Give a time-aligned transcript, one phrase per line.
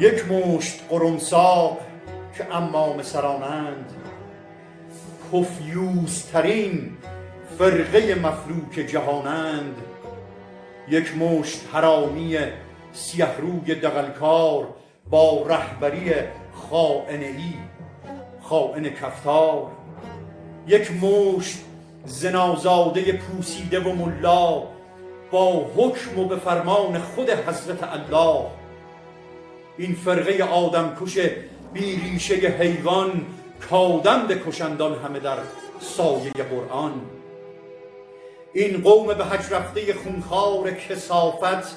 [0.00, 1.78] یک مشت قرمساق
[2.38, 3.94] که امام سرانند
[6.32, 6.96] ترین
[7.58, 9.76] فرقه مفلوک جهانند.
[10.88, 12.38] یک مشت حرامی
[12.92, 14.68] سیه روی دقلکار
[15.10, 16.12] با رهبری
[16.52, 17.54] خائن ای
[18.42, 19.66] خائن کفتار.
[20.66, 21.58] یک مشت
[22.04, 24.62] زنازاده پوسیده و ملا
[25.30, 28.59] با حکم و به فرمان خود حضرت الله.
[29.80, 31.18] این فرقه آدم کش
[31.72, 33.26] بی ریشه حیوان
[33.70, 35.36] کادم بکشندان همه در
[35.80, 36.92] سایه قرآن.
[38.52, 41.76] این قوم به حج رفته خونخوار کسافت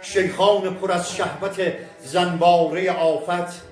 [0.00, 3.62] شیخان پر از شهوت زنباره آفت.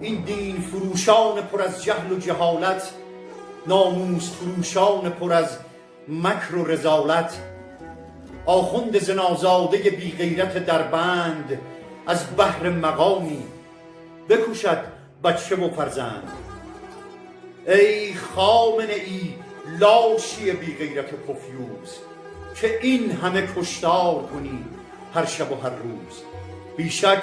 [0.00, 2.92] این دین فروشان پر از جهل و جهالت
[3.66, 5.58] ناموس فروشان پر از
[6.08, 7.32] مکر و رزالت.
[8.46, 11.58] آخوند زنازاده بی غیرت در بند
[12.08, 13.42] از بحر مقامی
[14.28, 14.84] بکوشد
[15.24, 16.32] بچه و فرزند.
[17.66, 19.34] ای خامنه ای
[19.80, 21.98] لاشی بی غیرت پفیوز
[22.54, 24.64] که این همه کشتار کنی
[25.14, 26.22] هر شب و هر روز.
[26.76, 27.22] بیشک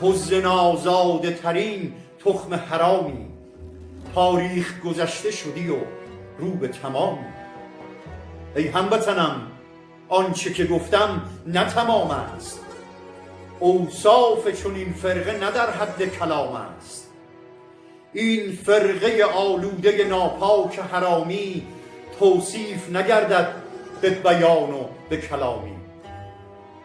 [0.00, 1.94] تو زنازاده ترین
[2.24, 3.26] تخم حرامی
[4.14, 5.76] تاریخ گذشته شدی و
[6.38, 7.26] رو به تمامی.
[8.56, 9.46] ای هموطنم
[10.08, 12.61] آنچه که گفتم نه تمام است.
[13.62, 17.08] اوصاف چون این فرقه نه در حد کلام است.
[18.12, 21.66] این فرقه آلوده ناپاک حرامی
[22.18, 23.54] توصیف نگردد
[24.00, 25.76] به بیان و به کلامی.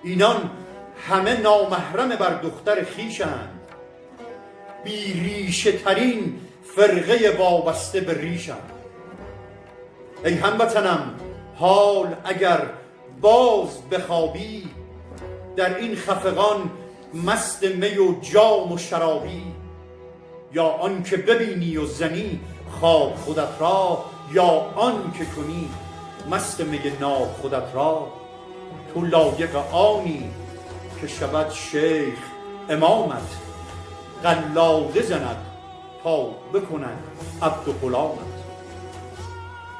[0.04, 0.50] اینان
[1.10, 3.60] همه نامحرم بر دختر خیشند
[4.84, 6.40] بی ریشه ترین
[6.76, 8.72] فرقه وابسته به ریشند.
[10.26, 11.16] ای هموطنم
[11.56, 12.62] حال اگر
[13.22, 14.70] باز بخوابی
[15.58, 16.70] در این خفقان
[17.14, 19.44] مست می و جام و شرابی
[20.54, 22.40] یا آن که ببینی و زنی
[22.80, 25.70] خواب خودت را یا آن که کنی
[26.32, 28.08] مست می ناب خودت را.
[28.94, 30.30] تو لایق آنی
[31.02, 32.18] که شود شیخ
[32.70, 33.28] امامت
[34.24, 35.46] قلاده زند
[36.04, 37.04] تا بکند
[37.42, 38.38] عبد و غلامت.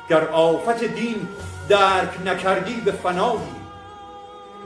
[0.10, 1.28] گر آفت دین
[1.70, 3.57] درک نکردی به فنایی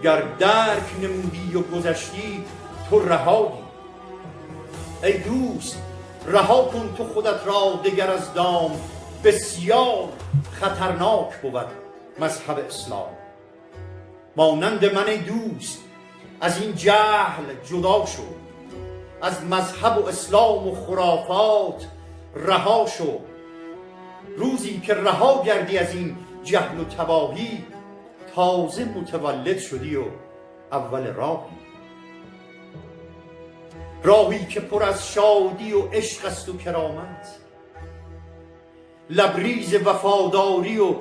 [0.03, 2.44] گر درک نمودی و گذشتی
[2.89, 3.62] تو رهایی.
[5.03, 5.81] ای دوست
[6.28, 8.72] رها کن تو خودت را دگر از دام.
[9.23, 10.09] بسیار
[10.51, 11.66] خطرناک بود
[12.19, 13.09] مذهب اسلام.
[14.35, 15.79] مانند من ای دوست
[16.41, 18.23] از این جهل جدا شو.
[19.22, 21.88] از مذهب و اسلام و خرافات
[22.35, 23.19] رها شو.
[24.38, 27.63] روزی که رها گردی از این جهل و تباهی
[28.35, 30.03] تازه متولد شدی و
[30.71, 31.57] اول راهی.
[34.03, 37.37] راهی که پر از شادی و عشق است و کرامت.
[39.09, 40.95] لبریز وفاداری و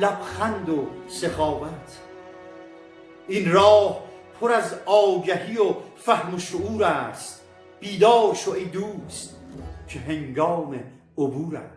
[0.00, 1.98] لبخند و سخاوت.
[3.28, 4.02] این راه
[4.40, 7.42] پر از آگهی و فهم و شعور است.
[7.80, 9.36] بیدار شو ای دوست
[9.88, 10.80] که هنگام
[11.18, 11.75] عبور است.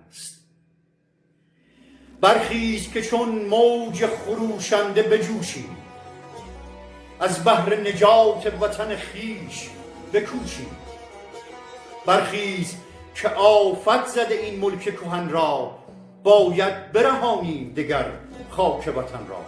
[2.22, 5.78] برخیز که چون موج خروشنده بجوشیم
[7.20, 9.70] از بحر نجات وطن خیش
[10.14, 10.78] بکوشیم
[12.06, 12.76] برخیز
[13.16, 15.76] که آفت زده این ملک کهن را
[16.24, 18.06] باید برهانیم دگر
[18.50, 19.46] خاک وطن را.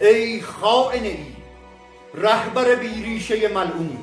[0.00, 1.26] ای خائن ای
[2.14, 3.98] رهبر بیریشه ملعون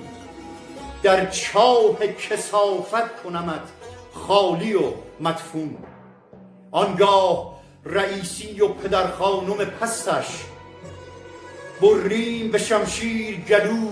[1.03, 3.61] در چاه کسافت کنمت
[4.13, 4.81] خالی و
[5.19, 5.77] مدفون.
[6.73, 7.53] آنگاه
[7.85, 10.27] رئیسی و پدر خانم پستش
[11.81, 13.87] بریم به شمشیر گلو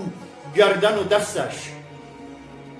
[0.56, 1.70] گردن و دستش.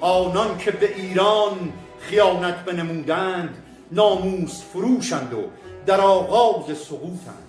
[0.01, 3.63] آنان که به ایران خیانت بنمودند
[3.93, 5.43] ناموس فروشند و
[5.87, 7.49] در آغاز سقوطند.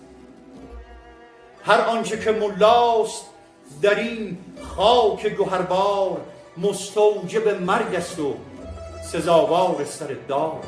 [1.63, 3.25] هر آنچه که ملاست
[3.81, 4.37] در این
[4.75, 6.21] خاک گهربار
[6.57, 8.35] مستوجب مرگ است و
[9.03, 10.63] سزاوار سر دار.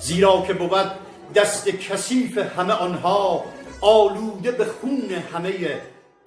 [0.00, 0.90] زیرا که بود
[1.34, 3.44] دست کثیف همه آنها
[3.80, 5.80] آلوده به خون همه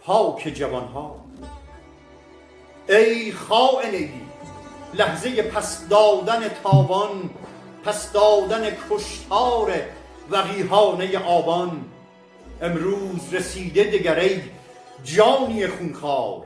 [0.03, 1.15] پاک جوانها.
[2.89, 4.09] ای خائن ای
[4.93, 7.29] لحظه پس دادن تاوان
[7.85, 9.71] پس دادن کشتار
[10.31, 11.85] وقیهانه آبان.
[12.61, 14.41] امروز رسیده دگر ای
[15.03, 16.45] جانی خونخوار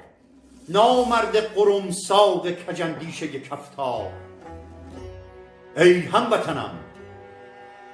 [0.69, 4.11] نامرد قرمساق کجندیشه کفتار.
[5.77, 6.86] ای هموطنم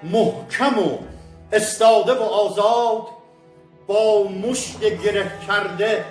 [0.04, 0.98] محکم و
[1.52, 3.08] استاده و آزاد
[3.88, 6.06] با مشت گره کرده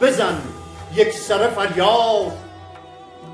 [0.00, 0.42] بزن
[0.94, 2.32] یک سر فریاد.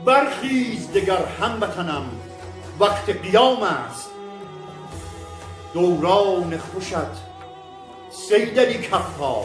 [0.04, 2.04] برخیز دگر هموطنم
[2.80, 4.10] وقت قیام است.
[5.74, 6.94] دوران خوشت
[8.10, 9.44] سیدلی کفها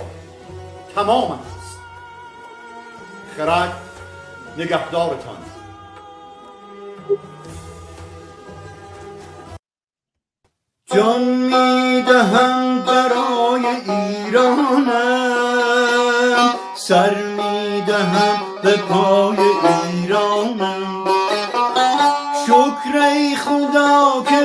[0.95, 1.77] تمام است.
[3.37, 3.73] خرد
[4.57, 5.37] نگهدارتان.
[10.95, 14.89] جان می‌دهم برای ایرانم.
[16.75, 19.37] سر می‌دهم به پای
[19.93, 21.05] ایرانم.
[22.47, 24.39] شکر ای خدا که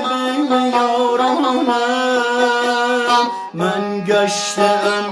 [0.49, 1.67] به یارانم
[3.55, 5.04] من گشتم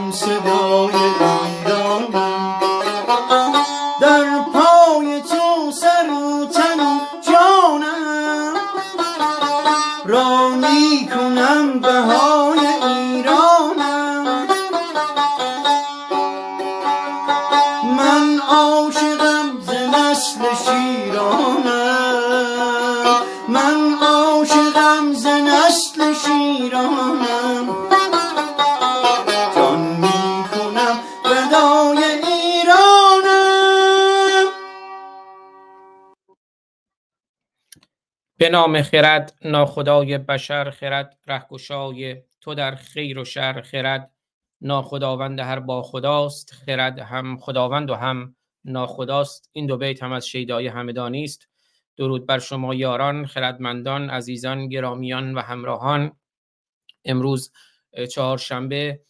[38.53, 44.11] نام خرد ناخدای بشر خرد رهگشای تو در خیر و شر خرد.
[44.61, 49.51] ناخداوند هر با خداست خرد هم خداوند و هم ناخداست.
[49.53, 51.49] این دو بیت هم از شیدای همدانی است.
[51.97, 56.13] درود بر شما یاران خردمندان عزیزان گرامیان و همراهان.
[57.05, 57.53] امروز
[58.11, 59.01] چهارشنبه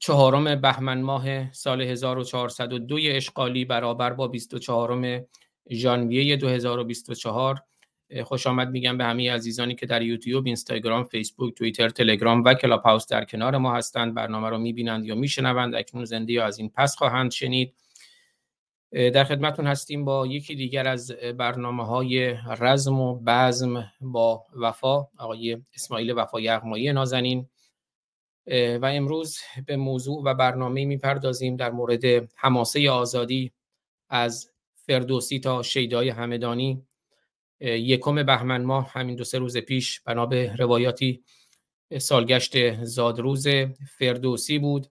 [0.00, 5.26] چهارم بهمن ماه سال 1402 اشغالی برابر با 24
[5.70, 7.69] ژانویه 2024 اه،
[8.24, 12.82] خوش آمد میگم به همه عزیزانی که در یوتیوب، اینستاگرام، فیسبوک، توییتر، تلگرام و کلاب
[12.82, 14.14] هاوس در کنار ما هستند.
[14.14, 15.74] برنامه رو می‌بینند یا میشنوند.
[15.74, 17.74] اکنون زنده یا از این پس خواهند شنید.
[18.92, 25.08] در خدمتون هستیم با یکی دیگر از برنامه های رزم و بزم با وفا.
[25.18, 27.48] آقای اسماعیل وفا یغمایی نازنین.
[28.80, 32.04] و امروز به موضوع و برنامه می‌پردازیم در مورد
[32.36, 33.52] حماسه آزادی
[34.08, 36.86] از فردوسی تا شیدای همدانی.
[37.60, 41.24] یکم بهمن ماه همین دو سه روز پیش بنا به روایاتی
[41.98, 43.46] سالگشت زادروز
[43.98, 44.86] فردوسی بود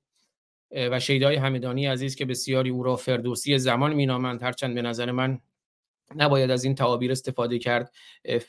[0.71, 5.39] و شیدای همدانی عزیز که بسیاری او را فردوسی زمان مینامند هرچند به نظر من
[6.16, 7.94] نباید از این تعابیر استفاده کرد.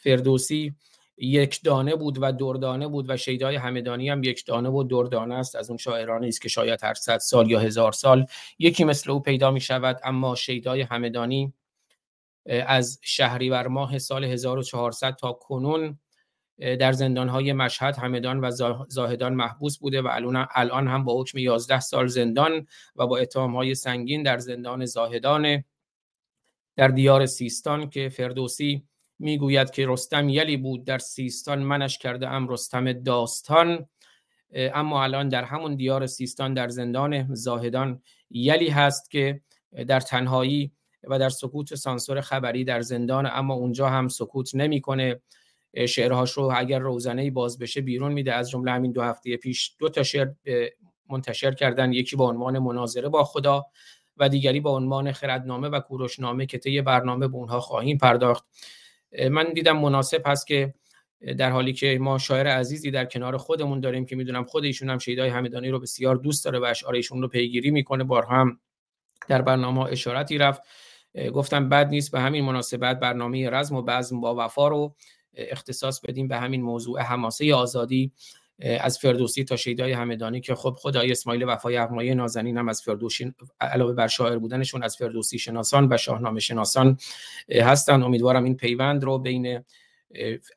[0.02, 0.74] فردوسی
[1.16, 5.56] یک دانه بود و دردانه بود و شیدای همدانی هم یک دانه و دردانه است.
[5.56, 8.26] از اون شاعرانی است که شاید هر صد سال یا هزار سال
[8.58, 11.52] یکی مثل او پیدا می شود اما شیدای همدانی
[12.46, 15.98] از شهریور ماه سال 1400 تا کنون
[16.58, 20.08] در زندانهای مشهد همدان و زا- زاهدان محبوس بوده و
[20.54, 22.66] الان هم با حکم 11 سال زندان
[22.96, 25.64] و با اتهامهای سنگین در زندان زاهدان
[26.76, 28.84] در دیار سیستان که فردوسی
[29.18, 33.88] می‌گوید که رستم یلی بود در سیستان منش کرده ام رستم داستان.
[34.54, 39.40] اما الان در همون دیار سیستان در زندان زاهدان یلی هست که
[39.88, 40.72] در تنهایی
[41.04, 45.20] و در سکوت سانسور خبری در زندان اما اونجا هم سکوت نمی‌کنه.
[45.88, 48.32] شعرهاش رو اگر روزانه باز بشه بیرون میده.
[48.32, 50.28] از جمله همین دو هفته پیش دو تا شعر
[51.10, 51.92] منتشر کردن.
[51.92, 53.66] یکی با عنوان مناظره با خدا
[54.16, 58.44] و دیگری با عنوان خردنامه و کوروشنامه که طی برنامه به اونها خواهیم پرداخت.
[59.30, 60.74] من دیدم مناسب هست که
[61.38, 64.98] در حالی که ما شاعر عزیزی در کنار خودمون داریم که می‌دونم خود ایشون هم
[64.98, 68.04] شیدای همدانی رو بسیار دوست داره و اشعار ایشون رو پیگیری می‌کنه.
[68.04, 68.60] بارها هم
[69.28, 70.62] در برنامه اشارتی رفت.
[71.34, 74.94] گفتم بد نیست به همین مناسبت برنامه رزم و بزم با وفا رو
[75.34, 78.12] اختصاص بدیم به همین موضوع حماسه آزادی
[78.80, 83.34] از فردوسی تا شیدای همدانی که خب خدای اسماعیل وفای یغمایی نازنین هم از فردوسی
[83.60, 86.98] علاوه بر شاعر بودنشون از فردوسی شناسان و شاهنامه شناسان
[87.50, 88.02] هستن.
[88.02, 89.64] امیدوارم این پیوند رو بین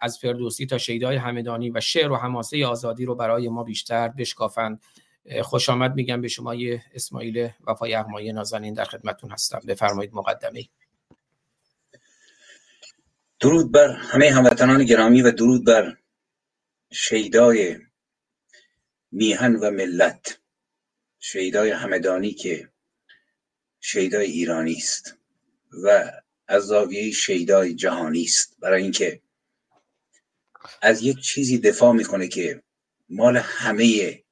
[0.02, 4.82] از فردوسی تا شیدای همدانی و شعر و حماسه آزادی رو برای ما بیشتر بشکافند.
[5.44, 6.56] خوش آمد میگم به شما
[6.94, 9.62] اسماعیل وفای یغمایی نازنین در خدمتتون هستم.
[9.68, 10.70] بفرمایید مقدمه.
[13.40, 15.98] درود بر همه هموطنان گرامی و درود بر
[16.92, 17.78] شیدای
[19.12, 20.40] میهن و ملت
[21.20, 22.70] شیدای همدانی که
[23.80, 25.18] شیدای ایرانی است
[25.84, 26.12] و
[26.48, 28.60] از زاویه شیدای جهانی است.
[28.60, 29.22] برای اینکه
[30.82, 32.64] از یک چیزی دفاع می‌کنه که
[33.10, 34.23] مال همه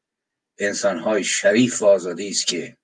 [0.62, 2.77] انسانهای شریف و آزادی است که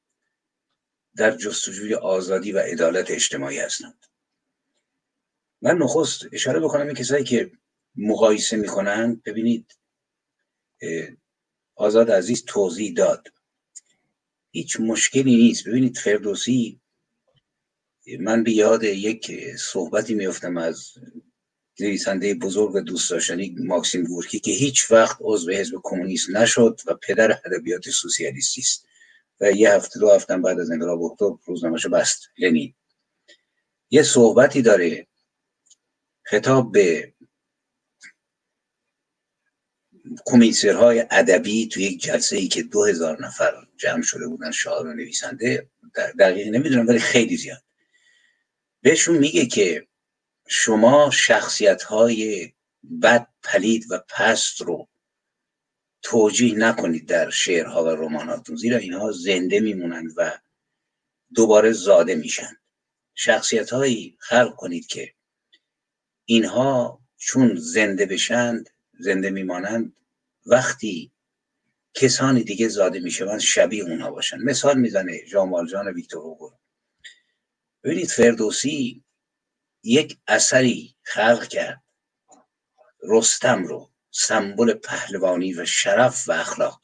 [1.15, 4.05] در جستجوی آزادی و عدالت اجتماعی هستند.
[5.61, 7.51] من نخست اشاره بکنم این کسایی که
[7.95, 9.21] مقایسه می‌کنن.
[9.25, 9.77] ببینید
[11.75, 13.27] آزاد عزیز توضیح داد.
[14.51, 15.67] هیچ مشکلی نیست.
[15.67, 16.81] ببینید فردوسی
[18.19, 20.93] من به یاد یک صحبتی میفتم از
[21.79, 26.93] نویسنده بزرگ و دوست داشتنی ماکسیم گورکی که هیچ وقت عضو حزب کمونیست نشد و
[26.93, 28.87] پدر ادبیات سوسیالیستی است.
[29.39, 32.29] و یه هفته دو هفته بعد از انقلاب اکتبر روزنامه‌شو بست.
[32.37, 32.73] لنین.
[33.89, 35.07] یه صحبتی داره.
[36.23, 37.13] خطاب به
[40.25, 44.93] کمیسرهای ادبی تو یک جلسه ای که دو هزار نفر جمع شده بودن شاعر و
[44.93, 45.69] نویسنده
[46.19, 47.63] دقیق نمی‌دونم ولی خیلی زیاد.
[48.81, 49.87] بهشون میگه که
[50.47, 52.53] شما شخصیت های
[53.01, 54.87] بد پلید و پست رو
[56.01, 60.39] توجیه نکنید در شعرها و رماناتون زیرا اینها زنده میمونند و
[61.35, 62.57] دوباره زاده میشن.
[63.15, 65.13] شخصیت هایی خلق کنید که
[66.25, 69.95] اینها چون زنده بشند زنده میمانند
[70.45, 71.11] وقتی
[71.93, 74.37] کسانی دیگه زاده می‌شوند شبیه اونها باشن.
[74.37, 76.51] مثال می‌زنه جان جان ویکتور اوگو
[77.83, 79.03] ببینید فردوسی
[79.87, 81.83] یک اثری خلق کرد.
[83.03, 86.81] رستم رو سمبل پهلوانی و شرف و اخلاق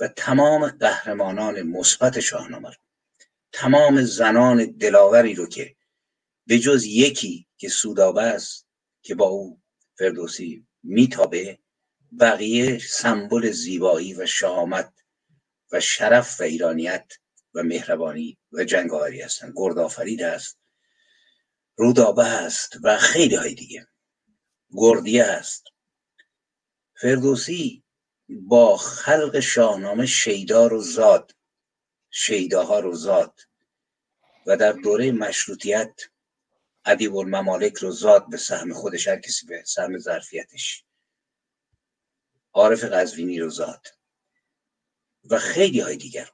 [0.00, 2.74] و تمام قهرمانان مثبت شاهنامه رو
[3.52, 5.76] تمام زنان دلاوری رو که
[6.46, 8.66] به جز یکی که سودابه است
[9.02, 9.60] که با او
[9.98, 11.58] فردوسی میتابه
[12.20, 14.92] بقیه سمبل زیبایی و شهامت
[15.72, 17.12] و شرف و ایرانیت
[17.54, 19.52] و مهربانی و جنگاوری هستند.
[19.56, 20.58] گردآفرید است
[21.76, 23.86] رودابه است و خیلی های دیگه.
[24.70, 25.64] گردیه است.
[27.00, 27.84] فردوسی
[28.28, 31.34] با خلق شاهنامه شیدا رو زاد.
[32.10, 33.40] شیداها رو زاد.
[34.46, 36.00] و در دوره مشروطیت
[36.84, 40.84] ادیب الممالک رو زاد به سهم خودش هر کسی به سهم ظرفیتش.
[42.52, 43.86] عارف قزوینی رو زاد.
[45.30, 46.30] و خیلی های دیگر.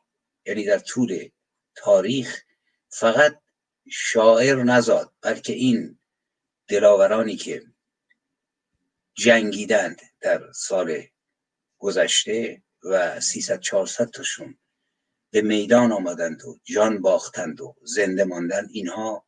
[0.47, 1.29] یعنی در طول
[1.75, 2.43] تاریخ
[2.89, 3.43] فقط
[3.91, 5.99] شاعر نزاد بلکه این
[6.69, 7.63] دلاورانی که
[9.15, 11.03] جنگیدند در سال
[11.79, 14.59] گذشته و 300 400 تاشون
[15.31, 19.27] به میدان آمدند و جان باختند و زنده ماندند اینها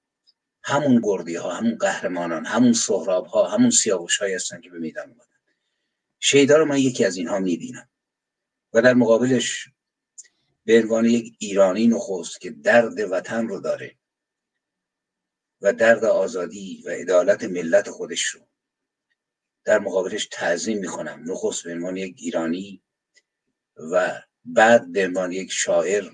[0.63, 5.05] همون گردی ها همون قهرمانان همون سهراب ها همون سیاوش های هستند که به میدان
[5.05, 5.29] آمدند
[6.21, 7.89] شیدا رو من یکی از اینها می‌بینم
[8.73, 9.69] و در مقابلش
[10.65, 13.97] به عنوان یک ایرانی نخست که درد وطن رو داره.
[15.65, 18.41] و درد آزادی و عدالت ملت خودش رو.
[19.65, 21.25] در مقابلش تعظیم می‌کنم.
[21.27, 22.83] نخست به عنوان یک ایرانی
[23.77, 26.05] و بعد به عنوان یک شاعر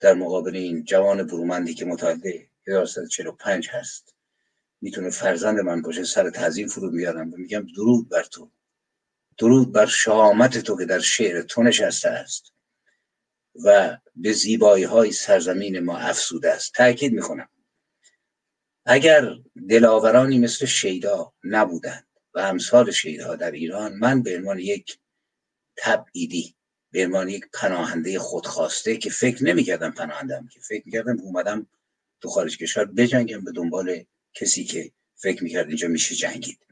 [0.00, 2.22] در مقابل این جوان برومندی که متولد
[2.66, 4.14] 1345 هست.
[4.80, 8.50] می‌تونه فرزند من باشه سر تعظیم فرود میارم و میگم درود بر تو.
[9.38, 12.52] درود بر شهامت تو که در شعر تو نشسته است
[13.64, 16.74] و به زیبایی های سرزمین ما افسوده است.
[16.74, 17.48] تاکید می‌کنم.
[18.88, 19.36] اگر
[19.68, 24.98] دلاورانی مثل شیدا نبودند و امثال شیدا در ایران من به عنوان یک
[25.76, 26.56] تبعیدی
[26.90, 31.66] به عنوان یک پناهنده خودخواسته که فکر نمی‌کردم پناهندم که فکر می‌کردم اومدم
[32.20, 36.66] تو خارج کشور بجنگم به دنبال کسی که فکر می‌کرد اینجا میشه جنگید.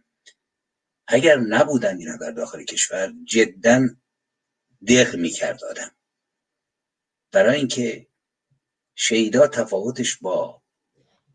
[1.07, 3.89] اگر نبودن اینا در داخل کشور جدا
[4.89, 5.91] دق می‌کرد آدم.
[7.33, 8.07] برای اینکه
[8.95, 10.64] شیدا تفاوتش با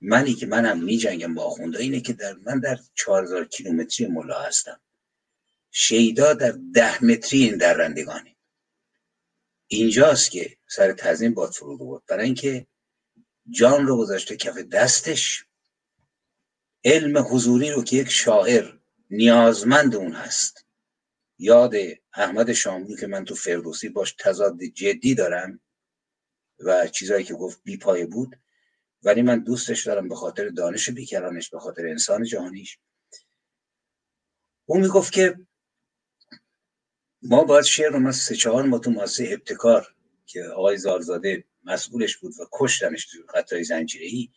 [0.01, 4.81] منی که منم میجنگم با آخونده اینه که در من در 4000 کیلومتری ملا هستم.
[5.71, 8.37] شیدا در ده متری این درندگانی
[9.67, 12.67] اینجاست که سر تزین باد فرود بود برای اینکه
[13.49, 15.45] جان رو گذاشته کف دستش
[16.83, 18.73] علم حضوری رو که یک شاعر
[19.09, 20.65] نیازمند اون هست.
[21.37, 21.73] یاد
[22.13, 25.61] احمد شاملو که من تو فردوسی باش تضاد جدی دارم
[26.59, 28.35] و چیزایی که گفت بی پای بود.
[29.03, 32.79] ولی من دوستش دارم به خاطر دانش بیکرانش به خاطر انسان جهانیش.
[34.65, 35.39] اون می‌گفت که
[37.21, 42.17] ما باید شعر رو من سه چهار ما تو ماسه ابتکار که آقای زارزاده مسئولش
[42.17, 44.33] بود و کشتمش تو خطای زنجیری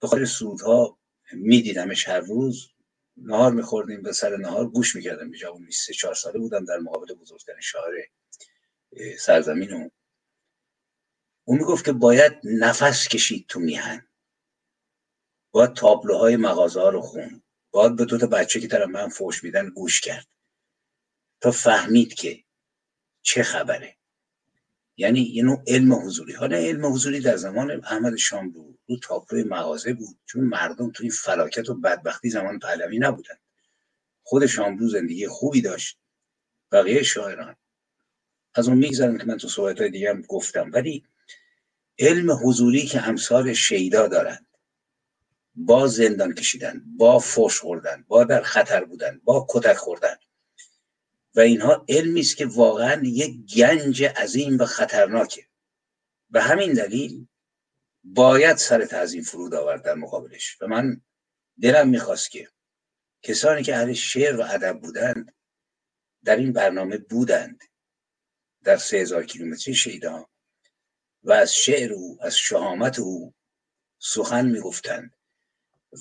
[0.00, 0.98] به خاطر سودها
[1.32, 2.68] میدیدمش هر روز.
[3.16, 5.30] نهار میخوردیم به سر نهار گوش می‌کردم.
[5.30, 7.94] به جوان 24 ساله بودم در مقابل بزرگترین شاعر
[9.18, 9.88] سرزمین و
[11.52, 14.06] اون می‌گفت که باید نفس کشید تو میهن.
[15.50, 17.42] باید تابلوهای مغازه ها رو خون.
[17.70, 20.26] باید به دوتا بچه که طرف من فوش میدن گوش کرد.
[21.40, 22.44] تا فهمید که
[23.22, 23.96] چه خبره.
[24.96, 26.32] یعنی یه نوع علم حضوری.
[26.32, 30.18] حالا علم حضوری در زمان احمد شاملو رو تابلوی مغازه بود.
[30.26, 33.36] چون مردم توی فلاکت و بدبختی زمان پهلوی نبودن.
[34.22, 35.98] خود شاملو زندگی خوبی داشت.
[36.72, 37.56] بقیه شاعران.
[38.54, 40.70] از اون می‌گذارم که من تو صحبت های دیگه هم گفتم.
[40.72, 41.04] ولی
[41.98, 44.46] علم حضوری که امثال شیدا دارند.
[45.54, 50.16] با زندان کشیدن با فوش خوردن با در خطر بودن با کتک خوردن.
[51.34, 55.46] و اینها علمی است که واقعا یک گنج عظیم و خطرناکه.
[56.30, 57.26] به همین دلیل
[58.04, 60.56] باید سر تعظیم فرود آورد در مقابلش.
[60.60, 61.00] و من
[61.62, 62.48] دلم می‌خواست که
[63.22, 65.34] کسانی که اهل شعر و ادب بودند
[66.24, 67.64] در این برنامه بودند.
[68.64, 70.28] در سه هزار کیلومتری شیدا
[71.24, 73.34] و از شعر او از شهامت او
[73.98, 75.16] سخن می‌گفتند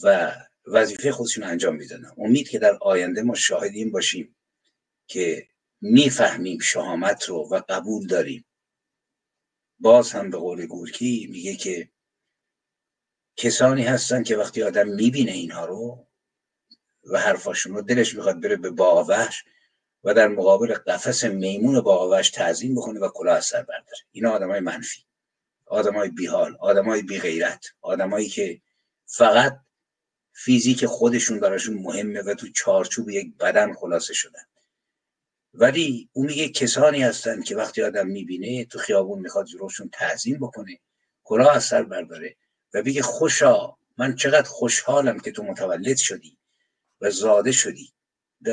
[0.03, 0.35] و
[0.67, 2.11] وظیفه خودشون انجام می‌دادن.
[2.17, 4.35] امید که در آینده ما شاهدیم باشیم
[5.07, 5.47] که
[5.81, 8.45] می‌فهمیم شهامت رو و قبول داریم.
[9.79, 11.91] باز هم به قول گورکی میگه که
[13.35, 16.07] کسانی هستن که وقتی آدم می‌بینه اینها رو
[17.03, 19.43] و حرفاشون رو دلش می‌خواد بره به باغوش
[20.03, 23.99] و در مقابل قفس میمون باغوش تعظیم بکنه و کلاه از سر برداره.
[24.11, 25.03] اینا آدمای منفی.
[25.71, 28.61] آدمای بیحال آدمای بیغیرت آدمایی که
[29.05, 29.59] فقط
[30.33, 34.45] فیزیک خودشون براشون مهمه و تو چارچوب یک بدن خلاصه شدن.
[35.53, 40.79] ولی اون میگه کسانی هستن که وقتی آدم می‌بینه تو خیابون می‌خواد جلوشون تعظیم بکنه
[41.23, 42.35] کلاه از سر برداره
[42.73, 46.37] و بگه خوشا من چقدر خوشحالم که تو متولد شدی
[47.01, 47.93] و زاده شدی.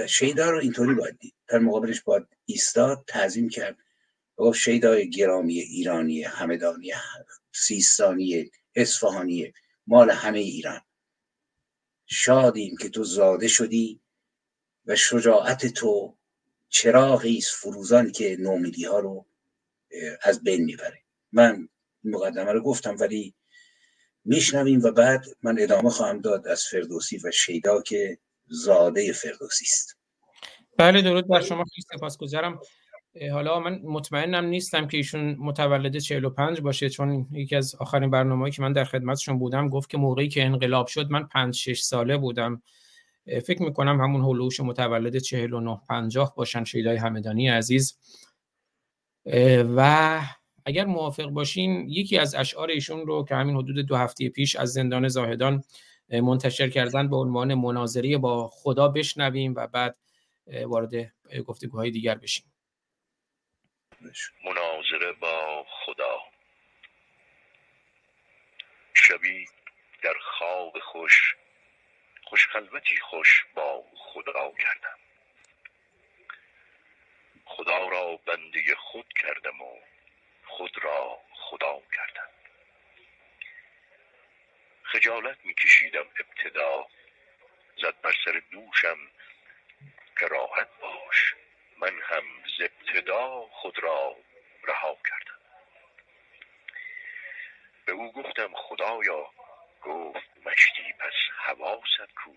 [0.09, 1.35] شیدا رو اینطوری باید دید.
[1.49, 3.77] در مقابلش باید ایستاد تعظیم کرد.
[4.39, 6.93] گفت شیدای گرامی ایرانی همدانی
[7.53, 9.53] سیستانی اصفهانی
[9.87, 10.81] مال همه ایران.
[12.07, 14.01] شادیم که تو زاده شدی
[14.87, 16.17] و شجاعت تو
[16.69, 19.27] چراغی است فروزان که نومیدی ها رو
[20.23, 21.03] از بین می‌بره.
[21.33, 21.69] من
[22.05, 23.35] مقدمه رو گفتم ولی
[24.25, 29.97] میشنویم و بعد من ادامه خواهم داد از فردوسی و شیدا که زاده فردوسی است.
[30.79, 32.61] بله درود بر شما خیلی سپاسگزارم.
[33.33, 38.63] حالا من مطمئنم نیستم که ایشون متولد 45 باشه چون یکی از آخرین برنامه‌ای که
[38.63, 42.63] من در خدمتشون بودم گفت که موقعی که انقلاب شد من 5 6 ساله بودم.
[43.27, 47.99] فکر می‌کنم همون هلوش متولد 49 50 باشن شیدای همدانی عزیز.
[49.77, 50.21] و
[50.65, 54.73] اگر موافق باشین یکی از اشعار ایشون رو که همین حدود دو هفته پیش از
[54.73, 55.63] زندان زاهدان
[56.23, 59.97] منتشر کردن به عنوان مناظری با خدا بشنویم و بعد
[60.67, 60.93] وارد
[61.47, 62.45] گفتگوهای دیگر بشیم.
[64.45, 66.23] مناظره با خدا.
[68.95, 69.49] شبی
[70.03, 71.37] در خواب خوش
[72.25, 74.99] خوش خلوتی خوش با خدا کردم.
[77.45, 79.81] خدا را بنده خود کردم و
[80.47, 82.29] خود را خدا کردم.
[84.83, 86.87] خجالت میکشیدم ابتدا
[87.83, 88.99] زد بر سر دوشم
[90.19, 91.35] که راحت باش.
[91.79, 94.17] من هم ابتدا خود را
[94.65, 95.39] رها کردم.
[97.87, 99.31] به او گفتم خدایا؟
[99.83, 102.35] گفت مشتی پس حواست کو.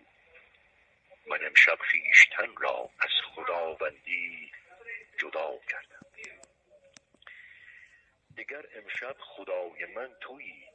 [1.28, 4.52] من امشب خیشتن را از خداوندی
[5.20, 6.02] جدا کردم.
[8.36, 10.66] دیگر امشب خدای من تویی.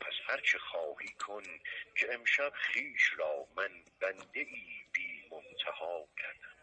[0.00, 1.42] پس هرچه خواهی کن
[1.96, 6.57] که امشب خیش را من بنده ای بی منتها کردم.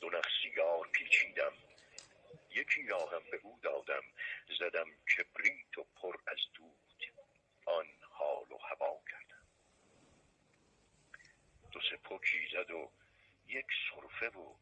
[0.00, 0.10] دو
[0.42, 1.52] سیگار پیچیدم.
[2.50, 4.02] یکی را هم به او دادم
[4.58, 7.04] زدم کبریت و پر از دود.
[7.66, 9.46] آن حال و هوا کردم.
[11.72, 12.90] دو سه پکی زد و
[13.48, 14.54] یک صرفه و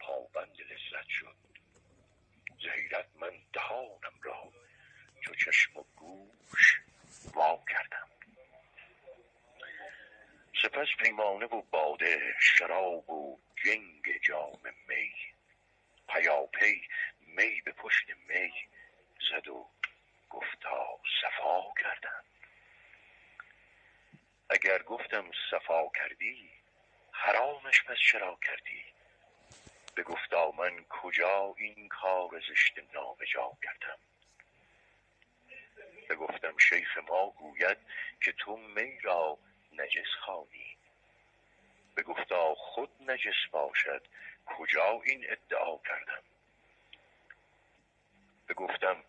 [0.00, 1.36] پابند لذت شد.
[2.62, 4.52] زهیرت من دهانم را
[5.20, 6.80] چو چشم و گوش
[7.34, 8.17] وا کردم.
[10.62, 15.12] سپس پیمانه و باده شراب و جنگ جام می.
[16.08, 16.82] پیاپی
[17.20, 18.52] می به پشت می
[19.30, 19.70] زد و
[20.30, 22.24] گفتا صفا کردم.
[24.50, 26.50] اگر گفتم صفا کردی
[27.12, 28.84] حرامش پس چرا کردی؟
[29.94, 33.98] به گفتا من کجا این کار زشت نابجا کردم؟
[36.10, 37.78] بگفتم شیخ ما گوید
[38.20, 39.38] که تو می را
[39.78, 40.78] نجس خانی
[42.08, 44.02] گفتا خود نجس باشد
[44.46, 46.22] کجا این ادعا کردم؟
[48.48, 49.04] بگفتم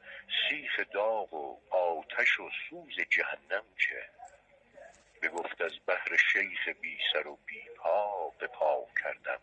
[0.50, 4.10] سیخ داغ و آتش و سوز جهنم چه؟
[5.22, 9.40] بگفت از بهر شیخ بی سر و بی پا به پا کردم.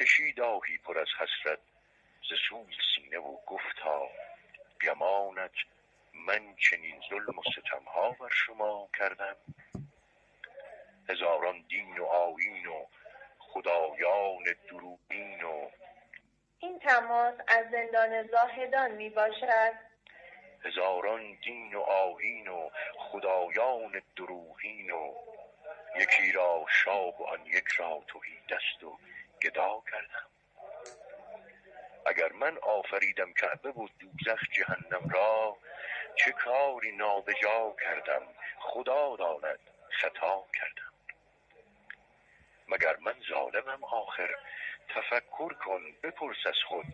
[0.00, 1.58] کشید آهی پر از حسرت
[2.30, 4.08] ز سوی سینه و گفتا
[4.82, 5.54] گمانت
[6.14, 9.36] من چنین ظلم و ستمها بر شما کردم.
[11.08, 12.86] هزاران دین و آیین و
[13.38, 15.70] خدایان دروغین و
[16.58, 19.72] این تماس از زندان زاهدان می باشد.
[20.64, 25.14] هزاران دین و آیین و خدایان دروغین و
[25.96, 28.98] یکی را شاه و آن یک را توهی دست و
[29.42, 30.26] گدا کردم.
[32.06, 35.56] اگر من آفریدم کعبه و دوزخ جهنم را
[36.16, 38.22] چه کاری نابجا کردم؟
[38.58, 39.58] خدا داند
[39.90, 40.92] خطا کردم.
[42.68, 44.34] مگر من ظالمم آخر؟
[44.88, 46.86] تفکر کن بپرس از خود.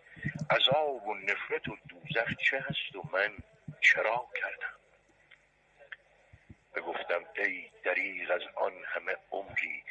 [0.51, 3.37] عذاب و نفرت و دوزخ چه هست و من
[3.81, 4.81] چرا کردم؟
[6.75, 9.83] بگفتم ای دریغ از آن همه عمری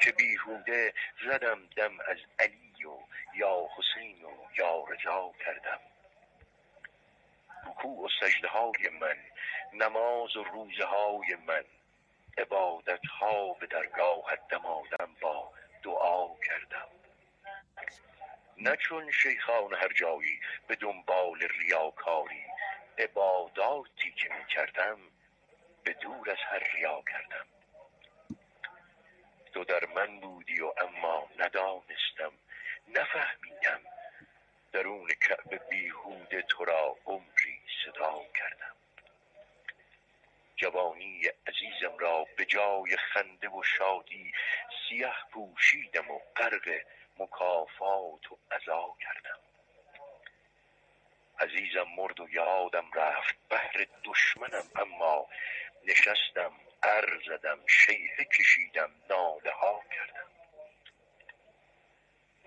[0.00, 2.98] که بیهوده زدم دم از علی و
[3.34, 5.80] یا حسین و یا رضا کردم.
[7.66, 9.16] رکوع و سجده های من
[9.72, 11.64] نماز و روزه های من.
[12.38, 16.88] عبادت ها به درگاهت دمادم با دعا کردم.
[18.56, 22.44] نه چون شیخان هر جایی به دنبال ریاکاری
[22.98, 24.98] عباداتی که می کردم
[25.84, 27.46] به دور از هر ریا کردم.
[29.52, 32.32] تو در من بودی و اما ندانستم
[32.88, 33.80] نفهمیدم
[34.72, 38.76] درون کعبه بیهوده تو را عمری صدا کردم.
[40.56, 44.32] جوانی عزیزم را به جای خنده و شادی
[44.88, 46.80] سیه پوشیدم و غرق
[47.18, 49.38] مکافات و عزا کردم.
[51.38, 55.28] عزیزم مرد و یادم رفت بهر دشمنم اما
[55.84, 56.52] نشستم
[56.82, 60.29] ار زدم شیهه کشیدم ناله ها کردم.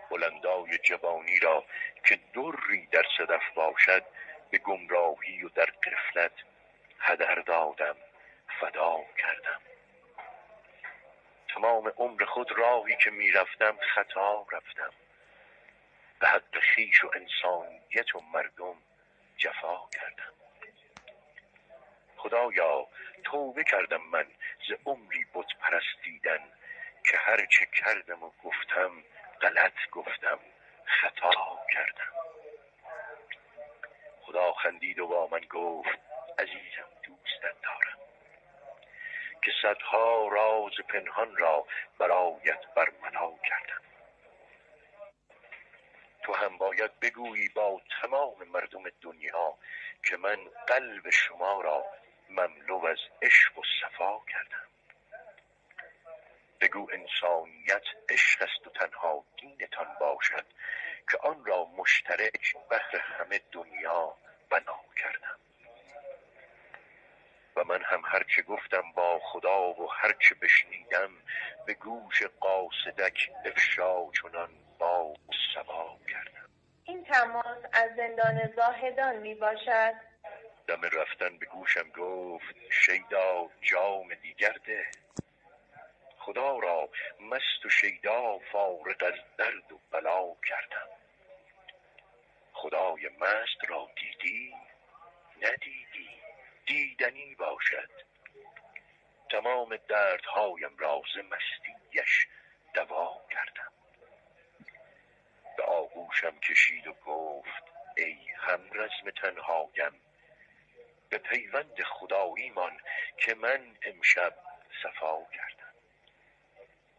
[0.10, 1.66] بلندای جوانی را
[2.06, 4.04] که دری در صدف باشد
[4.52, 6.32] به گمراهی و در قفلت
[7.00, 7.96] هدر دادم
[8.60, 9.62] فدا کردم.
[11.48, 14.94] تمام عمر خود راهی که می‌رفتم خطا رفتم.
[16.20, 18.76] به حق خیش و انسانیت و مردم
[19.38, 20.34] جفا کردم.
[22.18, 22.88] خدایا
[23.24, 24.26] توبه کردم من
[24.70, 26.40] ز عمری بت پرستیدن
[27.06, 28.92] که هر چه کردم و گفتم
[29.44, 30.40] غلط گفتم
[30.86, 32.14] خطا کردم.
[34.22, 36.00] خدا خندید و با من گفت
[36.40, 37.98] عزیزم دوستت دارم.
[39.42, 41.68] که صدها راز پنهان را
[42.00, 43.82] برایت برملا کردم.
[46.24, 49.58] تو هم باید بگویی با تمام مردم دنیا
[50.04, 51.86] که من قلب شما را
[52.30, 54.73] مملو از عشق و صفا کردم.
[56.64, 60.46] بگو انسانیت عشق است و تنها دینتان باشد
[61.12, 64.16] که آن را مشترک بهر همه دنیا
[64.50, 65.40] بنا کردم.
[67.56, 71.10] و من هم هرچه گفتم با خدا و هرچه بشنیدم
[71.66, 74.50] به گوش قاصدک افشا چنان
[74.80, 75.14] با
[75.56, 76.50] سبا کردم.
[76.84, 79.94] این تماس از زندان زاهدان می باشد؟
[80.68, 84.86] دم رفتن به گوشم گفت شیدا جام دیگر ده.
[86.26, 90.88] خدا را مست و شیدا فارغ از درد و بلا کردم.
[92.54, 94.54] خدای مست را دیدی؟
[95.42, 96.10] ندیدی.
[96.66, 97.90] دیدنی باشد.
[99.32, 102.28] تمام دردهایم را ز مستیش
[102.74, 103.72] دوا کردم.
[105.58, 107.64] به آغوشم کشید و گفت
[107.98, 110.02] ای هم رزم تنهایم
[111.10, 112.82] به پیوند خداییمان
[113.18, 114.36] که من امشب
[114.84, 115.63] صفا کردم.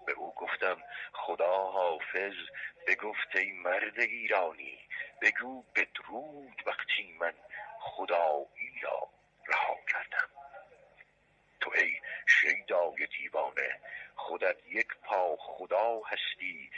[0.06, 2.34] به او گفتم خدا حافظ
[2.86, 4.78] بگفت ای مرد ایرانی
[5.22, 7.34] بگو بدرود وقتی من
[7.80, 9.08] خدایی را
[9.46, 10.28] رها کردم.
[11.60, 13.80] تو ای شیدای دیوانه
[14.16, 16.70] خودت یک پا خدا هستی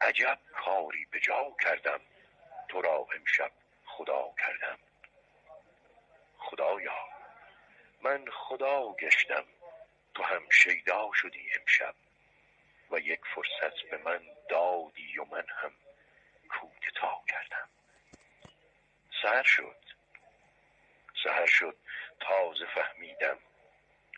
[0.00, 2.00] عجب کاری به جا کردم
[2.68, 3.50] تو را امشب
[3.84, 4.78] خدا کردم.
[6.38, 6.98] خدایا
[8.02, 9.44] من خدا گشتم
[10.14, 11.94] تو هم شیدا شدی امشب.
[12.90, 15.72] و یک فرصت به من دادی و من هم
[16.48, 17.68] کودتا کردم.
[19.22, 19.76] سهر شد.
[21.24, 21.76] سهر شد.
[22.20, 23.38] تازه فهمیدم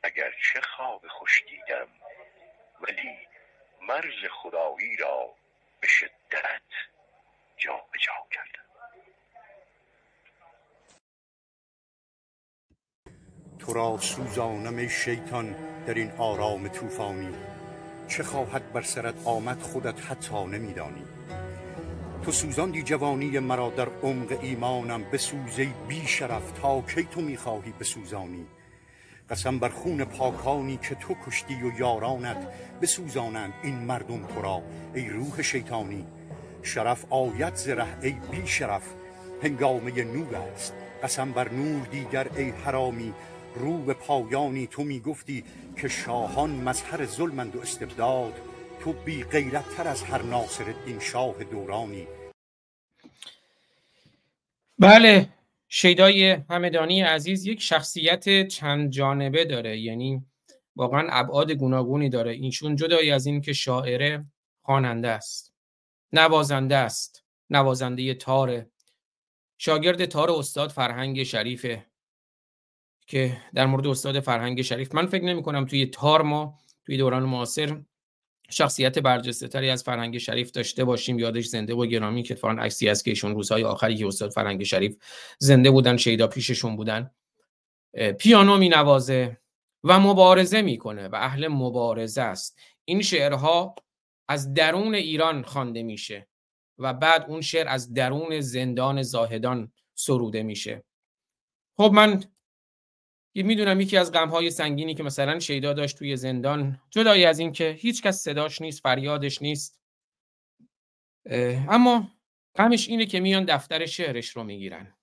[0.03, 1.89] اگر چه خواب خوش دیدم
[2.81, 3.19] ولی
[3.83, 5.35] مرز خدایی را
[5.81, 6.63] به شدت
[7.57, 8.65] جا به جا کردم.
[13.59, 15.53] تو را سوزانم شیطان
[15.85, 17.60] در این آرام طوفانی.
[18.11, 21.05] چه خواهد بر سرت آمد خودت حتی نمیدانی.
[22.23, 27.73] تو سوزاندی جوانی مرا در عمق ایمانم بسوز ای بی شرف تا کی تو می‌خواهی
[27.81, 28.47] بسوزانی؟
[29.31, 32.47] قسم بر خون پاکانی که تو کشتی و یارانت
[32.83, 34.63] بسوزانند این مردم تو را
[34.95, 36.07] ای روح شیطانی.
[36.63, 38.83] شرف آیت زره ای بی شرف
[39.43, 40.75] هنگامه نور است.
[41.03, 43.15] قسم بر نور دیگر ای حرامی.
[43.55, 45.45] رو به پایانی تو می‌گفتی
[45.77, 48.33] که شاهان مظهر ظلمند و استبداد
[48.81, 52.07] تو بی غیرت تر از هر ناصر الدین شاه دورانی.
[54.79, 55.29] بله
[55.69, 60.25] شیدای همدانی عزیز یک شخصیت چند جانبه داره یعنی
[60.77, 62.33] واقعا ابعاد گوناگونی داره.
[62.33, 64.25] اینشون جدای از این که شاعره
[64.63, 65.53] خواننده است
[66.13, 68.71] نوازنده است نوازنده تاره
[69.59, 71.90] شاگرد تار استاد فرهنگ شریفه
[73.11, 77.23] که در مورد استاد فرهنگ شریف من فکر نمی کنم توی تار ما توی دوران
[77.23, 77.83] معاصر
[78.51, 81.19] شخصیت برجسته تری از فرهنگ شریف داشته باشیم.
[81.19, 84.63] یادش زنده و گرامی که فان عکسی است که ایشون روزهای آخری که استاد فرهنگ
[84.63, 84.97] شریف
[85.39, 87.11] زنده بودن شیدا پیششون بودن.
[88.19, 89.41] پیانو می نوازه
[89.85, 92.59] و مبارزه می‌کنه و اهل مبارزه است.
[92.85, 93.75] این شعرها
[94.29, 96.29] از درون ایران خوانده میشه
[96.79, 100.85] و بعد اون شعر از درون زندان زاهدان سروده میشه.
[101.77, 102.25] خب من
[103.35, 107.71] می‌دونم یکی از غمهای سنگینی که مثلا شیدا داشت توی زندان جدایی از این که
[107.71, 109.81] هیچ کس صداش نیست فریادش نیست.
[111.69, 112.09] اما
[112.57, 114.95] غمش اینه که میان دفتر شعرش رو می‌گیرن.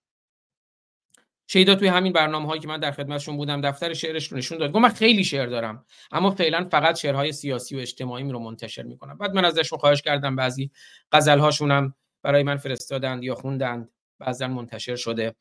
[1.49, 4.71] شیدا توی همین برنامه هایی که من در خدمتشون بودم دفتر شعرش رو نشون داد.
[4.71, 9.17] گفت من خیلی شعر دارم اما فعلا فقط شعرهای سیاسی و اجتماعی رو منتشر می‌کنم.
[9.17, 10.71] بعد من ازشون خواهش کردم بعضی
[11.11, 15.35] غزل هاشونم برای من فرستادند یا خوندند بعضا منتشر شده.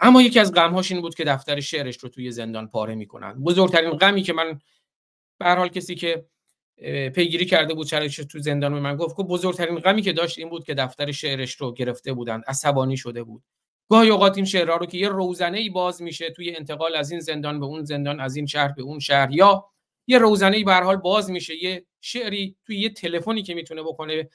[0.00, 3.32] اما یکی از غمهاش این بود که دفتر شعرش رو توی زندان پاره می‌کنن.
[3.32, 4.60] بزرگترین غمی که من
[5.38, 6.26] به حال کسی که
[7.14, 10.48] پیگیری کرده بود چرا تو زندان به من گفت که بزرگترین غمی که داشت این
[10.48, 13.42] بود که دفتر شعرش رو گرفته بودند عصبانی شده بود.
[13.90, 17.20] گاهی اوقات این شعرها رو که یه روزنه ای باز میشه توی انتقال از این
[17.20, 19.64] زندان به اون زندان از این شهر به اون شهر یا
[20.06, 24.28] یه روزنه ای به حال باز میشه یه شعری توی یه تلفنی که می‌تونه بکنه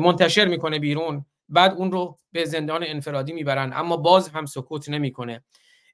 [0.00, 1.24] منتشر می‌کنه بیرون.
[1.48, 3.72] بعد اون رو به زندان انفرادی می‌برن.
[3.74, 5.44] اما باز هم سکوت نمی‌کنه.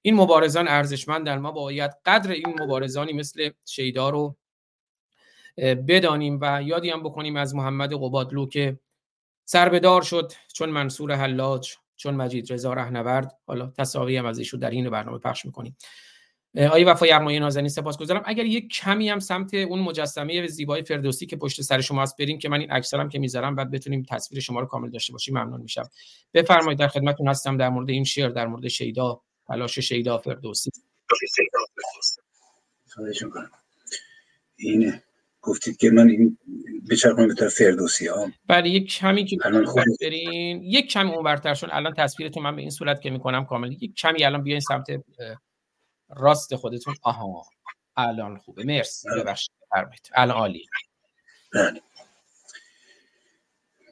[0.03, 4.37] این مبارزان ارزشمندن ما باید قدر این مبارزانی مثل شیدا رو
[5.59, 8.79] بدانیم و یادی هم بکنیم از محمد قبادلو که
[9.45, 13.39] سربدار شد چون منصور حلاج چون مجید رضا رهنورد.
[13.47, 15.77] حالا تصاوی هم از ایشون در این برنامه پخش می‌کنیم.
[16.57, 18.23] آقای وفای ارمایی نازنین سپاسگزارم.
[18.25, 22.39] اگر یک کمی هم سمت اون مجسمه زیبای فردوسی که پشت سر شما هست بریم
[22.39, 25.61] که من این عکسارم که می‌ذارم بعد بتونیم تصویر شما رو کامل داشته باشیم ممنون
[25.61, 25.91] میشم.
[26.35, 30.71] بفرمایید در خدمتتون هستم در مورد این شعر در مورد شیدا تلاش شیدا فردوسی.
[34.57, 35.01] این
[35.43, 36.39] گفتید که من این
[36.91, 39.37] بچرخونم به طرف فردوسی ها بله یک کمی که
[40.01, 40.63] برین.
[40.63, 43.73] یک کمی اونورتر شون الان تصویرتون من به این صورت که می‌کنم کامل.
[43.73, 44.87] یک کمی الان بیاین سمت
[46.17, 46.95] راست خودتون.
[47.03, 47.47] آها
[47.97, 48.65] الان خوبه.
[48.65, 49.09] مرسی.
[49.09, 49.23] بله.
[49.23, 49.53] ببخشید.
[49.71, 50.67] فرمایید الان عالی.
[51.55, 51.83] بله.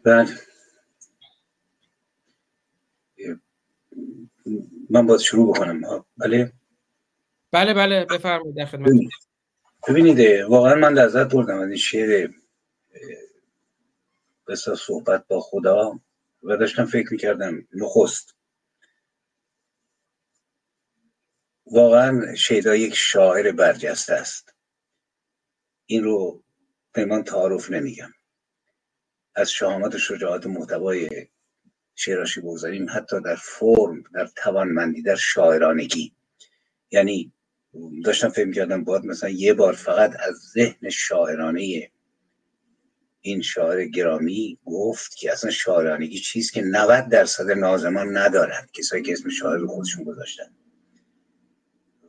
[0.05, 0.39] بله.
[4.91, 6.05] من باید شروع بکنم.
[6.17, 6.53] بله.
[7.53, 8.05] بله بله.
[8.05, 8.89] بفرمایید در خدمت
[9.89, 10.45] ببینید.
[10.49, 12.31] واقعا من لذت بردم از این شعر
[14.49, 16.01] بسا صحبت با خدا
[16.43, 18.35] و داشتم فکر می‌کردم نخست.
[21.73, 24.55] واقعا شیدا یک شاعر برجسته است.
[25.87, 26.45] این رو
[26.95, 28.13] پیمان تعارف نمیگم.
[29.35, 31.29] از شهامت و شجاعت محتوای
[31.95, 36.15] شعراشی بگذاریم حتی در فرم در توانمندی در شاعرانگی.
[36.91, 37.33] یعنی
[38.05, 41.91] داشتم فکر کردم باید مثلا یه بار فقط از ذهن شاعرانه
[43.21, 49.13] این شاعر گرامی گفت که اصلا شاعرانگی چیست که 90 درصد نازمان ندارند کسایی که
[49.13, 50.62] اسم شاعر رو خودشون گذاشتن.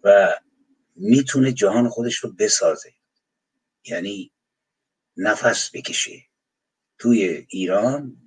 [0.04, 0.36] و
[0.96, 2.94] می‌تونه جهان خودش رو بسازه.
[3.86, 4.32] یعنی
[5.18, 6.24] نفس بکشه.
[6.98, 8.18] توی ایران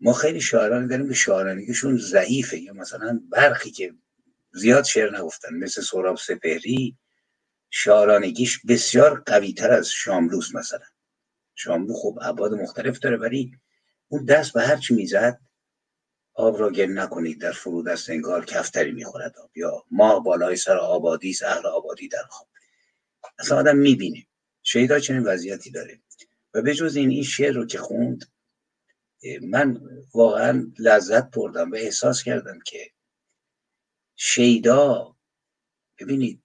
[0.00, 2.58] ما خیلی شاعرانی داریم که شاعرانگیشون ضعیفه.
[2.58, 3.94] یا مثلا برخی که
[4.52, 6.96] زیاد شعر نگفتن مثل سوراب سپهری
[7.70, 10.86] شاعرانگیش بسیار قوی تر از شاملوس مثلا.
[11.54, 13.52] شاملو خب عباد مختلف داره ولی
[14.08, 15.40] اون دست به هرچی می‌زد
[16.38, 19.56] آب را گل نکنید در فرود است انگار کفتری می‌خورد آب.
[19.56, 22.48] یا ما بالای سر آبادی است اهل آبادی در خواب.
[23.38, 24.26] اصلا آدم می‌بینه.
[24.62, 26.00] شیدا چنین وضعیتی داره.
[26.54, 28.24] و به جز این این شعر رو که خوند
[29.42, 29.80] من
[30.14, 32.90] واقعا لذت بردم و احساس کردم که
[34.16, 35.16] شیدا
[35.98, 36.42] ببینید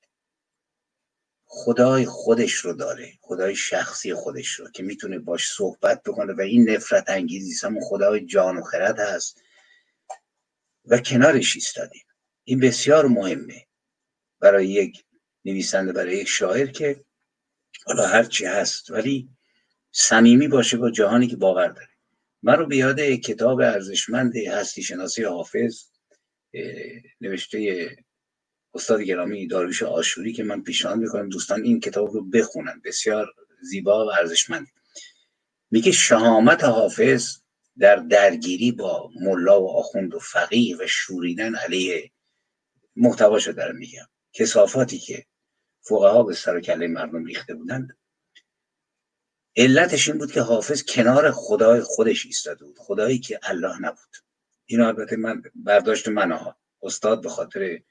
[1.45, 3.13] خدای خودش رو داره.
[3.21, 8.25] خدای شخصی خودش رو که می‌تونه باش صحبت بکنه و این نفرت انگیزی همون خدای
[8.25, 9.41] جان و خرد هست.
[10.85, 12.05] و کنارش ایستادیم.
[12.43, 13.67] این بسیار مهمه.
[14.39, 15.03] برای یک
[15.45, 17.05] نویسنده برای یک شاعر که
[17.85, 19.29] حالا هر چی هست ولی
[19.91, 21.89] صمیمی باشه با جهانی که باور داره.
[22.41, 25.83] من رو به یاد کتاب ارزشمند هستی شناسی حافظ
[27.21, 27.89] نوشته
[28.73, 32.81] استاد گرامی داروش آشوری که من پیشنهاد می‌کنم دوستان این کتاب رو بخونن.
[32.85, 33.27] بسیار
[33.61, 34.67] زیبا و ارزشمند.
[35.71, 37.37] میگه شهامت حافظ
[37.79, 42.11] در درگیری با ملا و آخوند و فقیه و شوریدن علیه
[42.95, 44.07] محتواشو دارم میگم.
[44.33, 45.25] کسافاتی که
[45.81, 47.97] فقها به سر و کله مردم ریخته بودند.
[49.55, 52.79] علتش این بود که حافظ کنار خدای خودش ایستاده بود.
[52.79, 54.15] خدایی که الله نبود.
[54.65, 57.81] این البته من برداشت من ها استاد به خاطر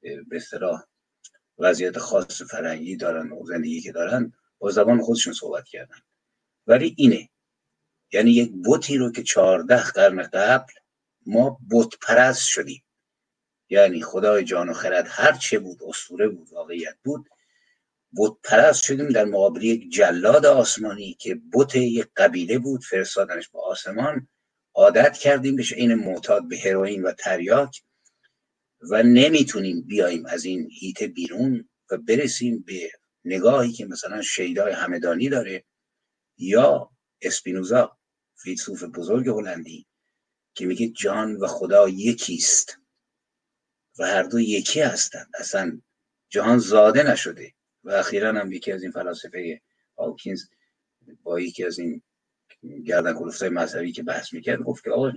[0.00, 0.84] به اصطلاح
[1.58, 5.98] وضعیت خاص فرنگی دارن و زندگی که دارن با زبان خودشون صحبت کردن.
[6.66, 7.28] ولی اینه
[8.12, 10.72] یعنی یک بوتی رو که چهارده قرن قبل
[11.26, 12.82] ما بت پرست شدیم.
[13.68, 17.28] یعنی خدای جان و خرد هر چه بود اسطوره بود واقعیت بود
[18.16, 23.60] بت پرست شدیم در مقابل یک جلاد آسمانی که بت یک قبیله بود فرستادنش به
[23.60, 24.28] آسمان.
[24.74, 27.82] عادت کردیم بشه این معتاد به هروئین و تریاک
[28.90, 32.90] و نمی‌تونیم بیاییم از این هیته بیرون و برسیم به
[33.24, 35.64] نگاهی که مثلا شیدای همدانی داره
[36.38, 36.90] یا
[37.22, 37.99] اسپینوزا.
[38.42, 39.86] فیلسوف بزرگ هلندی
[40.54, 42.78] که میگه جان و خدا یکیست
[43.98, 45.30] و هر دو یکی هستند.
[45.38, 45.80] اصلا
[46.28, 49.60] جهان زاده نشده و اخیرا هم یکی از این فلاسفه
[49.98, 50.44] هاوکینز
[51.22, 52.02] با یکی از این
[52.86, 55.12] گردن کلوفتای مذهبی که بحث می‌کرد گفت که آقا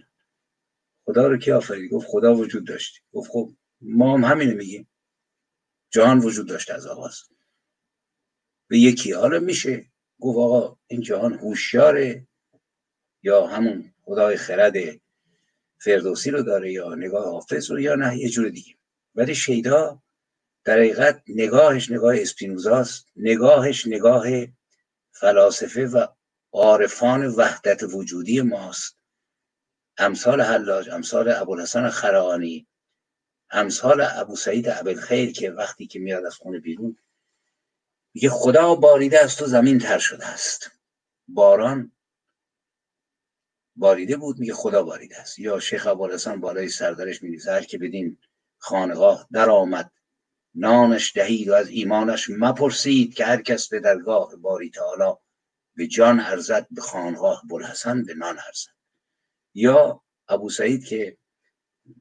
[1.05, 3.01] خدا رو کی آفرید گفت خدا وجود داشت.
[3.13, 4.89] گفت خب ما هم همینه میگیم.
[5.89, 7.19] جهان وجود داشت از آغاز.
[8.67, 9.91] به یکی حالا میشه.
[10.19, 12.27] گفت آقا این جهان هوشیاره.
[13.23, 14.73] یا همون خدای خرد
[15.77, 18.75] فردوسی رو داره یا نگاه حافظ رو یا نه یه جور دیگه.
[19.15, 20.01] ولی شیدا
[20.63, 24.27] در حقیقت نگاهش نگاه اسپینوزاست نگاهش نگاه
[25.11, 26.07] فلاسفه و
[26.51, 28.97] عارفان وحدت وجودی ماست.
[29.97, 32.67] امثال حلاج امثال ابوالحسن خرانی
[33.51, 36.97] امثال ابو سعید خیر که وقتی که میاد از خونه بیرون
[38.13, 40.71] میگه خدا باریده است و زمین تر شده است.
[41.27, 41.91] باران
[43.75, 45.39] باریده بود میگه خدا باریده است.
[45.39, 48.17] یا شیخ ابوالحسن بالای سردرش میگه هر که بدین
[48.57, 49.91] خانقاه در آمد
[50.55, 55.17] نانش دهید و از ایمانش مپرسید که هر کس به درگاه باری تعالی
[55.75, 58.71] به جان ارزد به خانقاه بلحسن به نان ارزد.
[59.53, 61.17] یا ابو سعید که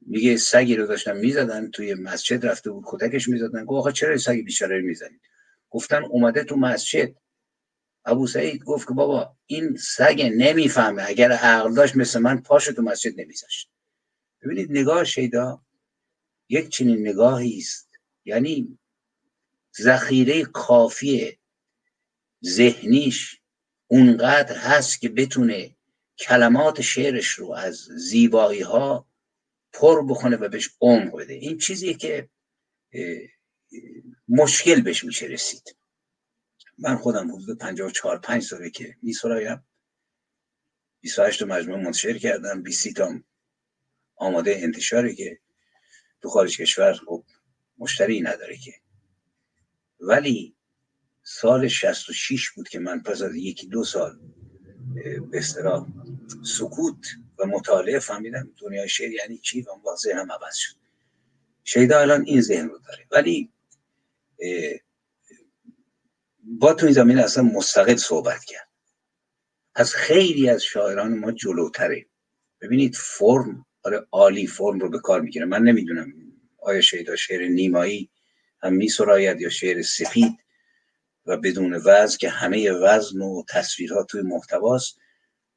[0.07, 4.43] میگه سگی رو داشتن می‌زدن توی مسجد رفته بود کتکش می‌زدن گفت آقا چرا سگی
[4.43, 5.21] بیچاره می‌زنید؟
[5.71, 7.15] گفتن اومده تو مسجد.
[8.05, 12.83] ابو سعید گفت که بابا این سگ نمی‌فهمه اگر عقل داشت مثل من پاش تو
[12.83, 13.71] مسجد نمیذاشت.
[14.43, 15.63] ببینید نگاه شیدا
[16.49, 17.91] یک چنین نگاهی است.
[18.25, 18.79] یعنی
[19.81, 21.39] ذخیره کافی
[22.45, 23.41] ذهنیش
[23.87, 25.77] اونقدر هست که بتونه
[26.19, 29.07] کلمات شعرش رو از زیبایی ها
[29.73, 31.35] پر بکنه و بهش عمق بده.
[31.35, 32.29] این چیزیه که
[34.29, 35.77] مشکل بهش میشه رسید.
[36.79, 39.65] من خودم حدود 54 5 ساله که میسرایم.
[41.01, 42.63] 28 مجموعه منتشر کردم.
[42.63, 43.21] 20 تا
[44.17, 45.39] آماده انتشاره که
[46.23, 47.25] تو خارج کشور خب
[47.79, 48.73] مشتری نداره که.
[50.01, 50.57] ولی
[51.23, 54.21] سال 66 بود که من پس از یکی دو سال
[55.31, 55.87] به اصطلاح
[56.45, 57.07] سکوت
[57.39, 59.83] و مطالعه فهمیدم دنیای شعر یعنی چی و اون
[60.17, 60.77] هم عوض شد.
[61.65, 63.07] شیدا الان این ذهن رو داره.
[63.11, 63.53] ولی
[66.43, 68.69] با تو این زمینه اصلا مستقل صحبت کرد.
[69.75, 72.07] از خیلی از شاعران ما جلوتره.
[72.61, 75.45] ببینید فرم آره عالی فرم رو به کار می‌گیره.
[75.47, 76.13] من نمی‌دونم
[76.59, 78.11] آیا شیدا شعر نیمایی
[78.63, 80.39] هم میسراید یا شعر سفید
[81.27, 84.99] و بدون وزن که همه وزن و تصویرها توی محتواست.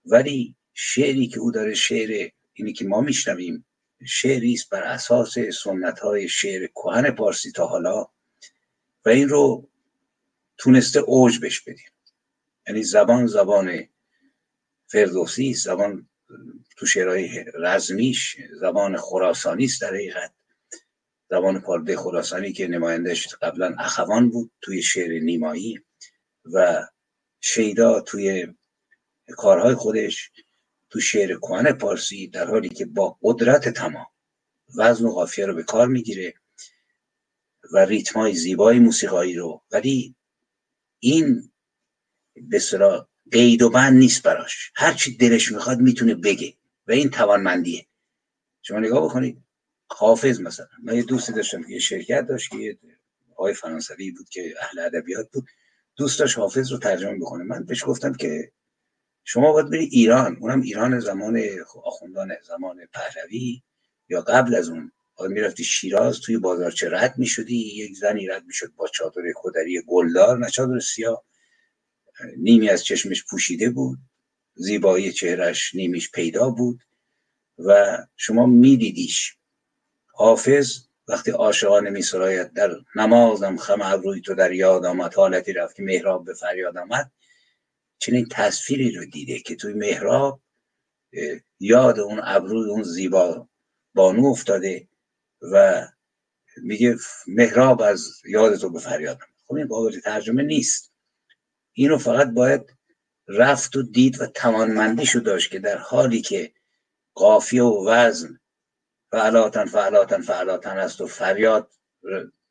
[0.06, 3.65] ولی شعری که او داره شعر اینی که ما میشنویم
[4.06, 8.07] شعری است بر اساس سنت های شعر کهن پارسی تا حالا.
[9.05, 9.70] و این رو
[10.58, 11.89] تونسته اوج بش بدیم.
[12.68, 13.88] یعنی زبان زبان
[14.88, 16.10] فردوسی زبان
[16.78, 20.34] تو شعرهای رزمیش زبان خراسانی است در حقیقت.
[21.30, 25.80] زبان پارده خراسانی که نمایندش قبلا اخوان بود توی شعر نیمایی
[26.53, 26.88] و
[27.39, 28.47] شیدا توی
[29.38, 30.32] کارهای خودش
[30.89, 34.06] تو شعر کوهن پارسی در حالی که با قدرت تمام
[34.76, 36.34] وزن و قافیه رو به کار می‌گیره
[37.74, 40.16] و ریتمای زیبای موسیقایی رو ولی
[41.06, 41.51] این
[42.36, 42.62] به
[43.32, 44.72] قید و بند نیست براش.
[44.76, 46.53] هر چی دلش می‌خواد می‌تونه بگه
[46.88, 47.86] و این توانمندیه.
[48.62, 49.43] شما نگاه بکنید.
[49.89, 50.68] حافظ مثلا.
[50.84, 52.78] من یه دوستی داشتم که یه شرکت داشت که یه
[53.32, 55.47] آقای فرانسوی بود که اهل ادبیات بود.
[55.95, 57.43] دوست داشت حافظ رو ترجمه بکنه.
[57.43, 58.51] من بهش گفتم که
[59.24, 60.38] شما باید بری ایران.
[60.41, 61.41] اونم ایران زمان
[61.84, 63.62] آخوندان زمان پهلوی
[64.10, 64.91] یا قبل از اون.
[65.20, 70.49] می‌رفتی شیراز توی بازارچه رد می‌شدی؟ یک زنی رد می‌شد با چادر کدری گلدار نه
[70.49, 71.26] چادر سیاه.
[72.38, 73.97] نیمی از چشمش پوشیده بود
[74.55, 76.84] زیبایی چهرش نیمیش پیدا بود
[77.59, 79.36] و شما میدیدیش.
[80.13, 85.76] حافظ وقتی عاشقانه می سراید در نمازم خم ابروی تو در یاد آمد حالتی رفت
[85.76, 87.11] که مهراب به فریاد آمد.
[87.99, 90.41] چنین تصویری رو دیده که توی مهراب
[91.59, 93.47] یاد اون ابروی اون زیبا
[93.93, 94.88] بانو افتاده.
[95.52, 95.88] و
[96.58, 96.96] میگه
[97.28, 100.93] مهراب از یاد تو به فریاد خب این قابل ترجمه نیست.
[101.74, 102.62] اینو فقط باید
[103.28, 106.54] رفت و دید و توانمندیشو داشت که در حالی که
[107.14, 108.39] قافیه و وزن
[109.12, 111.72] فعلاتن فعلاتن فعلاتن است و فریاد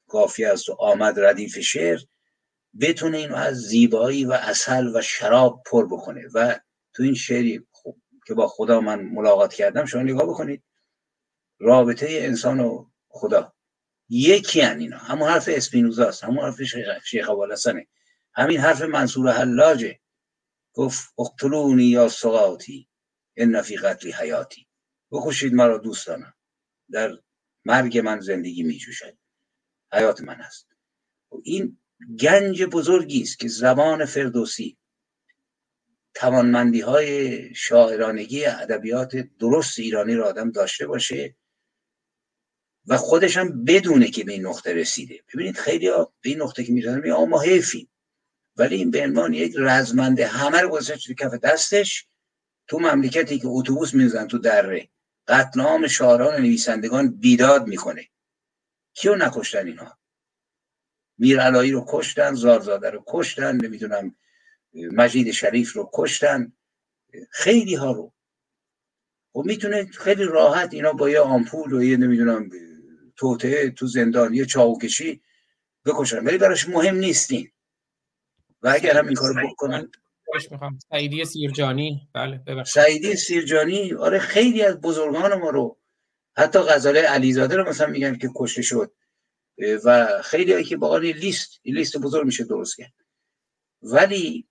[0.09, 2.01] قافیه است و آمد ردیف شعر
[2.81, 6.29] بتونه اینو از زیبایی و اصل و شراب پر بکنه.
[6.35, 6.59] و
[6.93, 10.63] تو این شعری خوب که با خدا من ملاقات کردم شما نگاه بکنید.
[11.65, 13.55] رابطه انسان و خدا.
[14.09, 14.99] یکی هن اینا.
[14.99, 16.25] همون حرف اسپینوزاست.
[16.25, 16.63] همون حرف
[17.05, 17.87] شیخ ابوالحسنه
[18.35, 20.01] همین حرف منصور حلاجه.
[20.73, 22.89] گفت اقتلونی یا سقاطی
[23.37, 24.67] ان فی قتلی حیاتی.
[25.11, 26.35] بکشید مرا دوستانم
[26.91, 27.19] در
[27.65, 29.19] مرگ من زندگی می جوشد
[29.93, 30.69] حیات من است
[31.43, 31.79] این
[32.21, 34.79] گنج بزرگی است که زبان فردوسی
[36.15, 41.37] توانمندی های شاعرانگی ادبیات درست ایرانی را آدم داشته باشه
[42.87, 45.21] و خودش هم بدونه که به این نقطه رسیده.
[45.35, 47.89] ببینید خیلی به این نقطه که می‌رسن میگه ما حیفیم.
[48.57, 52.07] ولی این به عنوان یک رزمنده همه رو گذاشته کف دستش
[52.67, 54.89] تو مملکتی که اتوبوس میزن تو دره
[55.29, 58.09] قتل شاعران نویسندگان بیداد می‌کنه.
[58.95, 59.99] کیو نکشتن اینا؟
[61.19, 64.17] میرعلایی رو کشتن زارزاده رو کشتن نمی‌دونم
[64.75, 66.53] مجید شریف رو کشتن.
[67.31, 68.13] خیلی ها رو.
[69.35, 72.51] و خب می‌تونه خیلی راحت اینا با یه آمپول و یه نمی‌دونم
[73.17, 75.23] توته تو زندان یه چاوکشی
[75.85, 76.25] بکشن.
[76.25, 77.51] ولی براش مهم نیستین.
[78.63, 79.91] و اگر هم این کار بکنن
[80.51, 80.79] می‌خوام.
[80.91, 82.09] سعیدی سیرجانی.
[82.15, 82.83] بله ببخشید.
[82.83, 85.79] سعیدی سیرجانی آره خیلی از بزرگان ما رو
[86.37, 88.95] حتی غزاله علیزاده رو مثلا میگن که کشته شد.
[89.85, 92.95] و خیلی هایی که با لیست لیست بزرگ میشه درست کرد.
[93.83, 94.49] ولی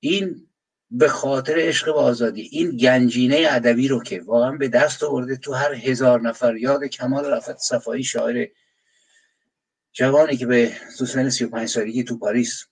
[0.00, 0.45] این
[0.90, 2.48] به خاطر عشق و آزادی.
[2.52, 6.56] این گنجینه ادبی رو که واقعا به دست آورده تو هر هزار نفر.
[6.56, 8.48] یاد کمال رفت صفایی شاعر
[9.92, 12.64] جوانی که به سوسن 35 سالگی تو پاریس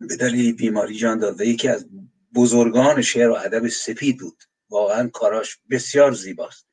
[0.00, 1.86] به دلیل بیماری جان داد و یکی از
[2.34, 4.42] بزرگان شعر و ادب سپید بود.
[4.70, 6.66] واقعا کاراش بسیار زیباست.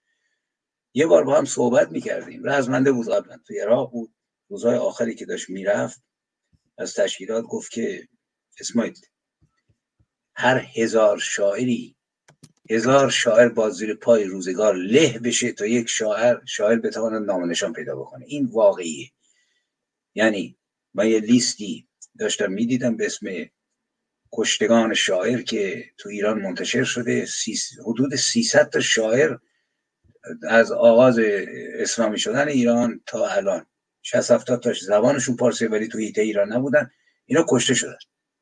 [0.93, 2.49] یه بار با هم صحبت می‌کردیم.
[2.49, 3.37] رزمنده بود قبلا.
[3.47, 4.13] تو عراق بود.
[4.49, 6.03] روزهای آخری که داشت می‌رفت
[6.77, 8.07] از تشکیلات گفت که
[8.59, 8.93] اسماعیل
[10.39, 11.95] هر هزار شاعری
[12.69, 17.95] هزار شاعر با زیر پای روزگار له بشه تا یک شاعر شاعر بتواند نام پیدا
[17.95, 18.25] بکنه.
[18.27, 19.11] این واقعیه.
[20.15, 20.57] یعنی
[20.93, 21.87] من یه لیستی
[22.19, 23.27] داشتم می‌دیدم به اسم
[24.31, 27.27] کشتگان شاعر که تو ایران منتشر شده.
[27.85, 29.37] حدود 300 تا شاعر
[30.49, 31.19] از آغاز
[31.73, 33.65] اسلامی شدن ایران تا الان.
[34.01, 36.91] 60 70 تاش زبانشون پارسی ولی تو ایران نبودن.
[37.25, 37.97] اینا کشته شدن.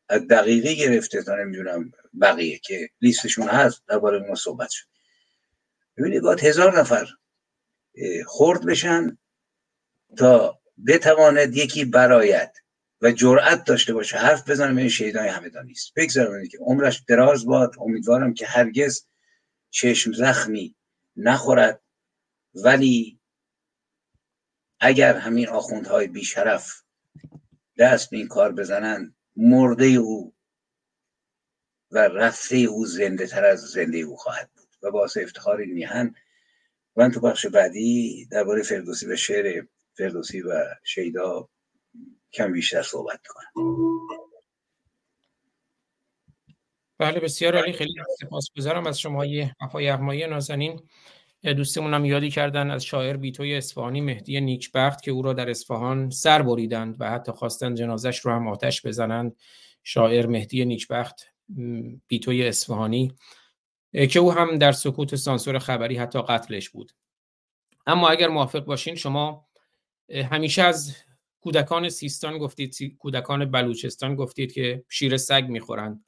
[0.09, 1.91] دقیقه گرفته تا نمی‌دونم
[2.21, 4.87] بقیه که لیستشون هست درباره ما صحبت شد.
[5.97, 7.07] ببینید باید هزار نفر
[8.25, 9.17] خورد بشن
[10.17, 12.57] تا بتواند یکی برایت
[13.01, 17.75] و جرأت داشته باشه حرف بزنه به شهیدان همدانی است بگذارم که عمرش دراز باد.
[17.79, 19.05] امیدوارم که هرگز
[19.69, 20.75] چشم زخمی
[21.15, 21.81] نخورد.
[22.53, 23.19] ولی
[24.79, 26.81] اگر همین آخوندهای بیشرف
[27.77, 30.33] دست به این کار بزنن مرده او
[31.91, 34.67] و رفته او زنده تر از زنده او خواهد بود.
[34.81, 36.15] و باعث افتخار میهن
[36.95, 39.65] من تو بخش بعدی درباره فردوسی و شعر
[39.97, 41.49] فردوسی و شیدا
[42.33, 43.51] کم بیشتر صحبت کنم
[46.99, 47.73] بله بسیار عالی.
[47.73, 49.25] خیلی سپاسگزارم از شما.
[49.61, 50.89] وفای احمایی نازنین.
[51.43, 56.09] دوستمون هم یادی کردن از شاعر بیتوی اصفهانی مهدی نیکبخت که او را در اصفهان
[56.09, 59.35] سر بریدند و حتی خواستند جنازش رو هم آتش بزنند.
[59.83, 61.21] شاعر مهدی نیکبخت
[62.07, 63.15] بیتوی اصفهانی
[64.11, 66.91] که او هم در سکوت سانسور خبری حتی قتلش بود.
[67.85, 69.47] اما اگر موافق باشین شما
[70.31, 70.95] همیشه از
[71.39, 76.05] کودکان سیستان گفتید کودکان بلوچستان گفتید که شیر سگ می‌خورند.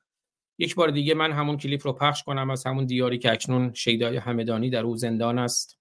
[0.61, 4.17] یک بار دیگه من همون کلیپ رو پخش کنم از همون دیاری که اکنون شیدای
[4.17, 5.79] همدانی در او زندان است.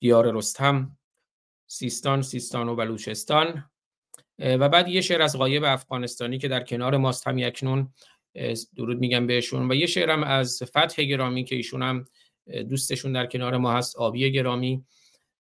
[0.00, 0.96] دیار رستم
[1.66, 3.70] سیستان سیستان و بلوچستان.
[4.38, 7.92] و بعد یه شعر از غایب افغانستانی که در کنار ماست هم اکنون
[8.76, 9.72] درود میگم بهشون.
[9.72, 12.04] و یه شعرم از فتح گرامی که ایشون هم
[12.68, 14.84] دوستشون در کنار ما هست آبی گرامی.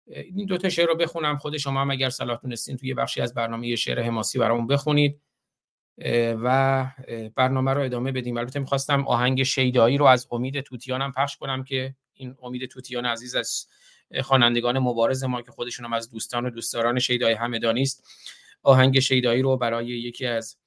[0.08, 1.38] این دو تا شعر رو بخونم.
[1.38, 5.22] خود شما هم اگر صلاح تونستین توی بخشی از برنامه شعر حماسی برامون بخونید.
[6.44, 6.88] و
[7.36, 8.38] برنامه رو ادامه بدیم.
[8.38, 13.36] البته می‌خواستم آهنگ شیدایی رو از امید توتیانم پخش کنم که این امید توتیان عزیز
[13.36, 13.68] از
[14.22, 18.08] خوانندگان مبارز ما که خودشون هم از دوستان و دوستداران شیدای همدانی است.
[18.64, 20.58] آهنگ شیدایی رو برای یکی از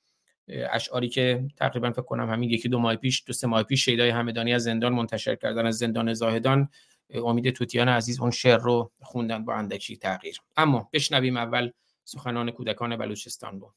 [0.48, 4.10] اشعاری که تقریبا فکر کنم همین یکی دو ماه پیش دو سه ماه پیش شیدای
[4.10, 6.68] همدانی از زندان منتشر کردن از زندان زاهدان
[7.14, 10.40] امید توتیان عزیز اون شعر رو خوندن با اندکی تغییر.
[10.56, 11.70] اما بشنویم اول
[12.04, 13.74] سخنان کودکان بلوچستان رو.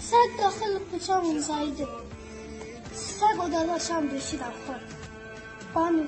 [0.00, 1.86] سگ داخل کوچه زایده
[2.94, 4.80] سگ و داداشم دوشیدم خورد
[5.74, 6.02] بانو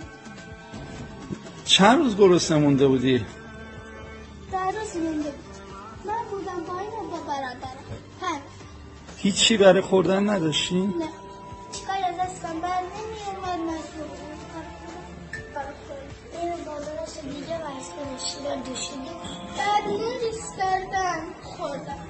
[1.64, 3.26] چند روز گرسنه مونده بودی؟
[4.52, 5.56] در روز مونده بود
[6.04, 7.84] من بودم با این با برادرم
[8.20, 8.40] هر
[9.16, 11.08] هیچی برای خوردن نداشتی؟ نه
[11.72, 14.34] چیکار از دستم بر نمی اومد مجبور
[16.32, 19.10] این بادرش دیگه و از کنشیدن دوشیده
[19.58, 22.06] بعد نریس کردن خوردم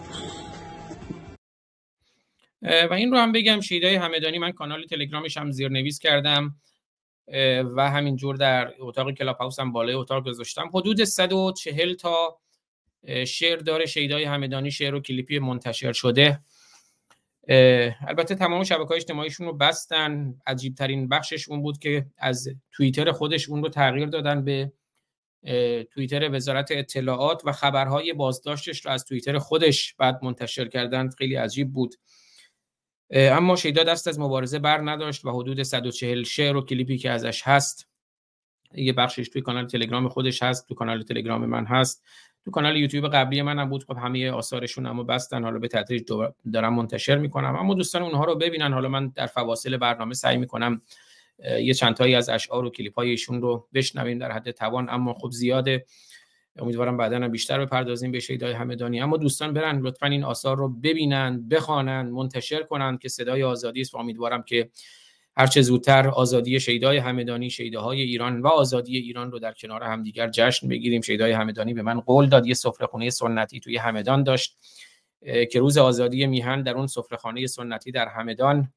[2.64, 6.56] و این رو هم بگم شیدای همدانی من کانال تلگرامش هم زیرنویس کردم
[7.76, 10.70] و همینجور در اتاق کلاب هاوس هم بالای اتاق گذاشتم.
[10.74, 12.40] حدود 140 تا
[13.26, 16.40] شعر داره شیدای همدانی شعر و کلیپی منتشر شده.
[18.08, 20.34] البته تمام شبکه های اجتماعیشون رو بستن.
[20.46, 24.72] عجیب ترین بخشش اون بود که از توییتر خودش اون رو تغییر دادن به
[25.90, 31.10] توییتر وزارت اطلاعات و خبرهای بازداشتش رو از توییتر خودش بعد منتشر کردن.
[31.10, 31.94] خیلی عجیب بود.
[33.14, 37.42] اما شیدا دست از مبارزه بر نداشت و حدود 140 شعر و کلیپی که ازش
[37.44, 37.88] هست
[38.74, 42.04] یه بخشش توی کانال تلگرام خودش هست تو کانال تلگرام من هست.
[42.44, 45.44] تو کانال یوتیوب قبلی من هم بود خب همه آثارشون اما بستن.
[45.44, 46.02] حالا به تدریج
[46.52, 47.56] دارم منتشر می‌کنم.
[47.56, 48.72] اما دوستان اونها رو ببینن.
[48.72, 50.82] حالا من در فواصل برنامه سعی می‌کنم
[51.60, 54.88] یه چند تایی از اشعار و کلیپ رو بشنویم در حد توان.
[54.90, 55.84] اما خب زیاده.
[56.58, 60.68] امیدوارم بعدا هم بیشتر بپردازیم به شیدای همدانی اما دوستان برن لطفا این آثار رو
[60.68, 64.70] ببینن بخوانن منتشر کنن که صدای آزادی است و امیدوارم که
[65.36, 70.68] هرچه زودتر آزادی شیدای همدانی شیداهای ایران و آزادی ایران رو در کنار همدیگر جشن
[70.68, 71.00] بگیریم.
[71.00, 74.58] شیدای همدانی به من قول داد یه سفرهخونه سنتی توی همدان داشت
[75.50, 78.72] که روز آزادی میهن در اون سفرهخانه سنتی در همدان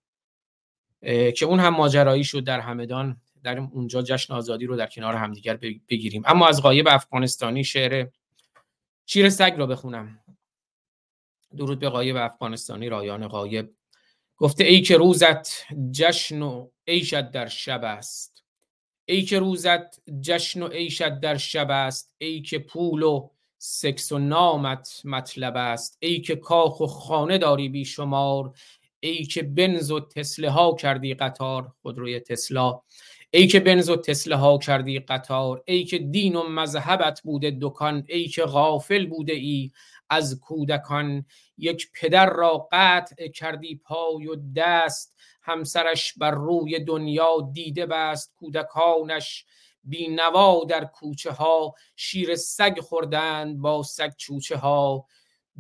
[1.36, 5.57] که اون هم ماجرایی شد در همدان در اونجا جشن آزادی رو در کنار همدیگر
[5.89, 6.23] بگیریم.
[6.25, 8.07] اما از غایب افغانستانی شعر
[9.05, 10.19] شیر سگ را بخونم.
[11.57, 13.73] درود به غایب افغانستانی رایان غایب.
[14.38, 15.47] گفته ای که روزت
[15.91, 18.43] جشن و عیشت در شب است.
[19.05, 22.13] ای که روزت جشن و عیشت در شب است.
[22.17, 25.97] ای که پول و سکس و نامت مطلب است.
[25.99, 28.53] ای که کاخ و خانه داری بی شمار.
[28.99, 31.73] ای که بنز و تسله ها کردی قطار.
[31.81, 32.81] خودروی تسلا.
[33.32, 38.03] ای که بنز و تسله ها کردی قطار ای که دین و مذهبت بوده دکان
[38.09, 39.71] ای که غافل بوده ای
[40.09, 41.25] از کودکان.
[41.57, 48.34] یک پدر را قطع کردی پای و دست همسرش بر روی دنیا دیده بست.
[48.36, 49.45] کودکانش
[49.84, 55.05] بینوا در کوچه ها شیر سگ خوردند با سگ چوچه ها.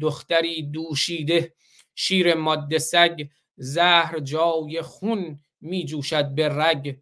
[0.01, 1.53] دختری دوشیده
[1.95, 6.97] شیر ماده سگ زهر جای خون می جوشد به رگ.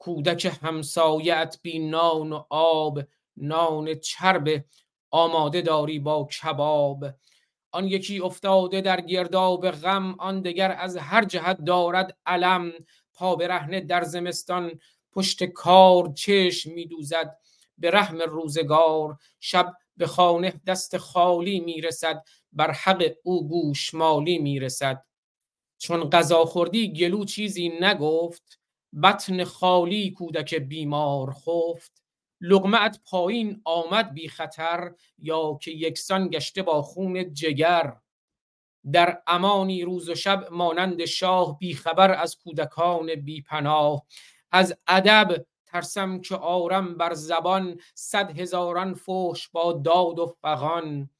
[0.00, 3.00] کودک همسایت بی نان و آب
[3.36, 4.64] نان چرب
[5.10, 7.04] آماده داری با کباب.
[7.72, 12.72] آن یکی افتاده در گرداب غم آن دگر از هر جهت دارد علم.
[13.14, 14.80] پا برهنه در زمستان
[15.12, 17.36] پشت کار چشم میدوزد
[17.78, 19.16] به رحم روزگار.
[19.40, 25.04] شب به خانه دست خالی می‌رسد بر حق او گوشمالی می‌رسد.
[25.78, 28.59] چون غذا خوردی گلو چیزی نگفت
[29.02, 32.02] بطن خالی کودک بیمار خفت.
[32.40, 37.96] لغمت پایین آمد بی خطر یا که یکسان گشته با خون جگر.
[38.92, 44.06] در امانی روز و شب مانند شاه بی خبر از کودکان بی پناه.
[44.52, 51.10] از ادب ترسم که آرم بر زبان صد هزاران فوش با داد و فغان.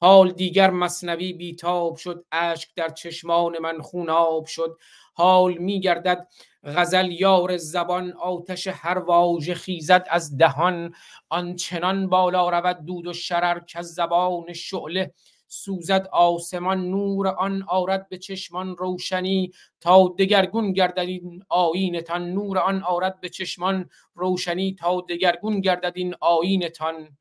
[0.00, 4.78] حال دیگر مصنوی بیتاب شد اشک در چشمان من خوناب شد.
[5.14, 6.28] حال میگردد
[6.64, 10.94] غزل یار زبان آتش هر واژه خیزد از دهان.
[11.28, 15.12] آنچنان بالا رود دود و شرر که زبان شعله
[15.48, 16.90] سوزد آسمان.
[16.90, 23.28] نور آن آرد به چشمان روشنی تا دگرگون گردد این آینتان نور آن آرد به
[23.28, 27.16] چشمان روشنی تا دگرگون گردد این آینتان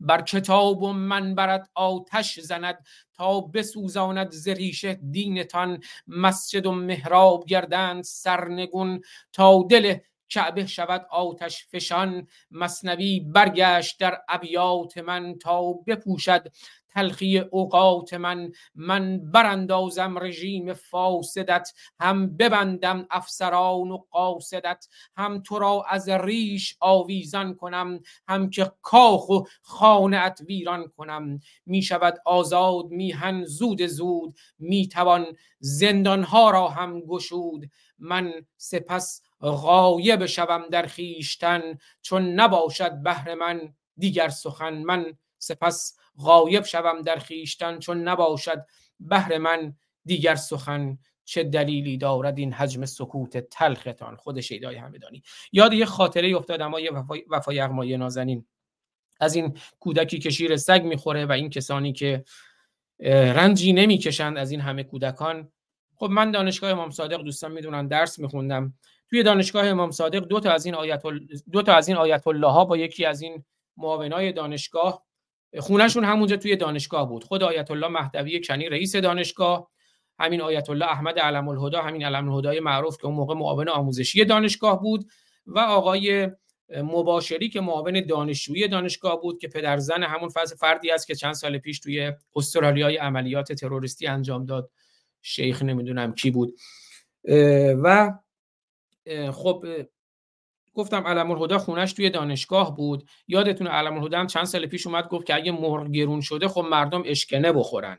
[0.00, 2.84] بر کتاب و منبرت آتش زند
[3.14, 9.00] تا بسوزاند ز ریشه دینتان مسجد و محراب گردند سرنگون
[9.32, 9.96] تا دل
[10.28, 16.52] کعبه شود آتش فشان مصنوی برگشت در ابیات من تا بپوشد
[16.94, 24.86] تلخی اوقات من من براندازم رژیم فاسدت هم ببندم افسران و قاصدت
[25.16, 31.40] هم تو را از ریش آویزان کنم هم که کاخ و خانه ویران کنم.
[31.66, 35.26] می شود آزاد میهن زود زود می توان
[35.58, 37.70] زندانها را هم گشود.
[37.98, 44.74] من سپس غایب شوم در خیشتن چون نباشد بهر من دیگر سخن.
[44.74, 48.66] من سپس غایب شوم در خیشتن چون نباشد
[49.00, 50.98] بهر من دیگر سخن.
[51.26, 56.80] چه دلیلی دارد این حجم سکوت تلختان؟ خود شیدای همدانی یاد یه خاطره افتادم ما
[56.80, 56.90] یه
[57.30, 58.46] وفای اغمای نازنین.
[59.20, 62.24] از این کودکی که شیر سگ می‌خوره و این کسانی که
[63.00, 65.52] رنجی نمی‌کشند از این همه کودکان.
[65.96, 68.74] خب من دانشگاه امام صادق دوستان می‌دونن درس میخوندم.
[69.10, 71.02] توی دانشگاه امام صادق دو تا از این آیت
[71.52, 73.44] دو تا از این آیت الله ها با یکی از این
[73.76, 75.04] معاونای دانشگاه
[75.58, 77.24] خونهشون همونجا توی دانشگاه بود.
[77.24, 79.70] خود آیت الله مهدوی کنی رئیس دانشگاه
[80.18, 84.24] همین آیت الله احمد علم الهدا همین علم الهدای معروف که اون موقع معاون آموزشی
[84.24, 85.06] دانشگاه بود
[85.46, 86.30] و آقای
[86.76, 90.28] مباشری که معاون دانشجویی دانشگاه بود که پدر زن همون
[90.58, 94.70] فردی است که چند سال پیش توی استرالیای عملیات تروریستی انجام داد.
[95.22, 96.54] شیخ نمی‌دونم کی بود.
[97.82, 98.12] و
[99.32, 99.64] خب
[100.74, 103.08] گفتم علم الهدا خونش توی دانشگاه بود.
[103.28, 106.60] یادتون علم الهدا هم چند سال پیش اومد گفت که اگه مرغ گرون شده خب
[106.60, 107.98] مردم اشکنه بخورن.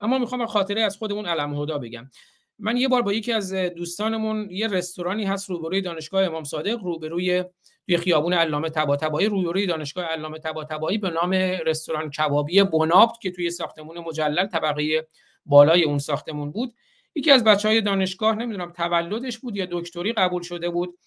[0.00, 2.10] اما می‌خوام خاطره از خودمون علم الهدا بگم.
[2.58, 7.44] من یه بار با یکی از دوستانمون یه رستورانی هست روبروی دانشگاه امام صادق روبروی
[7.86, 11.32] توی خیابون علامه طباطبایی روبروی دانشگاه علامه طباطبایی به نام
[11.66, 15.08] رستوران کبابی بنابت که توی ساختمون مجلل طبقه
[15.46, 16.74] بالای اون ساختمون بود.
[17.14, 20.98] یکی از بچه های دانشگاه نمی‌دونم تولدش بود یا دکتری قبول شده بود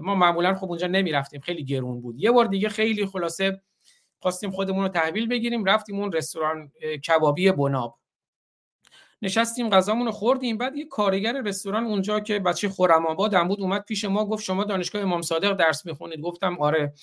[0.00, 2.14] ما معمولا خب اونجا نمی‌رفتیم خیلی گرون بود.
[2.18, 3.60] یه بار دیگه خیلی خلاصه
[4.18, 6.72] خواستیم خودمون رو تحویل بگیریم رفتیم اون رستوران
[7.08, 7.98] کبابی بناب.
[9.22, 13.84] نشستیم غذامون رو خوردیم بعد یه کارگر رستوران اونجا که بچه خورم آباد بود اومد
[13.84, 16.94] پیش ما گفت شما دانشگاه امام صادق درس می‌خونید؟ گفتم آره.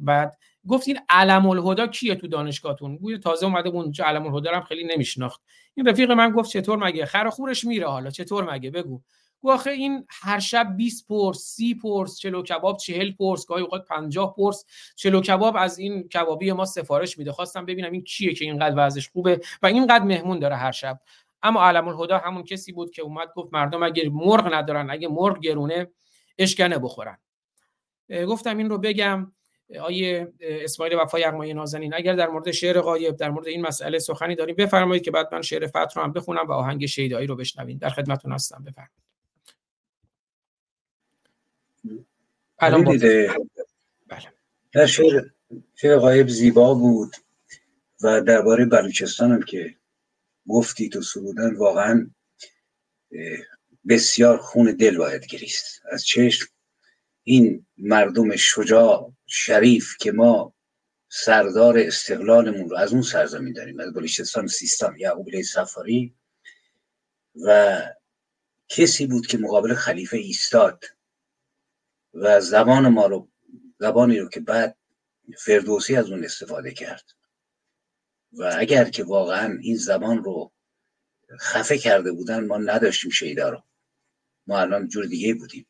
[0.00, 0.38] بعد
[0.68, 4.84] گفت این علم الهدا کیه تو دانشگاهتون؟ گویا تازه اومده اونجا علم الهدا هم خیلی
[4.84, 5.40] نمیشناخت.
[5.74, 8.88] این رفیق من گفت چطور مگه؟ خر خورش میره حالا چطور مگه؟ بگو.
[8.88, 9.02] گو
[9.42, 14.34] آخه این هر شب 20 پرس 30 پرس چلو کباب 40 پرس گاهی اوقات 50
[14.34, 14.64] پرس.
[14.96, 17.32] چلو کباب از این کبابی ما سفارش میده.
[17.32, 21.00] خواستم ببینم این کیه که اینقدر وضعش خوبه و اینقدر مهمون داره هر شب.
[21.42, 25.40] اما علم الهدا همون کسی بود که اومد گفت مردم اگر مرغ ندارن اگه مرغ
[25.40, 25.88] گرونه
[26.38, 27.18] اشکنه بخورن.
[28.28, 29.32] گفتم این رو بگم.
[29.80, 34.34] آیه اسماعیل وفای یغمای نازنین اگر در مورد شعر غایب در مورد این مسئله سخنی
[34.34, 37.78] داریم بفرمایید که بعد من شعر فتح رو هم بخونم و آهنگ شیدایی رو بشنوین.
[37.78, 38.64] در خدمتتون هستم.
[38.66, 39.07] بفرمایید.
[42.60, 43.34] الان بله.
[44.72, 45.24] در شعر
[45.74, 47.16] شعر غایب زیبا بود
[48.02, 49.74] و درباره بلوچستان هم که
[50.48, 52.10] گفتی تو سرودن واقعا
[53.88, 55.82] بسیار خون دل باید گریست.
[55.92, 56.46] از چشم
[57.22, 60.54] این مردم شجاع شریف که ما
[61.08, 66.14] سردار استقلالمون رو از اون سرزمین داریم از بلوچستان سیستان یعقوب سفاری
[67.44, 67.82] و
[68.68, 70.84] کسی بود که مقابل خلیفه ایستاد.
[72.14, 73.28] و زبان ما رو
[73.78, 74.76] زبانی رو که بعد
[75.38, 77.04] فردوسی از اون استفاده کرد.
[78.32, 80.52] و اگر که واقعا این زبان رو
[81.40, 83.62] خفه کرده بودن ما نداشتیم شیدا رو.
[84.46, 85.66] ما الان جور دیگه بودیم.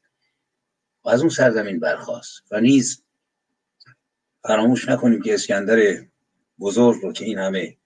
[1.05, 3.03] و از اون سرزمین برخواست و نیز
[4.43, 6.07] فراموش نکنیم که اسکندر
[6.61, 7.77] بزرگ رو که این همه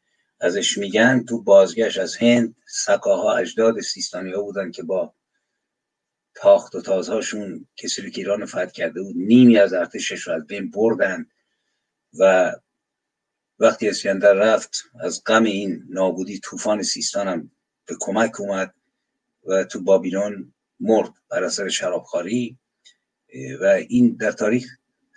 [0.41, 5.15] ازش میگن تو بازگشت از هند سکاها اجداد سیستانی ها بودن که با
[6.35, 10.47] تاخت و تازهاشون کسی رو که ایران فتح کرده بود نیمی از ارتشش رو از
[10.47, 11.27] بین بردن
[12.19, 12.53] و
[13.59, 17.51] وقتی اسکندر رفت از غم این نابودی طوفان سیستان هم
[17.87, 18.75] به کمک اومد
[19.47, 22.59] و تو بابیلون مرد بر اثر شرابخواری
[23.61, 24.67] و این در تاریخ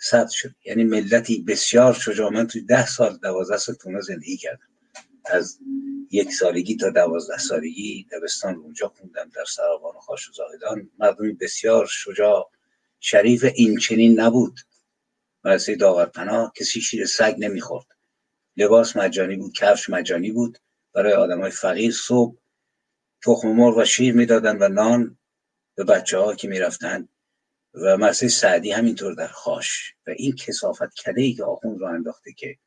[0.02, 0.54] ثبت شد.
[0.64, 4.75] یعنی ملتی بسیار شجاع من توی ده سال دوازده سال تونه زندگی کردم
[5.30, 5.58] از
[6.10, 10.90] یک سالگی تا دوازده سالگی دبستان رو اونجا خوندم در سراوان خاش و زاهدان.
[10.98, 12.50] مردمی بسیار شجاع
[13.00, 14.60] شریف این چنین نبود.
[15.44, 17.86] مدرسه داورپناه کسی شیر سگ نمی‌خورد.
[18.56, 20.58] لباس مجانی بود کفش مجانی بود.
[20.92, 22.36] برای آدم های فقیر صبح
[23.22, 25.18] تخم مرغ و شیر می‌دادن و نان
[25.74, 27.08] به بچه ها که می‌رفتن.
[27.74, 29.94] و مرسه سعدی همینطور در خاش.
[30.06, 32.58] و این کسافت کده ای که آخوند را انداخته که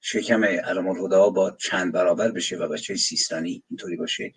[0.00, 4.32] شکم علم الهدا با چند برابر بشه و بچه سیستانی اینطوری باشه.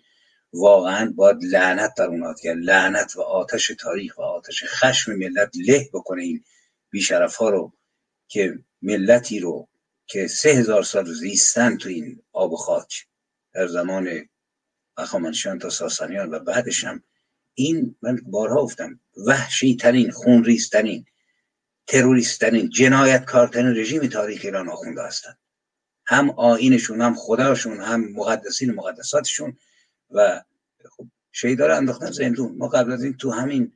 [0.52, 5.88] واقعا باید لعنت در اونات کرد لعنت و آتش تاریخ و آتش خشم ملت له
[5.92, 6.44] بکنه این
[6.90, 7.72] بیشرف ها رو
[8.28, 9.68] که ملتی رو
[10.06, 13.06] که سه هزار سال زیستن تو این آب و خاک
[13.54, 14.28] در زمان
[14.96, 17.02] اخامنشیان تا ساسانیان و بعدش هم
[17.54, 21.04] این من بارها گفتم وحشی ترین خونریز ترین
[21.86, 25.38] تروریست ترین جنایتکارترین رژیم تاریخ ایران آخونده هستند
[26.06, 29.56] هم آینشون هم خداشون هم مقدسین مقدساتشون.
[30.10, 30.42] و
[30.90, 32.56] خب شهیدا رو انداختن زندون.
[32.58, 33.72] ما قبل از این تو همین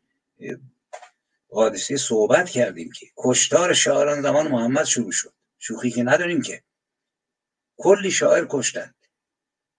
[1.51, 5.33] حادثه صحبت کردیم که کشتار شاعران زمان محمد شروع شد.
[5.59, 6.62] شوخی که نداریم که.
[7.76, 8.95] کلی شاعر کشتن.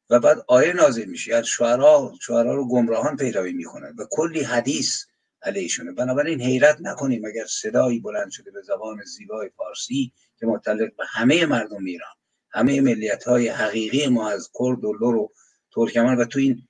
[0.09, 1.35] و بعد آیه نازل میشه.
[1.35, 5.05] از شعرا شعرا رو گمراهان پیروی می‌کنن و کلی حدیث
[5.41, 11.03] علیشونه بنابراین حیرت نکنیم اگر صدایی بلند شده به زبان زیبای فارسی که متعلق به
[11.07, 12.18] همه مردم ایران.
[12.51, 15.33] همه ملیت های حقیقی ما از کرد و لور و
[15.71, 16.67] ترکمن و تو این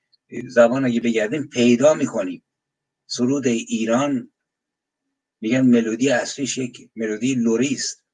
[0.48, 2.44] زبان اگه بگردیم پیدا می‌کنیم.
[3.06, 4.32] سرود ایران
[5.40, 8.04] میگن ملودی اصلیش یک ملودی لوریست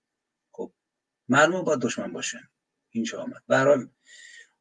[0.52, 0.72] خب
[1.28, 2.48] معلوم با دشمن باشن.
[2.90, 3.42] این چه آمد.
[3.48, 3.88] برحال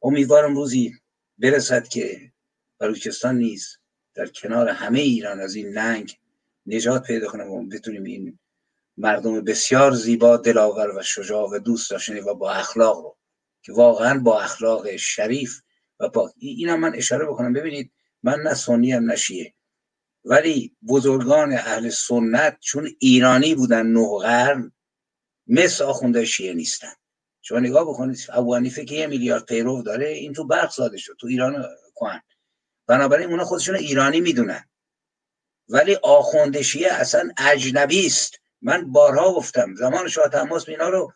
[0.02, 0.92] امیدوارم روزی
[1.38, 2.32] برسد که
[2.78, 3.78] بلوچستان نیز
[4.14, 6.18] در کنار همه ایران از این ننگ
[6.66, 8.38] نجات پیدا کنه و بتونیم این
[8.96, 13.16] مردم بسیار زیبا دلاور و شجاع و دوست داشتنی و با اخلاق رو
[13.62, 15.60] که واقعا با اخلاق شریف
[16.00, 17.52] و با اینم من اشاره بکنم.
[17.52, 17.92] ببینید
[18.22, 19.54] من نه سنی هم نشیه
[20.24, 24.72] ولی بزرگان اهل سنت چون ایرانی بودن نه قرن
[25.46, 26.92] مثل آخونده شیعه نیستن.
[27.42, 31.16] شما نگاه بکنید ابو حنیفه که یه میلیارد پیرو داره این تو برق ساده شد
[31.20, 32.20] تو ایران کن
[32.86, 34.64] بنابراین اونا خودشون ایرانی می‌دونن.
[35.68, 38.40] ولی آخونده شیعه اصلا اجنبی است.
[38.66, 41.12] من بارها گفتم زمان شاه تماس اینا رو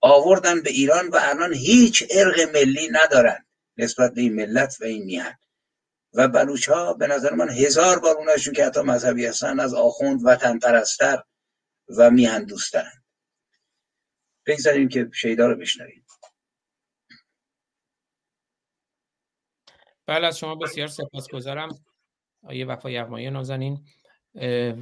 [0.00, 3.46] آوردن به ایران و الان هیچ ارق ملی ندارن
[3.76, 5.38] نسبت به این ملت و این میهن.
[6.14, 10.20] و بلوچ ها به نظر من هزار بار اوناشون که حتی مذهبی هستن از آخوند
[10.24, 11.22] وطن پرستر
[11.98, 12.90] و میهن دوستن.
[14.46, 16.06] بگذاریم که شیدا رو بشنویم.
[20.06, 21.84] بله از شما بسیار سپاسگزارم.
[22.42, 23.84] آیه وفا یغمایی نازنین.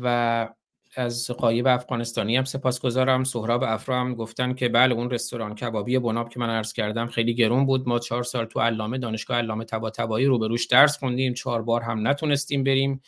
[0.03, 0.49] و
[0.97, 3.24] از قایب افغانستانی هم سپاسگزارم.
[3.24, 7.34] سهراب افرا هم گفتن که بله اون رستوران کبابی بناب که من عرض کردم خیلی
[7.34, 7.88] گرون بود.
[7.88, 11.34] ما چهار سال تو علامه دانشگاه علامه تبا تبایی روبروش درس خوندیم.
[11.34, 13.03] چهار بار هم نتونستیم بریم.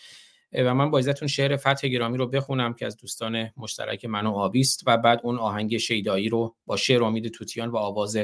[0.55, 4.31] و من با ازتون شعر فتح گرامی رو بخونم که از دوستان مشترک من و
[4.31, 8.19] آبیست و بعد اون آهنگ شیدایی رو با شعر امید توتیان و آواز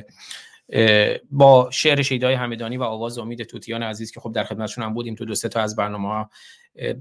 [1.31, 5.15] با شعر شیدای همدانی و آواز امید توتیان عزیز که خب در خدمتشون هم بودیم
[5.15, 6.27] تو دو سه تا از برنامه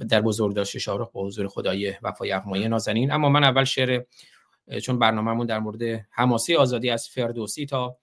[0.09, 3.11] در بزرگ داشت شارخ با حضور خدای وفای یغمایی نازنین.
[3.11, 4.03] اما من اول شعر
[4.83, 7.97] چون برنامهمون در مورد حماسی آزادی از فردوسی تا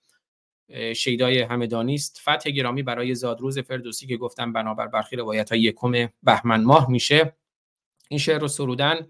[0.96, 6.08] شیدای همدانی است فتح گرامی برای زادروز فردوسی که گفتم بنابر برخی روایت های یکم
[6.22, 7.36] بهمن ماه میشه.
[8.08, 9.08] این شعر رو سرودن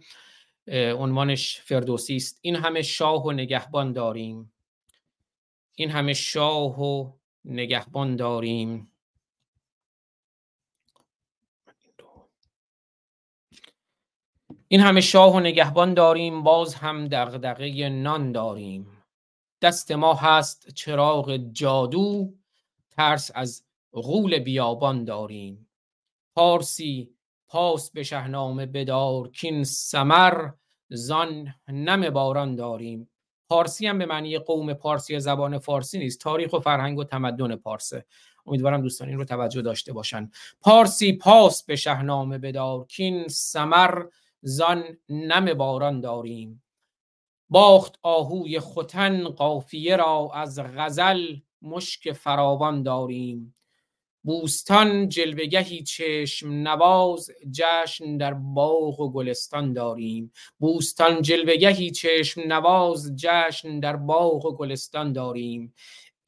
[0.96, 2.38] عنوانش فردوسی است.
[2.42, 4.52] این همه شاه و نگهبان داریم.
[5.74, 7.12] این همه شاه و
[7.44, 8.90] نگهبان داریم.
[14.68, 18.86] این همه شاه و نگهبان داریم باز هم دغدغه نان داریم.
[19.62, 22.32] دست ما هست چراغ جادو
[22.90, 23.62] ترس از
[23.92, 25.68] غول بیابان داریم.
[26.34, 27.10] پارسی
[27.48, 30.50] پاس به شهنامه بدار کین سمر
[30.88, 33.10] زان نم باران داریم.
[33.48, 36.20] پارسی هم به معنی قوم پارسی زبان فارسی نیست.
[36.20, 38.04] تاریخ و فرهنگ و تمدن پارسه.
[38.46, 40.30] امیدوارم دوستان این رو توجه داشته باشن.
[40.60, 44.02] پارسی پاس به شهنامه بدار کین سمر
[44.46, 46.62] زان نم باران داریم.
[47.48, 53.54] باخت آهوی ختن قافیه را از غزل مشک فراوان داریم.
[54.22, 60.32] بوستان جلوگهی چشم نواز جشن در باغ و گلستان داریم.
[60.58, 65.74] بوستان جلوگهی چشم نواز جشن در باغ و گلستان داریم.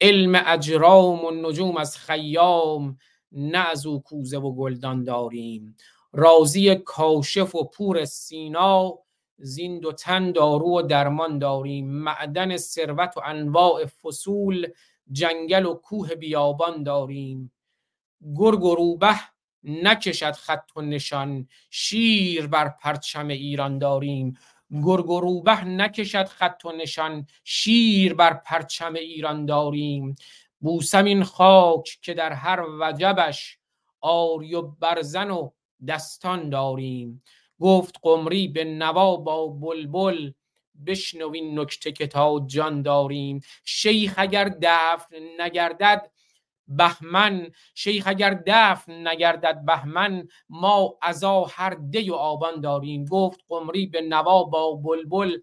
[0.01, 2.97] علم اجرام و نجوم از خیام
[3.31, 5.75] نه از او کوزه و گلدان داریم.
[6.13, 8.93] رازی کاشف و پور سینا
[9.37, 14.67] زین دو تن دارو و درمان داریم معدن ثروت و انواع فصول
[15.11, 17.51] جنگل و کوه بیابان داریم.
[18.35, 19.15] گرگ و روبه
[19.63, 24.37] نکشد خط و نشان شیر بر پرچم ایران داریم.
[24.71, 30.15] گرگ و روبه نکشد خط و نشان شیر بر پرچم ایران داریم.
[30.59, 33.57] بوسم این خاک که در هر وجبش
[34.01, 35.49] آری و برزن و
[35.87, 37.23] دستان داریم.
[37.59, 40.31] گفت قمری به نوا با بلبل
[40.85, 43.41] بشنوین نکته که تا جان داریم.
[43.63, 46.11] شیخ اگر دفن نگردد
[46.67, 53.05] بهمن شیخ اگر دفن نگردد بهمن ما ازا هر دی و آبان داریم.
[53.05, 55.37] گفت قمری به نوا با بلبل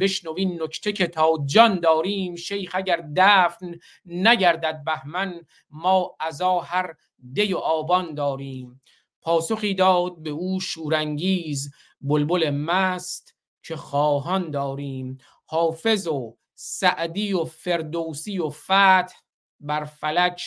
[0.00, 2.36] بشنوین نکته که تا جان داریم.
[2.36, 6.94] شیخ اگر دفن نگردد بهمن ما ازا هر
[7.32, 8.80] دی و آبان داریم.
[9.26, 15.18] پاسخی داد به او شورانگیز بلبل مست که خواهان داریم.
[15.46, 19.14] حافظ و سعدی و فردوسی و فتح
[19.60, 20.42] بر فلک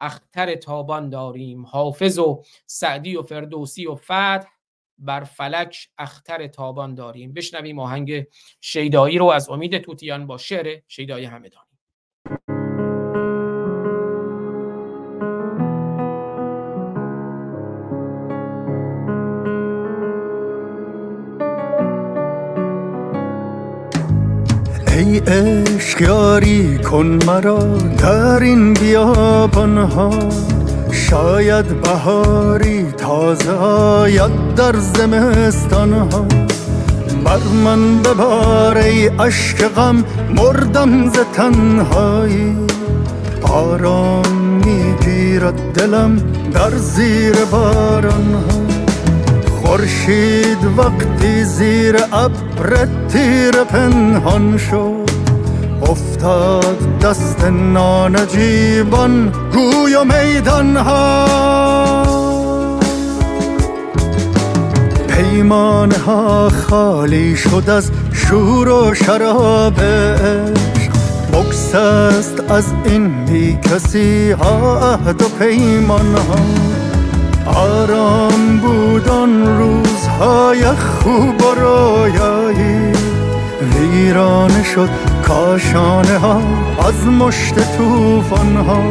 [0.00, 1.66] اختر تابان داریم.
[1.66, 4.48] حافظ و سعدی و فردوسی و فتح
[4.98, 7.32] بر فلک اختر تابان داریم.
[7.32, 8.26] بشنویم آهنگ
[8.60, 11.69] شیدایی رو از امید توتیان با شعر شیدایی همدانی
[25.26, 27.58] عشق یاری کن مرا.
[27.98, 30.10] در این بیابان ها
[30.92, 36.26] شاید بهاری تازه آید در زمستان ها.
[37.24, 40.04] بر من ببار ای عشق غم
[40.36, 42.56] مردم ز تنهایی.
[43.42, 44.26] آرام
[44.64, 46.16] می‌گیرد دلم
[46.54, 48.60] در زیر باران ها.
[49.62, 55.09] خورشید وقتی زیر ابر تیر پنهان شد.
[56.22, 61.26] افتاد دست نانجیبان گوی و میدان ها
[65.08, 70.92] پیمان ها خالی شد از شور و شراب عشق
[71.32, 76.40] بکس است از این بی کسی ها عهد و پیمان ها
[77.60, 82.92] آرام بود آن روزهای خوب و رویایی.
[83.74, 86.42] ویرانه شد کاشانه ها
[86.88, 88.82] از مشت توفان ها.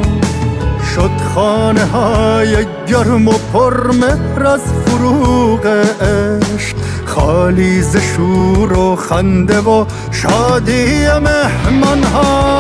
[0.96, 6.76] شد خانه های گرم و پرمهر از فروغ عشق.
[7.06, 12.60] خالی ز شور و خنده و شادی مهمان ها.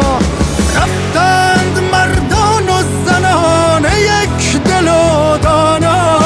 [0.76, 6.18] رفتند مردان و زنان یک دل و دانا.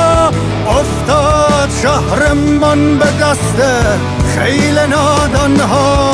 [0.67, 3.61] افتاد شهرمان به دست
[4.37, 6.13] خیل نادان ها.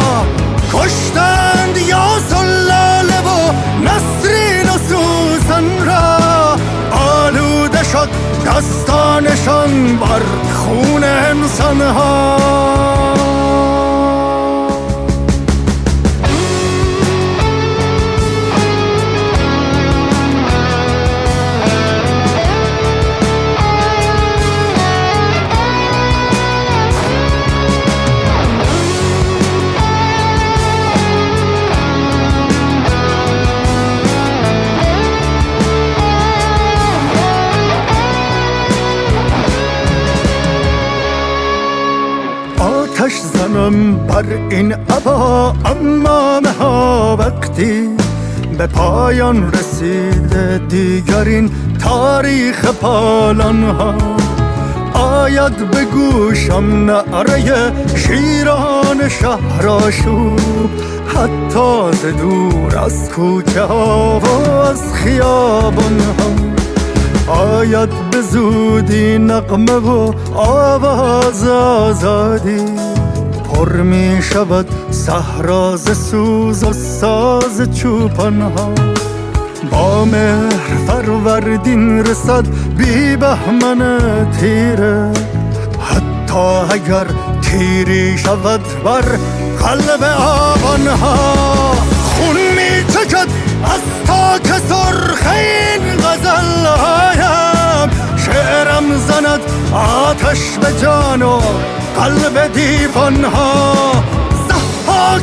[0.73, 3.53] کشتند یاس و لاله و
[3.83, 6.57] نسرین و سوسن را
[6.91, 8.09] آلوده شد
[8.45, 10.21] دستانشان بر
[10.53, 12.37] خون انسان ها
[43.59, 47.89] زنم بر این عبا اما ها وقتی
[48.57, 51.51] به پایان رسیده دیگر این
[51.83, 53.93] تاریخ پالان ها
[54.93, 60.69] آید به گوشم نعره شیران شهرآشوب
[61.07, 70.13] حتی ز دور از کوچه ها و از خیابان ها آید به زودی نقمه و
[70.35, 72.65] آواز آزادی.
[73.53, 78.73] پر می شود صحرا ز سوز و ساز چوپان ها
[79.71, 82.45] با مهر فروردین رسد
[82.77, 85.11] بی بهمن تیره.
[85.81, 87.05] حتی اگر
[87.41, 89.05] تیری شود بر
[89.61, 91.23] قلب آبان ها
[92.03, 93.27] خون می چکد
[93.63, 99.39] از تاک سرخ این غزل هایم شعرم زند
[99.73, 101.41] آتش به جان و
[101.99, 103.93] قلب دیوان ها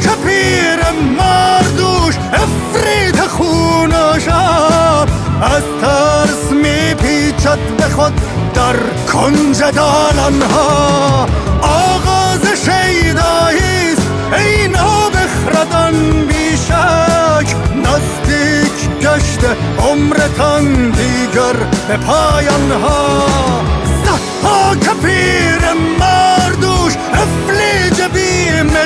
[0.03, 0.81] که پیر
[1.19, 5.09] مردوش افرید خون و شب.
[5.43, 8.13] از ترس می پیچد به خود
[8.55, 8.77] در
[9.13, 11.27] کنج دالان ها
[11.63, 14.07] آغاز شیداییست
[14.39, 17.57] ای نابخردان بیشک.
[17.77, 19.49] نزدیک گشته
[19.79, 21.57] عمرتان دیگر
[21.89, 23.27] به پایان ها
[24.81, 26.26] که پیر مردوش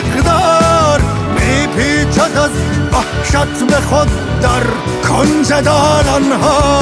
[0.00, 1.00] مقدار
[1.34, 2.50] میپیچد از
[2.92, 4.08] وحشت به خود
[4.42, 4.62] در
[5.08, 6.80] کنج دالانها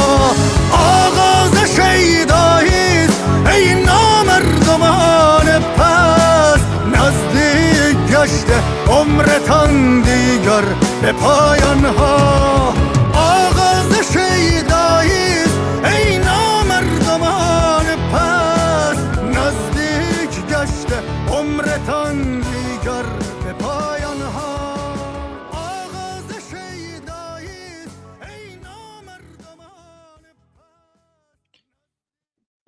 [0.73, 5.47] آغاز شیداییست ای نامردمان
[5.77, 6.61] پس.
[6.95, 10.64] نزدیک گشته عمرتان دیگر
[11.03, 12.75] به پایان ها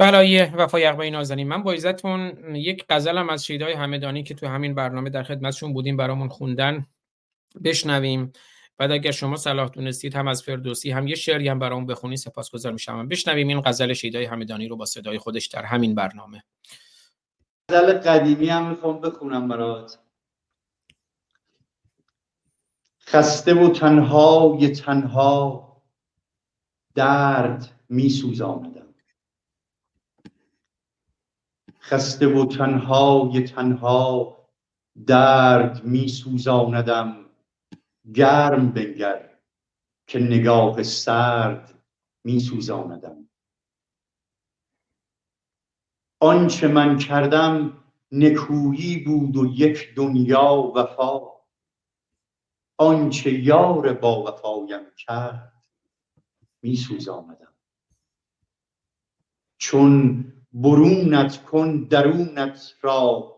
[0.01, 4.75] برای وفای اقبای نازنین من با عزتون یک غزلم از شیدای همدانی که تو همین
[4.75, 6.87] برنامه در خدمتشون بودیم برامون خوندن
[7.65, 8.33] بشنویم.
[8.79, 12.73] بعد اگر شما صلاح دونستید هم از فردوسی هم یه شعری هم برامون بخونی سپاسگزار
[12.73, 13.09] میشم.
[13.09, 16.43] بشنویم این غزل شیدای همدانی رو با صدای خودش در همین برنامه.
[17.69, 19.99] غزل قدیمی هم می‌خوام بخونم برات.
[23.07, 25.83] خسته و تنهای تنها
[26.95, 28.70] درد میسوزاندم
[31.91, 34.37] خسته و تنهای تنها
[35.07, 37.27] درد میسوزاندم
[38.15, 39.39] گرم بنگر
[40.07, 41.83] که نگاه سرد
[42.25, 43.29] میسوزاندم
[46.21, 51.21] آنچه من کردم نکویی بود و یک دنیا وفا.
[52.79, 55.53] آنچه یار با وفایم کرد
[56.63, 57.55] میسوزاندم
[59.59, 63.37] چون برونت کن درونت را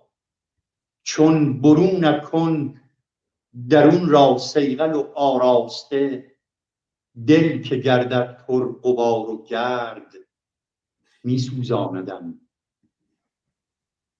[1.02, 2.80] چون برونت کن
[3.68, 6.32] درون را سیغل و آراسته
[7.26, 10.14] دل که گردد پر غبار و گرد
[11.24, 12.40] میسوزاندم.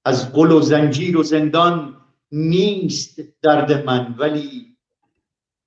[0.05, 1.97] از قل و زنجیر و زندان
[2.32, 4.76] نیست درد من ولی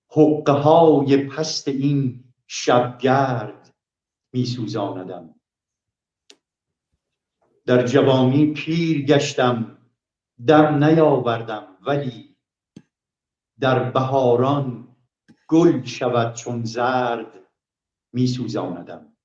[0.09, 3.75] حقه های پست این شبگرد
[4.33, 5.34] میسوزاندم.
[7.65, 9.77] در جوانی پیر گشتم
[10.47, 12.37] دم نیاوردم ولی
[13.59, 14.95] در بهاران
[15.47, 17.45] گل شود چون زرد
[18.13, 19.17] میسوزاندم.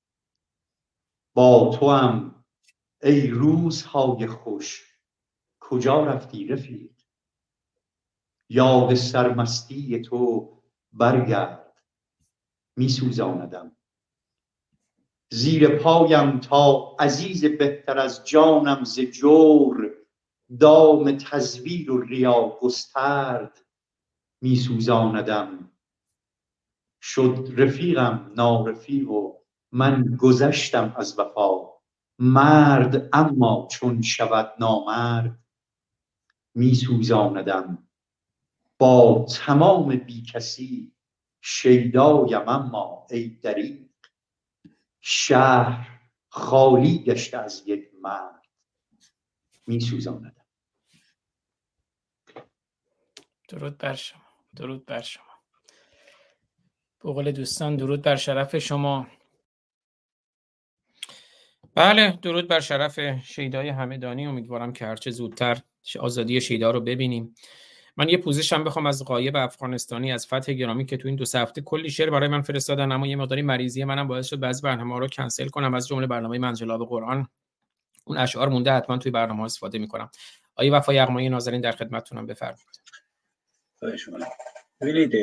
[1.33, 2.43] با تو هم
[3.03, 4.97] ای روزهای خوش
[5.59, 6.91] کجا رفتی رفیق؟
[8.49, 10.49] یاد سرمستی تو
[10.91, 11.73] برگرد
[12.77, 13.75] میسوزاندم.
[15.33, 19.93] زیر پایم تا عزیز بهتر از جانم ز جور
[20.59, 23.65] دام تزویر و ریا گسترد
[24.41, 25.71] میسوزاندم.
[27.01, 29.33] شد رفیقم نارفیق و
[29.71, 31.71] من گذشتم از وفا.
[32.19, 35.39] مرد اما چون شود نامرد
[36.55, 37.87] میسوزاندم.
[38.79, 40.95] با تمام بیکسی
[41.41, 43.90] شیدایم اما ای دریغ
[45.01, 45.99] شهر
[46.29, 48.41] خالی گشته از یک مرد.
[49.67, 50.35] میسوزاندم.
[53.49, 54.21] درود بر شما.
[54.55, 55.23] درود بر شما.
[57.03, 59.07] بقول دوستان درود بر شرف شما.
[61.75, 65.61] بله درود بر شرف شیدای همدانی امیدوارم که هرچه زودتر
[65.99, 67.35] آزادی شیدا رو ببینیم.
[67.97, 71.25] من یه پوزش هم بخوام از قایب افغانستانی از فتح گرامی که تو این دو
[71.35, 74.99] هفته کلی شعر برای من فرستادن اما یه مقداری مریضی منم باعث شد بعضی برنامه
[74.99, 75.73] رو کنسل کنم.
[75.73, 77.27] از جمله برنامه منجلاب قرآن
[78.05, 80.09] اون اشعار مونده حتما توی برنامه استفاده می‌کنم.
[80.55, 82.81] آیه وفای یغمایی ناظرین در خدمتتونم بفرمایید.
[84.81, 85.13] ببینید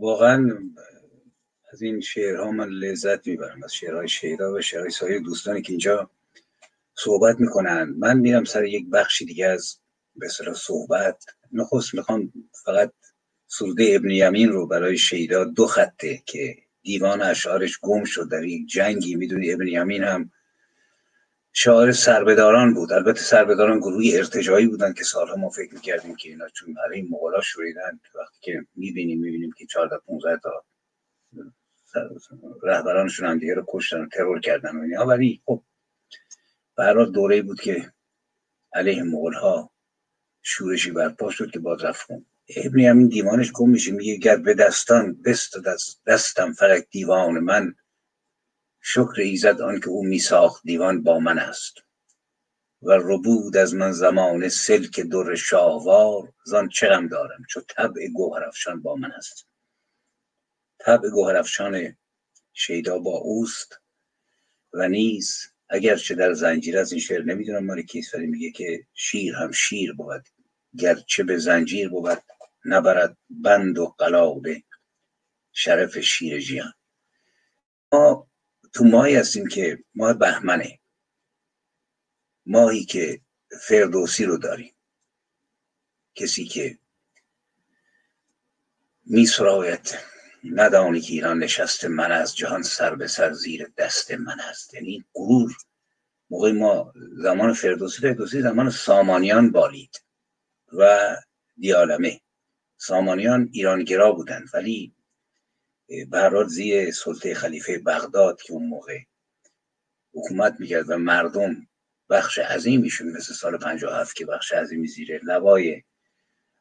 [0.00, 0.58] واقعا
[1.72, 3.64] از این شعرها من لذت می‌برم.
[3.64, 6.10] از شعرهای شیدا و شعرهای سایر دوستانی که اینجا
[6.94, 7.94] صحبت می‌کنن.
[7.98, 9.80] من میرم سر یک بخشی دیگه از
[10.20, 11.24] به صحبت.
[11.52, 12.32] نخست می‌خوام
[12.64, 12.92] فقط
[13.46, 18.68] سروده ابن یمین رو برای شیدا دو خطه که دیوان اشعارش گم شد در یک
[18.68, 19.16] جنگی.
[19.16, 20.30] می‌دونی ابن یمین هم
[21.52, 22.92] شعار سربداران بود.
[22.92, 27.40] البته سربداران گروه ارتجایی بودن که سالها ما فکر می‌کردیم که اینا چون برای مغلا
[27.40, 30.64] شوریدن وقتی که می‌بینیم می‌بینیم که 14 15 تا
[32.62, 35.06] رهبرانشون هم دیگه رو کشتن و ترور کردن و اینا.
[35.06, 35.62] ولی خب
[36.76, 37.92] برای دوره بود که
[38.72, 39.70] علیه مغول ها
[40.42, 42.06] شورشی برپا شد که باز رفت
[42.56, 47.74] ابن همین دیوانش گم میشه میگه گر به دستان بست دست دستم فرک دیوان من
[48.80, 51.74] شکر ایزد آن که او میساخت دیوان با من است.
[52.82, 58.96] و ربود از من زمان سلک در شاهوار زان چرم دارم چو طبع گوهرفشان با
[58.96, 59.46] من است.
[60.78, 61.96] طبع گوهرفشان
[62.52, 63.80] شیدا با اوست
[64.72, 69.34] و نیز اگرچه در زنجیر از این شعر نمی‌دونم مال کیست ولی میگه که شیر
[69.34, 70.28] هم شیر بود.
[70.78, 72.22] گرچه به زنجیر بود
[72.64, 74.62] نبرد بند و قلاده
[75.52, 76.72] شرف شیر جیان.
[77.92, 78.30] ما
[78.72, 80.80] تو ماهی هستیم که ماه بهمنه.
[82.46, 83.20] ماهی که
[83.68, 84.74] فردوسی رو داریم.
[86.14, 86.78] کسی که
[89.06, 89.98] می سراید
[90.44, 94.74] ندانی که ایران نشست من از جهان سر به سر زیر دست من است.
[94.74, 95.52] یعنی گرور
[96.30, 100.02] موقع ما زمان فردوسی فردوسی زمان سامانیان بالید
[100.72, 101.16] و
[101.56, 102.20] دیالمه.
[102.76, 104.94] سامانیان ایرانگرا بودند ولی
[106.08, 108.98] برات زیر سلطه خلیفه بغداد که اون موقع
[110.12, 111.66] حکومت می‌کرد و مردم
[112.10, 115.82] بخش عظیمیشون مثل سال 57 که بخش عظیمی زیر لوای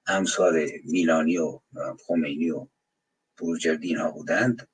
[0.08, 1.60] امثال میلانی و
[2.08, 2.68] خمینی و
[3.40, 4.68] بروجردین ها بودند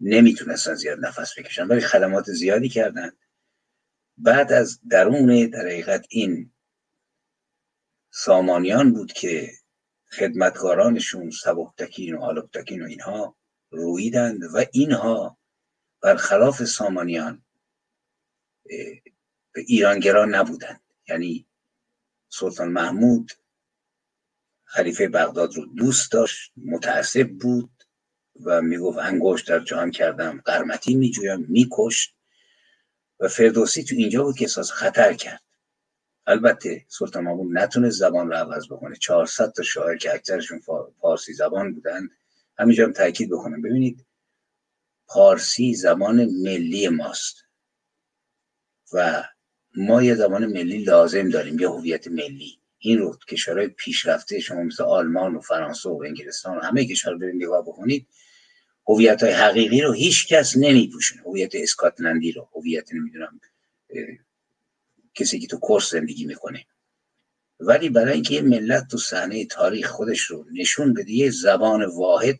[0.00, 3.18] نمی‌تونستن زیاد نفس بکشن ولی خدمات زیادی کردند
[4.18, 6.52] بعد از درون در حقیقت این
[8.10, 9.50] سامانیان بود که
[10.12, 13.36] خدمتکارانشون سبکتکین و آلبتکین و اینها
[13.70, 15.38] رویدند و اینها
[16.02, 17.44] برخلاف سامانیان
[19.52, 20.82] به ایرانگرا نبودند.
[21.08, 21.46] یعنی
[22.28, 23.32] سلطان محمود
[24.66, 27.70] خلیفه بغداد رو دوست داشت متعصب بود
[28.44, 32.14] و می‌گفت انگشت در جهان کردم قرمتی میجویم میکشت
[33.20, 35.42] و فردوسی تو اینجا بود که احساس خطر کرد.
[36.26, 38.96] البته سلطان محمود نتونه زبان رو عوض بکنه.
[38.96, 40.60] 400 تا شاعر که اکثرشون
[41.00, 42.08] فارسی زبان بودن.
[42.58, 43.62] همینجا هم تاکید بکنم.
[43.62, 44.06] ببینید
[45.06, 47.36] پارسی زبان ملی ماست
[48.92, 49.24] و
[49.76, 52.60] ما یه زبان ملی لازم داریم یه هویت ملی.
[52.86, 57.18] این رو کشورهای پیشرفته شما مثل آلمان و فرانسه و انگلستان و همه کشور رو
[57.34, 58.06] نگاه بکنید
[58.88, 61.22] هویت های حقیقی رو هیچ کس نمیپوشونه.
[61.22, 63.40] هویت اسکاتلندی رو هویت نمی‌دونم
[65.14, 66.66] کسی که تو کورس زندگی می‌کنه.
[67.60, 72.38] ولی برای اینکه ملت تو صحنه تاریخ خودش رو نشون بده یه زبان واحد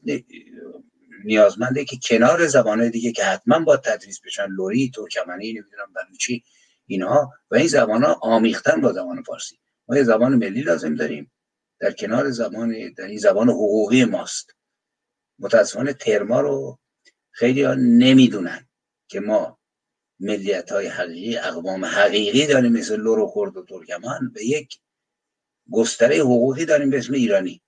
[1.24, 6.44] نیازمنده که کنار زبانهای دیگه که حتما با تدریس بشن لوری ترکمنی نمی‌دونم بلوچی
[6.86, 9.58] اینها و این زبان ها آمیختن با زبان فارسی.
[9.88, 11.32] ما یه زبان ملی لازم داریم.
[11.80, 14.50] در کنار زبان در این زبان حقوقی ماست.
[15.38, 16.78] متاسفانه ترما رو
[17.30, 18.68] خیلی ها نمی‌دونن
[19.08, 19.58] که ما
[20.20, 24.78] ملیت های حقیقی اقوام حقیقی داریم مثل لور و کرد و ترکمان به یک
[25.70, 27.62] گستره حقوقی داریم به اسم ایرانی.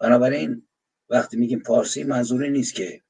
[0.00, 0.68] بنابراین
[1.10, 3.02] وقتی میگیم پارسی منظوری نیست که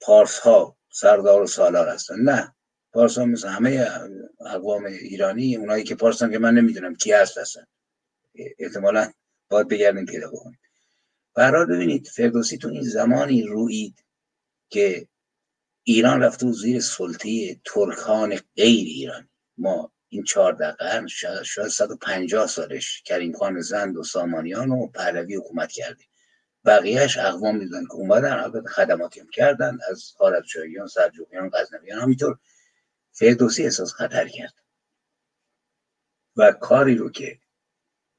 [0.00, 2.20] پارس ها سردار و سالار هستن.
[2.20, 2.54] نه.
[2.92, 3.90] پارس ها مثل همه
[4.40, 7.64] اقوام ایرانی اونایی که پارسان که من نمی‌دونم کی هست هستن
[8.58, 9.12] احتمالا
[9.48, 10.58] باید بگردیم پیدا بکنیم
[11.34, 14.04] برای ببینید فردوسی تو این زمانی روید
[14.70, 15.08] که
[15.82, 19.28] ایران رفته و زیر سلطه ترکان غیر ایران
[19.58, 25.36] ما این چهارده قرن شاید, شاید 150 سالش کریم خان زند و سامانیان و پهلوی
[25.36, 26.04] حکومت کرده.
[26.64, 32.38] بقیهش اقوام می‌دونن که اومدن البته خدماتی هم کردن از خارجشاهیان سلجوقیان غزنویان همینطور.
[33.18, 34.54] فردوسی احساس خطر کرد.
[36.36, 37.38] و کاری رو که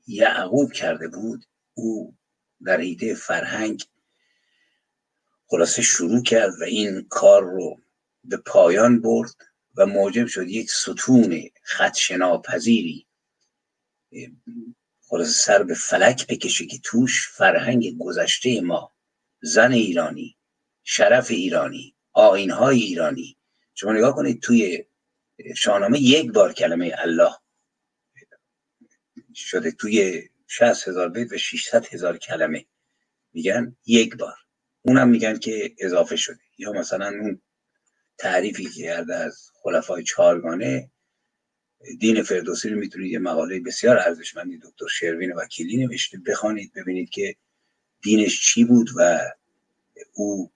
[0.08, 2.18] یعقوب کرده بود او
[2.66, 3.84] در ایده فرهنگ
[5.48, 7.82] خلاصه شروع کرد و این کار رو
[8.24, 9.36] به پایان برد
[9.76, 13.08] و موجب شد یک ستون خدشناپذیری
[15.02, 18.94] خلاصه سر به فلک بکشه که توش فرهنگ گذشته ما
[19.42, 20.38] زن ایرانی
[20.84, 23.38] شرف ایرانی آینهای ایرانی.
[23.74, 24.86] شما نگاه کنید توی
[25.56, 27.32] شاهنامه یک بار کلمه الله
[29.36, 32.66] شده توی 60 هزار بیت و 600 هزار کلمه.
[33.34, 34.36] میگن یک بار.
[34.82, 36.40] اونم میگن که اضافه شده.
[36.58, 37.42] یا مثلا اون
[38.18, 40.92] تعریفی که کرده از خلفای چهارگانه
[42.00, 46.18] دین فردوسی رو می‌تونید یه مقاله بسیار ارزشمندی دکتر شروین وکیلی نوشته.
[46.18, 47.36] بخوانید ببینید که
[48.02, 49.20] دینش چی بود و
[50.14, 50.52] او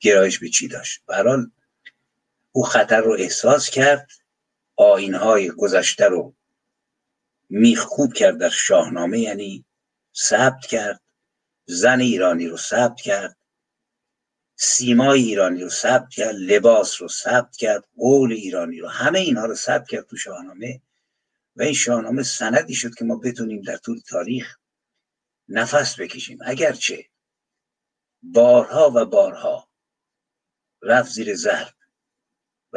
[0.00, 1.02] گرایش به چی داشت.
[1.06, 1.50] برحال
[2.56, 4.08] او خطر رو احساس کرد
[4.76, 6.34] آینهای گذشته رو
[7.48, 9.64] میخکوب کرد در شاهنامه یعنی
[10.16, 11.00] ثبت کرد
[11.66, 13.36] زن ایرانی رو ثبت کرد
[14.56, 19.54] سیمای ایرانی رو ثبت کرد لباس رو ثبت کرد قول ایرانی رو همه اینها رو
[19.54, 20.80] ثبت کرد تو شاهنامه.
[21.56, 24.56] و این شاهنامه سندی شد که ما بتونیم در طول تاریخ
[25.48, 26.38] نفس بکشیم.
[26.44, 27.04] اگرچه
[28.22, 29.68] بارها و بارها
[30.82, 31.75] رفت زیر ضرب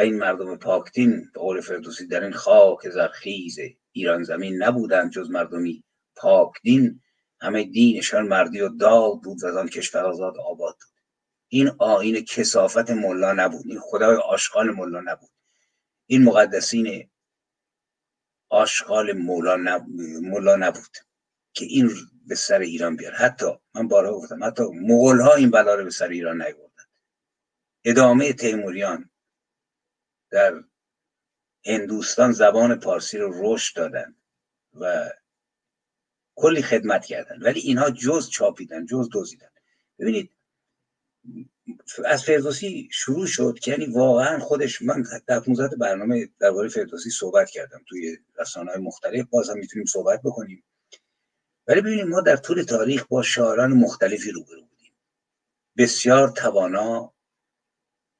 [0.02, 3.60] این مردم پاکتین به قول فردوسی در این خاک زرخیز
[3.92, 5.84] ایران زمین نبودند جز مردمی
[6.16, 7.02] پاکدین.
[7.42, 11.00] همه دینشان مردی و داغ بود و از آن کشور آزاد آباد بود.
[11.48, 13.66] این آین کسافت ملا نبود.
[13.68, 15.30] این خدای آشغال ملا نبود.
[16.06, 17.10] این مقدسین
[18.50, 19.86] آشغال مولا, نب...
[20.22, 20.98] ملا نبود
[21.54, 21.92] که این
[22.28, 23.14] به سر ایران بیار.
[23.14, 23.46] حتی
[23.76, 26.84] من بارها گفتم حتی مغول ها این بلا رو به سر ایران نیوردن.
[27.86, 29.09] ادامه تیموریان
[30.32, 30.64] در
[31.66, 34.16] هندوستان زبان پارسی رو رشد دادن
[34.74, 35.10] و
[36.36, 37.42] کلی خدمت کردن.
[37.42, 39.50] ولی اینها جز چاپیدن جز دزدیدن.
[40.00, 40.32] ببینید
[42.06, 47.50] از فردوسی شروع شد که یعنی واقعا خودش من در 15 برنامه درباره فردوسی صحبت
[47.50, 49.26] کردم توی رسانه های مختلف.
[49.30, 50.64] باز هم می‌تونیم صحبت بکنیم.
[51.68, 54.94] ولی ببینید ما در طول تاریخ با شاعران مختلفی روبرو بودیم.
[55.78, 57.14] بسیار توانا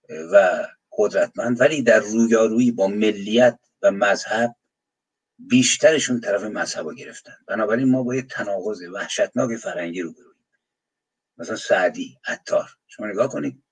[0.10, 0.68] و
[1.00, 4.56] قدرتمند ولی در رویارویی با ملیت و مذهب
[5.38, 7.36] بیشترشون طرف مذهب رو گرفتن.
[7.48, 10.46] بنابراین ما با یه تناقض وحشتناک فرنگی رو برویم
[11.38, 12.70] مثلا سعدی عطار.
[12.88, 13.64] شما نگاه کنید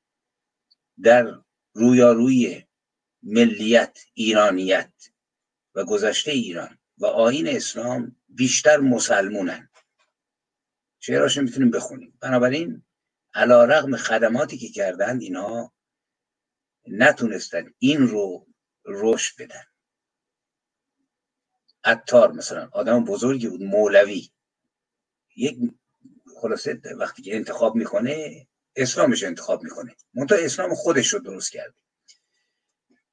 [1.04, 1.42] در
[1.74, 2.64] رویاروی
[3.24, 4.94] ملیت ایرانیت
[5.76, 9.70] و گذشته ایران و آین اسلام بیشتر مسلمونن.
[11.00, 12.18] شعراشون می‌تونیم بخونیم.
[12.22, 12.84] بنابراین
[13.34, 15.74] علا رغم خدماتی که کردند اینها
[16.90, 18.48] نتونستن این رو
[18.86, 19.64] رشد بدن.
[21.84, 24.30] عطار مثلا آدم بزرگی بود مولوی.
[25.36, 25.58] یک
[26.42, 29.96] خلاصه وقتی که انتخاب می‌کنه اسلامش انتخاب می‌کنه.
[30.14, 31.82] منتها اسلام خودش رو درست کرده.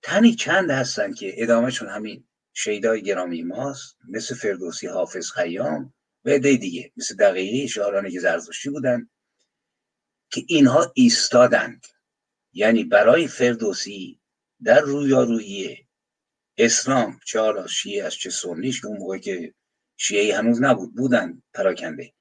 [0.03, 5.95] تنی چند هستن که ادامهشون همین شیدای گرامی ماست مثل فردوسی حافظ خیام
[6.25, 9.11] و عده دیگه مثل دقیقی شعرانی که زرزشتی بودن
[10.31, 11.87] که اینها ایستادند.
[12.55, 14.21] یعنی برای فردوسی
[14.65, 15.87] در رویارویی
[16.59, 19.55] اسلام چه حالا شیعه از چه سنیش اون موقع که
[19.97, 22.13] شیعه هنوز نبود بودن پراکنده.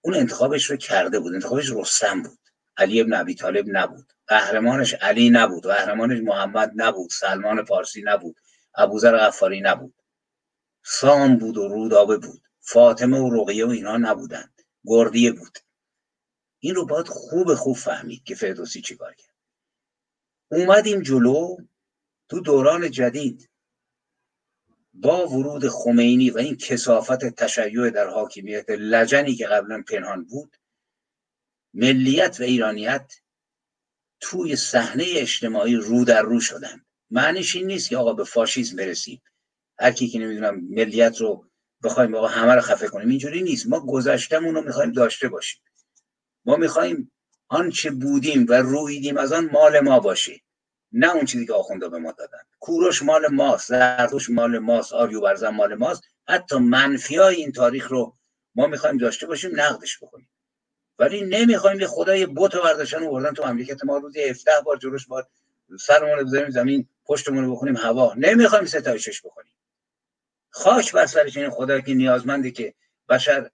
[0.00, 2.38] اون انتخابش رو کرده بود انتخابش رستم بود.
[2.76, 4.12] علی ابن ابی طالب نبود.
[4.26, 5.62] قهرمانش علی نبود.
[5.62, 7.10] قهرمانش محمد نبود.
[7.10, 8.36] سلمان پارسی نبود.
[8.74, 9.94] ابوذر غفاری نبود.
[10.84, 12.42] سام بود و رودابه بود.
[12.60, 14.62] فاطمه و رقیه و اینا نبودند.
[14.86, 15.58] گردیه بود.
[16.58, 19.37] این رو باید خوب خوب فهمید که فردوسی چیکار کرد.
[20.50, 21.56] اومدیم جلو
[22.28, 23.50] تو دوران جدید
[24.92, 30.56] با ورود خمینی و این کسافت تشیع در حاکمیت لجنی که قبلا پنهان بود
[31.74, 33.12] ملیت و ایرانیت
[34.20, 39.22] توی صحنه اجتماعی رو در رو شدن معنیش این نیست که آقا به فاشیسم برسیم.
[39.78, 41.50] هر کی که نمی‌دونم ملیت رو
[41.84, 43.66] بخوایم آقا همه رو خفه کنیم اینجوری نیست.
[43.66, 45.60] ما گذشتمون رو می‌خوایم داشته باشیم.
[46.44, 47.12] ما می‌خوایم
[47.48, 50.40] آنچه بودیم و رویدیم از آن مال ما باشه
[50.92, 52.38] نه اون چیزی که آخونده به ما دادن.
[52.60, 56.02] کوروش مال ماست زرتوش مال ماست آریو برزن مال ماست.
[56.28, 58.16] حتی منفی های این تاریخ رو
[58.54, 60.28] ما می‌خوایم داشته باشیم نقدش بکنیم.
[60.98, 63.96] ولی نمی‌خوایم یه خدای بت برداشتن آوردن تو مملکت ما.
[63.96, 65.28] روزی 17 بار جلوش باد
[65.80, 68.14] سرمون بزنیم زمین پشتمون رو هوا.
[68.16, 69.52] نمی‌خوایم ستایشش بکنیم.
[70.50, 72.74] خاک بر سرش این خدا که نیازمنده که
[73.08, 73.50] بشر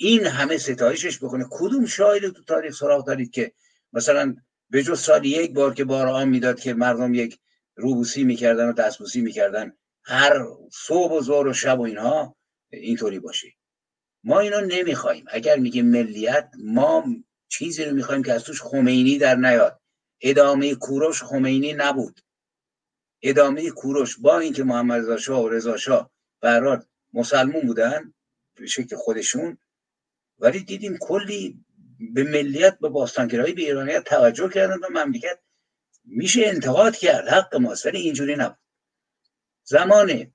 [0.00, 1.46] این همه ستایشش بکنه.
[1.50, 3.52] کدوم شاعر تو تاریخ سراغ دارید که
[3.92, 4.36] مثلا
[4.70, 7.38] به جز سال یک بار که بار آن می‌داد که مردم یک
[7.76, 9.72] روبوسی می‌کردن و دستبوسی می‌کردن
[10.02, 12.36] هر صبح و ظهر و شب و اینها
[12.70, 13.48] اینطوری باشه.
[14.24, 17.04] ما اینا نمی‌خوایم اگر میگه ملیت ما
[17.48, 19.80] چیزی رو می‌خوایم که از توش خمینی در نیاد.
[20.20, 22.20] ادامه کوروش خمینی نبود.
[23.22, 26.10] ادامه کوروش با اینکه محمد رضا شاه و رضا شاه
[27.12, 28.14] مسلمون بودن
[28.54, 29.58] به شکل خودشون
[30.38, 31.64] ولی دیدیم کلی
[32.14, 35.38] به ملیت به باستانگرایی به ایرانیت توجه کردن و مملکت
[36.04, 37.28] میشه انتقاد کرد.
[37.28, 38.58] حق ماست ولی اینجوری نبود.
[39.64, 40.32] زمان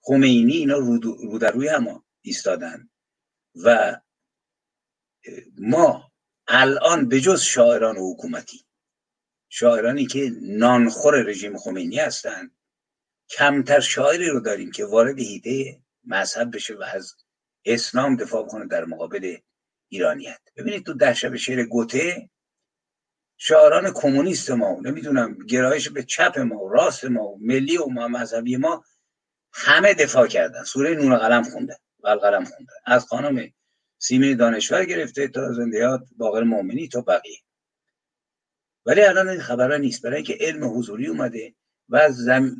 [0.00, 2.90] خمینی اینا رو در روی هم ایستادن
[3.64, 4.00] و
[5.58, 6.12] ما
[6.48, 8.64] الان به جز شاعران و حکومتی
[9.48, 12.56] شاعرانی که نانخور رژیم خمینی هستند
[13.30, 17.14] کمتر شاعری رو داریم که وارد هیده مذهب بشه و از
[17.64, 19.36] اسلام دفاع کنه در مقابل
[19.88, 20.40] ایرانیت.
[20.56, 22.30] ببینید تو ده شب شعر گوته
[23.36, 28.08] شاعران کمونیست ما نمی‌دونم گرایش به چپ ما و راست ما و ملی و ما
[28.08, 28.84] مذهبی ما
[29.52, 30.64] همه دفاع کردن.
[30.64, 33.52] سوره نور قلم خوندن قلم خوندن از خانم
[33.98, 37.38] سیمین دانشور گرفته تا زندیات باقر مومنی تا بقیه.
[38.86, 40.02] ولی الان این خبرها نیست.
[40.02, 41.54] برای اینکه علم حضوری اومده
[41.88, 42.10] و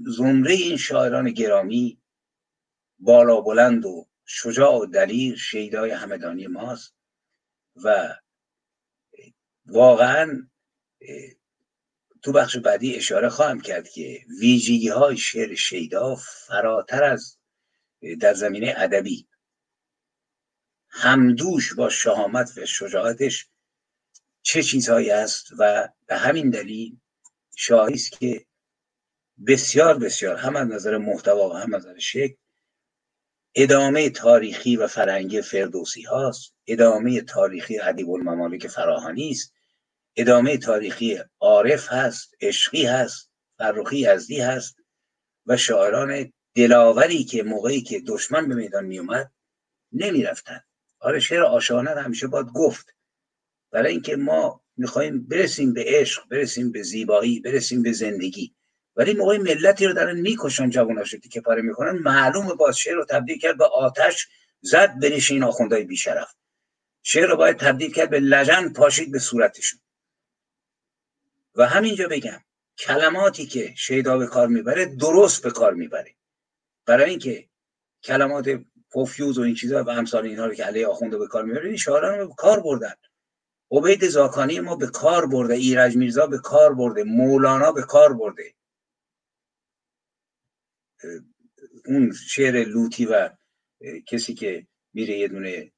[0.06, 2.01] زمره این شاعران گرامی
[2.98, 6.94] بالا بلند و شجاع و دلیر شیدای همدانی ماست
[7.85, 8.16] و
[9.66, 10.48] واقعا
[12.23, 17.39] تو بخش بعدی اشاره خواهم کرد که ویژگی های شعر شیدا فراتر از
[18.20, 19.28] در زمینه ادبی.
[20.89, 23.48] همدوش با شهامت و شجاعتش
[24.43, 26.97] چه چیزهایی است و به همین دلیل
[27.57, 28.47] شاهی است که
[29.47, 32.35] بسیار بسیار هم از نظر محتوا و هم از نظر شکل
[33.55, 36.55] ادامه تاریخی و فرنگی فردوسی هاست.
[36.66, 39.55] ادامه تاریخی ادیب الممالک فراهانی است.
[40.16, 44.77] ادامه تاریخی عارف هست عشقی هست فرخی یزدی هست
[45.47, 49.32] و شاعران دلاوری که موقعی که دشمن به میدان می اومد
[49.93, 50.60] نمی‌رفتن
[51.01, 52.86] آره شعر عاشقانه همیشه باید گفت.
[53.70, 58.55] برای اینکه ما می‌خوایم برسیم به عشق برسیم به زیبایی برسیم به زندگی.
[58.97, 63.39] ولی موقع ملتی رو دارن می‌کشن جواناشو که پاره می‌کنن معلومه باز شعر رو تبدیل
[63.39, 64.29] کرد به آتش
[64.61, 66.35] زد بنشین آخوندهای بیشرف.
[67.03, 69.81] شعر رو باید تبدیل کرد به لجن پاشید به صورتشون.
[71.55, 72.41] و همینجا بگم
[72.79, 76.15] کلماتی که شیدا به کار می‌بره درست به کار می‌بره.
[76.87, 77.49] برای اینکه
[78.03, 78.61] کلمات
[78.91, 81.77] پوفیوز و این چیزا و امثال اینها رو که علیه آخونده به کار می‌بره این
[81.77, 82.95] شاعران رو به کار بردن.
[83.71, 88.55] عبید زاکانی ما به کار برده ایرج میرزا به کار برده مولانا به کار برده.
[91.86, 93.31] اون شعر لوتی و
[94.06, 95.72] کسی که میره یه دونه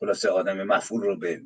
[0.00, 1.42] خلاصه آدم مفعول رو به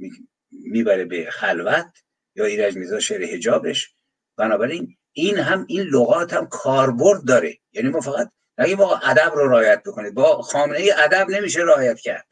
[0.50, 1.86] می‌بره به خلوت
[2.34, 3.94] یا ایرج میرزا شعر حجابش.
[4.36, 7.58] بنابراین این هم این لغات هم کاربرد داره.
[7.72, 10.14] یعنی ما فقط نگیم با ادب رو رعایت بکنید.
[10.14, 12.26] با خامنه ادب نمیشه رعایت کرد.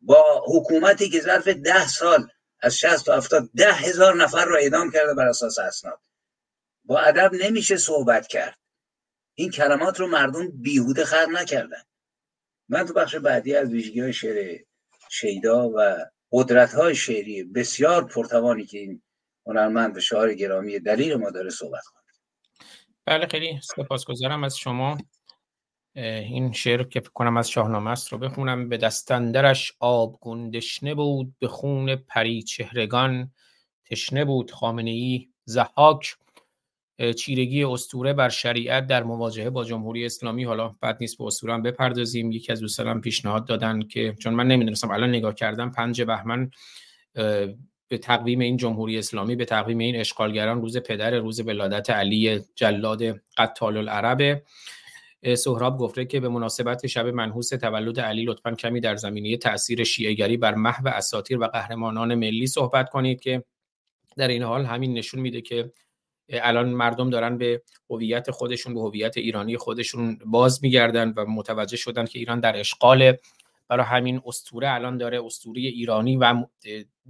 [0.00, 2.28] با حکومتی که ظرف ده سال
[2.60, 6.00] از 60 تا 70 ده هزار نفر رو اعدام کرده بر اساس اسناد.
[6.84, 8.59] با ادب نمیشه صحبت کرد.
[9.40, 11.82] این کلمات رو مردم بیهوده خر نکردن.
[12.68, 14.58] من تو بخش بعدی از ویژگی های شعر
[15.10, 15.96] شیدا و
[16.32, 19.02] قدرت های شعری بسیار پرتوانی که این
[19.46, 22.02] هنرمند و شاعر گرامی دلیل ما داره صحبت کنه.
[23.06, 24.98] بله خیلی سپاسگزارم از شما.
[25.94, 28.68] این شعر که فکر کنم از شاهنامه است رو بخونم.
[28.68, 33.32] به دستندرش آب گندشنه بود به خون پری چهرگان
[33.84, 34.50] تشنه بود.
[34.50, 36.16] خامنه ای زحاک
[37.16, 40.44] چیرگی استوره بر شریعت در مواجهه با جمهوری اسلامی.
[40.44, 42.32] حالا بعد نیست به استوره هم بپردازیم.
[42.32, 46.50] یکی از دوستانم پیشنهاد دادن که چون من نمی‌دونستم الان نگاه کردم پنج بهمن
[47.88, 53.02] به تقویم این جمهوری اسلامی به تقویم این اشغالگران روز پدر روز ولادت علی جلاد
[53.36, 54.42] قتال العرب
[55.34, 60.36] سهراب گفته که به مناسبت شب منحوس تولد علی لطفا کمی در زمینه تاثیر شیعهگری
[60.36, 63.44] بر محو اساطیر و قهرمانان ملی صحبت کنید که
[64.16, 65.72] در این حال همین نشون میده که
[66.30, 72.06] الان مردم دارن به هویت خودشون به هویت ایرانی خودشون باز میگردن و متوجه شدن
[72.06, 73.16] که ایران در اشغال
[73.68, 76.44] برای همین استوره الان داره استوره ایرانی و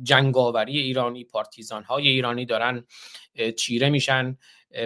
[0.03, 2.85] جنگاوری ایرانی پارتیزان های ایرانی دارن
[3.57, 4.39] چیره میشن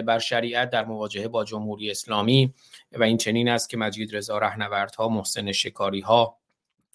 [0.05, 2.53] بر شریعت در مواجهه با جمهوری اسلامی
[2.91, 6.37] و این چنین است که مجید رضا رهنوردها محسن شکاری ها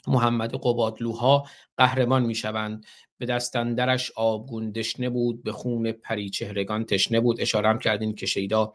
[0.06, 1.47] محمد قبادلوها
[1.77, 2.86] قهرمان می‌شوند.
[3.18, 7.40] به دستندرش آبگون دشنه بود به خون پری چهرگان تشنه بود.
[7.40, 8.74] اشاره هم کردین که شیدا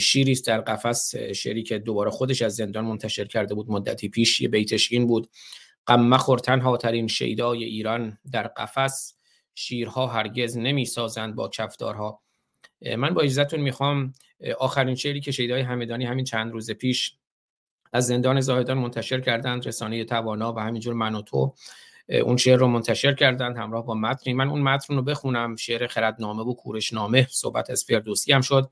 [0.00, 3.70] شیری است در قفس شعری که دوباره خودش از زندان منتشر کرده بود.
[3.70, 5.30] مدتی پیش یه بیتش این بود.
[5.86, 9.16] غم مخور تنها ترین شیدای ایران در قفس.
[9.54, 12.20] شیرها هرگز نمی سازند با کفدارها.
[12.98, 14.12] من با اجازهتون می‌خوام
[14.58, 17.16] آخرین شعری که شیدای همدانی همین چند روز پیش
[17.92, 21.54] از زندان زاهدان منتشر کردند رسانه توانا و همینجور من و تو
[22.08, 24.32] اون شعر رو منتشر کردند همراه با متنی.
[24.32, 28.70] من اون متن رو بخونم شعر خردنامه و کورشنامه صحبت از فردوسی هم شد.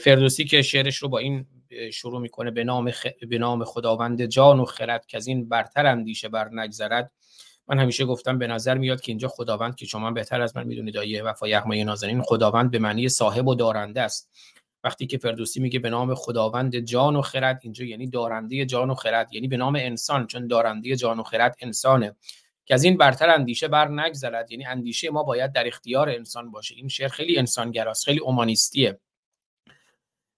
[0.00, 1.46] فردوسی که شعرش رو با این
[1.92, 3.06] شروع می‌کنه به نام, خ...
[3.28, 7.12] به نام خداوند جان و خرد که از این برتر اندیشه بر نگذرد.
[7.68, 10.96] من همیشه گفتم به نظر میاد که اینجا خداوند که شما بهتر از من می‌دونید
[10.96, 14.30] آیه وفا یغمای نازنین خداوند به معنی صاحب و دارنده است.
[14.84, 18.94] وقتی که فردوسی میگه به نام خداوند جان و خرد اینجا یعنی دارنده جان و
[18.94, 22.16] خرد یعنی به نام انسان چون دارنده جان و خرد انسانه.
[22.64, 26.74] که از این برتر اندیشه بر نگذرد یعنی اندیشه ما باید در اختیار انسان باشه.
[26.74, 28.98] این شعر خیلی انسانگراست خیلی اومانیستیه.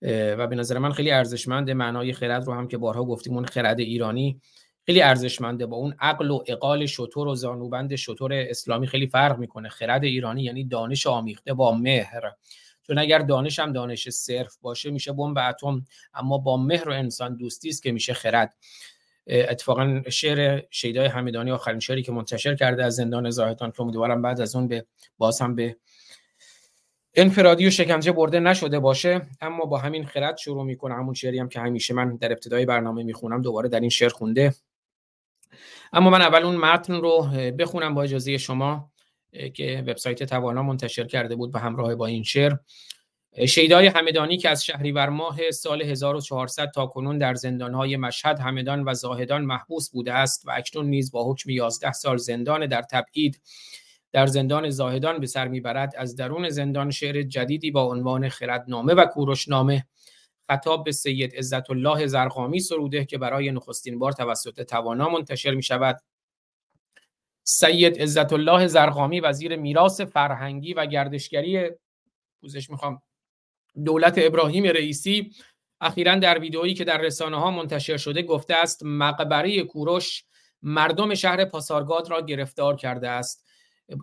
[0.03, 3.81] و به نظر من خیلی ارزشمند معنای خرد رو هم که بارها گفتیم اون خرد
[3.81, 4.41] ایرانی
[4.87, 9.69] خیلی ارزشمنده با اون عقل و اقال شطور و زانوبند شطور اسلامی خیلی فرق می‌کنه.
[9.69, 12.33] خرد ایرانی یعنی دانش آمیخته با مهر.
[12.87, 15.85] چون اگر دانش هم دانش صرف باشه میشه بمب اتم
[16.15, 18.57] اما با مهر و انسان دوستی است که میشه خرد.
[19.27, 24.41] اتفاقا شعر شیدای حمیدانی آخرین شعری که منتشر کرده از زندان زاهدان که امیدوارم بعد
[24.41, 24.87] از اون به
[25.19, 25.77] باز هم به
[27.15, 29.27] انفرادی و شکنجه برده نشده باشه.
[29.41, 33.03] اما با همین خرد شروع می‌کنه همون شعری هم که همیشه من در ابتدای برنامه
[33.03, 34.55] می‌خونم دوباره در این شعر خونده.
[35.93, 37.29] اما من اول اون متن رو
[37.59, 38.91] بخونم با اجازه شما.
[39.55, 42.53] که وبسایت توانا منتشر کرده بود به همراه با این شعر.
[43.49, 48.95] شیدای همدانی که از شهریور ماه سال 1400 تا کنون در زندانهای مشهد همدان و
[48.95, 53.41] زاهدان محبوس بوده است و اکنون نیز با حکم 11 سال زندان در تبعید
[54.13, 55.93] در زندان زاهدان به سر می‌برد.
[55.97, 59.87] از درون زندان شعر جدیدی با عنوان خردنامه و کوروشنامه
[60.51, 65.63] خطاب به سید عزت الله زرقامی سروده که برای نخستین بار توسط توانا منتشر می
[65.63, 66.01] شود
[67.45, 71.71] سید عزت الله زرقامی وزیر میراث فرهنگی و گردشگری
[72.41, 73.03] پوزش می‌خوام
[73.85, 75.31] دولت ابراهیم رئیسی
[75.81, 80.25] اخیرا در ویدئویی که در رسانه ها منتشر شده گفته است مقبره کوروش
[80.63, 83.45] مردم شهر پاسارگاد را گرفتار کرده است.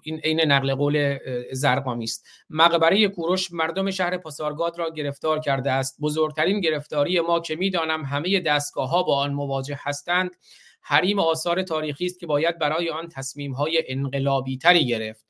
[0.04, 1.18] این عین نقل قول
[1.52, 2.28] زرقامی است.
[2.50, 5.98] مقبره کوروش مردم شهر پاسارگاد را گرفتار کرده است.
[6.02, 10.32] بزرگترین گرفتاری ما که می‌دانم همه دستگاه ها با آن مواجه هستند.
[10.82, 15.26] حریم آثار تاریخی است که باید برای آن تصمیم های انقلابی تری گرفت.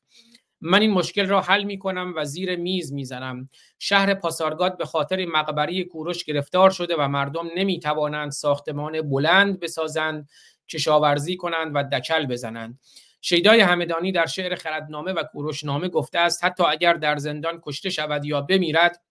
[0.61, 3.49] من این مشکل را حل می کنم و زیر میز می‌زنم.
[3.79, 10.29] شهر پاسارگاد به خاطر مقبره کوروش گرفتار شده و مردم نمی توانند ساختمان بلند بسازند
[10.69, 12.79] کشاورزی کنند و دکل بزنند.
[13.21, 18.25] شیدای همدانی در شعر خردنامه و کوروشنامه گفته است حتی اگر در زندان کشته شود
[18.25, 19.01] یا بمیرد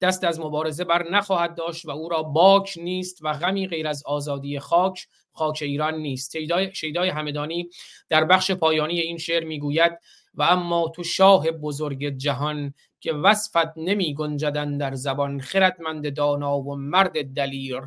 [0.00, 4.02] دست از مبارزه بر نخواهد داشت و او را باک نیست و غمی غیر از
[4.06, 6.36] آزادی خاک خاک ایران نیست.
[6.72, 7.70] شیدای, همدانی
[8.08, 9.92] در بخش پایانی این شعر می‌گوید
[10.34, 16.76] و اما تو شاه بزرگ جهان که وصفت نمی گنجدن در زبان خردمند دانا و
[16.76, 17.80] مرد دلیر.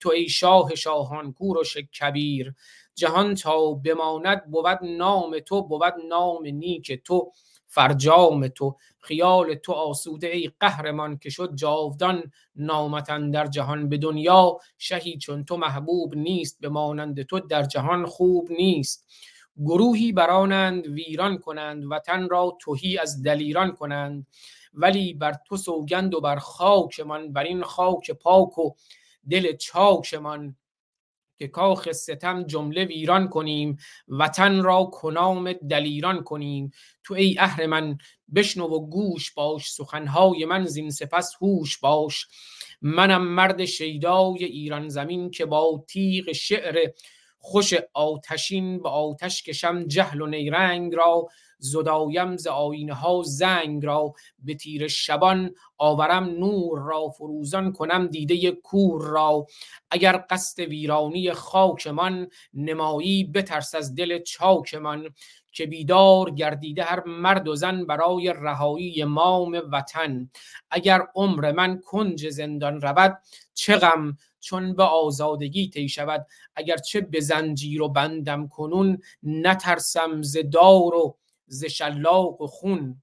[0.00, 2.54] تو ای شاه شاهان کوروش کبیر
[2.94, 7.32] جهان تا بماند بود نام تو بود نام نیک تو.
[7.72, 14.58] فرجام تو خیال تو آسوده ای قهرمان که شد جاودان نامتن در جهان به دنیا.
[14.78, 19.06] شهی چون تو محبوب نیست به مانند تو در جهان خوب نیست.
[19.56, 24.26] گروهی برانند ویران کنند وطن را توهی از دلیران کنند.
[24.74, 28.70] ولی بر تو سوگند و بر خاکمان بر این خاک پاک و
[29.30, 30.56] دل چاکمان.
[31.36, 33.76] که کاخ ستم جمله ویران کنیم
[34.08, 36.70] وطن را کنام دلیران کنیم.
[37.04, 37.36] تو ای
[37.68, 37.98] من
[38.34, 42.26] بشنو و گوش باش سخنهای من زین سپس هوش باش.
[42.82, 46.90] منم مرد شیدای ایران زمین که با تیغ شعر
[47.38, 51.28] خوش آتشین به آتش کشم جهل و نیرنگ را
[51.62, 58.50] زدایم ز آینه ها زنگ را به تیر شبان آورم نور را فروزان کنم دیده
[58.50, 59.46] کور را
[59.90, 65.08] اگر قصد ویرانی خاکمان نمایی بترس از دل چاکمان
[65.52, 70.30] که بیدار گردیده هر مرد و زن برای رهایی مام وطن
[70.70, 73.18] اگر عمر من کنج زندان رود
[73.54, 76.26] چه غم چون به آزادگی طی شود
[76.56, 81.16] اگر چه به زنجیر و بندم کنون نترسم ز دار و
[81.52, 81.64] ز
[82.40, 83.02] و خون.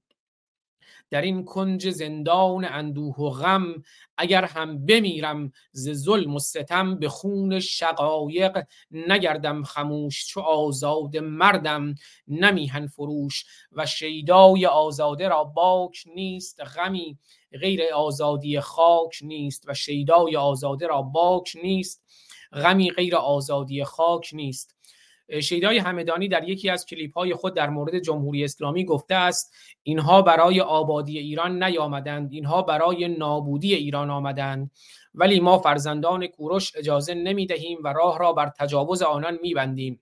[1.10, 3.82] در این کنج زندان اندوه و غم
[4.18, 11.94] اگر هم بمیرم ز ظلم و ستم به خون شقایق نگردم خموش چو آزاد مردم
[12.28, 13.44] نمیهن فروش.
[13.72, 17.18] و شیدای آزاده را باک نیست غمی
[17.60, 19.64] غیر آزادی خاک نیست.
[19.68, 22.04] و شیدای آزاده را باک نیست
[22.52, 24.79] غمی غیر آزادی خاک نیست.
[25.42, 30.22] شیدای همدانی در یکی از کلیپ های خود در مورد جمهوری اسلامی گفته است اینها
[30.22, 34.70] برای آبادی ایران نیامدند اینها برای نابودی ایران آمدند.
[35.14, 40.00] ولی ما فرزندان کوروش اجازه نمی دهیم و راه را بر تجاوز آنان می بندیم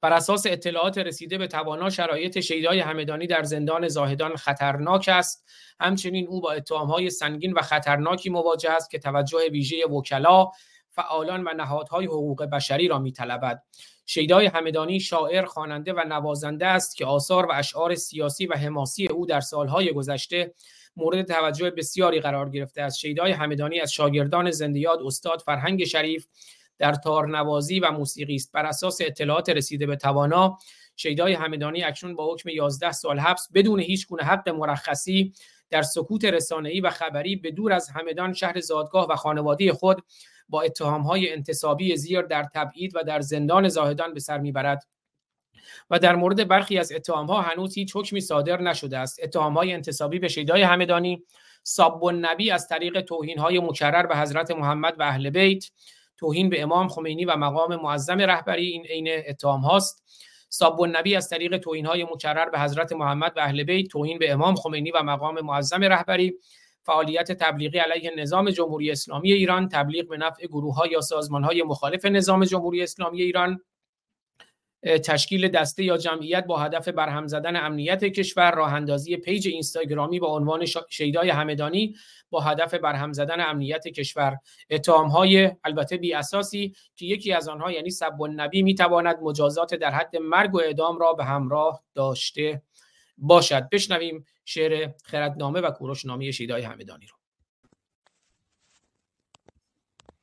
[0.00, 5.46] بر اساس اطلاعات رسیده به توانا شرایط شیدای همدانی در زندان زاهدان خطرناک است.
[5.80, 10.50] همچنین او با اتهامهای سنگین و خطرناکی مواجه است که توجه ویژه وکلا
[10.90, 13.62] فعالان و نهادهای حقوق بشری را میطلبد.
[14.06, 19.26] شیدای همدانی شاعر خواننده و نوازنده است که آثار و اشعار سیاسی و حماسی او
[19.26, 20.54] در سالهای گذشته
[20.96, 22.98] مورد توجه بسیاری قرار گرفته است.
[22.98, 26.26] شیدای همدانی از شاگردان زندیات استاد فرهنگ شریف
[26.78, 28.52] در تارنوازی و موسیقی است.
[28.52, 30.58] بر اساس اطلاعات رسیده به توانا
[30.96, 35.32] شیدای همدانی اکنون با حکم 11 سال حبس بدون هیچ گونه حق مرخصی
[35.70, 40.02] در سکوت رسانه‌ای و خبری به دور از همدان شهر زادگاه و خانواده خود
[40.48, 44.86] با اتهامهای انتصابی زیر در تبعید و در زندان زاهدان به سر می‌برد.
[45.90, 49.20] و در مورد برخی از اتهامها هنوز هیچ حکمی صادر نشده است.
[49.22, 51.24] اتهامهای انتصابی به شیدای همدانی
[51.62, 55.64] ساب نبی از طریق توهینهای مکرر به حضرت محمد و اهل بیت
[56.16, 60.02] توهین به امام خمینی و مقام معظم رهبری این عین اتهام هاست
[60.48, 64.32] ساب نبی از طریق توهین های مکرر به حضرت محمد و اهل بیت توهین به
[64.32, 66.34] امام خمینی و مقام معظم رهبری.
[66.86, 71.62] فعالیت تبلیغی علیه نظام جمهوری اسلامی ایران تبلیغ به نفع گروه ها یا سازمان های
[71.62, 73.60] مخالف نظام جمهوری اسلامی ایران
[75.04, 80.26] تشکیل دسته یا جمعیت با هدف برهم زدن امنیت کشور راه اندازی پیج اینستاگرامی با
[80.26, 81.94] عنوان شیدای همدانی
[82.30, 84.36] با هدف برهم زدن امنیت کشور.
[84.70, 89.74] اتهام های البته بی اساسی که یکی از آنها یعنی سب النبی می تواند مجازات
[89.74, 92.62] در حد مرگ و اعدام را به همراه داشته
[93.18, 93.68] باشد.
[93.72, 97.16] بشنویم شعر خردنامه و کوروشنامه شیدای همدانی رو.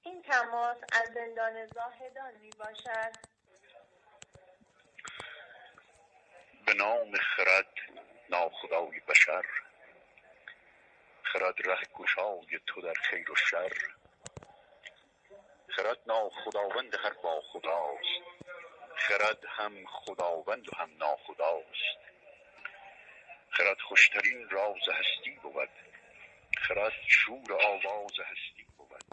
[0.02, 3.12] این تماس از زندان زاهدان می باشد.
[6.66, 7.74] به نام خرد
[8.30, 9.46] ناخدای بشر
[11.24, 13.74] خرد ره گشای تو در خیر و شر.
[15.68, 18.24] خرد ناخداوند هر با خداست
[18.96, 22.13] خرد هم خداوند و هم ناخداست.
[23.54, 25.70] خرد خوشترین راز هستی بود.
[26.58, 29.04] خرد شور آواز هستی بود.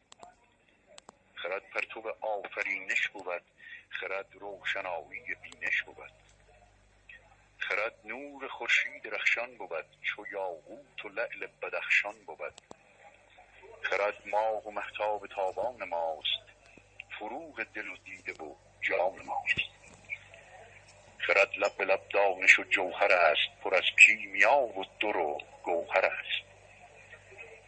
[1.35, 3.43] خرد پرتو آفرینش بود.
[3.91, 6.13] خرد روشنایی بینش بود.
[7.59, 9.87] خرد نور خورشید رخشان بود.
[10.03, 12.61] چو یاقوت و لعل بدخشان بود.
[13.83, 16.45] خرد ماه و محتاب تابان ماست.
[17.19, 19.80] فروغ دل و دیده و جان ماست.
[21.31, 26.05] خرد لب به لب دانش و جوهر است پر از کیمیا و در و گوهر
[26.05, 26.45] است.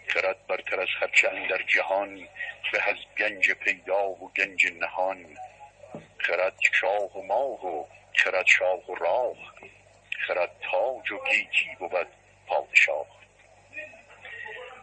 [0.09, 2.29] خرد برتر از هرچه در جهان
[2.73, 5.37] به از گنج پیدا و گنج نهان.
[6.19, 7.85] خرد شاه و ماه و
[8.15, 9.37] خرد شاه و راه.
[10.27, 12.07] خرد تاج و گیتی بود
[12.47, 13.07] پادشاه.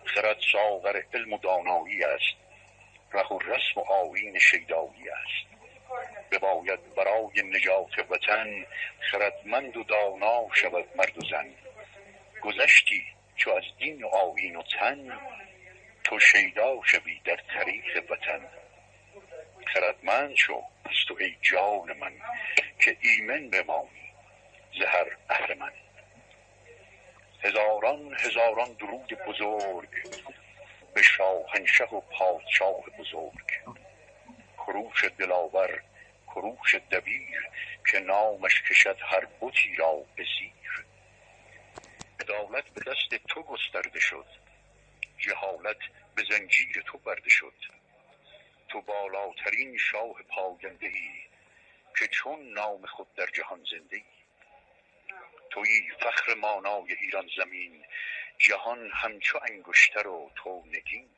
[0.06, 2.36] خرد ساغر علم و دانایی است.
[3.14, 5.49] ره و رسم و آیین شیدایی است.
[6.32, 8.66] بباید برای نجات وطن
[9.00, 11.56] خردمند و دانا شود مرد و زن.
[12.42, 13.04] گذشتی
[13.36, 15.20] چو از دین و آیین و تن
[16.04, 18.48] تو شیدا شوی در طریق وطن.
[19.66, 22.14] خردمند شو از تو ای جان من
[22.80, 24.14] که ایمن بمانی
[24.80, 25.72] زهر اهرمن
[27.44, 29.90] هزاران هزاران درود بزرگ
[30.94, 33.80] به شاهنشه و پادشاه بزرگ.
[34.70, 35.84] کروش دلاور
[36.28, 37.50] کروش دبیر
[37.92, 40.86] که نامش کشد هر بتی را به زیر.
[42.20, 44.26] عدالت به دست تو گسترده شد
[45.18, 45.78] جهالت
[46.16, 47.54] به زنجیر تو برده شد.
[48.70, 51.12] تو بالاترین شاه پاینده ای
[52.00, 53.96] که چون نام خود در جهان زنده
[55.56, 57.86] ای فخر مانای ایران زمین
[58.38, 61.10] جهان همچو انگشتر و تو نگین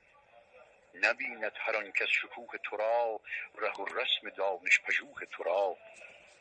[0.93, 3.21] نبیند هر آن کس شکوه تو را
[3.55, 5.77] ره و رسم دانش پژوه تو را.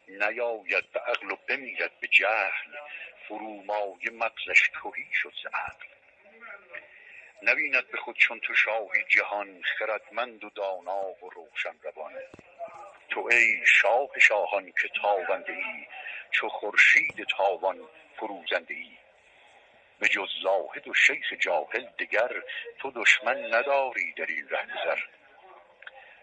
[0.09, 2.77] نیاید به عقل و بمیرد به جهل
[3.29, 5.87] فرومایه مغزش تهی شد ز عقل.
[7.43, 12.13] نبیند به خود چون تو شاهی جهان خردمند و دانا و روشن روان.
[13.11, 15.87] تو ای شاه شاهان که تابنده ای
[16.31, 19.00] چو خورشید تابان فروزنده ای
[20.01, 22.43] به جز زاهد و شیخ جاهل دگر
[22.79, 24.99] تو دشمن نداری در این رهگذر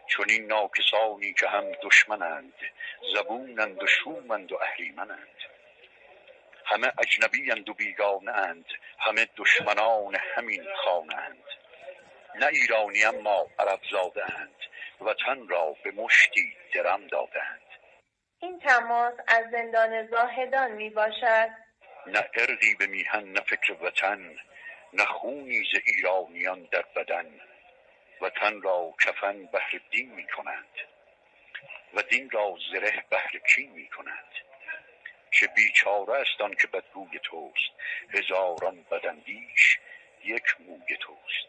[0.07, 2.53] چون این ناکسانی که هم دشمنند
[3.15, 5.37] زبونند و شومند و اهریمنند.
[6.65, 8.63] همه اجنبی اند و بیگانه
[8.99, 11.43] همه دشمنان همین خانه اند
[12.35, 14.55] نه ایرانی اما عرب زاده اند
[15.01, 17.61] وطن را به مشتی درم داده اند
[18.39, 21.66] این تماس از زندان زاهدان می باشد
[22.07, 24.35] نه ارقی به میهن نه فکر وطن
[24.93, 27.39] نه خونی ز ایرانیان در بدن.
[28.21, 30.75] وطن را کفن بهر دین می کنند
[31.93, 33.89] و دین را زره بهر کین می
[35.31, 37.71] که بیچاره است آن که بدگوی توست.
[38.09, 39.79] هزاران بداندیش
[40.23, 41.47] یک موی توست.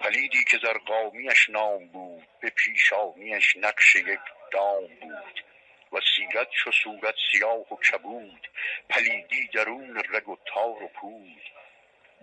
[0.00, 4.20] پلیدی که زرقامیش نام بود به پیشانیش نقش یک
[4.52, 5.44] دام بود.
[5.92, 8.48] و سیرت چو صورت سیاه و کبود
[8.90, 11.42] پلیدی درون رگ و تار و پود.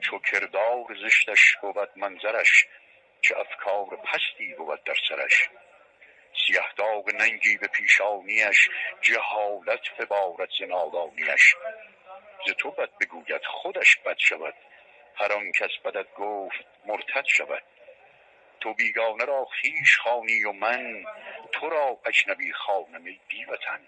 [0.02, 2.68] چو کردار زشتش بود منظرش
[3.22, 5.50] چه افکار پستی بود در سرش.
[6.48, 8.70] سیه داغ ننگی به پیشانیش
[9.02, 11.56] جهالت ببارد ز نادانیش.
[12.48, 14.54] ز تو بد بگوید خودش بد شود.
[15.16, 17.64] هر آن کس بدت گفت مرتد شود.
[18.66, 21.06] تو بیگانه را خویش خوانی و من
[21.52, 23.80] تو را اجنبی خوانم ای وطن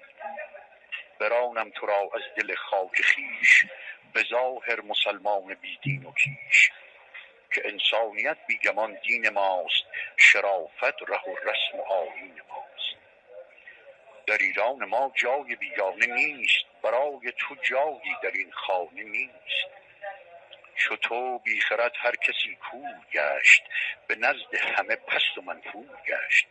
[1.20, 3.66] برانم تو را از دل خاک خویش
[4.14, 6.72] به ظاهر مسلمان بی دین و کیش.
[7.54, 9.84] که انسانیت بیگمان دین ماست
[10.18, 12.98] شرافت ره و رسم و آیین ماست.
[14.28, 19.68] در ایران ما جای بیگانه نیست برای تو جایی در این خانه نیست.
[20.78, 23.64] چو تو بی خرد هر کسی کور گشت
[24.08, 26.48] به نزد همه پست و منفور گشت.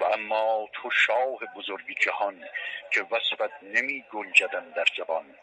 [0.00, 2.48] و اما تو شاه بزرگ جهان
[2.90, 5.34] که وصفت نمی گنجد در زبان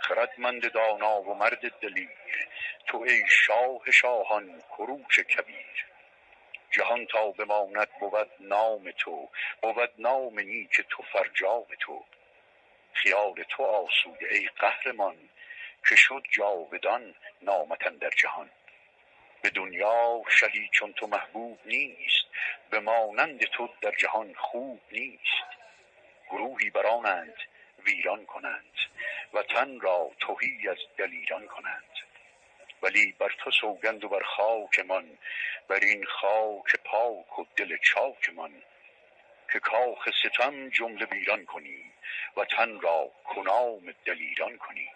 [0.00, 2.48] خردمند دانا و مرد دلیر
[2.86, 5.86] تو ای شاه شاهان کروش کبیر.
[6.70, 9.28] جهان تا بماند بود نام تو
[9.62, 12.04] بود نام نیک تو فرجام تو.
[12.92, 15.16] خیال تو آسوده ای قهرمان.
[15.88, 18.50] که شد جاودان نامتن در جهان.
[19.42, 22.24] به دنیا شهی چون تو محبوب نیست
[22.70, 25.44] به مانند تو در جهان خوب نیست.
[26.30, 27.34] گروهی برانند
[27.86, 28.72] ویران کنند
[29.32, 31.84] وطن را تهی از دلیران کنند.
[32.82, 35.18] ولی بر تو سوگند و بر خاکمان
[35.68, 38.62] بر این خاک پاک و دل چاکمان
[39.52, 41.84] که کاخ ستم جمله ویران کنی
[42.36, 44.90] و تن را کنام دلیران کنی.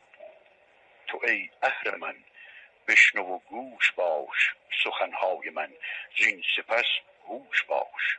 [1.07, 2.15] تو ای اهر من
[2.89, 4.55] بشنو و گوش باش
[4.85, 5.73] سخنهای من
[6.19, 6.85] زین سپس
[7.27, 8.19] هوش باش.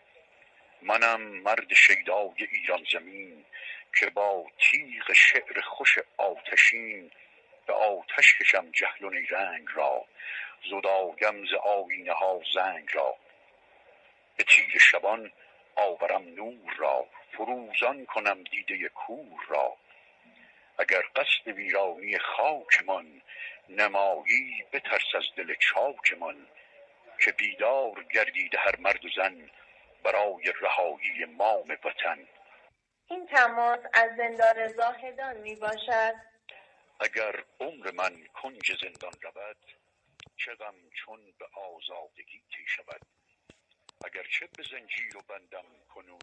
[0.82, 3.46] منم مرد شیدای ایران زمین
[4.00, 7.12] که با تیغ شعر خوش آتشین
[7.66, 10.06] به آتش کشم جهل و نیرنگ را
[10.70, 13.16] زداگم ز آینه ها زنگ را.
[14.38, 15.32] به تیر شبان
[15.76, 19.78] آورم نور را فروزان کنم دیده کور را.
[20.78, 23.22] اگر قصد ویرانی خاکمان
[23.70, 26.48] نمایی بترس از دل چاکمان
[27.20, 29.50] که بیدار گردیده هر مرد و زن
[30.04, 32.28] برای رهایی مام وطن.
[33.10, 36.14] این تماس از زندان زاهدان می باشد.
[37.00, 39.58] اگر عمر من کنج زندان رود
[40.38, 43.02] چه غم چون به آزادگی طی شود؟
[44.06, 46.20] اگر چه به زنجیر و بندم کنون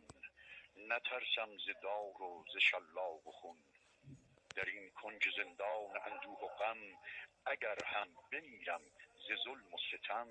[0.76, 3.56] نترسم ز دار و ز شلاق و خون.
[4.56, 6.78] در این کنج زندان اندوه و غم
[7.46, 8.80] اگر هم بمیرم
[9.28, 10.28] ز ظلم و ستم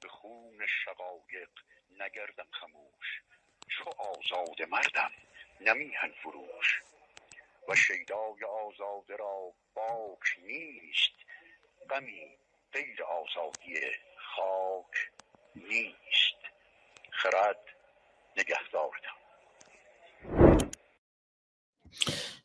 [0.00, 1.50] به خون شقایق
[1.90, 3.22] نگردم خموش.
[3.68, 5.12] چو آزاد مردم
[5.60, 6.82] نه میهن فروش.
[7.68, 11.14] و شیدای آزاده را باک نیست
[11.90, 12.38] غمی
[12.72, 13.80] غیر آزادی
[14.16, 15.10] خاک
[15.56, 16.40] نیست.
[17.10, 17.74] خرد
[18.36, 19.20] نگهدارتان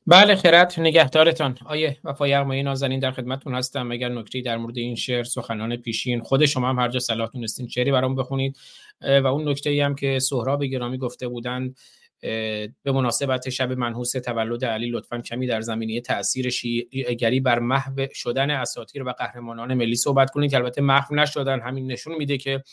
[0.08, 1.58] بله خیرت نگهدارتان.
[1.66, 3.92] آیه وفای یغمایی نازنین در خدمتتون هستم.
[3.92, 7.68] اگر نکتی در مورد این شعر سخنان پیشین خود شما هم هر جا صلاح تونستین
[7.68, 8.58] شعری برام بخونید.
[9.02, 11.78] و اون نکته ای هم که سهراب گرامی گفته بودند
[12.22, 18.50] به مناسبت شب منحوس تولد علی لطفا کمی در زمینه تاثیر شیعهگری بر محو شدن
[18.50, 20.52] اساطیر و قهرمانان ملی صحبت کنید.
[20.52, 21.62] که البته محو نشدن.
[21.62, 22.64] همین نشون میده که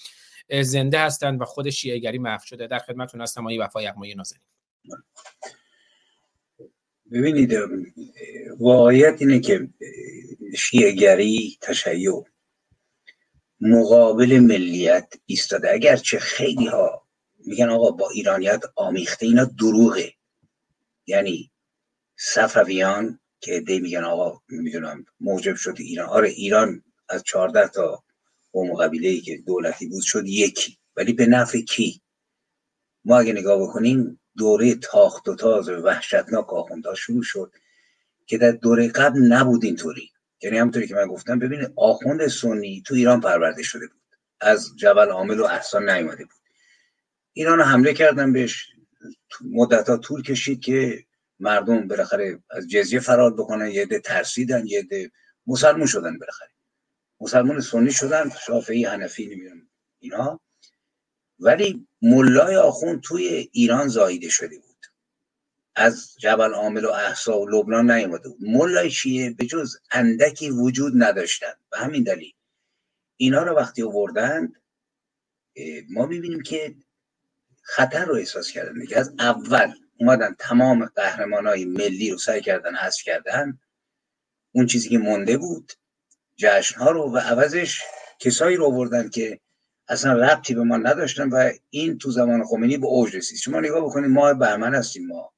[0.61, 2.67] زنده هستند و خود شیعهگری محو شده.
[2.67, 4.43] در خدمتتون هستم آقای وفای یغمایی نازنین.
[7.13, 7.55] ببینید
[8.59, 9.69] واقعیت اینه که
[10.57, 12.25] شیعهگری تشیع
[13.61, 15.73] مقابل ملیت ایستاده.
[15.73, 17.07] اگرچه خیلی ها
[17.47, 20.13] میگن آقا با ایرانیت آمیخته اینا دروغه.
[21.07, 21.51] یعنی
[22.17, 26.09] صفویان که دی میگن آقا می‌دونم موجب شد ایران.
[26.09, 28.05] آره ایران از 14 تا
[28.53, 30.79] قوم قبیله ای که دولتی بود شد یکی.
[30.97, 32.01] ولی به نفع کی؟
[33.05, 37.53] ما اگه نگاه بکنیم دوره تاخت و تاز و وحشتناک آخوندها شروع شد
[38.27, 40.11] که در دوره قبل نبود اینطوری.
[40.43, 44.03] یعنی همونطوری که من گفتم ببینید آخوند سنی تو ایران پرورده شده بود.
[44.41, 46.35] از جبل عامل و احسان نیومده بود.
[47.33, 48.67] ایران حمله کردن بهش.
[49.41, 51.05] مدت طول کشید که
[51.41, 53.67] مردم بالاخره از جزیه فرار بکنن.
[53.67, 55.11] یه ده ترسیدن یه ده
[55.47, 56.51] مسلمون شدن بالاخره.
[57.21, 59.69] مسلمان سنی شدن شافعی حنفی نمی‌دونم
[59.99, 60.41] اینا.
[61.39, 64.87] ولی ملای آخون توی ایران زاییده شده بود.
[65.75, 68.39] از جبل عامل و احسا و لبنان نیومده بود.
[68.41, 71.53] ملای شیعه به جز اندکی وجود نداشتن.
[71.73, 72.33] و همین دلیل.
[73.17, 74.63] اینا رو وقتی آوردند
[75.91, 76.75] ما می‌بینیم که
[77.63, 78.87] خطر رو احساس کردن.
[78.87, 83.61] که از اول اومدن تمام قهرمان های ملی رو سعی کردن حذف کردن.
[84.53, 85.73] اون چیزی که مونده بود
[86.37, 87.83] جشن ها رو و عوضش
[88.19, 89.41] کسایی رو آوردن که
[89.93, 93.39] اصلا ربطی به ما نداشتن و این تو زمان خمینی به اوج رسید.
[93.39, 95.33] شما نگاه بکنید ماه بهمن هستیم ما.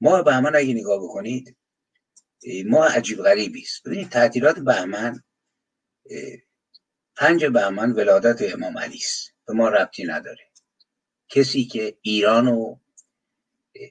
[0.00, 1.56] ماه بهمن اگه نگاه بکنید
[2.66, 3.82] ماه عجیب غریبی است.
[3.82, 5.22] ببینید تعطیلات بهمن
[7.16, 9.32] پنج بهمن ولادت امام علی است.
[9.46, 10.50] به ما ربطی نداره.
[11.28, 12.76] کسی که ایرانو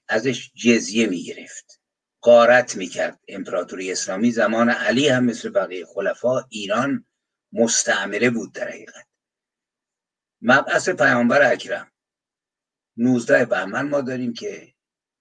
[0.07, 1.79] ازش جزیه می‌گرفت
[2.21, 3.19] قارت می‌کرد.
[3.27, 7.05] امپراتوری اسلامی زمان علی هم مثل بقیه خلفا ایران
[7.53, 9.10] مستعمره بود در حقیقت.
[10.41, 11.91] مبعث پیامبر اکرم.
[12.97, 14.73] 19 بهمن ما داریم که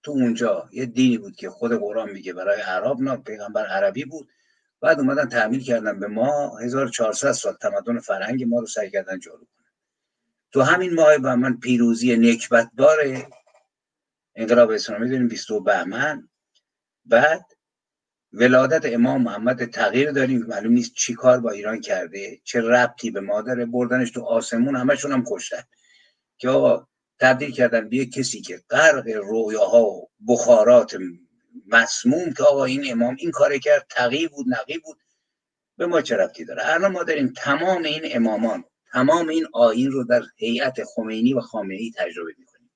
[0.02, 4.28] تو اونجا یه دینی بود که خود قرآن میگه برای عرب نه پیغمبر عربی بود.
[4.80, 9.38] بعد اومدن تعمیل کردن به ما 1400 سال تمدن فرهنگ ما رو سعی کردن جارو
[9.38, 9.70] کنن.
[10.52, 13.28] تو همین ماه بهمن پیروزی نکبت داره
[14.34, 16.28] انقلاب اسلامی داریم 22 بهمن.
[17.04, 17.46] بعد
[18.32, 20.42] ولادت امام محمد تغییر داریم.
[20.42, 22.40] معلوم نیست چی کار با ایران کرده.
[22.44, 23.66] چه ربطی به ما داره.
[23.66, 25.62] بردنش تو آسمون همشون هم کشتن.
[26.38, 26.86] که آقا
[27.20, 30.96] تبدیل کردن به کسی که غرق رویاها و بخارات
[31.66, 34.98] مسموم که آقا این امام این کار کرد تقی بود نقی بود.
[35.76, 40.04] به ما چه ربطی داره؟ الان ما داریم تمام این امامان تمام این آین رو
[40.04, 42.70] در هیئت خمینی و خامنه تجربه می‌کنیم.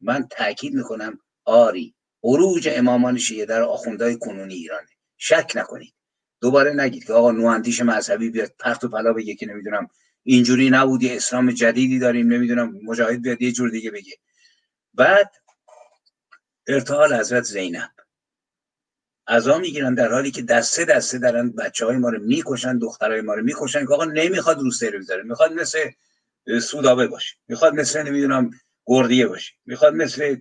[0.00, 4.88] من تاکید می‌کنم آری عروج امامان شیعه در آخوندهای کنونی ایرانه.
[5.16, 5.94] شک نکنید.
[6.40, 9.88] دوباره نگید که آقا نواندیش مذهبی بیاد پرت و پلا بگه که نمی‌دونم
[10.22, 14.16] اینجوری نبود اسلام جدیدی داریم نمی‌دونم مجاهد بیاد یه جور دیگه بگه.
[14.94, 15.32] بعد
[16.66, 17.90] ارتحال حضرت زینب.
[19.26, 23.34] ازا می‌گیرن در حالی که دسته دسته دارن بچه های ما رو می‌کشن دخترهای ما
[23.34, 25.22] رو می‌کشن که آقا نمی‌خواد روسیه رو بذاره.
[25.22, 25.90] می‌خواد مثل
[26.62, 27.36] سودابه باشه.
[27.48, 28.50] می‌خواد مثل نمی‌دونم
[28.86, 29.52] گردیه باشه.
[29.66, 30.36] می‌خواد مثل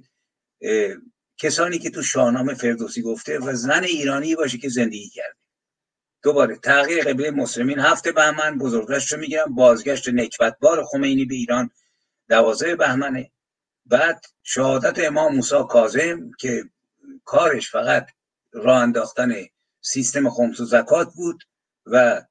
[1.41, 5.35] کسانی که تو شاهنامه فردوسی گفته و زن ایرانی باشه که زندگی کرده.
[6.23, 11.69] دوباره تغییر قبله مسلمین هفته بهمن بزرگداشت رو می‌گیرم بازگشت نکبتبار خمینی به ایران
[12.29, 13.31] دوازه بهمنه
[13.85, 16.63] بعد شهادت امام موسی کاظم که
[17.25, 18.07] کارش فقط
[18.51, 19.33] راه انداختن
[19.81, 21.43] سیستم خمس و زکات بود
[21.85, 22.21] و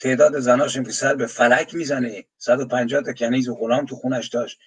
[0.00, 2.24] تعداد زناشم که سر به فلک می‌زنه.
[2.38, 4.58] 150 تا کنیز و غلام تو خونش داشت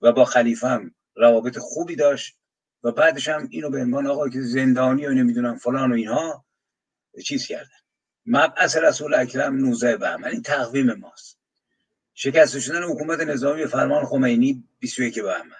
[0.00, 2.36] و با خلیفه هم روابط خوبی داشت.
[2.84, 6.44] و بعدش هم اینو به عنوان آقا که زندانی و نمی‌دونم فلان و اینها
[7.24, 7.68] چیز کردن.
[8.26, 11.38] مبعث رسول اکرم 19 بهمن این تقویم ماست.
[12.14, 15.56] شکست شدن حکومت نظامی فرمان خمینی 21 بهمن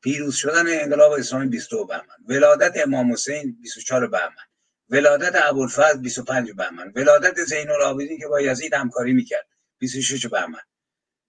[0.00, 4.46] پیروز شدن انقلاب اسلامی 22 بهمن ولادت امام حسین 24 بهمن
[4.90, 9.46] ولادت ابوالفضل 25 بهمن ولادت زین العابدین که با یزید همکاری می‌کرد.
[9.78, 10.60] 26 بهمن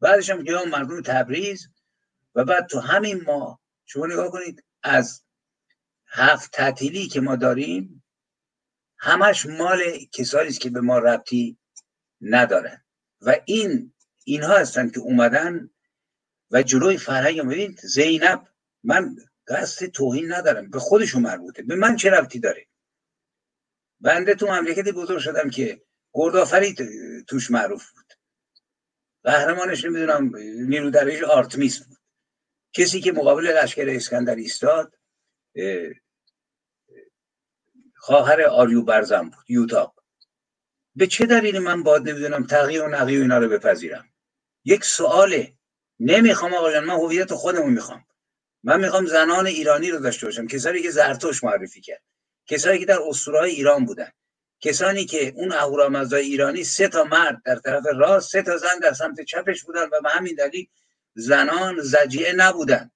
[0.02, 1.70] بعدش هم قیام مردم تبریز
[2.36, 5.24] و بعد تو همین ما شما نگاه کنید از
[6.08, 8.04] هفت تعطیلی که ما داریم
[8.98, 9.80] همش مال
[10.12, 11.58] کسانی است که به ما ربطی
[12.22, 12.84] ندارن.
[13.22, 13.94] و این
[14.24, 15.70] اینها هستن که اومدن
[16.52, 18.48] و جلوی فرهنگ ببینید زینب
[18.84, 19.16] من
[19.48, 21.64] قصد توهین ندارم به خودشون مربوطه.
[21.64, 22.68] به من چه ربطی داره؟
[24.00, 25.82] بنده تو مملکتی بزرگ شدم که
[26.14, 26.76] گردآفری
[27.28, 28.14] توش معروف بود.
[29.24, 30.32] قهرمانش نمی‌دونم
[30.68, 31.97] نیرو درش آرتمیس بود.
[32.78, 34.94] کسی که مقابل لشکر اسکندر ایستاد
[37.96, 39.96] خواهر آریو برزم بود یوتاب
[40.96, 44.10] به چه دلیلی من باید نمی‌دونم تغییر و نقی و اینا رو بپذیرم؟
[44.66, 45.54] یک سواله
[46.00, 48.06] نمی‌خوام آقایان من هویت خودمو می‌خوام.
[48.64, 52.02] من می‌خوام زنان ایرانی رو داشته باشم کسانی که زرتوش معرفی کرد
[52.48, 54.12] کسانی که در اسطورهای ایران بودن
[54.62, 58.94] کسانی که اون اهورامزدای ایرانی سه تا مرد در طرف راست سه تا زن در
[58.94, 60.68] سمت چپش بودن و به همین دلیل
[61.18, 62.92] زنان زجیه نبودن.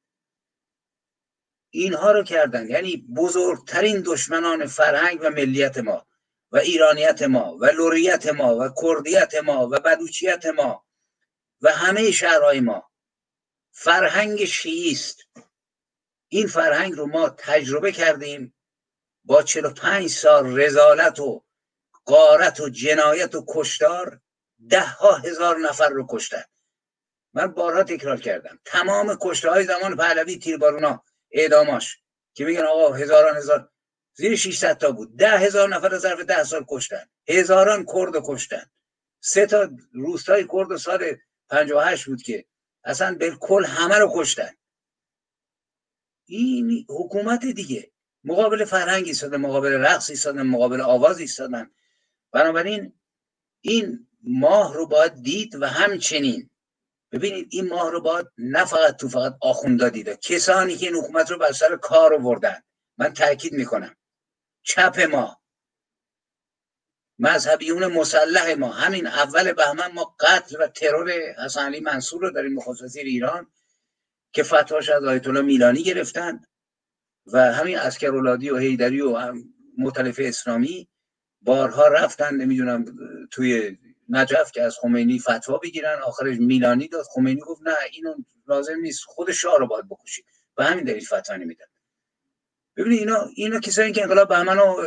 [1.70, 2.70] اینها رو کردن.
[2.70, 6.08] یعنی بزرگترین دشمنان فرهنگ و ملیت ما
[6.52, 10.86] و ایرانیت ما و لوریت ما و کردیت ما و بدوچیت ما
[11.62, 12.92] و همه شهرهای ما.
[13.72, 15.18] فرهنگ شیعیست.
[16.28, 18.54] این فرهنگ رو ما تجربه کردیم
[19.24, 21.44] با 45 سال رزالت و
[22.06, 24.22] قارت و جنایت و کشتار
[24.70, 26.44] ده ها هزار نفر رو کشتن.
[27.34, 28.60] من بارها تکرار کردم.
[28.66, 32.00] تمام کشته های زمان پهلوی تیربارونا اعداماش
[32.34, 33.70] که میگن آقا هزاران هزار
[34.14, 35.18] زیر 600 تا بود.
[35.18, 37.06] ده هزار نفر ظرف ده سال کشتن.
[37.30, 38.72] هزاران کرد کشتن.
[39.20, 41.16] سه تا روستای کرد سال
[41.50, 42.46] 58 بود که
[42.84, 44.50] اصلا کل همه رو کشتن.
[46.26, 47.92] این حکومت دیگه.
[48.24, 51.72] مقابل فرهنگ ایستادن مقابل رقص ایستادن مقابل آواز ایستادن.
[52.32, 52.94] بنابراین
[53.62, 56.51] این ماه رو باید دید و همچنین
[57.12, 60.16] ببینید این ماه رو باید نه فقط تو فقط آخوندا دیده.
[60.16, 62.62] کسانی که این حکومت رو بر سر کار آوردن.
[62.98, 63.96] من تاکید می‌کنم.
[64.64, 65.42] چپ ما.
[67.20, 68.72] مذهبیون مسلح ما.
[68.72, 71.12] همین اول بهمن ما قتل و ترور
[71.46, 73.52] حسن علی منصور رو داریم مخصوص ایران
[74.34, 76.42] که فتواش از آیت الله میلانی گرفتن
[77.26, 79.44] و همین اسکرولادی و هیدری و هم
[79.78, 80.90] مختلف اسلامی
[81.42, 82.86] بارها رفتن نمی‌دونم
[83.32, 83.78] توی
[84.12, 86.02] نجف که از خمینی فتوا بگیرن.
[86.02, 87.06] آخرش میلانی داد.
[87.06, 88.16] خمینی گفت نه اینو
[88.48, 89.04] لازم نیست.
[89.06, 90.26] خود شاه رو باید بکشید.
[90.58, 91.66] و همین دلیل فتوا نمیدن.
[92.78, 94.86] ببینید اینا اینا کسایی که انقلاب بهمن رو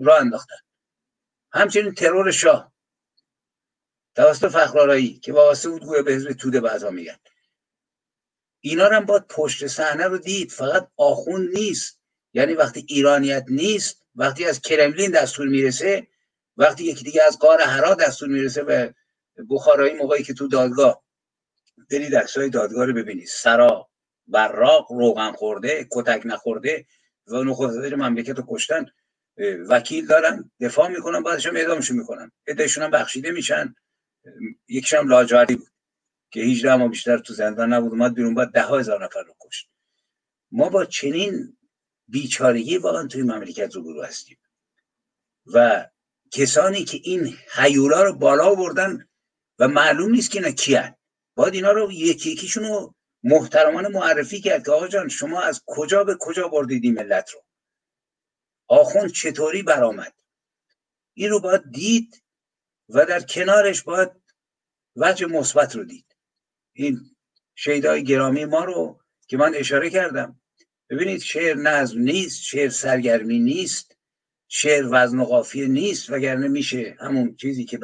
[0.00, 0.56] راه انداختن.
[1.52, 2.74] همچنین ترور شاه.
[4.14, 7.16] توسط فخرآرایی که وابسته بود گویا به توده بعضا میگن.
[8.60, 10.50] اینا هم باید پشت صحنه رو دید.
[10.50, 12.00] فقط آخون نیست.
[12.32, 16.06] یعنی وقتی ایرانیت نیست وقتی از کرملین دستور می‌رسه
[16.56, 18.94] وقتی یکی دیگه از قار هرا دستور می‌رسه به
[19.50, 21.04] بخارایی موقعی که تو دادگاه
[21.90, 23.90] برید عکسای دادگاه رو ببینید سرا
[24.26, 26.86] براق روغن خورده کتک نخورده
[27.26, 28.86] و نخست مملکت رو کشتن.
[29.68, 32.32] وکیل دارن دفاع می‌کنن بعدش هم اعدامشون می‌کنن.
[32.46, 33.74] ادهشون هم بخشیده میشن.
[34.68, 35.68] یکیش هم لاجوردی بود
[36.30, 39.70] که 18 ما بیشتر تو زندان نبود اومد بیرون بعد ده هزار نفر رو کشت.
[40.50, 41.56] ما با چنین
[42.08, 44.38] بیچارگی واقعا توی مملکت رو هستیم.
[45.46, 45.86] و
[46.32, 49.08] کسانی که این حیولا رو بالا بردن
[49.58, 50.96] و معلوم نیست که اینا کیان.
[51.36, 56.04] باید اینا رو یکی یکیشون رو محترمانه معرفی کرد که آقا جان شما از کجا
[56.04, 57.44] به کجا بردیدی ملت رو؟
[58.68, 60.14] آخوند چطوری برآمد؟
[61.14, 62.22] این رو باید دید
[62.88, 64.10] و در کنارش باید
[64.96, 66.16] وجه مثبت رو دید.
[66.72, 67.16] این
[67.54, 70.40] شیدای گرامی ما رو که من اشاره کردم.
[70.90, 73.93] ببینید شعر نظم نیست شعر سرگرمی نیست.
[74.48, 77.78] شعر وزن و قافیه نیست وگرنه میشه همون چیزی که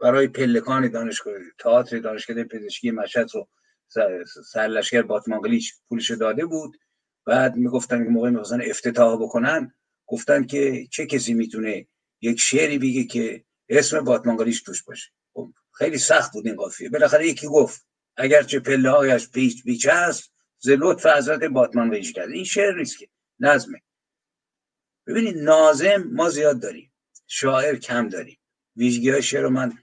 [0.00, 3.48] برای پلکان دانشگاه تئاتر دانشکده پزشکی مشهد رو
[4.52, 6.76] سرلشکر باتمانگلیش پولش داده بود.
[7.26, 9.74] بعد می‌گفتن که موقع می‌خواستن افتتاح بکنن.
[10.06, 11.86] گفتن که چه کسی می‌تونه
[12.20, 16.88] یک شعری بگه که اسم باتمانگلیش توش باشه؟ خب، خیلی سخت بود این قافیه.
[16.88, 17.86] بالاخره یکی گفت
[18.16, 23.08] اگرچه پله هایش پیچ پیچ است ز لطف حضرت باتمان کرده این شعر نیست که
[23.40, 23.82] نظمه.
[25.10, 26.92] ببینید نازم ما زیاد داریم
[27.26, 28.38] شاعر کم داریم.
[28.76, 29.78] ویژگی های شعر رو من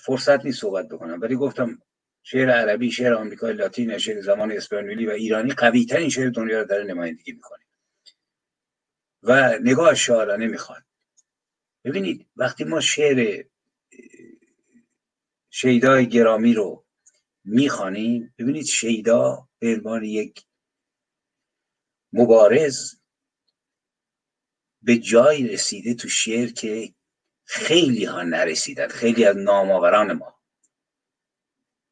[0.00, 1.82] فرصت نیست صحبت بکنم ولی گفتم
[2.22, 6.66] شعر عربی شعر آمریکای لاتین شعر زمان اسپانیولی و ایرانی قوی ترین شعر دنیا رو
[6.66, 7.64] داره نمایندگی می‌کنه.
[9.22, 10.82] و نگاه شاعرانه می‌خواد.
[11.84, 13.44] ببینید وقتی ما شعر
[15.50, 16.84] شیدای گرامی رو
[17.44, 20.44] می‌خوانیم ببینید شیدا به عنوان یک
[22.12, 22.97] مبارز
[24.82, 26.94] به جای رسیده تو شعر که
[27.44, 30.38] خیلی ها نرسیدن خیلی از نامآوران ما.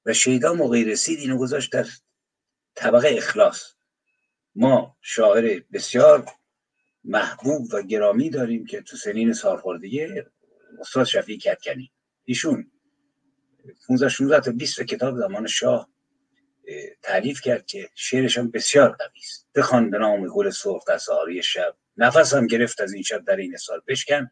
[0.07, 1.87] و شیدا موقعی رسید اینو گذاشت در
[2.75, 3.75] طبقه اخلاص.
[4.55, 6.29] ما شاعر بسیار
[7.05, 10.07] محبوب و گرامی داریم که تو سنین سالخوردگی
[10.81, 11.93] استاد شفیع کتکنی.
[12.25, 12.71] ایشون
[13.89, 15.91] 15 16 تا 20 کتاب زمان شاه
[17.03, 19.49] تعریف کرد که شعرش هم بسیار قوی است.
[19.55, 21.77] بخوان به نام گل سرخ در سهاری شب.
[21.97, 24.31] نفسم گرفت از این شب در این سال بشکن.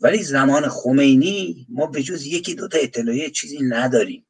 [0.00, 4.26] ولی زمان خمینی ما به جز یکی دوتا اطلاعیه چیزی نداریم.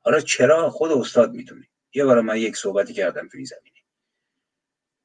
[0.00, 3.76] حالا چرا خود استاد می‌تونه؟ یه بار من یک صحبتی کردم توی زمینه.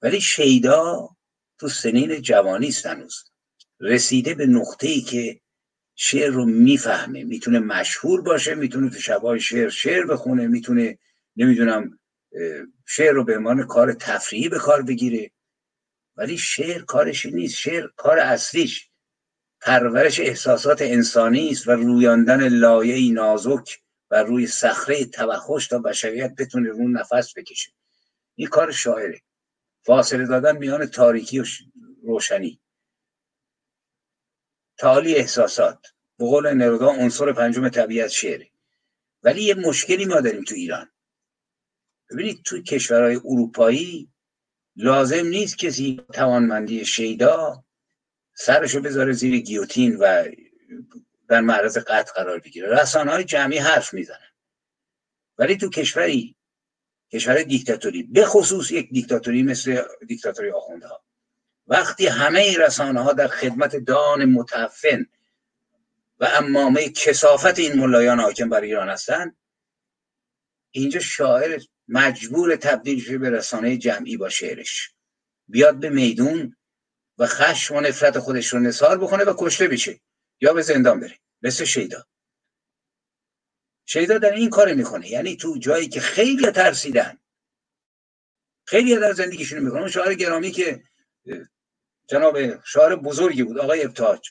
[0.02, 1.10] ولی شیدا
[1.60, 3.24] تو سنین جوانی هنوز.
[3.80, 5.42] رسیده به نقطه ای که
[5.96, 7.24] شعر رو می‌فهمه.
[7.24, 10.98] می‌تونه مشهور باشه می‌تونه تو شبای شعر شعر بخونه می‌تونه
[11.36, 12.00] نمی‌دونم
[12.86, 15.32] شعر رو به عنوان کار تفریحی به کار بگیره.
[16.16, 17.56] ولی شعر کارش نیست.
[17.56, 18.90] شعر کار اصلیش.
[19.62, 23.80] پرورش احساسات انسانی است و رویاندن لایه نازک
[24.12, 27.72] و روی صخره توخش تا بشریت بتونه رو نفس بکشه.
[28.36, 29.22] این کار شاعره.
[29.86, 31.46] فاصله دادن میان تاریکی و
[32.04, 32.62] روشنی.
[34.78, 35.88] تعالی احساسات.
[36.18, 38.50] به قول نرودا عنصر پنجم طبیعت شعره.
[39.24, 40.92] ولی یه مشکلی ما داریم تو ایران.
[42.10, 44.13] ببینید تو کشورهای اروپایی
[44.76, 47.64] لازم نیست کسی توانمندی شیدا
[48.34, 50.24] سرشو بذاره زیر گیوتین و
[51.30, 52.82] در معرض قطع قرار بگیره.
[52.82, 54.34] رسانه های جمعی حرف می‌زنن.
[55.38, 56.36] ولی تو کشوری
[57.14, 61.04] کشور دیکتاتوری به خصوص یک دیکتاتوری مثل دیکتاتوری آخونده ها
[61.68, 65.06] وقتی همه رسانه ها در خدمت دان متفن
[66.20, 69.38] و امامه کسافت این ملایان حاکم بر ایران هستند
[70.72, 74.94] اینجا شاعر مجبور تبدیل شه به رسانه جمعی با شعرش.
[75.48, 76.56] بیاد به میدون
[77.18, 80.00] و خشم و نفرت خودش رو نثار بکنه و کشته بشه.
[80.42, 81.20] یا به زندان بره.
[81.42, 82.06] مثل شیدا.
[83.86, 85.12] شیدا در این کار می‌کنه.
[85.12, 87.20] یعنی تو جایی که خیلی ترسیدن.
[88.66, 89.90] خیلی در زندگیشون می‌کنه.
[89.90, 90.84] شاعر گرامی که
[92.10, 94.30] جناب شاعر بزرگی بود آقای ابتاج.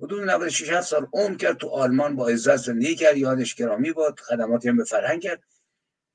[0.00, 3.16] حدود 96 7 سال عمر کرد تو آلمان با عزت زندگی کرد.
[3.16, 4.20] یادش گرامی بود.
[4.20, 5.42] خدماتی هم به فرهنگ کرد.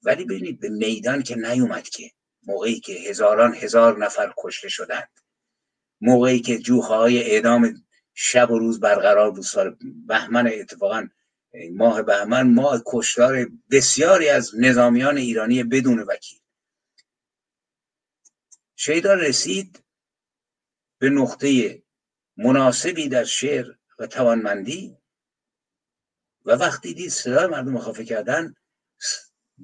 [0.03, 2.11] ولی ببینید به میدان که نیومد که
[2.43, 5.09] موقعی که هزاران هزار نفر کشته شدند
[6.01, 9.77] موقعی که جوخه اعدام شب و روز برقرار بود سال
[10.07, 11.07] بهمن اتفاقا
[11.71, 16.39] ماه بهمن ماه کشتار بسیاری از نظامیان ایرانی بدون وکیل.
[18.75, 19.83] شیدا رسید
[20.99, 21.81] به نقطه
[22.37, 24.97] مناسبی در شعر و توانمندی
[26.45, 28.53] و وقتی دید صدای مردم خافه کردن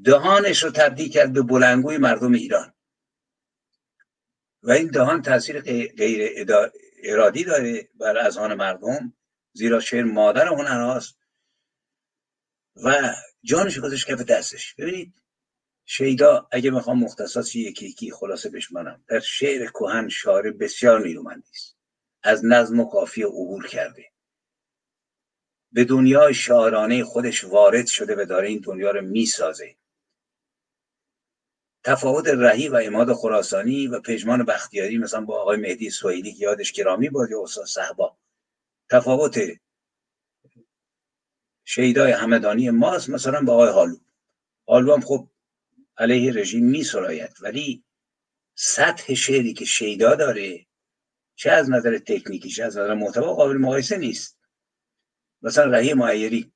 [0.04, 2.74] دهانش رو تبدیل کرد به بلنگوی مردم ایران.
[4.64, 5.62] و این دهان تاثیر
[5.98, 6.46] غیر
[7.04, 9.14] ارادی داره بر اذهان مردم
[9.54, 11.18] زیرا شعر مادر هنر هاست
[12.76, 13.14] و
[13.44, 14.76] جانش گذاشت کف دستش.
[14.76, 15.14] ببینید
[15.86, 21.78] شیدا اگه می‌خوام مختصات یکی یکی خلاصه بشمانم در شعر کهن شاعر بسیار نیرومندی است.
[22.24, 24.06] از نظم و قافیه عبور کرده.
[25.72, 29.76] به دنیای شاعرانه خودش وارد شده و داره این دنیا رو می‌سازه.
[31.84, 36.72] تفاوت رهی و اماد خراسانی و پژمان بختیاری مثلا با آقای مهدی سوئیلی که یادش
[36.72, 38.18] گرامی بود یا استاد صحبا.
[38.90, 39.40] تفاوت
[41.66, 43.98] شیدای همدانی ماست مثلا با آقای حالو
[44.68, 45.28] حالو هم خب
[45.98, 47.84] علیه رژیم می سراید ولی
[48.56, 50.66] سطح شعری که شیدا داره
[51.36, 54.39] چه از نظر تکنیکی چه از نظر محتوا قابل مقایسه نیست.
[55.42, 56.54] مثلا رهی معیری.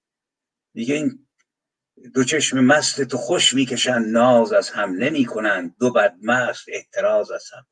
[0.73, 1.27] میگه این
[2.13, 7.45] دو چشم مست تو خوش می‌کشند ناز از هم نمی کنند دو بدمست احتراز از
[7.53, 7.65] هم.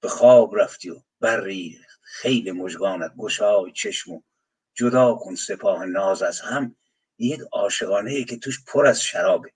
[0.00, 4.22] به خواب رفتی و بری خیلی مجگانت گشای چشم و
[4.74, 6.76] جدا کن سپاه ناز از هم.
[7.18, 9.52] یک عاشقانه که توش پر از شرابه.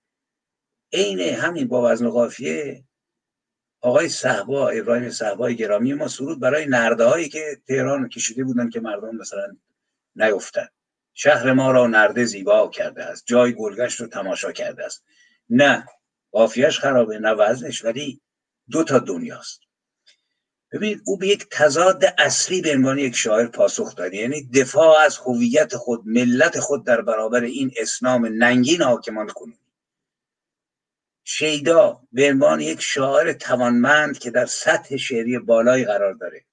[0.93, 2.85] عین همین با وزن قافیه
[3.81, 8.81] آقای صحبا ابراهیم صحبای گرامی ما سرود برای نرده هایی که تهران کشیده بودن که
[8.81, 9.57] مردم مثلا
[10.17, 10.69] نیفتن.
[11.15, 13.27] شهر ما را نرده زیبا کرده است.
[13.27, 15.05] جای گلگشت رو تماشا کرده است.
[15.51, 15.87] نه
[16.33, 18.21] قافیهش خرابه نه وزنش ولی
[18.71, 19.61] دو تا دنیاست.
[20.73, 24.17] ببینید او به یک تضاد اصلی به عنوان یک شاعر پاسخ داده.
[24.17, 29.61] یعنی دفاع از هویت خود ملت خود در برابر این اسلام ننگین حاکمان کنونی
[31.25, 36.45] شیدا به عنوان یک شاعر توانمند که در سطح شعری بالایی قرار داره.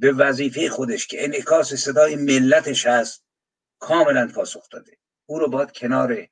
[0.00, 3.24] به وظیفه خودش که انعکاس صدای ملتش هست
[3.78, 4.98] کاملا پاسخ داده.
[5.26, 6.28] او رو باید کنار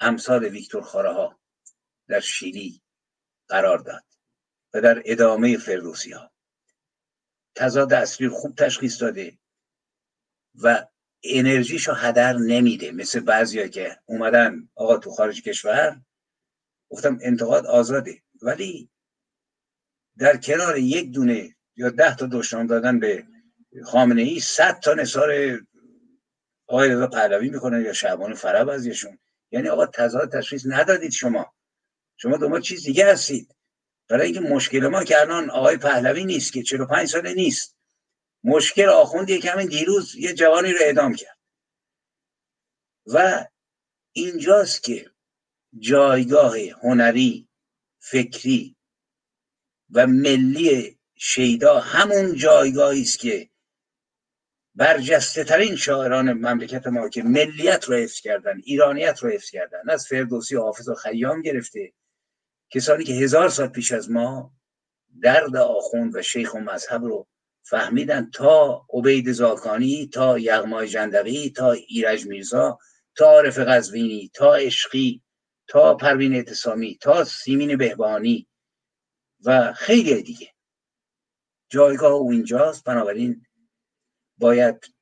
[0.00, 1.40] امثال ویکتور خاره ها
[2.08, 2.82] در شیلی
[3.48, 4.04] قرار داد
[4.74, 6.32] و در ادامه فردوسی ها
[7.54, 9.38] تضاد اصلی خوب تشخیص داده
[10.54, 10.86] و
[11.24, 12.92] انرژیشو هدر نمیده.
[12.92, 16.00] مثل بعضیا که اومدن آقا تو خارج کشور؟
[16.90, 18.22] گفتم انتقاد آزاده.
[18.42, 18.90] ولی
[20.18, 23.26] در کنار یک دونه یا ده تا دشنام دادن به
[23.84, 25.58] خامنه ای صد تا نصار
[26.66, 29.18] آقای رضا پهلوی می‌کنن یا شعبان فرا بعضیشون
[29.50, 31.54] یعنی آقا تضاد تشخیص ندادید شما.
[32.16, 33.56] شما دنبال چیز دیگه هستید.
[34.08, 37.76] برای اینکه مشکل ما که الان آقای پهلوی نیست که 45 ساله نیست.
[38.44, 41.38] مشکل آخوندیه که همین دیروز یه جوانی رو اعدام کرد.
[43.06, 43.46] و
[44.12, 45.10] اینجاست که
[45.78, 47.48] جایگاه هنری
[47.98, 48.76] فکری
[49.90, 53.50] و ملی شیدا همون جایگاهی است که
[54.74, 59.90] برجسته ترین شاعران مملکت ما که ملیت رو حفظ کردن ایرانیت رو حفظ کردن.
[59.90, 61.92] از فردوسی و حافظ و خیام گرفته.
[62.70, 64.52] کسانی که هزار سال پیش از ما
[65.22, 67.26] درد آخوند و شیخ و مذهب رو
[67.62, 72.78] فهمیدن تا عبید زاکانی تا یغمای جندقی تا ایرج میرزا
[73.16, 75.22] تا عارف قزوینی تا عشقی
[75.66, 78.48] تا پروین اعتصامی تا سیمین بهبانی
[79.44, 80.51] و خیلی دیگه.
[81.72, 82.84] جایگاه او اینجاست.
[82.84, 83.46] بنابراین
[84.38, 84.94] باید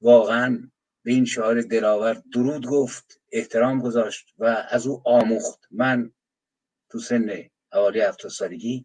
[0.00, 0.70] واقعا
[1.02, 5.60] به این شاعر دلاور درود گفت احترام گذاشت و از او آموخت.
[5.70, 6.12] من
[6.90, 7.30] تو سن
[7.72, 8.84] حوالی هفتاد سالگی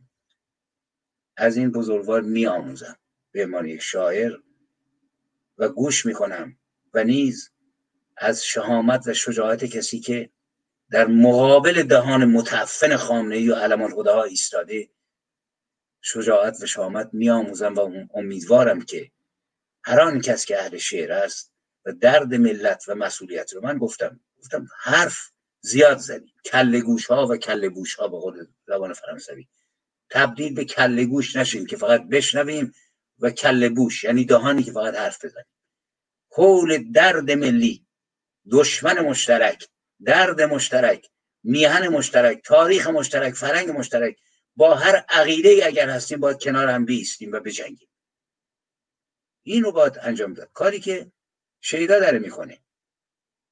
[1.37, 2.97] از این بزرگوار می آموزم
[3.31, 4.31] به عنوان یک شاعر
[5.57, 6.57] و گوش می کنم
[6.93, 7.51] و نیز
[8.17, 10.29] از شهامت و شجاعت کسی که
[10.91, 14.89] در مقابل دهان متعفن خامنه و علمان خداها ایستاده
[16.07, 19.11] شجاعت و شهامت میآموزم و امیدوارم که
[19.83, 21.53] هر آن کس که اهل شعر است
[21.85, 25.17] و درد ملت و مسئولیت رو من گفتم گفتم حرف
[25.61, 29.47] زیاد زدیم کله گوش ها و کله بوش ها به قول زبان فرانسوی.
[30.09, 32.73] تبدیل به کله گوش نشیم که فقط بشنویم
[33.19, 35.45] و کله بوش یعنی دهانی که فقط حرف بزنیم.
[36.31, 37.85] حول درد ملی
[38.51, 39.67] دشمن مشترک
[40.05, 41.09] درد مشترک
[41.43, 44.17] میهن مشترک تاریخ مشترک فرنگ مشترک
[44.55, 47.89] با هر عقیده اگر هستیم باید کنار هم بیستیم و بجنگیم.
[49.43, 50.49] اینو باید انجام داد.
[50.53, 51.11] کاری که
[51.61, 52.59] شیدا داره می‌کنه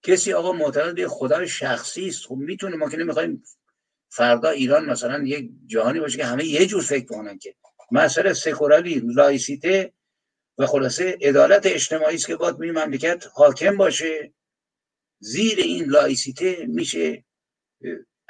[0.03, 3.43] کسی آقا معتقد به خدای شخصی است خب می‌تونه ما که نمی‌خوایم
[4.09, 7.55] فردا ایران مثلا یک جهانی باشه که همه یه جور فکر کنن که
[7.91, 9.93] مسئله سکولاری لایسیته
[10.57, 14.34] و خلاصه عدالت اجتماعی است که باید می مملکت حاکم باشه.
[15.19, 17.25] زیر این لایسیته میشه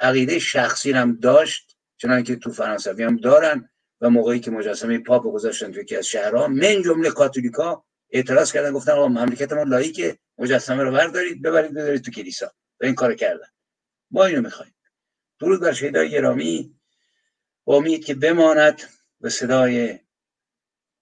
[0.00, 1.73] عقیده شخصی هم داشت.
[2.04, 3.68] چنانکه که تو فرانسه هم دارن
[4.00, 8.72] و موقعی که مجسمه پاپ گذاشتن تو یکی از شهرها من جمله کاتولیکا اعتراض کردن
[8.72, 12.52] گفتن آقا مملکت ما لایکه مجسمه رو بردارید ببرید بذارید تو کلیسا.
[12.80, 13.46] و این کار کردن.
[14.10, 14.74] ما اینو می‌خوایم.
[15.40, 16.80] درود بر شهدای گرامی.
[17.66, 18.82] امید که بماند
[19.20, 19.98] و صدای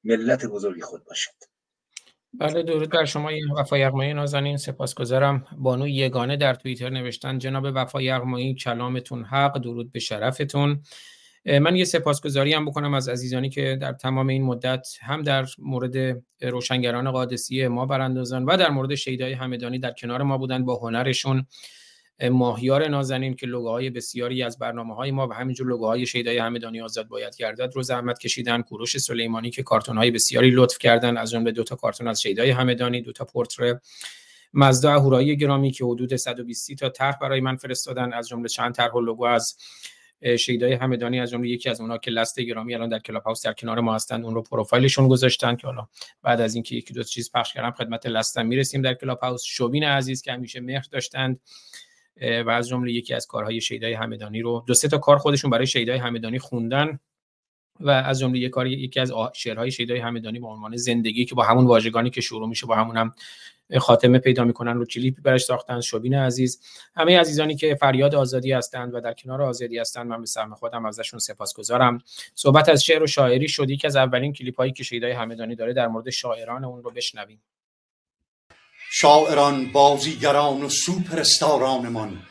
[0.05, 1.52] ملت بزرگی خود باشد.
[2.35, 4.57] بله درود بر شما وفا یغمایی نازنین.
[4.57, 5.47] سپاسگزارم.
[5.59, 10.83] بانو یگانه در توییتر نوشتن جناب وفا یغمایی کلامتون حق درود به شرفتون.
[11.47, 16.23] من یه سپاسگزاری هم بکنم از عزیزانی که در تمام این مدت هم در مورد
[16.43, 21.47] روشنگران قادسی ما براندازان و در مورد شیدای همدانی در کنار ما بودن با هنرشون.
[22.31, 27.09] ماهیار نازنین که لوگوهای بسیاری از برنامه های ما و همینجور لوگوهای شیدای همدانی آزاد
[27.09, 31.51] باید گردد رو زحمت کشیدن کوروش سلیمانی که کارتون های بسیاری لطف کردن از جمله
[31.51, 33.81] دو تا کارتون از شیدای همدانی دو تا پورتره
[34.55, 38.93] مزدا اهورایی گرامی که حدود 120 تا طرح برای من فرستادن از جمله چند طرح
[38.93, 39.57] و لوگو از
[40.39, 43.53] شیدای همدانی از جمله یکی از اونها که لست گرامی الان در کلاب هاوس در
[43.53, 45.89] کنار ما هستند اون رو پروفایلشون گذاشتن که حالا
[46.23, 49.43] بعد از اینکه یکی دو چیز پخش کردم خدمت لستم می‌رسیم در کلاب هاوس.
[49.43, 51.41] شوبین عزیز که همیشه مهر داشتند.
[52.21, 55.67] و از جمله یکی از کارهای شیدای همدانی رو دو سه تا کار خودشون برای
[55.67, 56.99] شیدای همدانی خوندن
[57.81, 61.43] و از جمله یک کاری یکی از شعرهای شیدای همدانی با عنوان زندگی که با
[61.43, 63.15] همون واژگانی که شروع میشه با همون هم
[63.79, 66.61] خاتمه پیدا می‌کنن رو کلیپ برش ساختن شوبین عزیز.
[66.95, 70.87] همه عزیزانی که فریاد آزادی هستند و در کنار آزادی هستند من به سهم خودم
[70.87, 71.99] ازشون سپاسگزارم.
[72.35, 75.73] صحبت از شعر و شاعری شدی که از اولین کلیپ هایی که شیدای همدانی داره
[75.73, 77.43] در مورد شاعران اون رو بشنویم.
[78.95, 82.23] شاعران بازیگران و سوپرستارانمان.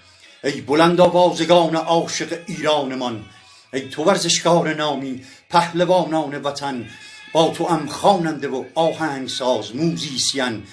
[0.43, 3.25] ای بلند آوازگان عاشق ایرانمان.
[3.73, 6.89] ای تو ورزشکار نامی پهلوانان وطن.
[7.33, 10.63] با تو ام خواننده و آهنگساز موزیسین.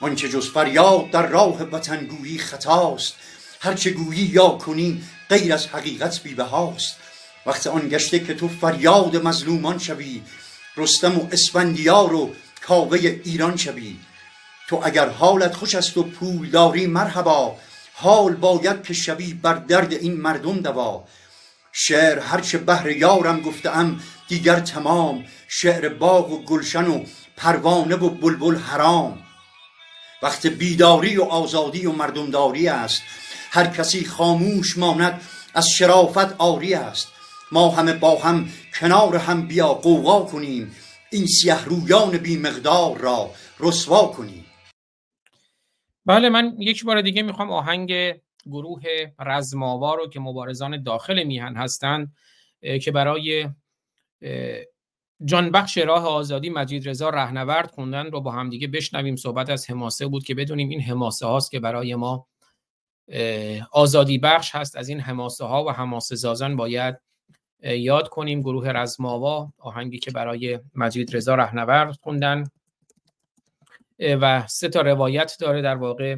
[0.00, 3.14] آنچه جز فریاد در راه وطن گویی خطاست.
[3.60, 6.96] هرچه گویی یا کنی غیر از حقیقت بی بهاست
[7.46, 10.22] وقت آن گشته که تو فریاد مظلومان شوی
[10.76, 13.96] رستم و اسفندیار و کاوه ایران شوی.
[14.72, 17.56] تو اگر حالت خوش است و پولداری مرحبا.
[17.94, 21.04] حال باید که شوی بر درد این مردم دوا.
[21.72, 25.24] شعر هرچه بهر یارم گفتم دیگر تمام.
[25.48, 27.04] شعر باغ و گلشن و
[27.36, 29.18] پروانه و بلبل حرام.
[30.22, 33.02] وقت بیداری و آزادی و مردمداری است.
[33.50, 35.20] هر کسی خاموش ماند
[35.54, 37.08] از شرافت آری است.
[37.52, 38.48] ما همه با هم
[38.80, 40.76] کنار هم بیا قوقا کنیم.
[41.10, 43.30] این سیه رویان بی مقدار را
[43.60, 44.41] رسوا کنیم.
[46.06, 47.92] بله من یک بار دیگه می‌خوام آهنگ
[48.46, 48.82] گروه
[49.18, 52.14] رزماوا رو که مبارزان داخل میهن هستند
[52.82, 53.48] که برای
[55.24, 59.16] جانبخش راه آزادی مجید رضا رهنورد خوندن رو با همدیگه بشنویم.
[59.16, 62.26] صحبت از حماسه بود که بدونیم این حماسه هاست که برای ما
[63.72, 64.76] آزادی بخش هست.
[64.76, 66.96] از این حماسه ها و حماسه زازان باید
[67.62, 68.40] یاد کنیم.
[68.40, 72.44] گروه رزماوا آهنگی که برای مجید رضا رهنورد خوندن.
[74.02, 76.16] و سه تا روایت داره در واقع.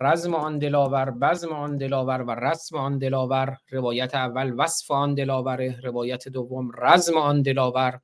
[0.00, 3.56] رزم آن دلاور بزم آن دلاور و رسم آن دلاور.
[3.70, 5.80] روایت اول وصف آن دلاور.
[5.82, 8.00] روایت دوم رزم آن دلاور.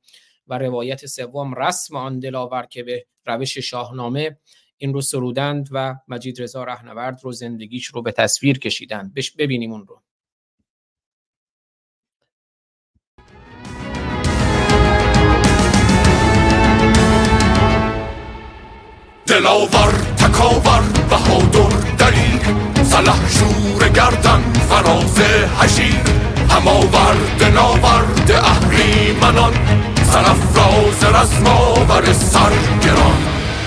[0.49, 4.37] و روایت سوم رسم آن دلاور که به روش شاهنامه
[4.77, 9.13] این رو سرودند و مجید رضا رهنورد رو زندگیش رو به تصویر کشیدند.
[9.37, 10.01] ببینیم اون رو.
[19.39, 22.41] دلاور تکاور بهادر دلیر
[22.83, 25.19] سلح شور گردن فراز
[25.61, 26.01] هشیر
[26.49, 29.53] هماورد ناورد اهریمنان
[30.11, 33.19] سرفراز رزماور سرگران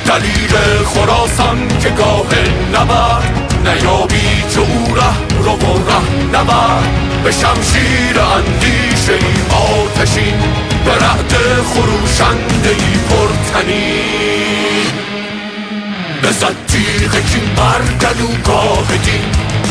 [0.07, 2.33] دلیل خراسان که گاه
[2.75, 10.39] نبرد نیابی چه او ره رو و ره نبرد به شمشیر اندیشه ای آتشین
[10.85, 11.33] به رهد
[11.65, 14.52] خروشنده ای پرتنین
[16.23, 19.25] بزد تیغ کین بر گلوگاه دین.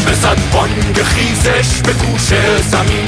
[0.07, 2.27] بزد بانگ خیزش به گوش
[2.71, 3.07] زمین.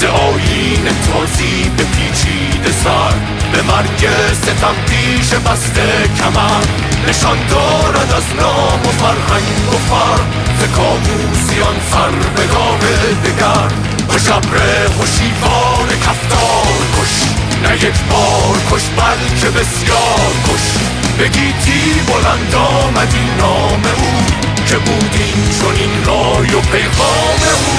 [0.00, 3.14] ز آیین تازی به پیچیده سر.
[3.52, 4.08] به مرگ
[4.42, 6.64] ستم پیش بسته کمر.
[7.08, 10.22] نشان دارد از نام و فرهنگ و فر.
[10.60, 12.78] ز کابوسیان سر به گاه
[13.24, 13.68] دگر.
[14.08, 14.56] به شبر
[15.00, 17.14] هشیوار کفتار کش.
[17.62, 21.01] نه یک بار کش بلکه بسیار کش.
[21.22, 24.24] بگیتی بلند آمد این نام او.
[24.66, 27.72] که بود این چون این رای و پیغام او.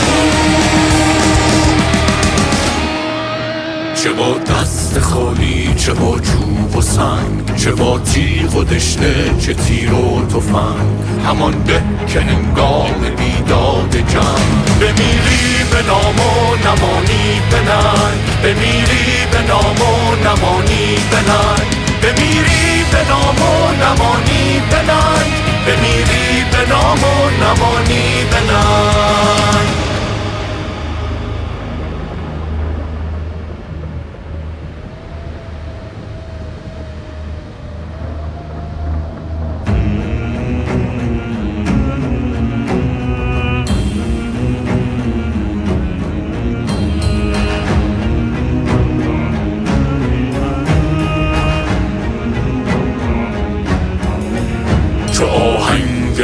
[4.03, 9.53] چه با دست خالی چه با چوب و سنگ چه با تیغ و دشنه چه
[9.53, 11.25] تیر و تفنگ.
[11.27, 14.79] همان به که هنگام بیداد جنگ.
[14.79, 18.19] بمیری به نام و نمانی به ننگ.
[18.43, 21.73] بمیری به نام و نمانی به ننگ.
[22.01, 25.33] بمیری به نام و نمانی ننگ
[25.67, 28.39] بمیری به نام و نمانی به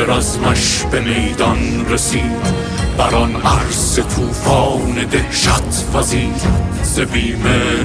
[0.07, 2.69] رزمش به میدان رسید.
[2.97, 6.41] بر آن عرص طوفان دهشت وزید.
[6.83, 7.43] ز بیم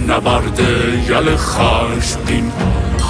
[0.09, 0.61] نبرد
[1.09, 2.53] یل خشمگین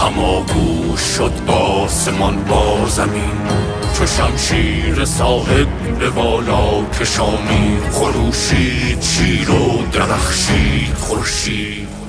[0.00, 3.38] هماگوش شد آسمان با زمین.
[3.98, 12.03] چو شمشیر صاحب به بالا کشانی خروشید چیر و درخشید خورشید.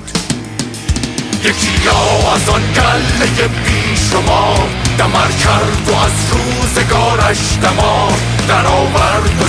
[1.46, 1.90] یکی
[2.36, 4.56] از آن گله بی شما
[4.98, 8.14] دمر کرد و از روزگارش دمار
[8.48, 9.46] در آورد و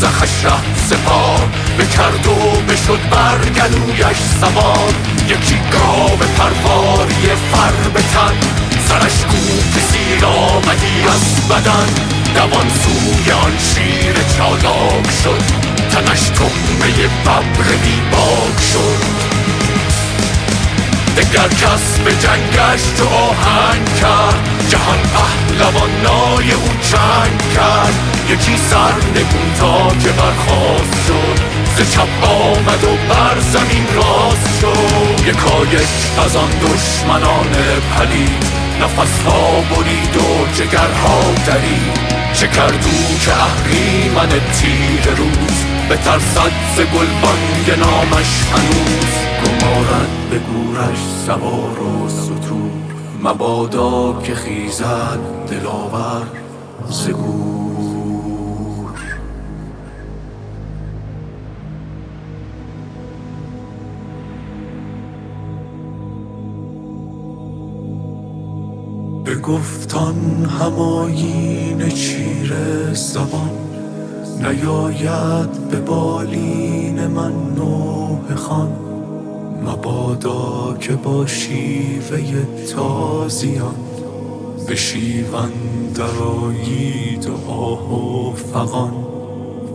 [0.00, 1.48] زخش ره سپار
[1.78, 4.94] بکرد و بشد برگلویش سوار
[5.28, 8.34] یکی گاو پرواری فر بتن.
[8.88, 11.88] سرش کوپ سیر آمدی از بدن.
[12.34, 15.42] دوان سوی آن شیر چالاک شد.
[15.90, 19.19] تنش تمه ببر بیباک شد.
[21.16, 24.48] دگر کس به جنگش تو آهنگ کرد.
[24.68, 27.94] جهان پهلوانای او چنگ کرد.
[28.28, 31.40] یکی سر نگون تا که برخواست شد.
[31.76, 35.28] ز چپ آمد و بر زمین راست شد.
[35.28, 37.52] یکا یک از آن دشمنان
[37.96, 38.44] پلید.
[38.80, 42.20] نفس ها برید و جگرها درید.
[42.32, 49.39] چه کردو که اهریمن تیر روز؟ به ترسد ز گلبانگ نامش هنوز.
[49.60, 52.70] گمارد به گورش سوار و سطور
[53.22, 55.18] مبادا که خیزد
[55.50, 56.26] دلاور
[56.90, 57.60] ز گور.
[69.24, 72.54] به گفتان هماین چیر
[72.92, 73.50] زبان
[74.40, 78.89] نیاید به بالین من نوه خان.
[79.66, 83.74] مبادا که با شیوه تازیان
[84.66, 85.50] به شیون
[85.94, 88.92] درایید و آه و فغان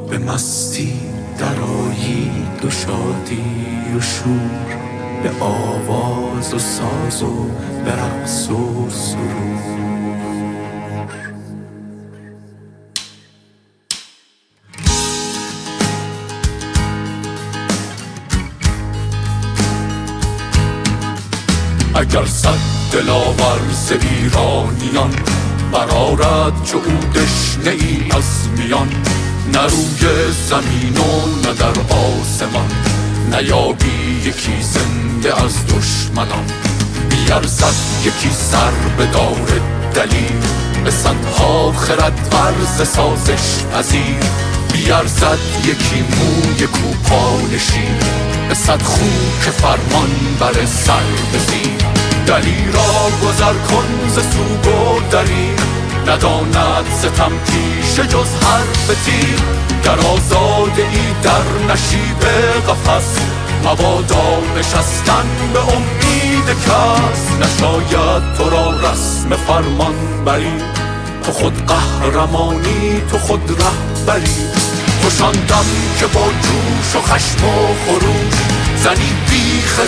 [0.09, 0.93] به مستی
[1.39, 4.75] درایید و شادی و شور
[5.23, 7.45] به آواز و ساز و
[7.85, 9.74] به رقص و سرور.
[22.09, 22.57] اگر صد
[22.91, 25.11] دلاور ز ایرانیان
[25.71, 28.87] برارد چو او دشنه ای از میان
[29.53, 32.71] نه روی زمین و نه در آسمان
[33.31, 36.45] نیابی یکی زنده از دشمنان.
[37.09, 37.73] بیارزد
[38.05, 39.47] یکی سر به دار
[39.93, 40.41] دلیل
[40.83, 44.23] به صدها خرد ورز سازش پذیر.
[44.73, 47.87] بیارزد یکی موی کوپانشی
[48.49, 49.05] به صد خو
[49.45, 50.09] که فرمان
[50.39, 51.03] بر سر
[51.33, 51.74] بزیر.
[52.27, 55.49] دلی را گذر کن ز سوگ و دری.
[56.07, 59.39] نداند ستم پیش جز حرف تیر.
[59.83, 62.19] در آزاده ای در نشیب
[62.67, 63.17] قفص
[63.65, 67.29] مبادا نشستن به امید کس.
[67.41, 70.57] نشاید تو را رسم فرمان بری.
[71.23, 74.35] تو خود قهرمانی تو خود رهبری.
[75.01, 75.65] تو شاندم
[75.99, 78.44] که با جوش و خشم و خروش
[78.85, 79.79] زنی بیخ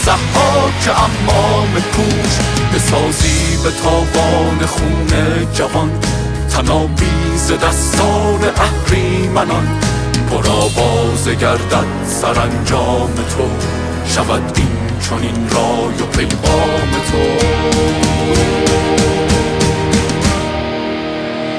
[0.83, 2.33] که امام کوش
[2.75, 5.91] بسازی به تابان خون جوان.
[6.49, 9.79] تنابیز دستان اهریمنان
[10.31, 11.85] پر آواز گردد
[12.21, 13.49] سرانجام تو.
[14.07, 14.77] شود این
[15.09, 17.47] چنین رای و پیغام تو.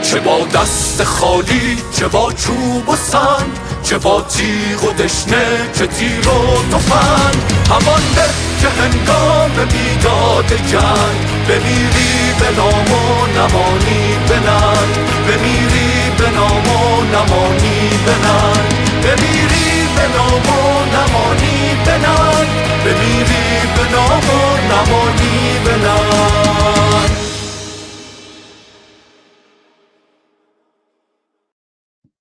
[0.02, 3.67] چه با دست خالی چه با چوب و سنگ.
[3.82, 5.44] چه با تیغ و دشنه
[5.78, 7.36] چه تیر و تفنگ
[7.70, 8.22] همان به
[8.60, 14.94] که هنگام بیداد جنگ بمیری به نام و نمانی به ننگ.
[15.28, 18.70] بمیری به نام و نمانی به ننگ.
[19.02, 22.48] بمیری به نام و نمانی به ننگ.
[22.84, 23.46] بمیری
[23.76, 26.77] به نام و نمانی به ننگ.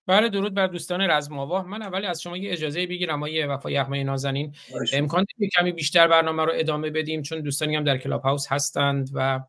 [0.08, 4.04] بله درود بر دوستان رزماوا من اولی از شما یه اجازه بگیرم آقای وفا یغمای
[4.04, 4.56] نازنین.
[4.94, 9.10] امکان داره کمی بیشتر برنامه رو ادامه بدیم؟ چون دوستانی هم در کلاب هاوس هستند
[9.14, 9.40] و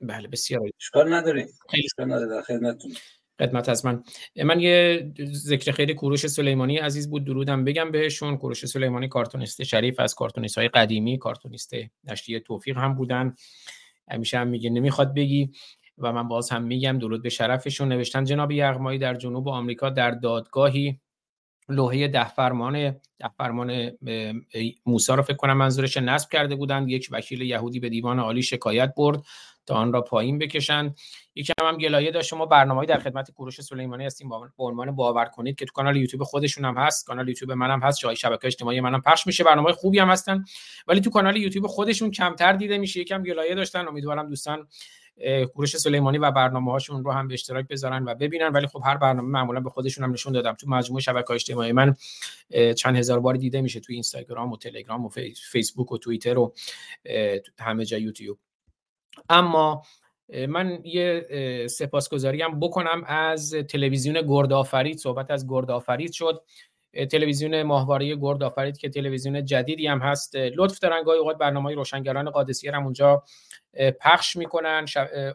[0.00, 1.46] بله بسیار اشکال نداره
[1.84, 2.92] اشکال نداره در خدمتتون.
[3.38, 4.04] خدمت از من.
[4.44, 8.36] من یه ذکر خیلی کوروش سلیمانی عزیز بود درودم بگم بهشون.
[8.36, 11.72] کوروش سلیمانی کارتونیست شریف از کارتونیست های قدیمی کارتونیست
[12.04, 13.34] نشریه توفیق هم بودن.
[14.10, 15.52] همیشه هم میگه نمی‌خواد بگی.
[16.00, 17.88] و من باز هم میگم درود به شرفشون.
[17.88, 21.00] نوشتن جناب یغمایی در جنوب آمریکا در دادگاهی.
[21.68, 22.72] لوحه ده فرمان
[23.18, 23.90] ده فرمان
[24.86, 26.88] موسی رو فکر کنم منظورش نصب کرده بودند.
[26.88, 29.22] یک وکیل یهودی به دیوان عالی شکایت برد
[29.66, 30.96] تا آن را پایین بکشند.
[31.34, 32.28] یکم هم گلایه داشت.
[32.28, 36.22] شما برنامه‌ای در خدمت کوروش سلیمانی هستیم با عنوان باور کنید که تو کانال یوتیوب
[36.24, 37.06] خودشون هم هست.
[37.06, 38.00] کانال یوتیوب منم هست.
[38.00, 39.44] جای شبکه اجتماعی منم پخش میشه.
[39.44, 40.44] برنامه خوبی هم هستن.
[40.86, 43.00] ولی تو کانال یوتیوب خودشون کمتر دیده میشه.
[43.00, 43.88] یکم گلایه داشتن.
[43.88, 44.68] امیدوارم دوستان
[45.54, 48.48] کوروش سلیمانی و برنامه هاشون رو هم به اشتراک بذارن و ببینن.
[48.48, 50.52] ولی خب هر برنامه معمولا به خودشون هم نشون دادم.
[50.52, 51.96] تو مجموعه شبکه اجتماعی من
[52.76, 55.08] چند هزار بار دیده میشه تو اینستاگرام و تلگرام و
[55.52, 56.54] فیسبوک و توییتر و
[57.58, 58.38] همه جا یوتیوب.
[59.28, 59.82] اما
[60.48, 61.26] من یه
[61.70, 63.04] سپاسگزاری هم بکنم.
[63.06, 66.42] از تلویزیون گردآفرید صحبت از گردآفرید شد.
[67.10, 70.36] تلویزیون ماهواره گرد آفرید که تلویزیون جدیدی هم هست.
[70.36, 73.22] لطف دارن گاهی اوقات برنامه روشنگران قادسیه هم اونجا
[74.00, 74.86] پخش می‌کنن.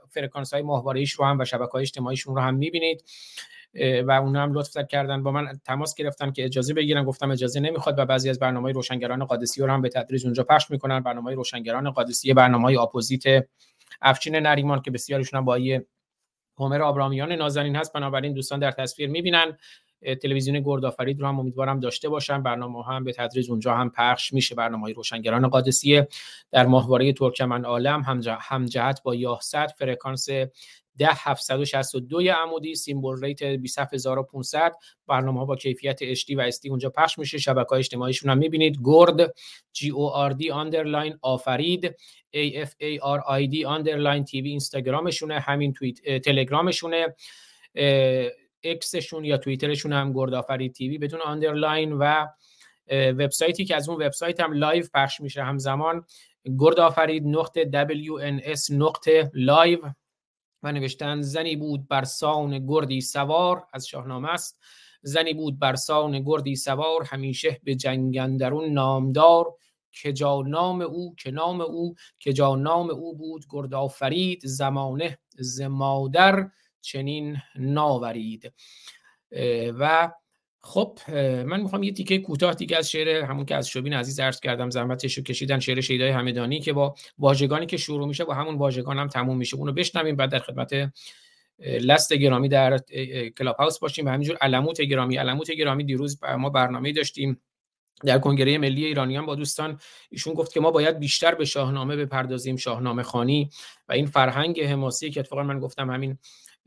[0.09, 3.03] فرکانس های ماهواره رو هم و شبکه های اجتماعیشون رو هم می‌بینید.
[4.05, 5.23] و اون هم لطف کردن.
[5.23, 7.03] با من تماس گرفتن که اجازه بگیرن.
[7.03, 10.71] گفتم اجازه نمی‌خواد و بعضی از برنامه روشنگران قادسیه رو هم به تدریج اونجا پخش
[10.71, 10.99] می‌کنن.
[10.99, 13.47] برنامه روشنگران قادسیه برنامه اپوزیت
[14.01, 15.85] افشین نریمان که بسیارشون هم با یه
[16.57, 19.57] هومر آبرامیان نازنین هست بنابراین دوستان در تصویر می‌بینن.
[20.21, 24.55] تلویزیون گردآفرید رو هم امیدوارم داشته باشم برنامه هم به تدریج اونجا هم پخش میشه.
[24.55, 26.07] برنامه های روشنگران قادسیه
[26.51, 30.27] در ماهواره ترکمن عالم هم جهت با یاهصد فرکانس
[30.97, 34.75] 10762 عمودی سیمبل ریت 27500
[35.07, 37.37] برنامه ها با کیفیت HD و SD اونجا پخش میشه.
[37.37, 38.79] شبکه های اجتماعیشون هم می‌بینید.
[38.83, 39.27] گرد
[39.77, 41.95] G O R D underline آفرید
[42.35, 47.15] A F A R I D underline TV اینستاگرامشونه همین توییت تلگرامشونه.
[48.65, 52.25] X شون یا توییترشون هم گردآفرید TV بدون underline و
[52.91, 55.43] وبسایتی که از اون وبسایت هم live پخش میشه.
[55.43, 56.05] همزمان
[56.59, 59.79] گردآفرید نقطه WNS نقطه live.
[60.63, 64.59] و نوشتن زنی بود بر سان گردی سوار از شاهنامه است.
[65.01, 69.55] زنی بود بر سان گردی سوار همیشه به جنگ اندرون نامدار.
[70.01, 75.65] که جا نام او که نام او که جا نام او بود گردآفرید زمانه ز
[75.65, 76.49] مادر
[76.85, 78.53] چنین ناورید.
[79.79, 80.11] و
[80.61, 80.99] خب
[81.45, 84.69] من می‌خوام یه تیکه کوتاه دیگه از شعر همون که از شوبین عزیز عرض کردم
[84.69, 88.99] زحمتش رو کشیدن شعر شیدای همدانی که با واژگانی که شروع میشه با همون واژگان
[88.99, 89.57] هم تموم میشه.
[89.57, 90.91] اونو بشنویم بعد در خدمت
[91.59, 92.77] لست گرامی در
[93.37, 95.17] کلاب هاوس باشیم و همینجور علموت گرامی.
[95.17, 97.41] علموت گرامی دیروز ما برنامه داشتیم
[98.03, 99.79] در کنگره ملی ایرانیان با دوستان.
[100.09, 103.49] ایشون گفت که ما باید بیشتر به شاهنامه بپردازیم شاهنامه خانی.
[103.89, 106.17] و این فرهنگ حماسی که اتفاقا من گفتم همین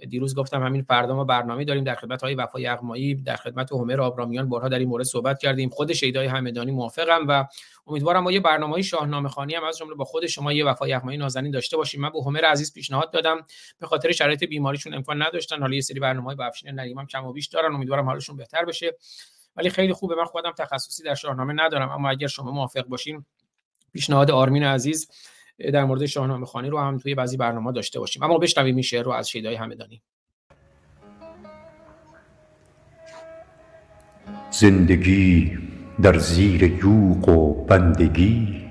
[0.06, 4.00] دیروز گفتم همین فردا ما برنامه داریم در خدمت های وفای یغمایی در خدمت همر
[4.00, 5.68] آبرامیان بارها در این مورد صحبت کردیم.
[5.68, 7.44] خود شیدای همدانی موافقم و
[7.86, 11.18] امیدوارم ما یه برنامه شاهنامه خانی هم از جمله با خود شما یه وفای یغمایی
[11.18, 12.00] نازنین داشته باشیم.
[12.00, 13.46] من به همر عزیز پیشنهاد دادم.
[13.78, 15.60] به خاطر شرایط بیماریشون امکان نداشتن.
[15.60, 17.74] حالا یه سری برنامه‌های با افشین نریمان کم و بیش دارن.
[17.74, 18.96] امیدوارم حالشون بهتر بشه.
[19.56, 20.14] ولی خیلی خوبه.
[20.14, 21.90] من خودم تخصصی در شاهنامه ندارم.
[21.90, 23.24] اما اگر شما موافق باشین
[23.92, 25.10] پیشنهاد آرمین عزیز
[25.58, 28.22] در مورد شاهنامه خانی رو هم توی بعضی برنامه داشته باشیم.
[28.22, 30.02] اما بشنویم این رو از شیدای همدانی.
[34.50, 35.58] زندگی
[36.02, 38.64] در زیر یوق و بندگی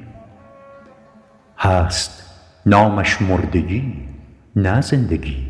[1.57, 2.23] هست
[2.65, 3.93] نامش مردگی
[4.55, 5.47] نه زندگی.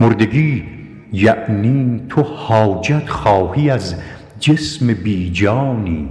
[0.00, 0.64] مردگی
[1.12, 3.94] یعنی تو حاجت خواهی از
[4.40, 6.08] جسم بیجانی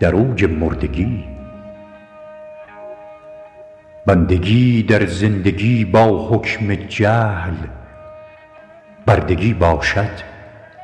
[0.00, 1.29] در اوج مردگی.
[4.10, 7.54] بندگی در زندگی با حکم جهل
[9.06, 10.10] بردگی باشد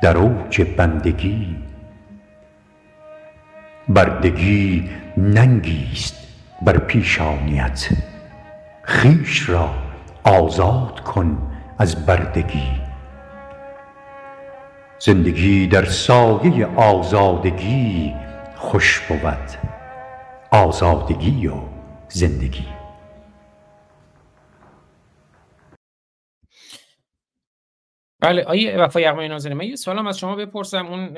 [0.01, 1.55] در اوج بندگی.
[3.89, 6.15] بردگی ننگی است
[6.61, 7.89] بر پیشانیت
[8.83, 9.69] خویش را
[10.23, 11.37] آزاد کن
[11.77, 12.71] از بردگی.
[14.99, 18.13] زندگی در سایه آزادگی
[18.55, 19.51] خوش بود
[20.51, 21.53] آزادگی و
[22.09, 22.76] زندگی.
[28.19, 30.85] بله آیه وفای یغمای نازنین من یه سوالم از شما بپرسم.
[30.85, 31.17] اون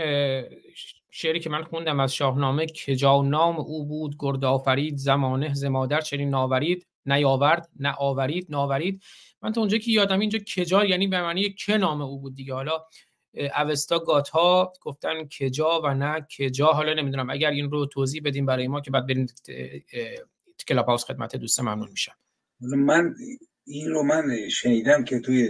[1.11, 6.01] شعری که من خوندم از شاهنامه که جا نام او بود گرد آفرید زمانه زمادر
[6.01, 9.03] چنین ناورید نیاورد نه آورید ناورید.
[9.41, 12.53] من تا اونجا که یادم اینجا کجا یعنی به معنی که نام او بود دیگه.
[12.53, 12.85] حالا
[13.33, 18.45] اوستا گات ها گفتن کجا و نه کجا حالا نمی‌دونم اگر این رو توضیح بدیم
[18.45, 19.27] برای ما که بعد بریم
[20.67, 22.13] کلاب هاوس خدمت دوست ممنون میشم.
[22.61, 23.15] من
[23.67, 25.49] این رو من شنیدم که توی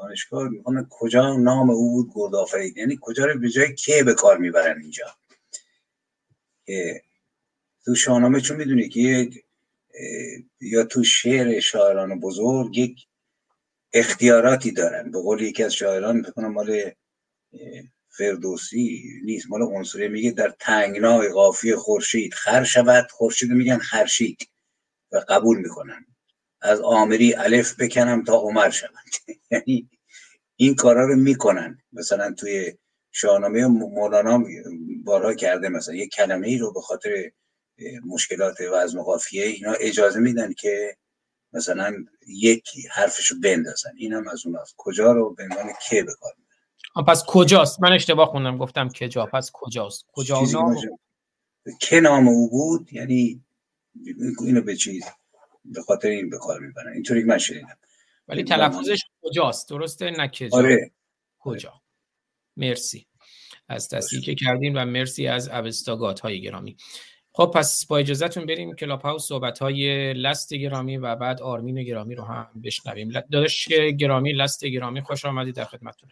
[0.00, 2.76] دانشگاه می‌خوام کجا نام او بود گرد آفرید.
[2.76, 5.06] یعنی کجا رو به جای که به کار می‌برن اینجا؟
[6.66, 7.02] که
[7.84, 9.30] تو شاهنامه چون می‌دونی که
[10.60, 13.06] یا تو شعر شاعران بزرگ یک
[13.92, 15.10] اختیاراتی دارن.
[15.10, 16.90] به قول یکی از شاعران بکنم مال
[18.08, 20.08] فردوسی نیست مال عنصری.
[20.08, 23.10] میگه در تنگنای قافی خورشید خر شود.
[23.10, 24.48] خورشید میگن خرشید
[25.12, 26.06] و قبول می‌کنن.
[26.62, 29.10] از آمری الف بکنم تا عمر شوند.
[29.50, 29.88] یعنی
[30.56, 31.78] این کارا رو می‌کنن.
[31.92, 32.72] مثلا توی
[33.12, 34.44] شاهنامه مولانا
[35.04, 37.30] بارها کرده مثلا یه کلمه ای رو به خاطر
[38.06, 40.96] مشکلات وزن و قافیه اینا اجازه میدن که
[41.52, 41.94] مثلا
[42.26, 43.90] یکی حرفشو بندازن.
[43.96, 46.32] این هم از اون هست کجا رو به عنوان که بکار
[46.94, 49.26] آه، پس کجاست؟ من اشتباه خوندم گفتم کجا.
[49.26, 50.76] پس کجاست؟ کجا نام.
[51.80, 53.44] که نام او بود؟ یعنی
[54.40, 55.04] اینو به چیز
[55.64, 56.92] به خاطر این به کار می‌برن.
[56.92, 57.78] اینطوری که من شنیدم.
[58.28, 60.90] ولی تلفظش کجاست؟ درسته؟ نه کجا؟ آره.
[61.38, 61.82] کجا؟
[62.56, 63.06] مرسی.
[63.68, 66.76] از تصدیقی که کردین و مرسی از اوستاگات های گرامی.
[67.32, 72.14] خب پس با اجازهتون بریم کلاب هاوس صحبت های لست گرامی و بعد آرمین گرامی
[72.14, 73.08] رو هم بشنویم.
[73.08, 73.68] داداش
[73.98, 76.10] گرامی لست گرامی خوش آمدید در خدمتتون.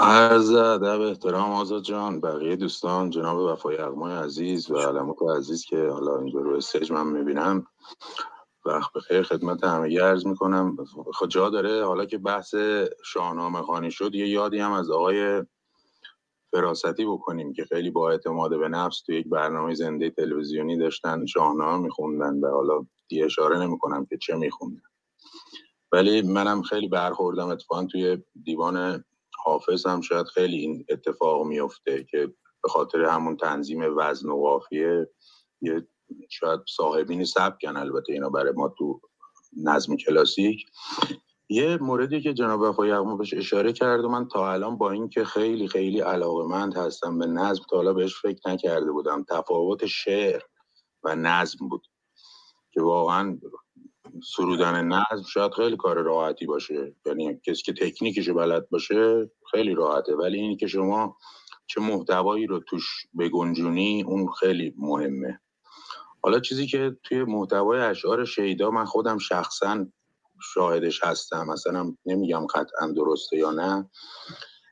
[0.00, 6.18] عرض ادب احترام آزاد جان بقیه دوستان جناب وفایغمایی عزیز و علموت عزیز که حالا
[6.18, 7.66] اینجا رو stage من می‌بینم.
[8.66, 10.76] وقت بخیر خدمت همه عرض می‌کنم.
[11.14, 11.84] خب جا داره.
[11.84, 12.54] حالا که بحث
[13.04, 15.42] شاهنامه خانی شد یه یادی هم از آقای
[16.52, 21.84] فراستی بکنیم که خیلی با اعتماد به نفس تو یک برنامه زنده تلویزیونی داشتن شاهنامه
[21.84, 24.82] میخوندن و حالا دیگه اشاره نمی‌کنم که چه میخوندن.
[25.92, 29.04] ولی منم خیلی برخوردم اتفاقا توی دیوان
[29.46, 32.26] حافظ هم شاید خیلی این اتفاق میفته که
[32.64, 35.10] به خاطر همون تنظیم وزن و قافیه
[35.62, 35.88] یه
[36.30, 39.00] شاید صاحبین سبکن البته اینا برای ما تو
[39.64, 40.66] نظم کلاسیک.
[41.50, 45.24] یه موردی که جناب وفای یغما بهش اشاره کرد و من تا الان با اینکه
[45.24, 49.24] خیلی خیلی علاقمند هستم به نظم تا حالا بهش فکر نکرده بودم.
[49.24, 50.42] تفاوت شعر
[51.04, 51.86] و نظم بود
[52.72, 53.40] که واقعا
[54.36, 56.94] سرودن نظم شاید خیلی کار راحتی باشه.
[57.06, 60.14] یعنی کسی که تکنیکشو بلد باشه خیلی راحته.
[60.14, 61.16] ولی اینی که شما
[61.66, 65.40] چه محتوایی رو توش بگنجونی اون خیلی مهمه.
[66.22, 69.86] حالا چیزی که توی محتوای اشعار شیدا من خودم شخصا
[70.54, 71.46] شاهدش هستم.
[71.46, 73.90] مثلا نمیگم قطعا درسته یا نه.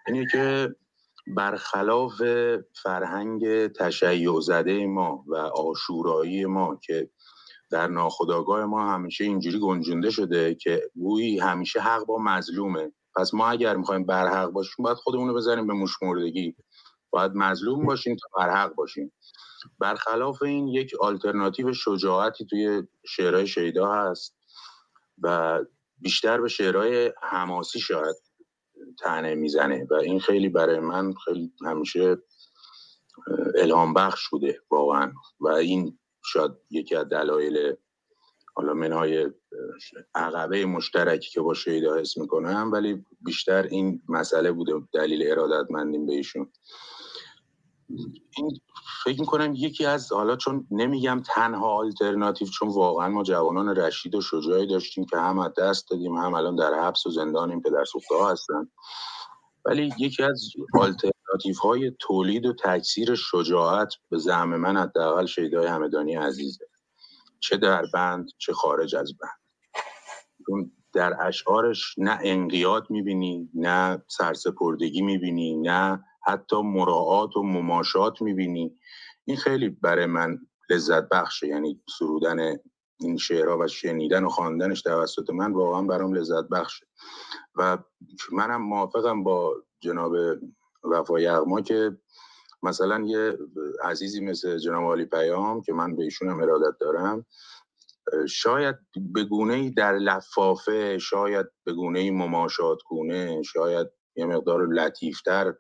[0.06, 0.74] اینه که
[1.26, 2.22] برخلاف
[2.82, 7.10] فرهنگ تشیع زده ما و آشورایی ما که
[7.70, 12.92] در ناخودآگاه ما همیشه اینجوری گنجونده شده که گویی همیشه حق با مظلومه.
[13.16, 16.56] پس ما اگر می‌خوایم برحق باشیم باید خودمون رو بزنیم به موشمردگی
[17.10, 19.12] باید مظلوم باشیم تا برحق باشیم.
[19.78, 24.36] برخلاف این یک آلترناتیو شجاعتی توی شعرهای شیدا هست
[25.22, 25.58] و
[25.98, 28.16] بیشتر به شعرهای حماسی شاید
[29.00, 32.16] تنه می‌زنه و این خیلی برای من خیلی همیشه
[33.58, 35.12] الهام بخش بوده واقعا.
[35.40, 37.74] و این شاید یکی از دلایل
[38.56, 39.30] حالا منهای
[40.14, 46.12] عقبه مشترکی که با شیدا حس می‌کنم ولی بیشتر این مسئله بوده دلیل ارادتمندیم به
[46.12, 46.52] ایشون.
[48.36, 48.60] این
[49.04, 54.20] فکر می‌کنم یکی از حالا چون نمیگم تنها آلترناتیو چون واقعا ما جوانان رشید و
[54.20, 57.84] شجاعی داشتیم که هم از دست دادیم هم الان در حبس و زندان این پدر
[58.10, 58.70] ها هستن.
[59.64, 60.50] ولی یکی از
[61.34, 66.64] آلترناتیو های تولید و تکثیر شجاعت به زعم من حداقل شیدای همدانی عزیزه.
[67.40, 70.70] چه در بند چه خارج از بند.
[70.92, 78.78] در اشعارش نه انقیاد می‌بینی نه سرسپردگی می‌بینی نه حتی مراعات و مماشات می‌بینی.
[79.24, 80.38] این خیلی برای من
[80.70, 81.46] لذت بخشه.
[81.46, 82.56] یعنی سرودن
[83.00, 86.86] این شعرها و شنیدن و خواندنش توسط من واقعا برام لذت بخشه.
[87.54, 87.78] و
[88.32, 90.12] منم موافقم با جناب
[90.84, 91.98] وفای یغما که
[92.62, 93.38] مثلا یه
[93.82, 97.26] عزیزی مثل جناب علی پیام که من به ایشون هم ارادت دارم
[98.28, 103.86] شاید به گونه در لفافه شاید به گونه مماشات گونه شاید
[104.16, 105.54] یه مقدار لطیفتر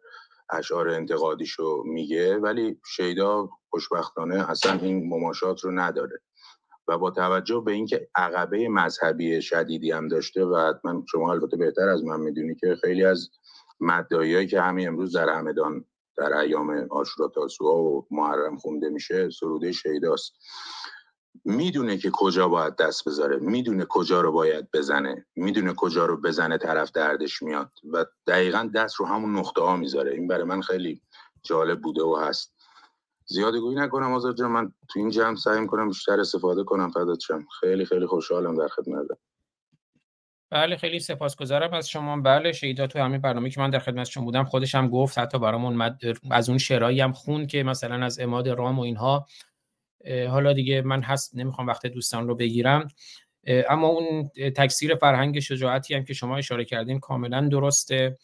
[0.50, 6.20] اشعار انتقادیشو میگه ولی شیدا خوشبختانه اصلا این مماشات رو نداره.
[6.88, 11.88] و با توجه به اینکه عقبه مذهبی شدیدی هم داشته و حتما شما البته بهتر
[11.88, 13.30] از من می‌دونی که خیلی از
[13.84, 15.84] مدعیایی که همین امروز در همدان
[16.16, 20.32] در ایام آشورا تاسوعا و محرم خونده میشه سروده شیداست
[21.44, 26.58] می‌دونه که کجا باید دست بذاره می‌دونه کجا رو باید بزنه می‌دونه کجا رو بزنه
[26.58, 30.12] طرف دردش میاد و دقیقا دست رو همون نقطه ها می‌ذاره.
[30.12, 31.02] این برای من خیلی
[31.42, 32.54] جالب بوده و هست.
[33.26, 37.22] زیاده گویی نکنم آزاد جان من تو این جمع سعی می‌کنم بیشتر استفاده کنم فدات
[37.60, 39.18] خیلی خیلی خوشحالم در خدمتم
[40.50, 42.20] بله خیلی سپاسگزارم از شما.
[42.20, 45.38] بله شیدا تو همین برنامه که من در خدمت شما بودم خودش هم گفت حتی
[45.38, 46.00] برامون مد...
[46.30, 49.26] از اون شعرهایی هم خون که مثلا از اماد رام و اینها.
[50.28, 52.88] حالا دیگه من هست نمی‌خوام وقت دوستان رو بگیرم.
[53.46, 58.16] اما اون تکثیر فرهنگ شجاعتی هم که شما اشاره کردین کاملا درسته.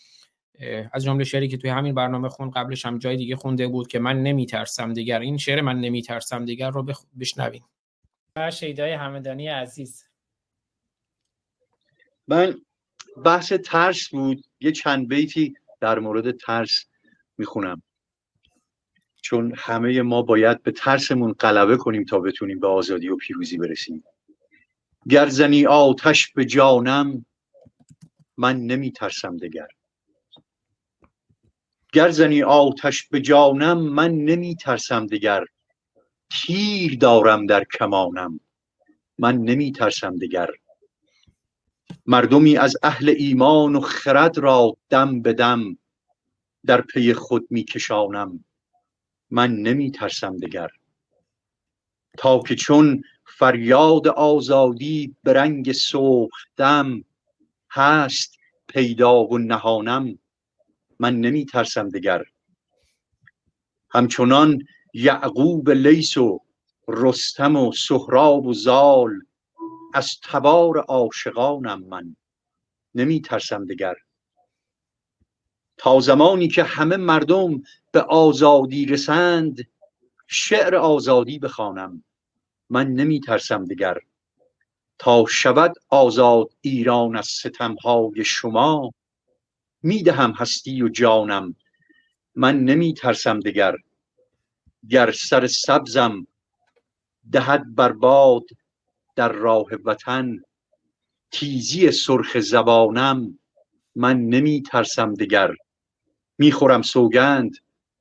[0.92, 3.98] از جمله شعری که توی همین برنامه خون قبلش هم جای دیگه خونده بود که
[3.98, 5.20] من نمیترسم دیگر.
[5.20, 7.04] این شعر من نمیترسم دیگر رو بخ...
[7.20, 7.64] بشنویم
[8.52, 10.09] شیدای همدانی عزیز.
[12.30, 12.60] من
[13.24, 14.44] بحث ترس بود.
[14.60, 16.84] یه چند بیتی در مورد ترس
[17.38, 17.82] می‌خونم.
[19.22, 24.04] چون همه ما باید به ترسمون غلبه کنیم تا بتونیم به آزادی و پیروزی برسیم.
[25.08, 27.26] گرزنی آتش به جانم
[28.36, 29.68] من نمی ترسم دگر
[31.92, 35.44] گرزنی آتش به جانم من نمی ترسم دگر.
[36.30, 38.40] تیر دارم در کمانم
[39.18, 40.48] من نمی ترسم دگر.
[42.10, 45.78] مردمی از اهل ایمان و خرد را دم به دم
[46.66, 48.44] در پی خود می کشانم.
[49.30, 50.68] من نمی ترسم دگر.
[52.18, 55.72] تا که چون فریاد آزادی به رنگ
[56.56, 57.04] دم
[57.70, 58.38] هست
[58.68, 60.18] پیدا و نهانم
[60.98, 62.24] من نمی ترسم دگر.
[63.90, 64.62] همچنان
[64.94, 66.40] یعقوب لیس و
[66.88, 69.20] رستم و سهراب و زال
[69.94, 72.16] از تبار عاشقانم من.
[72.94, 73.94] نمی ترسم دگر.
[75.78, 77.62] تا زمانی که همه مردم
[77.92, 79.66] به آزادی رسند
[80.26, 82.04] شعر آزادی بخوانم.
[82.70, 83.98] من نمی ترسم دگر.
[84.98, 88.92] تا شود آزاد ایران از ستمهای شما
[89.82, 91.54] می‌دهم هستی و جانم.
[92.34, 93.74] من نمی ترسم دگر.
[94.88, 96.26] گر سر سبزم
[97.32, 98.44] دهد برباد
[99.16, 100.36] در راه وطن
[101.30, 103.38] تیزی سرخ زبانم
[103.94, 105.54] من نمی ترسم دگر.
[106.38, 107.56] می‌خورم سوگند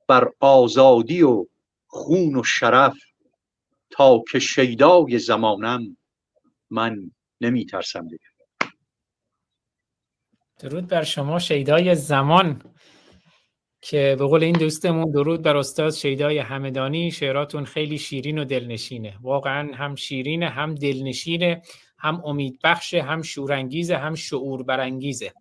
[0.08, 1.46] بر آزادی و
[1.86, 2.96] خون و شرف.
[3.90, 5.96] تا که شیدای زمانم
[6.70, 7.10] من
[7.40, 8.70] نمی ترسم دگر.
[10.58, 12.62] درود بر شما شیدای زمان.
[13.80, 17.10] که به قول این دوستمون درود بر استاد شیدای همدانی.
[17.10, 19.16] شعراتون خیلی شیرین و دلنشینه.
[19.22, 21.62] واقعا هم شیرینه هم دلنشینه
[21.98, 25.32] هم امید بخشه هم شورانگیزه هم شعور برانگیزه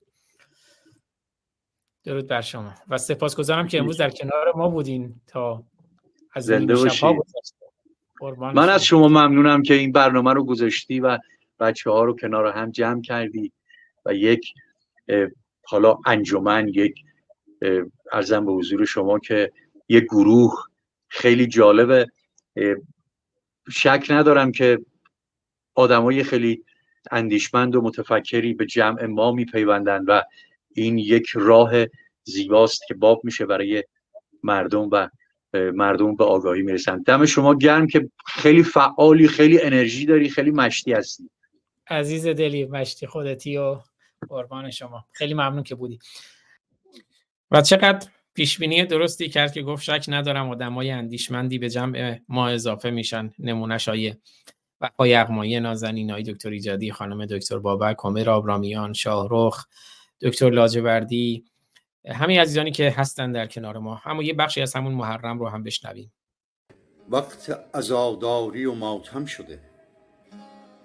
[2.03, 2.73] درود بر شما.
[2.89, 5.63] و سپاسگزارم که امروز در کنار ما بودین تا
[6.33, 6.73] از زنده
[8.53, 9.07] من از شما.
[9.07, 11.17] ممنونم که این برنامه رو گذاشتی و
[11.59, 13.51] بچه ها رو کنار هم جمع کردی
[14.05, 14.53] و یک
[15.63, 17.03] حالا انجمن یک
[18.11, 19.51] ارزم به حضور شما که
[19.89, 20.53] یک گروه
[21.07, 22.07] خیلی جالبه.
[23.71, 24.79] شک ندارم که
[25.75, 26.63] آدمای خیلی
[27.11, 30.21] اندیشمند و متفکری به جمع ما میپیوندن و
[30.75, 31.71] این یک راه
[32.23, 33.83] زیباست که باب میشه برای
[34.43, 35.09] مردم و
[35.53, 37.01] مردم به آگاهی می‌رسن.
[37.01, 41.29] دم شما گرم که خیلی فعالی خیلی انرژی داری خیلی مشتی هستی.
[41.87, 43.79] عزیز دلی مشتی خودتی و
[44.29, 45.05] قربان شما.
[45.11, 45.99] خیلی ممنون که بودی.
[47.51, 52.89] و چقدر پیشبینی درستی کرد که گفت شک ندارم آدمای اندیشمندی به جمع ما اضافه
[52.89, 54.13] میشن نمونهش های
[54.99, 59.65] و یغمایی نازنین های دکتر ایجادی خانم دکتر بابک کامر آبرامیان شاهرخ
[60.21, 61.45] دکتر لاجوردی
[62.07, 64.01] همه عزیزانی که هستن در کنار ما.
[64.05, 66.11] اما یه بخشی از همون محرم رو هم بشنویم.
[67.09, 69.59] وقت ازاداری و ماتم شده.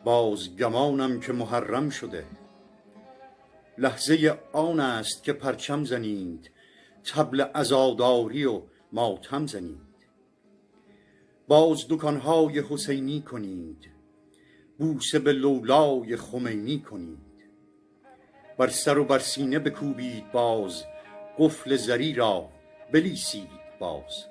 [0.05, 2.25] باز گمانم که محرم شده.
[3.79, 6.51] لحظه آن است که پرچم زنید.
[7.05, 8.63] تبل ازاداری و
[8.93, 9.79] ماتم زنید.
[11.49, 13.91] باز دکانهای حسینی کنید.
[14.79, 17.19] بوسه به لولای خمینی کنید.
[18.59, 20.85] بر سر و بر سینه بکوبید باز.
[21.39, 22.49] قفل زری را
[22.93, 23.49] بلیسید
[23.79, 24.25] باز.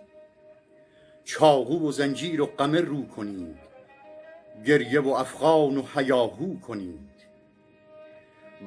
[1.24, 3.58] چاقو و زنجیر و قمر رو کنید.
[4.66, 7.14] گریه و افغان و حیاهو کنید.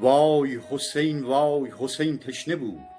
[0.01, 2.96] وای حسین وای حسین تشنه بود.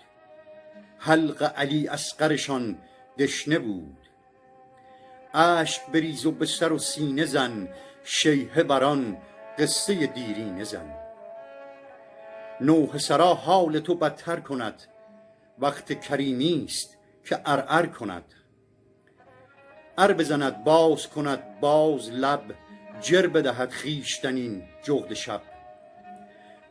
[1.07, 2.77] حلق علی اسقرشان
[3.19, 3.97] دشنه بود.
[5.33, 7.67] اشک بریز و به سر و سینه زن
[8.03, 9.17] شیهه بران
[9.57, 10.95] قصه دیرینه زن.
[12.61, 14.83] نوح سرا حال تو بدتر کند
[15.59, 18.33] وقت کریمی است که ارعر کند.
[19.97, 22.43] ار بزند باز کند باز لب
[23.01, 25.41] جر بدهد خویشتنین جغد شب.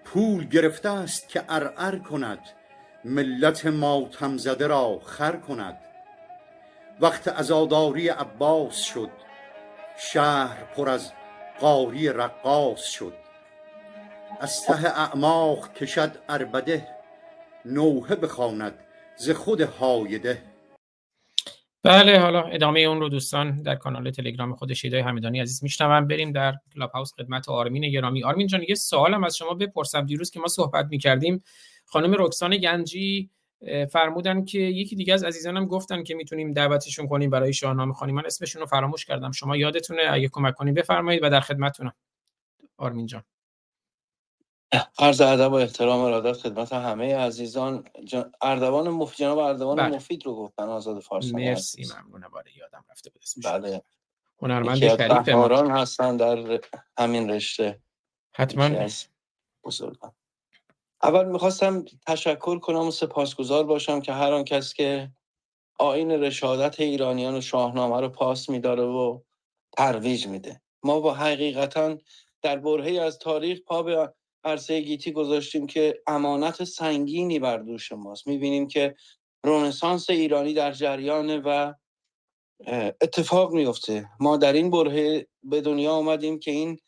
[0.05, 2.41] پول گرفته است که ارعر کند
[3.07, 5.79] ملت ماتم زده را خر کند.
[7.01, 9.11] وقت عزاداری عباس شد
[9.99, 11.13] شهر پر از
[11.61, 13.13] قاری رقاص شد.
[14.41, 16.89] از ته اعماق کشد اربده
[17.65, 18.75] نوحه بخواند
[19.17, 20.43] ز خود هایده.
[21.83, 26.09] بله حالا ادامه اون رو دوستان در کانال تلگرام خود شیدای همدانی عزیز میشنوم.
[26.09, 28.25] بریم در کلاب هاوس خدمت آرمین گرامی.
[28.25, 30.07] آرمین جان یه سوالم از شما بپرسم.
[30.07, 31.43] دیروز که ما صحبت می‌کردیم
[31.87, 33.31] خانم رکسان گنجی
[33.91, 38.13] فرمودن که یکی دیگه از عزیزانم گفتن که می‌تونیم دعوتشون کنیم برای شاهنامه خانی.
[38.13, 39.33] من اسمشون رو فراموش کردم.
[39.33, 41.95] شما یادتونه؟ اگه کمک کنیم بفرمایید و در خدمتتونم.
[42.77, 43.25] آرمین جان.
[44.99, 47.85] عرض ادب و احترام ارادت خدمت همه عزیزان.
[48.05, 48.33] جن...
[48.43, 49.97] اردوان مفید جناب اردوان بله.
[49.97, 52.29] مفید رو گفتن آزاد فارسی مرسی ممنونم.
[52.29, 53.83] باره یادم رفته بود اسمش بله.
[54.43, 55.29] هنرمند شریف
[55.71, 56.61] هستن در
[56.99, 57.81] همین رشته.
[58.33, 58.89] حتما.
[59.65, 60.13] بزرگان.
[61.03, 65.11] اول می‌خواستم تشکر کنم و سپاسگزار باشم که هر آن کس که
[65.79, 69.21] آین رشادت ایرانیان و شاهنامه رو پاس میداره و
[69.77, 70.61] ترویج میده.
[70.83, 71.99] ما با حقیقتا
[72.43, 74.15] در برهه از تاریخ پا به
[74.45, 78.27] عرصه گیتی گذاشتیم که امانت سنگینی بر دوش ماست.
[78.27, 78.95] می‌بینیم که
[79.45, 81.75] رونسانس ایرانی در جریان و
[83.01, 86.79] اتفاق میفته ما در این برهه به دنیا آمدیم که این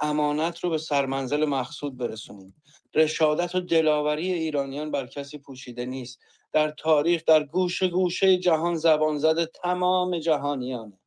[0.00, 2.62] امانت رو به سرمنزل مقصود برسونیم.
[2.96, 6.18] رشادت و دلاوری ایرانیان بر کسی پوشیده نیست.
[6.52, 11.00] در تاریخ در گوشه گوشه جهان زبان زده تمام جهانیانه.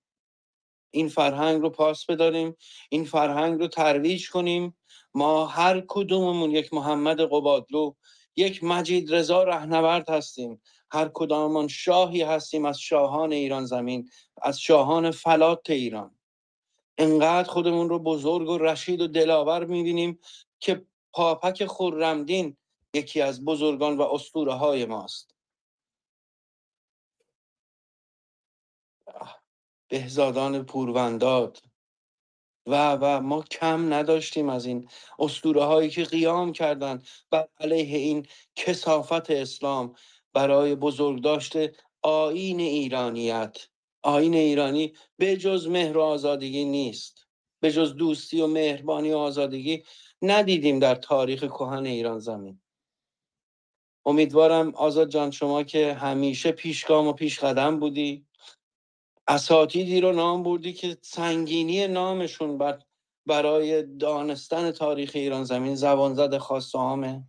[0.91, 2.55] این فرهنگ رو پاس بداریم
[2.89, 4.77] این فرهنگ رو ترویج کنیم.
[5.13, 7.93] ما هر کدوممون یک محمد قبادلو
[8.35, 10.61] یک مجید رضا رهنورد هستیم.
[10.91, 14.09] هر کداممان شاهی هستیم از شاهان ایران زمین
[14.41, 16.15] از شاهان فلات ایران.
[16.97, 20.19] انقدر خودمون رو بزرگ و رشید و دلاور می‌بینیم
[20.59, 22.57] که پاپک خرمدین
[22.93, 25.35] یکی از بزرگان و اسطوره های ماست
[29.89, 31.57] بهزادان پورونداد.
[32.67, 38.27] و و ما کم نداشتیم از این اسطوره هایی که قیام کردند بر علیه این
[38.55, 39.95] کسافت اسلام
[40.33, 41.53] برای بزرگداشت
[42.01, 43.57] آین ایرانیت.
[44.03, 47.27] آین ایرانی به جز مهر و آزادگی نیست
[47.59, 49.83] به جز دوستی و مهربانی و آزادگی
[50.21, 52.61] ندیدیم در تاریخ کهن ایران زمین.
[54.05, 58.25] امیدوارم آزاد جان شما که همیشه پیشگام و پیش قدم بودی.
[59.27, 62.79] اساتیدی رو نام بردی که سنگینی نامشون بر
[63.25, 67.23] برای دانستن تاریخ ایران زمین زبان زد خاص عامه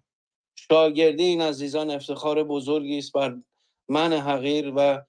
[0.54, 3.36] شاگردی این عزیزان افتخار بزرگی است بر
[3.88, 5.02] من حقیر و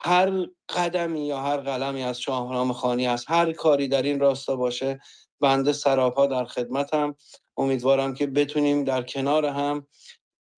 [0.00, 3.30] هر قدمی یا هر قلمی از شاهنامه خانی است.
[3.30, 5.00] هر کاری در این راستا باشه
[5.42, 7.16] بنده سراپا در خدمتم.
[7.56, 9.86] امیدوارم که بتونیم در کنار هم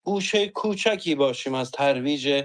[0.04, 2.44] گوشه کوچکی باشیم از ترویج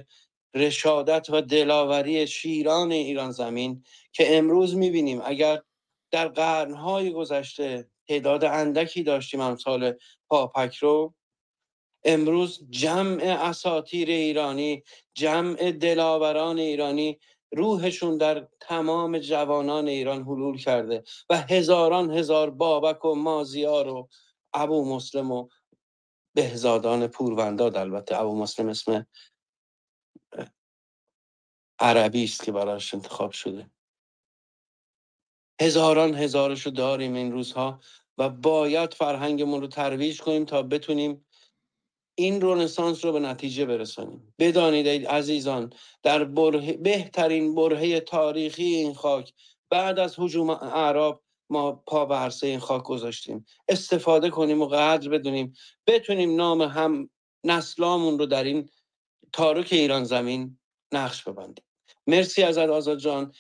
[0.53, 5.21] رشادت و دلاوری شیران ایران زمین که امروز می‌بینیم.
[5.25, 5.61] اگر
[6.11, 9.93] در قرنهای گذشته تعداد اندکی داشتیم امثال
[10.29, 11.13] پاپک رو
[12.03, 17.19] امروز جمع اساتیر ایرانی جمع دلاوران ایرانی
[17.51, 24.09] روحشون در تمام جوانان ایران حلول کرده و هزاران هزار بابک و مازیار و
[24.53, 25.49] ابو مسلم و
[26.35, 28.19] بهزادان پورونداد البته.
[28.19, 29.07] ابو مسلم اسم
[31.79, 33.71] عربی است که براش انتخاب شده.
[35.61, 37.79] هزاران هزارش رو داریم این روزها
[38.17, 41.25] و باید فرهنگمون رو ترویج کنیم تا بتونیم
[42.19, 44.33] این رونسانس رو به نتیجه برسانیم.
[44.39, 45.73] بدانید عزیزان
[46.03, 49.33] در بره بهترین برهه تاریخی این خاک
[49.69, 53.45] بعد از حجوم اعراب ما پا به عرصه این خاک گذاشتیم.
[53.69, 55.53] استفاده کنیم و قدر بدونیم.
[55.87, 57.09] بتونیم نام هم
[57.43, 58.69] نسلامون رو در این
[59.33, 60.57] تارک ایران زمین
[60.91, 61.65] نقش ببندیم.
[62.07, 63.33] مرسی ازت آزاد جان.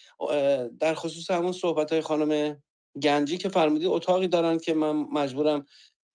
[0.79, 2.61] در خصوص همون صحبت های خانم
[3.01, 5.65] گنجی که فرمودی اتاقی دارن که من مجبورم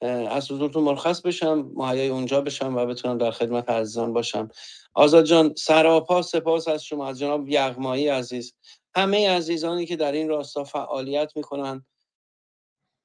[0.02, 4.48] از حضورتون مرخص بشم مهیای اونجا بشم و بتونم در خدمت عزیزان باشم.
[4.94, 8.54] آزاد جان سراپا سپاس از شما از جناب یغمایی عزیز.
[8.96, 11.86] همه عزیزانی که در این راستا فعالیت می‌کنن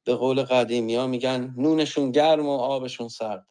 [0.05, 3.47] به قول قدیمی ها میگن نونشون گرم و آبشون سرد.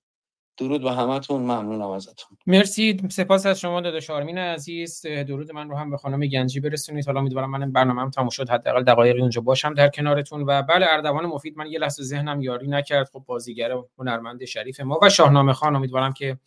[0.58, 2.38] درود به همتون ممنونم ازتون.
[2.46, 2.96] مرسی.
[3.10, 5.06] سپاس از شما داداش آرمین عزیز.
[5.06, 7.06] درود من رو هم به خانم گنجی برسونید.
[7.06, 8.50] حالا امیدوارم من برنامه‌ام تموم شد.
[8.50, 10.42] حداقل دقایقی اونجا باشم در کنارتون.
[10.42, 11.56] و بله اردوان مفید.
[11.56, 13.08] من یه لحظه ذهنم یاری نکرد.
[13.12, 15.76] خب بازیگر هنرمند شریف ما و شاهنامه خان.
[15.76, 16.38] امیدوارم که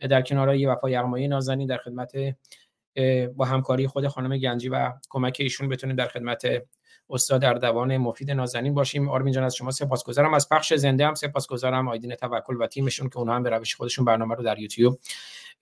[0.00, 2.12] در کنار یه وفا یغمایی نازنین در خدمت
[3.36, 6.42] با همکاری خود خانم گنجی و کمک ایشون بتونیم در خدمت
[7.10, 9.08] استاد اردوان مفید نازنین باشیم.
[9.08, 10.34] آرمین جان از شما سپاسگزارم.
[10.34, 11.88] از پخش زنده هم سپاسگزارم.
[11.88, 14.98] آیدین توکل و تیمشون که اونها هم به روش خودشون برنامه رو در یوتیوب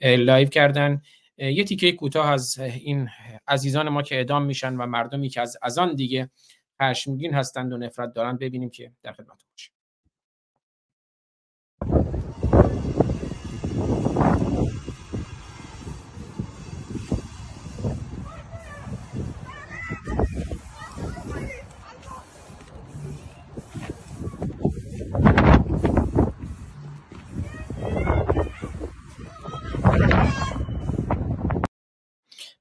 [0.00, 1.02] لایو کردن.
[1.38, 3.08] یه تیکه کوتاه از این
[3.48, 6.30] عزیزان ما که اعدام میشن و مردمی که از از آن دیگه
[6.82, 9.77] خشمگین هستند و نفرت دارند ببینیم که در خدمت باشیم.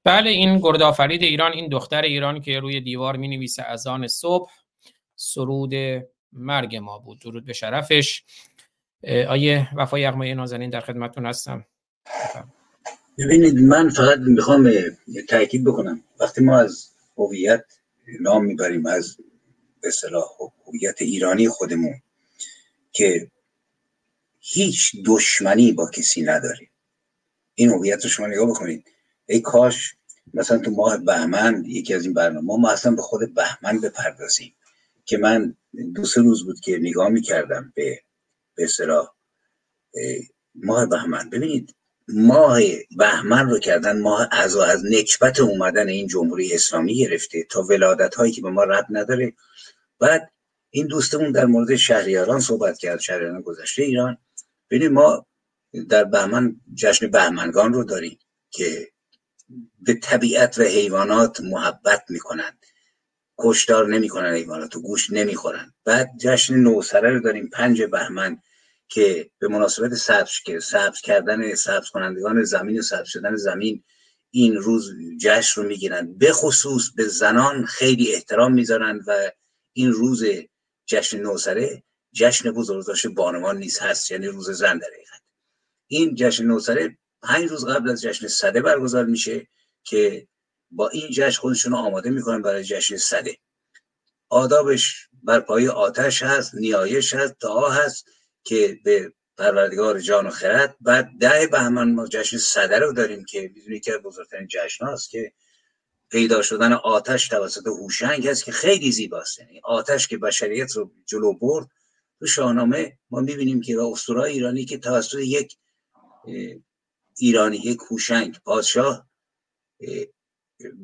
[0.07, 4.51] بله این گردآفرید ایران این دختر ایران که روی دیوار می نویسه از آن صبح
[5.15, 5.73] سرود
[6.33, 7.19] مرگ ما بود.
[7.19, 8.23] درود به شرفش.
[9.29, 11.65] آیه وفای یغمای نازنین در خدمتتون هستم.
[13.17, 14.71] ببینید من فقط می‌خوام
[15.29, 16.03] تاکید بکنم.
[16.19, 17.65] وقتی ما از هویت
[18.19, 19.17] نام می‌بریم از
[19.81, 20.23] به اصطلاح
[20.67, 22.01] هویت ایرانی خودمون
[22.91, 23.31] که
[24.39, 26.69] هیچ دشمنی با کسی نداریم.
[27.55, 28.91] این هویت رو شما نگاه بکنید.
[29.29, 29.96] ای کاش
[30.33, 34.53] مثلا تو ماه بهمن یکی از این برنامه ما اصلا به خود بهمن بپردازیم
[35.05, 35.55] که من
[35.95, 38.01] دو سه روز بود که نگاه می‌کردم به
[38.55, 39.07] به اصطلاح
[40.55, 41.29] ماه بهمن.
[41.29, 41.75] ببینید
[42.07, 42.59] ماه
[42.97, 48.31] بهمن رو کردن ماه از از نکبت اومدن این جمهوری اسلامی گرفته تا ولادت هایی
[48.31, 49.33] که به ما رد نداره.
[49.99, 50.31] بعد
[50.69, 54.17] این دوستمون در مورد شهریاران صحبت کرد شهریاران گذشته ایران.
[54.69, 55.25] ببینید ما
[55.89, 58.19] در بهمن جشن بهمنگان رو داریم
[58.51, 58.87] که
[59.79, 62.65] به طبیعت و حیوانات محبت می‌کنند
[63.39, 65.73] کشتار نمی‌کنن حیوانات و گوش نمی‌خورن.
[65.85, 68.41] بعد جشن نوسره رو داریم پنج بهمن
[68.89, 73.83] که به مناسبت سبز که سبز کردن سبز کنندگان زمین و سبز شدن زمین
[74.31, 76.13] این روز جشن رو می‌گیرن.
[76.17, 79.31] به خصوص به زنان خیلی احترام می‌ذارن و
[79.73, 80.23] این روز
[80.85, 84.87] جشن نوسره جشن بزرگداشت بانوان نیست هست یعنی روز زن در
[85.87, 89.47] این جشن نوسره پنج روز قبل از جشن صده برگزار میشه
[89.83, 90.27] که
[90.71, 93.37] با این جشن خودشون رو آماده می‌کنن برای جشن صده.
[94.29, 98.05] آدابش بر پای آتش هست نیایش هست دعا هست
[98.43, 100.75] که به پروردگار جان و خرد.
[100.81, 105.33] بعد ده بهمن ما جشن صده رو داریم که می‌دونی که بزرگترین جشن هست که
[106.09, 109.39] پیدا شدن آتش توسط هوشنگ هست که خیلی زیباست.
[109.39, 111.67] یعنی آتش که بشریت رو جلو برد
[112.19, 115.57] تو شاهنامه ما می‌بینیم که اسطوره ایرانی که توسط یک
[117.17, 119.07] ایرانی یک هوشنگ پادشاه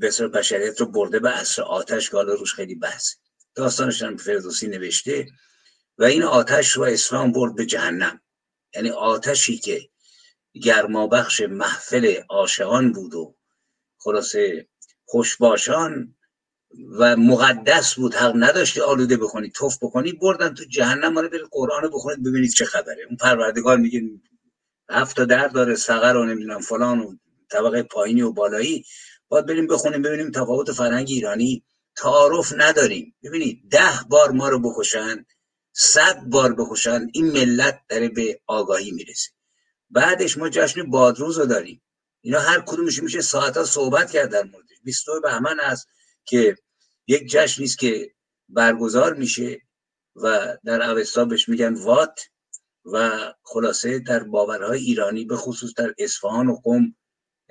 [0.02, 3.16] بسیار بشریت رو برده به عصر آتش که حالا روش خیلی بحث.
[3.56, 5.28] داستانش هم فردوسی نوشته
[5.98, 8.22] و این آتش رو اسلام برد به جهنم.
[8.76, 9.90] یعنی آتشی که
[10.64, 13.36] گرمابخش محفل عاشقان بود و
[13.98, 14.68] خلاصه
[15.06, 16.16] خوشباشان
[17.00, 18.16] و مقدس بود.
[18.16, 22.66] حق نداشتی آلوده بکنی توف بکنی بردن تو جهنم رو برید قرآن بخونید ببینید چه
[22.66, 23.06] خبره.
[23.08, 24.02] اون پروردگار میگه
[24.90, 27.16] هفت تا در داره سقر و نمی‌دونم فلان و
[27.52, 28.86] طبقه پایینی و بالایی.
[29.28, 31.64] باید بریم بخونیم ببینیم تفاوت فرهنگ ایرانی.
[31.96, 33.16] تعارف نداریم.
[33.24, 35.26] ببینید ده بار ما رو بکشن
[35.74, 39.30] صد بار بکشن این ملت داره به آگاهی می‌رسه.
[39.90, 41.82] بعدش ما جشن بادروز رو داریم.
[42.22, 44.78] اینا هر کدومش میشه ساعت صحبت کرد در موردش.
[44.84, 45.88] 22 بهمن است
[46.26, 46.56] که
[47.08, 48.14] یک جشنی است که
[48.50, 49.62] برگزار میشه
[50.16, 52.20] و در اوستا بهش میگن وات.
[52.86, 56.96] و خلاصه در باورهای ایرانی به خصوص در اصفهان و قم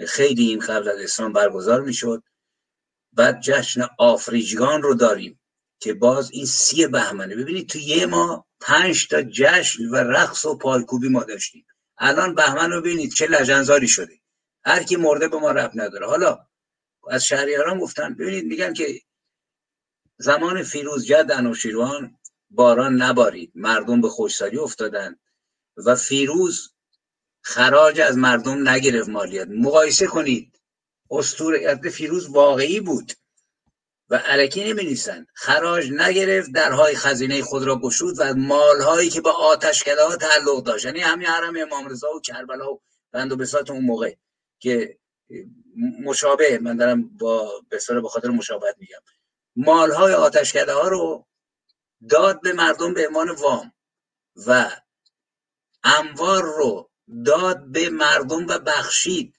[0.08, 2.22] خیلی این قبل از اسلام برگزار می‌شد.
[3.12, 5.40] بعد جشن آفریجگان رو داریم
[5.80, 7.36] که باز این سی بهمنه.
[7.36, 11.66] ببینید تو یه ما پنج تا جشن و رقص و پایکوبی ما داشتیم.
[11.98, 14.20] الان بهمن رو ببینید چه لجنزاری شده.
[14.64, 16.06] هر کی مرده به ما رب نداره.
[16.06, 16.38] حالا
[17.10, 19.00] از شهریاران گفتن ببینید میگن که
[20.18, 22.18] زمان فیروز جد انوشیروان
[22.50, 23.52] باران نبارید.
[23.54, 25.18] مردم به خوشسالی افتادن.
[25.76, 26.72] و فیروز
[27.42, 29.48] خراج از مردم نگرفت مالیات.
[29.50, 30.60] مقایسه کنید.
[31.10, 33.12] اسطوره فیروز واقعی بود
[34.08, 34.98] و علکی نمی
[35.34, 40.84] خراج نگرفت درهای خزینه خود را گشود و مالهایی که به آتشکده ها تعلق داشت.
[40.84, 42.80] یعنی همین حرم امام رضا و کربلا و
[43.12, 44.14] بند و بساط اون موقع
[44.58, 44.98] که
[46.04, 49.00] مشابه من دارم با بسیار به خاطر مشابهت میگم.
[49.56, 51.26] مالهای آتشکده ها رو
[52.08, 53.72] داد به مردم به عنوان وام
[54.46, 54.70] و
[55.84, 56.90] اموار رو
[57.26, 59.34] داد به مردم و بخشید.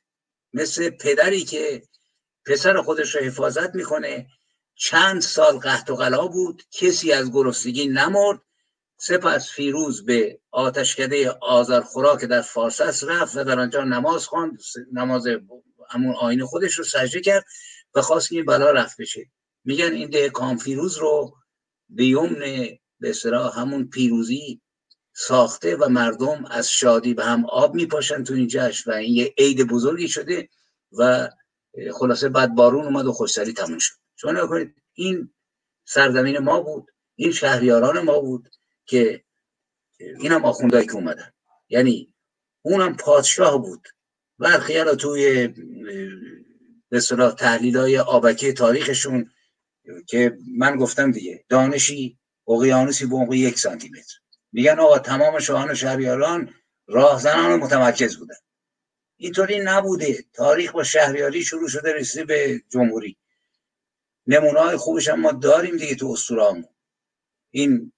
[0.53, 1.83] مثل پدری که
[2.45, 4.27] پسر خودش رو حفاظت می‌کنه.
[4.75, 6.63] چند سال قحط و غلا بود.
[6.72, 8.41] کسی از گرسنگی نمرد.
[8.97, 14.59] سپس فیروز به آتشکده آذرخورا که در فارس رفت و در آنجا نماز خواند.
[14.93, 15.27] نماز
[15.89, 17.45] همون آین خودش رو سجده کرد
[17.95, 19.25] و خواست این بلا رفت بشه.
[19.65, 20.31] میگن این ده
[20.63, 21.35] فیروز رو
[21.89, 22.67] به یمن
[22.99, 23.13] به
[23.55, 24.61] همون پیروزی
[25.14, 29.33] ساخته و مردم از شادی به هم آب میپاشن تو این جشن و این یه
[29.38, 30.50] عید بزرگی شده
[30.92, 31.30] و
[31.93, 33.95] خلاصه بعد بارون اومد و خوشسری تموم شد.
[34.16, 35.33] شما کنید این
[35.85, 38.50] سرزمین ما بود این شهریاران ما بود
[38.85, 39.24] که
[40.00, 41.32] این هم آخوندهایی که اومدن.
[41.69, 42.14] یعنی
[42.61, 43.88] اونم پادشاه بود.
[44.40, 45.48] برخی رو توی
[46.90, 49.32] به صلاح تحلیل های آبکی تاریخشون
[50.08, 54.22] که من گفتم دیگه دانشی اقیانوسی به یک سانتی متر
[54.53, 56.53] میگن آقا تمام شاهان و شهریاران
[56.88, 58.35] راهزنان متمرکز بودن.
[59.17, 60.25] اینطوری نبوده.
[60.33, 63.17] تاریخ با شهریاری شروع شده رسیده به جمهوری.
[64.27, 66.65] نمونه های خوبش هم ما داریم دیگه تو اسطورهامون
[67.49, 67.91] این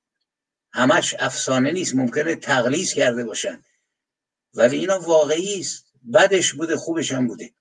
[0.73, 3.61] همش افسانه نیست ممکنه تقلیص کرده باشن.
[4.53, 5.85] ولی اینا واقعی است.
[6.13, 7.53] بدش بوده خوبش هم بوده.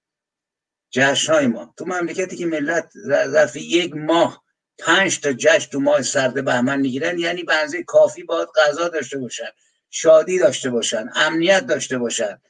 [0.90, 1.74] جشنهای ما.
[1.76, 4.43] تو مملکتی که ملت ظرف یک ماه
[4.78, 7.18] پنج تا جشن تو ماه سرد بهمن می‌گیرن.
[7.18, 9.48] یعنی به کافی باید غذا داشته باشن
[9.90, 12.40] شادی داشته باشن امنیت داشته باشن.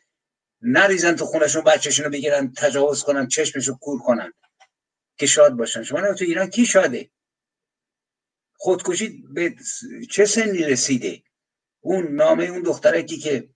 [0.63, 4.33] نریزن تو خونشون بچهشون رو بگیرن تجاوز کنن چشمشو کور کنن
[5.19, 5.83] که شاد باشن.
[5.83, 7.11] شما تو ایران کی شاده؟
[8.57, 9.55] خودکشی به
[10.11, 11.23] چه سنی رسیده؟
[11.81, 13.49] اون نامه اون دخترکی که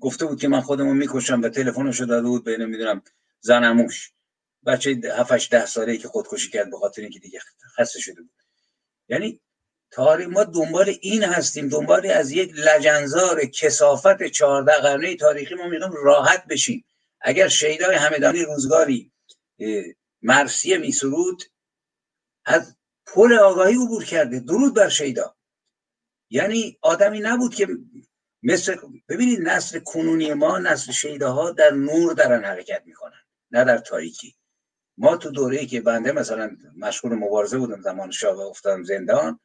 [0.00, 3.02] گفته بود که من خودمو می‌کشم و تلفنشو داده بود به نمی‌دونم
[3.40, 4.13] زنموش
[4.66, 7.40] بچه 7 ده ساله که خودکشی کرد به خاطر اینکه دیگه
[7.78, 8.34] خسته شده بود.
[9.08, 9.40] یعنی
[9.90, 15.92] تاریخ ما دنبال این هستیم دنبال از یک لجنزار کسافت چهارده قرنه تاریخی ما می‌خوایم
[16.04, 16.84] راحت بشیم.
[17.20, 19.12] اگر شیدای همدانی روزگاری
[20.22, 21.42] مرسیه میسرود
[22.44, 22.76] از
[23.06, 25.36] پل آگاهی عبور کرده درود بر شیدا.
[26.30, 27.68] یعنی آدمی نبود که
[28.42, 28.76] مثل
[29.08, 34.36] ببینید نسل کنونی ما نسل شیداها در نور دارن حرکت می‌کنن نه در تاریکی.
[34.98, 39.40] ما تو دوره که بنده مثلا مشغول مبارزه بودم زمان شاه افتادم زندان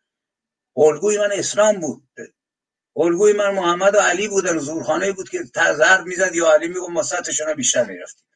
[0.78, 2.10] الگوی من اسلام بود.
[2.96, 7.04] الگوی من محمد و علی بودن زورخانه بود که تزرب می‌زد یا علی میگم ما
[7.04, 8.28] سطحشون بیشتر می‌رفتیم.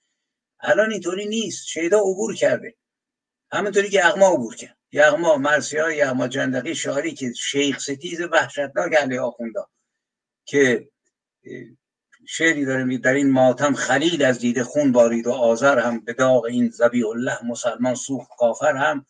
[0.60, 1.68] الان اینطوری نیست.
[1.68, 2.76] شیدا عبور کرده.
[3.52, 4.78] همینطوری که یغما عبور کرد.
[4.92, 9.70] یغما مرسی های یغما جندقی شعاری که شیخ ستیز وحشتناک علی آخوندا
[10.46, 10.90] که
[12.28, 16.46] شعری داره در این ماتم خلیل از دیده خون بارید و آذر هم به داغ
[16.46, 19.06] این زبی الله مسلمان سوخت کافر هم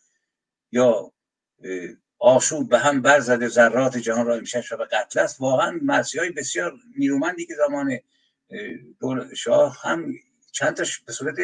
[0.71, 1.11] یا
[2.19, 5.41] آشوب به هم برزده ذرات جهان را امشب شب قتل است.
[5.41, 7.99] واقعا مرسی های بسیار نیرومندی که زمان
[9.35, 10.13] شاه هم
[10.51, 11.35] چند تاش به صورت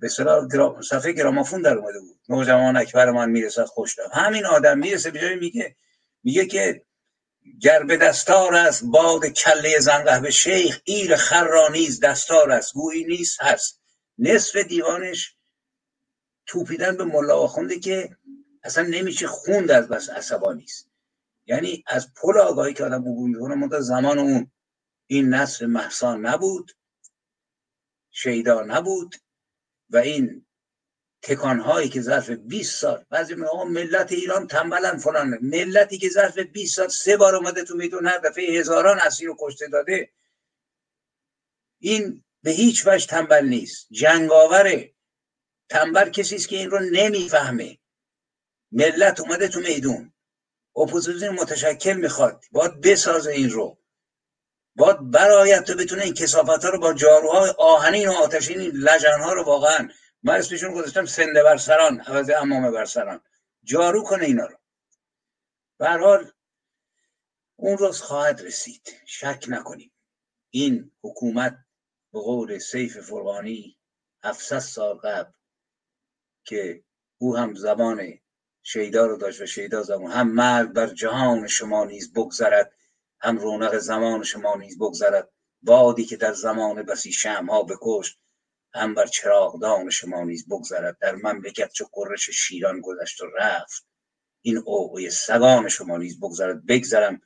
[0.00, 0.08] به
[0.82, 2.16] صفحه گرامافون در اومده بود.
[2.28, 5.76] نوجوان اکبر من می‌رسد خوش همین آدم می‌رسه به میگه
[6.24, 6.82] میگه که
[7.60, 9.78] گر به دستار است باد کله
[10.22, 12.74] به شیخ ایر خرانیز دستار است.
[12.74, 13.80] گویی نیست هست.
[14.18, 15.36] نصف دیوانش
[16.46, 18.16] توپیدن به ملا آخونده که
[18.64, 20.88] اصلا نمیشه خوند از بس عصبانی است.
[21.46, 24.50] یعنی از پل آگاهی که آدم عبور می‌کنه منتها زمان اون
[25.06, 26.72] این نصر محسان نبود
[28.10, 29.16] شیدا نبود
[29.90, 30.46] و این
[31.22, 35.38] تکان هایی که ظرف 20 سال بعضی میگن ملت ایران تنبلن فلان.
[35.42, 39.36] ملتی که ظرف 20 سال سه بار اومده تو میدون هر دفعه هزاران اسیر رو
[39.40, 40.10] کشته داده.
[41.80, 43.86] این به هیچ وجه تنبل نیست.
[43.90, 44.94] جنگاوره
[45.68, 47.78] تنبل کسی است که این رو نمی‌فهمه.
[48.72, 50.12] ملت اومده تو میدون.
[50.76, 52.44] اپوزیسیون متشکل می‌خواد.
[52.52, 53.78] باید بسازه این رو.
[54.76, 59.32] باید برایت تو بتونه این کثافت ها رو با جاروهای آهنین و آتشین لجن ها
[59.32, 59.88] رو واقعا
[60.22, 63.20] من اسمشون گذاشتم سنده بر سران عوض عمامه بر سران.
[63.64, 64.56] جارو کنه اینا رو.
[65.80, 66.30] حال
[67.56, 68.96] اون روز خواهد رسید.
[69.06, 69.92] شک نکنیم.
[70.50, 71.58] این حکومت
[72.12, 73.78] به قول سیف فرغانی
[74.24, 75.32] 700 سال قبل
[76.44, 76.84] که
[77.18, 78.18] او هم زبان
[78.62, 82.74] شیدا رو داشت و شیدا زمان هم مرگ بر جهان شما نیز بگذرد
[83.20, 85.32] هم رونق زمان شما نیز بگذرد.
[85.62, 87.12] بادی که در زمان بسی
[87.48, 88.21] ها بکشت
[88.74, 93.86] هم بر چراغدان شما نیز بگذرد در مملکت چو قرش شیران گذشت و رفت.
[94.42, 97.20] این اوقوی سگان شما نیز بگذرد بگذرم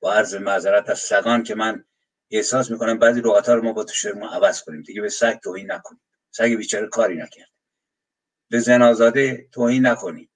[0.00, 1.84] با عرض معذرت از سگان که من
[2.30, 4.82] احساس می‌کنم بعضی لغت رو ما با تو ما عوض کنیم.
[4.82, 7.50] دیگه به سگ توهین نکنیم سگ بیچاره کاری نکرد.
[8.50, 10.30] به زنازاده توهین نکنیم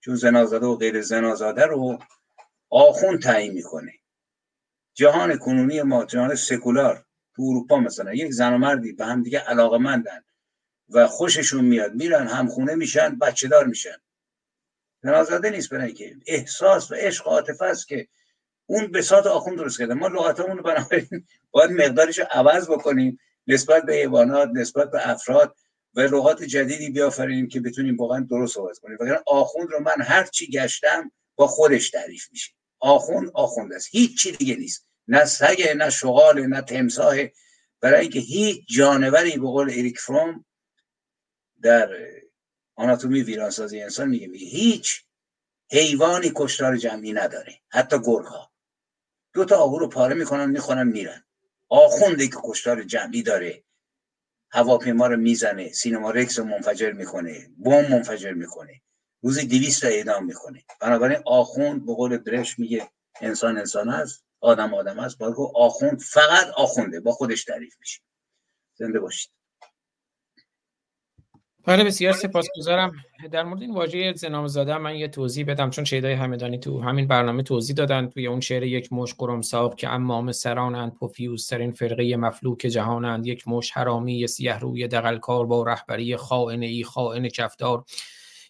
[0.00, 1.98] چون زنازاده و غیر زنازاده رو
[2.70, 3.92] آخون تعیین می‌کنه.
[4.94, 7.04] جهان کنونی ما جهان سکولار.
[7.36, 10.24] تو اروپا مثلا یک زن و مردی به هم دیگه علاقه مندن
[10.88, 13.96] و خوششون میاد میرن همخونه میشن بچه دار میشن.
[15.02, 18.08] زنازاده نیست برای که احساس و عشق و عاطفه است که
[18.66, 19.94] اون بساط آخون درست کرده.
[19.94, 25.56] ما لغتمون رو بنابراین باید مقدارش عوض بکنیم نسبت به حیوانات نسبت به افراد
[25.94, 28.98] و لغات جدیدی بیافرینیم که بتونیم واقعا درست صحبت کنیم.
[29.00, 32.52] وگرنه آخوند رو من هر چی گشتم با خودش تعریف میشه.
[32.80, 33.88] آخوند آخوند است.
[33.90, 34.86] هیچ چی دیگه نیست.
[35.10, 37.16] نه سگه نه شغال نه تمساه
[37.80, 40.44] برای اینکه هیچ جانوری به قول اریک فروم
[41.62, 41.90] در
[42.76, 45.04] آناتومی ویرانسازی انسان میگه میگه هیچ
[45.72, 48.52] حیوانی کشتار جمعی نداره حتی گرگ ها
[49.34, 51.24] دو تا آهو رو پاره می‌کنن می‌خونن میرن.
[51.68, 53.64] آخونده که کشتار جمعی داره
[54.50, 58.82] هواپیما رو می‌زنه سینما رکس رو منفجر می‌کنه بم منفجر می‌کنه
[59.22, 60.64] روزی دیویست تا اعدام می‌کنه.
[60.80, 62.90] بنابراین آخوند به قول برش میگه
[63.20, 64.24] انسان انسان است.
[64.40, 67.00] آدم آدم است باید آخوند فقط آخونده.
[67.00, 68.00] با خودش تعریف میشه.
[68.74, 69.30] زنده باشید.
[71.64, 72.92] بله بسیار سپاسگزارم.
[73.32, 77.42] در مورد این واژه زنامزاده من یه توضیح بدم چون شیدای همدانی تو همین برنامه
[77.42, 78.08] توضیح دادن.
[78.08, 83.26] توی اون شعر یک مش قرمساق که امام سرانند پوفیوزترین فرقه مفلوک جهانند.
[83.26, 87.84] یک مش حرامی سیه روی دقلکار با رهبری خائن ای خائن کفدار.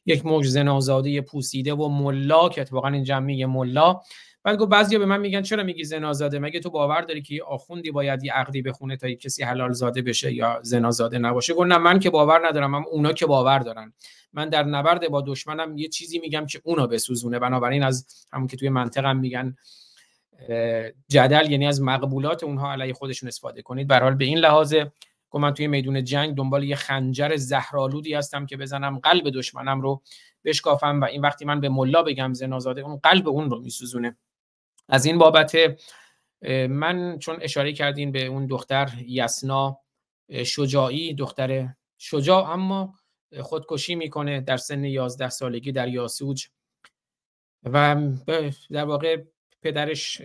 [0.06, 4.00] یک موج زنازاده پوسیده و ملا که اتفاقا این جمعی ملا.
[4.44, 7.90] بعد گفت بعضیا به من میگن چرا میگی زنازاده؟ مگه تو باور داری که آخوندی
[7.90, 11.98] باید یه عقدی بخونه تا کسی حلال زاده بشه یا زنازاده نباشه؟ گفت نه من
[11.98, 13.92] که باور ندارم من اونا که باور دارن.
[14.32, 17.38] من در نبرد با دشمنم یه چیزی میگم که اونا بسوزونه.
[17.38, 19.56] بنابراین از همون که توی منطقم میگن
[21.08, 23.86] جدل یعنی از مقبولات اونها علیه خودشون استفاده کنید.
[23.88, 24.74] به به این لحاظ
[25.30, 30.02] گفت من توی میدون جنگ دنبال یه خنجر زهرالودی هستم که بزنم قلب دشمنم رو
[30.44, 34.16] بشکافم و این وقتی من به ملا بگم زنازاده اون قلب اون رو میسوزونه.
[34.90, 35.56] از این بابت
[36.68, 39.78] من چون اشاره کردین به اون دختر یسنا
[40.44, 42.94] شجاعی دختر شجاع اما
[43.40, 46.46] خودکشی می‌کنه در سن 11 سالگی در یاسوج
[47.64, 47.96] و
[48.70, 49.22] در واقع
[49.62, 50.22] پدرش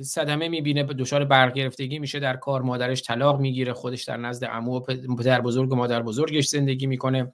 [0.00, 4.80] صدمه می‌بینه دچار برگرفتگی میشه در کار مادرش طلاق می‌گیره خودش در نزد عمو و
[5.16, 7.32] پدر بزرگ و مادر بزرگش زندگی می‌کنه.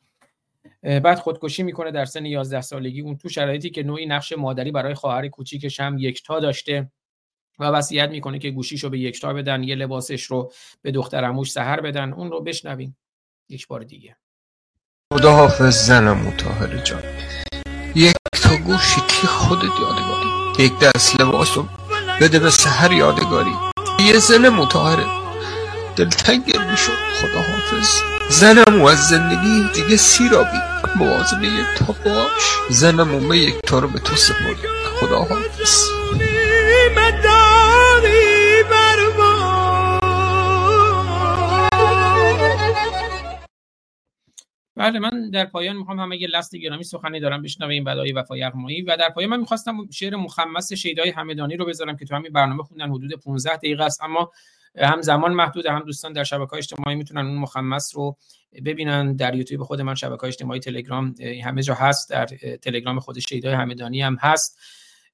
[0.83, 3.01] بعد خودکشی می‌کنه در سن 11 سالگی.
[3.01, 6.93] اون تو شرایطی که نوعی نقش مادری برای خواهر کوچیکش هم یکتا داشته
[7.59, 11.81] و وصیت می‌کنه که گوشیشو به یکتا بدن یه لباسش رو به دختر عموش سهر
[11.81, 12.13] بدن.
[12.13, 12.97] اون رو بشنویم
[13.49, 14.17] یک بار دیگه.
[15.13, 17.03] خدا حافظ زنم متاهر جان.
[17.95, 21.67] یک تا گوشی کی خودت یادگاری؟ یک دست لباس رو
[22.21, 23.55] بده به سهر یادگاری.
[24.07, 25.07] یه زن متاهره
[25.97, 30.59] دلتنگم می‌شد خدا حافظ زنم و از زندگی دیگه سیرابی.
[30.97, 34.57] موازن یک تا باش زنم و یک تا رو به تو سپرد
[35.01, 35.91] خدا حافظ.
[44.77, 47.43] بله من در پایان می‌خوام همه یه لست گرامی سخنی دارم.
[47.43, 51.97] بشنویم بدای وفا یغمایی و در پایان من می‌خواستم شعر مخمس شیدای همدانی رو بذارم
[51.97, 54.03] که تو همین برنامه خوندن حدود 15 دقیقه است.
[54.03, 54.31] اما
[54.77, 58.17] هم زمان محدود هم دوستان در شبکه اجتماعی می‌تونن اون مخمس رو
[58.65, 62.27] ببینن در یوتیوب خود من شبکه اجتماعی تلگرام همه جا هست در
[62.63, 64.59] تلگرام خود شیدای همدانی هم هست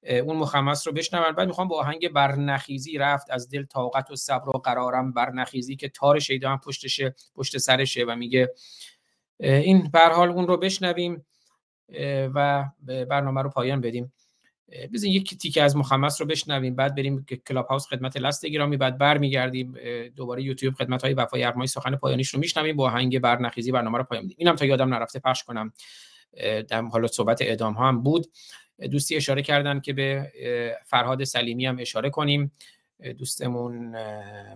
[0.03, 1.31] اون مخمس رو بشنون.
[1.31, 5.89] بعد می‌خوام با آهنگ برنخیزی رفت از دل طاقت و صبر و قرارم برنخیزی که
[5.89, 8.53] تار شیدا هم پشتشه پشت سرشه و میگه
[9.39, 11.25] این به حال اون رو بشنویم
[12.35, 12.65] و
[13.09, 14.13] برنامه رو پایان بدیم.
[14.93, 18.97] بزن یک تیکه از مخمس رو بشنویم بعد بریم کلاب هاوس خدمت لست گرامی بعد
[18.97, 19.75] برمیگردیم
[20.15, 24.03] دوباره یوتیوب خدمت های وفای ارمای سخن پایانیش رو میشنویم با آهنگ برنخیزی برنامه رو
[24.03, 24.37] پایان میدیم.
[24.39, 25.73] اینم تا یادم نرفته پخش کنم.
[26.69, 28.27] در حالا صحبت اعدام ها هم بود.
[28.91, 30.31] دوستی اشاره کردن که به
[30.85, 32.51] فرهاد سلیمی هم اشاره کنیم.
[33.17, 33.73] دوستمون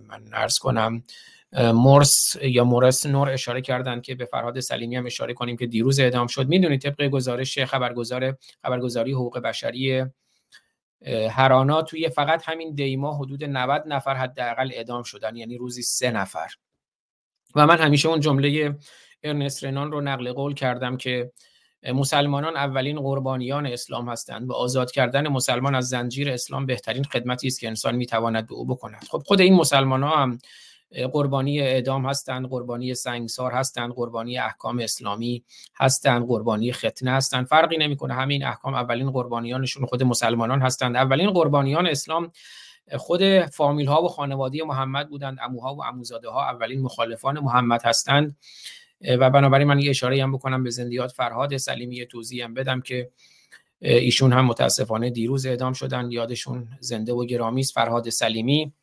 [0.08, 1.04] من عرض کنم
[1.54, 6.00] مورس یا مورس نور اشاره کردن که به فرهاد سلیمی هم اشاره کنیم که دیروز
[6.00, 6.48] اعدام شد.
[6.48, 10.06] می‌دونید طبق گزارش خبرگزار خبرگزاری حقوق بشری
[11.30, 16.48] هرانا توی فقط همین دیما حدود 90 نفر حداقل اعدام شدن یعنی روزی سه نفر.
[17.56, 18.78] و من همیشه اون جمله
[19.24, 21.32] ارنست رنان رو نقل قول کردم که
[21.84, 27.60] مسلمانان اولین قربانیان اسلام هستند و آزاد کردن مسلمان از زنجیر اسلام بهترین خدمتی است
[27.60, 29.04] که انسان می‌تواند به او بکند.
[29.12, 30.40] خب خود این مسلمان ها هم
[30.92, 35.44] قربانی اعدام هستند قربانی سنگسار هستند قربانی احکام اسلامی
[35.76, 37.46] هستند قربانی ختنه هستند.
[37.46, 38.14] فرقی نمی‌کنه.
[38.14, 40.96] همین احکام اولین قربانیانشون خود مسلمانان هستند.
[40.96, 42.32] اولین قربانیان اسلام
[42.98, 45.38] خود فامیل ها و خانواده محمد بودند.
[45.42, 48.38] اموها و اموزاده ها اولین مخالفان محمد هستند.
[49.20, 53.12] و بنابراین من یه اشاره هم بکنم به زندیات فرهاد سلیمی توضیح هم بدم که
[53.80, 56.12] ایشون هم متاسفانه دیروز اعدام شدن.
[56.12, 58.74] یادشون زنده و گرامی است فرهاد سلیمی.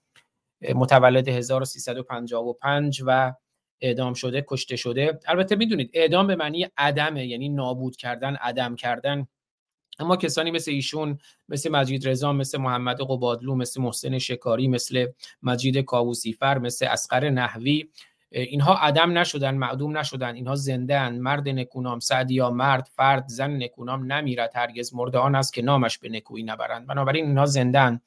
[0.74, 3.32] متولد 1355 و
[3.80, 5.20] اعدام شده کشته شده.
[5.26, 9.26] البته می‌دونید اعدام به معنی عدمه یعنی نابود کردن عدم کردن.
[9.98, 15.06] اما کسانی مثل ایشون مثل مجید رضا مثل محمد قبادلو مثل محسن شکاری مثل
[15.42, 17.88] مجید کاووسیفر مثل اسقر نحوی
[18.30, 20.34] اینها عدم نشدن معدوم نشدن.
[20.34, 21.20] اینها زنده اند.
[21.20, 24.52] مرد نکونام سعدیا مرد فرد زن نکونام نمیرد.
[24.54, 26.86] هرگز مرده آن است که نامش به نکویی نبرند.
[26.86, 28.00] بنابراین اینها زنده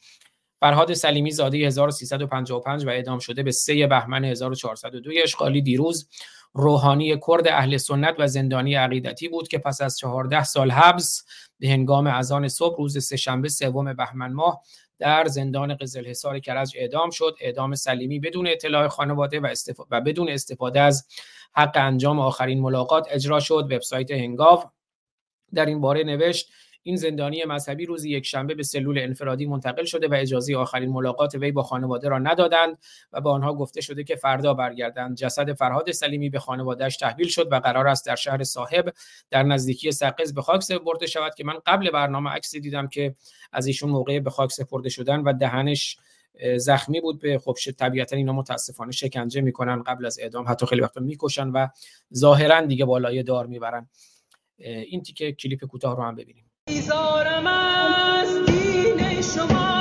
[0.61, 6.09] فرهاد سلیمی زاده 1355 و اعدام شده به 3 بهمن 1402 اشغالی دیروز
[6.53, 11.25] روحانی کرد اهل سنت و زندانی عقیدتی بود که پس از 14 سال حبس
[11.59, 14.61] به هنگام اذان صبح روز سهشنبه سوم بهمن ماه
[14.99, 17.35] در زندان قزلحصار کرج اعدام شد.
[17.41, 19.53] اعدام سلیمی بدون اطلاع خانواده و,
[19.91, 21.07] و بدون استفاده از
[21.53, 23.67] حق انجام آخرین ملاقات اجرا شد.
[23.71, 24.63] وبسایت هنگاو
[25.53, 26.49] در این باره نوشت
[26.83, 31.35] این زندانی مذهبی روز یک شنبه به سلول انفرادی منتقل شده و اجازه آخرین ملاقات
[31.35, 32.77] وی با خانواده را ندادند
[33.11, 35.17] و به آنها گفته شده که فردا برگردند.
[35.17, 38.93] جسد فرهاد سلیمی به خانوادهش تحویل شد و قرار است در شهر صاحب
[39.29, 43.15] در نزدیکی سقز به خاک سپرده شود که من قبل برنامه عکسی دیدم که
[43.51, 45.97] از ایشون موقع به خاک سپرده شدن و دهنش
[46.57, 47.19] زخمی بود.
[47.19, 50.45] به خب طبیعتا اینا متاسفانه شکنجه می‌کنن قبل از اعدام.
[50.47, 51.67] حتی خیلی وقتا می‌کشن و
[52.15, 53.89] ظاهرا دیگه بالای دار می‌برن.
[54.57, 56.50] این تیکه کلیپ کوتاه رو هم ببینیم.
[59.35, 59.80] شما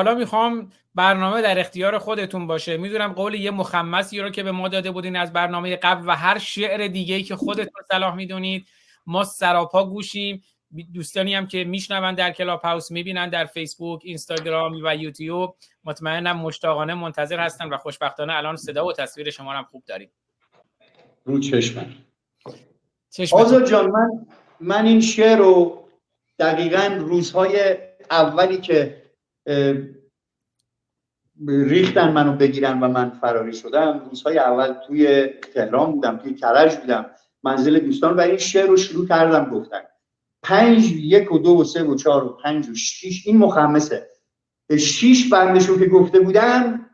[0.00, 2.76] حالا می‌خوام برنامه در اختیار خودتون باشه.
[2.76, 6.38] می‌دونم قول یه مخمسی رو که به ما داده بودین از برنامه قبل و هر
[6.38, 8.66] شعر دیگه که خودتون صلاح می‌دونید.
[9.06, 10.42] ما سراپا گوشیم.
[10.94, 15.56] دوستانی هم که میشنون در کلاب هاوس می‌بینن در فیسبوک اینستاگرام و یوتیوب.
[15.84, 20.10] مطمئنم مشتاقانه منتظر هستن و خوشبختانه الان صدا و تصویر شما هم خوب داریم.
[21.24, 21.86] رو چشمن
[23.10, 24.26] چشمن جان من
[24.60, 25.84] من این شعر رو
[26.38, 27.76] دقیقا روزهای
[28.10, 28.99] اولی که
[31.48, 34.06] ریختن منو بگیرن و من فراری شدم.
[34.10, 37.10] روزهای اول توی تهران بودم توی کرج بودم.
[37.42, 39.80] منزل دوستان و این شعر رو شروع کردم گفتن.
[40.42, 44.10] پنج یک و دو و سه و چهار و پنج و شیش این مخمسه.
[44.78, 46.90] شیش بندشو که گفته بودم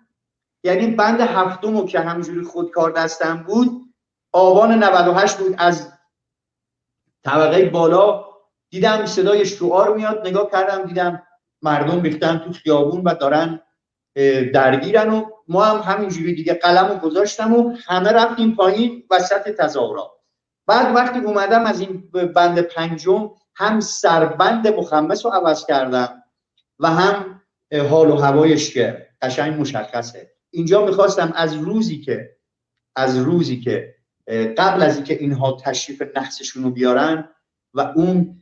[0.64, 3.94] یعنی بند هفتم که همجوری خودکار دستم بود
[4.32, 5.54] آبان 98 بود.
[5.58, 5.92] از
[7.24, 8.24] طبقه بالا
[8.70, 11.25] دیدم صدای شعار میاد نگاه کردم دیدم
[11.66, 13.60] مردم ریختن تو خیابون و دارن
[14.54, 20.10] درگیرن و ما هم همینجوری دیگه قلم رو گذاشتم و همه رفتیم پایین وسط تظاهرات.
[20.66, 26.22] بعد وقتی اومدم از این بند پنجم هم سربند مخمس رو عوض کردم
[26.78, 27.42] و هم
[27.90, 30.30] حال و هوایش که قشنگ مشخصه.
[30.50, 32.36] اینجا می‌خواستم از روزی که
[32.96, 33.94] از روزی که
[34.58, 37.28] قبل از اینکه اینها تشریف نحسشون رو بیارن
[37.74, 38.40] و اون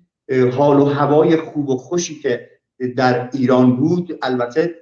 [0.56, 2.53] حال و هوای خوب و خوشی که
[2.86, 4.74] در ایران بود البته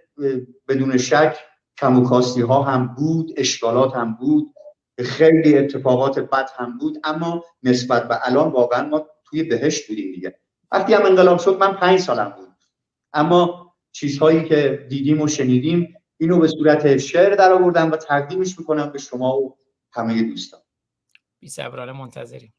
[0.69, 1.39] بدون شک
[1.79, 2.05] کم
[2.49, 4.55] ها هم بود اشکالات هم بود
[4.99, 10.39] خیلی اتفاقات بد هم بود اما نسبت به الان واقعا ما توی بهشت بودیم دیگه.
[10.73, 12.57] وقتی هم انقلاب شد من پنج سالم بود.
[13.13, 18.91] اما چیزهایی که دیدیم و شنیدیم اینو به صورت شعر در آوردم و تقدیمش می‌کنم
[18.91, 19.59] به شما و
[19.93, 20.61] همه دوستان.
[21.41, 21.51] بی
[21.99, 22.55] منتظریم.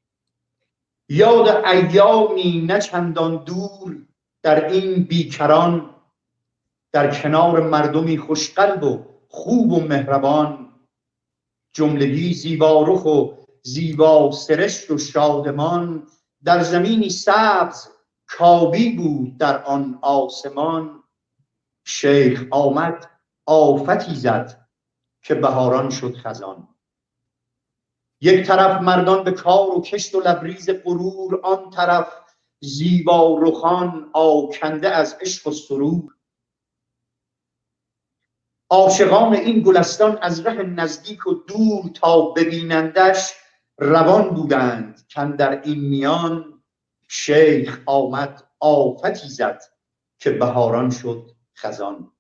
[1.10, 4.06] یاد ایامی نه چندان دور
[4.44, 5.96] در این بیکران
[6.92, 10.70] در کنار مردمی خوشقلب و خوب و مهربان
[11.74, 16.08] جملگی زیبارخ و زیبا سرشت و شادمان
[16.44, 17.88] در زمینی سبز
[18.28, 21.04] کابی بود در آن آسمان.
[21.86, 23.10] شیخ آمد
[23.46, 24.68] آفتی زد
[25.22, 26.68] که بهاران شد خزان.
[28.22, 32.23] یک طرف مردان به کار و کشت و لبریز غرور آن طرف
[32.64, 36.14] زیبا رخان آکنده از عشق و سرور.
[38.69, 43.33] عاشقان این گلستان از ره نزدیک و دور تا ببینندش
[43.77, 46.64] روان بودند کن در این میان
[47.08, 49.61] شیخ آمد آفتی زد
[50.19, 52.11] که بهاران شد خزان.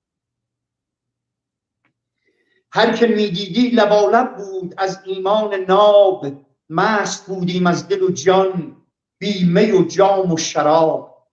[2.71, 6.25] هر که می‌دیدی لبالب بود از ایمان ناب
[6.69, 8.82] مست بودیم از دل و جان.
[9.23, 11.27] بی می و جام و شراب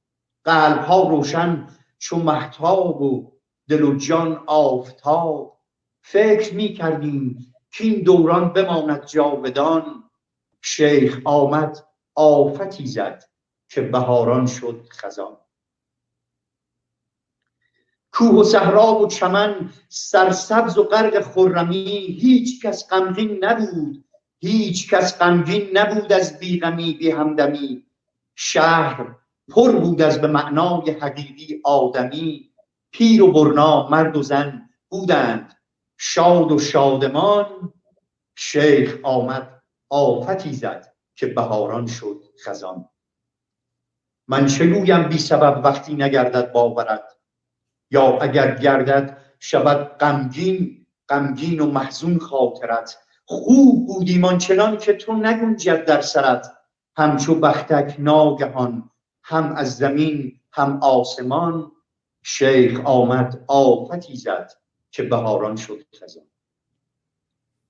[0.45, 1.67] قلب ها روشن
[1.99, 3.33] چو محتاب و
[3.69, 5.61] دل و جان آفتاب.
[6.03, 10.11] فکر می کردیم که این دوران بماند جاودان.
[10.63, 13.25] شیخ آمد آفتی زد
[13.69, 15.37] که بهاران شد خزان.
[18.13, 24.05] کوه و صحرا و چمن سرسبز و غرق خرمی هیچ کس غمگین نبود
[24.41, 27.85] هیچ کس غمگین نبود از بیغمی بی همدمی
[28.35, 29.17] شهر
[29.49, 32.51] پر بود از به معنای حقیقی آدمی.
[32.93, 35.57] پیر و برنا مرد و زن بودند.
[35.99, 37.73] شاد و شادمان
[38.37, 42.89] شیخ آمد آفتی زد که بهاران شد خزان.
[44.29, 47.17] من چه گویم بی سبب وقتی نگردد باورد
[47.91, 52.99] یا اگر گردد شود غمگین غمگین و محزون خاطرت.
[53.33, 56.53] خوب بودیم آنچنان که تو نگنجد در سرت.
[56.97, 58.91] همچو بختک ناگهان
[59.23, 61.73] هم از زمین هم آسمان.
[62.23, 64.53] شیخ آمد آفتی زد
[64.91, 66.25] که بهاران شد خزان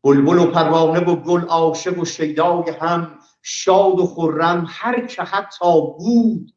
[0.05, 5.81] بلبل و پروانه و گل عاشق و شیدای هم شاد و خرم هر که حتی
[5.99, 6.55] بود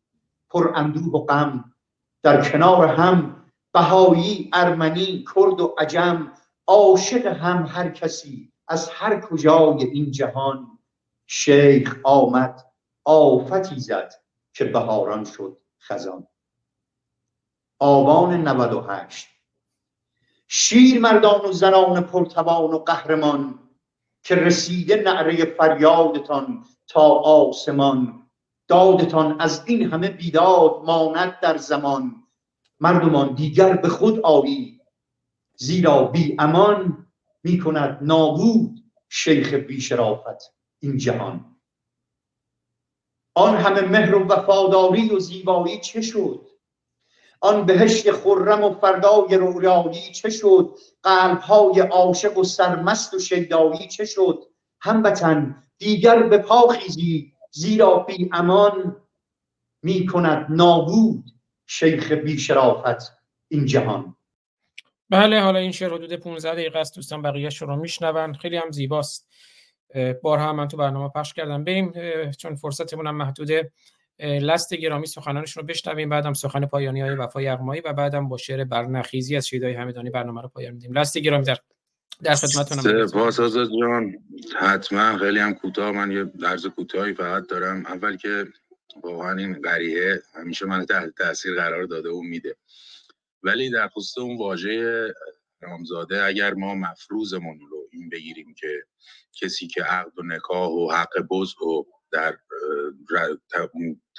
[0.49, 1.73] پر اندوه و غم.
[2.21, 6.31] در کنار هم بهایی ارمنی کرد و عجم
[6.67, 10.79] عاشق هم هر کسی از هر کجای این جهان
[11.27, 12.71] شیخ آمد
[13.05, 14.13] آفتی زد
[14.53, 16.27] که بهاران شد خزان.
[17.79, 19.27] آبان 98
[20.47, 23.59] شیر مردان و زنان پرتوان و قهرمان
[24.23, 28.29] که رسیده نعره فریادتان تا آسمان.
[28.67, 32.23] دادتان از این همه بیداد ماند در زمان.
[32.79, 34.81] مردمان دیگر به خود آیی
[35.55, 37.02] زیرا بی امان
[37.43, 41.55] می کند نابود شیخ بی شرافت این جهان.
[43.35, 46.47] آن همه مهر و وفاداری و زیبایی چه شد؟
[47.41, 54.05] آن بهشت خرم و فردای رویایی چه شد؟ قلبهای عاشق و سرمست و شیدایی چه
[54.05, 54.43] شد؟
[54.81, 58.95] هموطن دیگر به پا خیزی زیرا بی امان
[59.83, 61.23] می کند نابود
[61.65, 64.15] شیخ بی شرافت این جهان.
[65.09, 66.95] بله حالا این شعر حدود 15 دقیقه است.
[66.95, 68.33] دوستان بقیه رو میشنون.
[68.33, 69.27] خیلی هم زیباست.
[70.21, 71.63] بارها من تو برنامه پخش کردم.
[71.63, 71.93] بریم
[72.31, 73.71] چون فرصتمون هم محدوده.
[74.19, 76.09] لست گرامی سخنانشون رو بشنویم.
[76.09, 80.41] بعدم سخن پایانی های وفای یغمایی و بعدم با شعر برنخیزی از شیدای همدانی برنامه
[80.41, 80.97] رو پایان میدیم.
[80.97, 81.57] لست گرامی در
[82.23, 83.07] در خدمتتونم.
[83.07, 84.15] سپاس آزاد جان.
[84.59, 85.91] حتما خیلی هم کوتاه.
[85.91, 87.85] من یه درز کوتاهی فقط دارم.
[87.85, 88.47] اول که
[89.03, 92.55] واقعا این قریه همیشه من تحت تاثیر قرار داده و میده.
[93.43, 95.13] ولی در خصوص اون واژه
[95.61, 98.83] رامزاده اگر ما مفروضمون رو این بگیریم که
[99.41, 102.37] کسی که عقد و نکاح و حق بز و در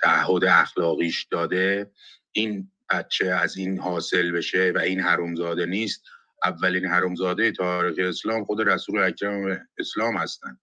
[0.02, 1.90] تعهد اخلاقیش داده
[2.32, 6.02] این بچه از این حاصل بشه و این حرومزاده نیست.
[6.44, 10.60] اولین حرومزاده تاریخ اسلام خود رسول اکرم اسلام هستند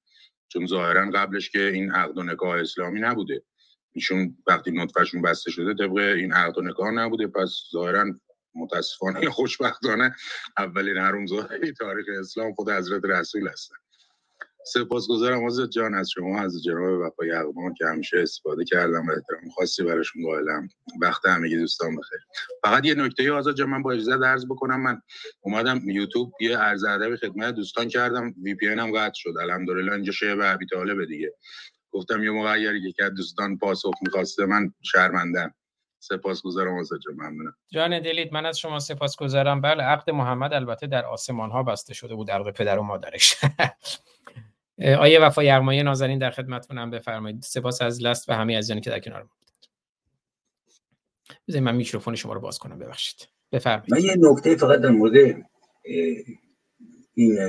[0.48, 3.44] چون ظاهرا قبلش که این عقد و نکاح اسلامی نبوده.
[3.94, 7.28] ایشون وقتی نطفهشون بسته شده طبق این عقد و نکاح نبوده.
[7.28, 8.06] پس ظاهرا
[8.56, 10.16] متاسفانه خوشبختانه
[10.58, 13.76] اولین حرومزاده تاریخ اسلام خود حضرت رسول هستن.
[14.66, 19.50] سپاسگزارم آزاد جان از شما از جناب وفای اقوام که همیشه استفاده کردم و احترام
[19.56, 20.70] خاصی براشون قائلم.
[21.02, 22.20] وقت همگی دوستان بخیر.
[22.64, 24.82] فقط یه نکته آزاد جان من با اجازه عرض بکنم.
[24.82, 25.02] من
[25.42, 28.34] اومدم یوتیوب یه عرض ادب خدمت دوستان کردم.
[28.44, 29.34] وی پی هم قطع شد.
[29.42, 31.34] الحمدلله اینجا شعر عبی طالبه دیگه.
[31.92, 35.54] گفتم یه موقع اگر یکی از دوستان پاسخ می‌خواسته من شرمندم
[36.02, 37.56] سپاسگزارم جان ممنونم.
[37.70, 39.62] جان دلید من از شما سپاسگزارم.
[39.62, 43.36] بله عقد محمد البته در آسمان ها بسته شده بود عقد پدر و مادرش.
[45.00, 47.42] آیه وفا یغمایی نازنین در خدمتتونم بفرمایید.
[47.42, 49.70] سپاس از لست و همه عزیزانی که در کنار بودید
[51.48, 53.28] بذارید من میکروفون شما رو باز کنم ببخشید.
[53.52, 53.94] بفرمایید.
[53.94, 55.14] من یه نکته فقط در مورد
[57.14, 57.40] این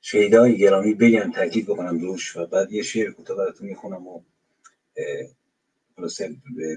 [0.00, 4.22] شهیدای گرامی بگم تاکید بکنم روش و بعد یه شعر کوتاه براتون می‌خونم و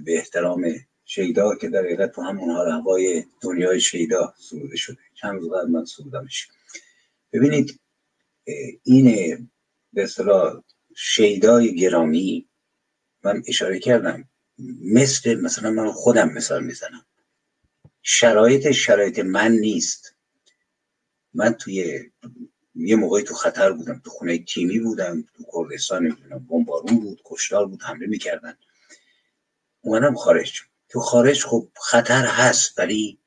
[0.06, 0.66] به- احترام
[1.06, 4.98] شیدا که در حقیقت تو همون حال هوای دنیای شیدا سروده شده.
[5.14, 6.48] چند روز قبل من سرودمش.
[7.34, 7.80] ببینید
[8.84, 9.06] این
[9.94, 10.64] به اصطلاح
[10.98, 12.50] شیدای گرامی
[13.24, 14.30] من اشاره کردم.
[14.82, 17.06] مثل مثلا من خودم مثال می‌زنم.
[18.04, 20.16] شرایط شرایط من نیست.
[21.34, 22.10] من توی
[22.76, 27.68] یه موقعی تو خطر بودم تو خونه تیمی بودم تو کردستان نمی‌دونم بمبارون بود کشتار
[27.68, 28.58] بود حمله می‌کردن.
[29.82, 30.62] اومدم خارج.
[30.90, 33.18] تو خارج خب خطر هست ولی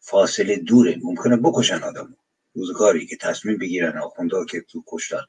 [0.00, 0.98] فاصله دوره.
[1.02, 2.16] ممکنه بکشن آدم.
[2.54, 5.26] روزگاری که تصمیم بگیرن آخونده که تو کشتار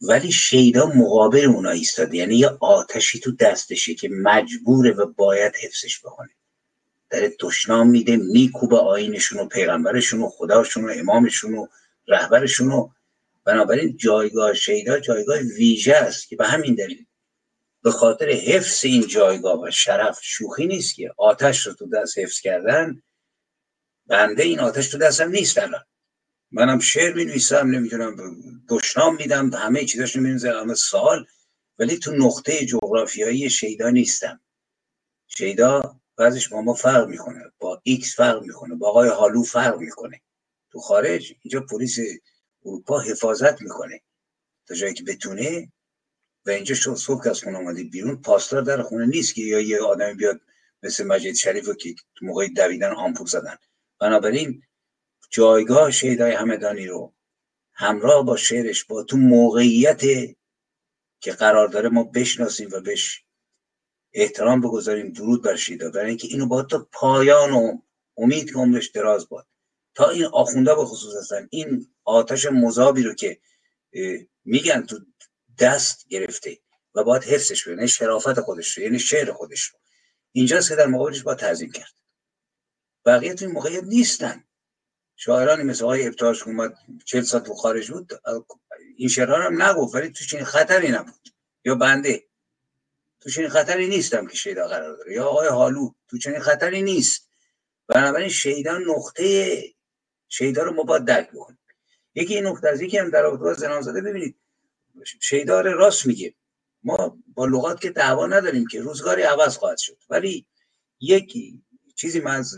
[0.00, 2.16] ولی شیدا مقابل اونا ایستاده.
[2.16, 6.30] یعنی یه آتشی تو دستشه که مجبوره و باید حفظش بکنه.
[7.10, 11.66] داره دشنام میده میکوبه آینشون و پیغمبرشون و خداشون و امامشون و
[12.08, 12.88] رهبرشون و
[13.44, 17.06] بنابراین جایگاه شیدا جایگاه ویژه است که به همین دلیل
[17.82, 22.40] به خاطر حفظ این جایگاه و شرف شوخی نیست که آتش رو تو دست حفظ
[22.40, 23.02] کردن.
[24.06, 25.84] بنده این آتش تو دستم نیست الان.
[26.52, 28.16] منم شعر می نویسم نمی‌تونم
[28.68, 31.26] دشنام میدم همه چیزاش می همه سال
[31.78, 34.40] ولی تو نقطه جغرافیایی شیدا نیستم.
[35.28, 40.20] شیدا بعضش با ما فرق می‌کنه با X فرق می‌کنه با آقای هالو فرق می‌کنه.
[40.72, 41.98] تو خارج اینجا پلیس
[42.64, 44.00] اروپا حفاظت می‌کنه.
[44.66, 45.72] تا جایی که بتونه
[46.46, 49.60] و اینجا شو صبح که از خونه آمدی بیرون پاسدار در خونه نیست که یا
[49.60, 50.40] یه آدمی بیاد
[50.82, 53.56] مثل مجید شریف رو که تو موقع دویدن آمپول زدن.
[54.00, 54.62] بنابراین
[55.30, 57.14] جایگاه شیدای همدانی رو
[57.72, 60.00] همراه با شعرش با تو موقعیت
[61.20, 63.24] که قرار داره ما بشناسیم و بهش
[64.12, 67.78] احترام بگذاریم درود بر شیدا برای اینکه اینو با تا پایان و
[68.16, 69.46] امید که عمرش دراز باد.
[69.94, 73.40] تا این آخونده به خصوص هستن این آتش مذابی رو که
[74.44, 74.98] میگن تو
[75.60, 76.58] دست گرفته
[76.94, 79.78] و باید حفظش کنه یعنی شرافت خودش رو یعنی شعر خودش رو.
[80.32, 81.92] اینجاست که در مقابلش با تعظیم کرد.
[83.06, 84.44] بقیه تو این موقعیت نیستن.
[85.16, 88.12] شاعرانی مثل آقای ابتاش اومد چل سال تو خارج بود
[88.96, 91.28] این شعرها رو هم نگفت ولی تو چنین خطری نبود.
[91.64, 92.24] یا بنده.
[93.20, 95.12] تو چنین خطری نیستم که شیدا قرار داره.
[95.14, 97.30] یا آقای حالو تو چنین خطری نیست.
[97.88, 99.62] بنابراین شیدا نقطه
[100.28, 101.58] شیدا رو ما باید درک بکنیم.
[102.14, 104.39] یکی این نقطه از یکی هم در رابطه با زنانزاده ببینید.
[105.20, 106.34] شیدا رو راست میگه.
[106.82, 109.96] ما با لغات که دعوا نداریم که روزگاری عوض خواهد شد.
[110.10, 110.46] ولی
[111.00, 111.62] یکی
[111.96, 112.56] چیزی من از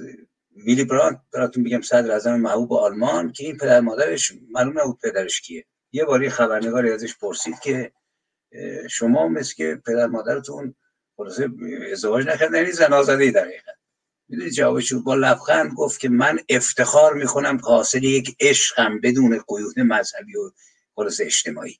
[0.56, 5.40] ویلی برانت براتون بگم صدر اعظم محبوب آلمان که این پدر مادرش معلوم نبود پدرش
[5.40, 5.64] کیه.
[5.92, 7.92] یه باری خبرنگاری ازش پرسید که
[8.90, 10.74] شما مثل که پدر مادرتون
[11.16, 11.48] خلاصه
[11.92, 13.76] ازدواج نکردن یعنی زنازده در حقیقت.
[14.28, 19.80] می‌دونی جوابش؟ با لبخند گفت که من افتخار می‌کنم که حاصل یک عشقم بدون قیود
[19.80, 20.50] مذهبی و
[20.94, 21.78] خلاصه اجتماعی.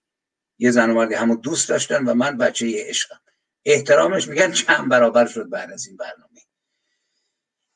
[0.58, 3.20] یه زن و مردی همون دوست داشتن و من بچه یه عشقم.
[3.64, 6.40] احترامش میگن چند برابر شد بعد از این برنامه.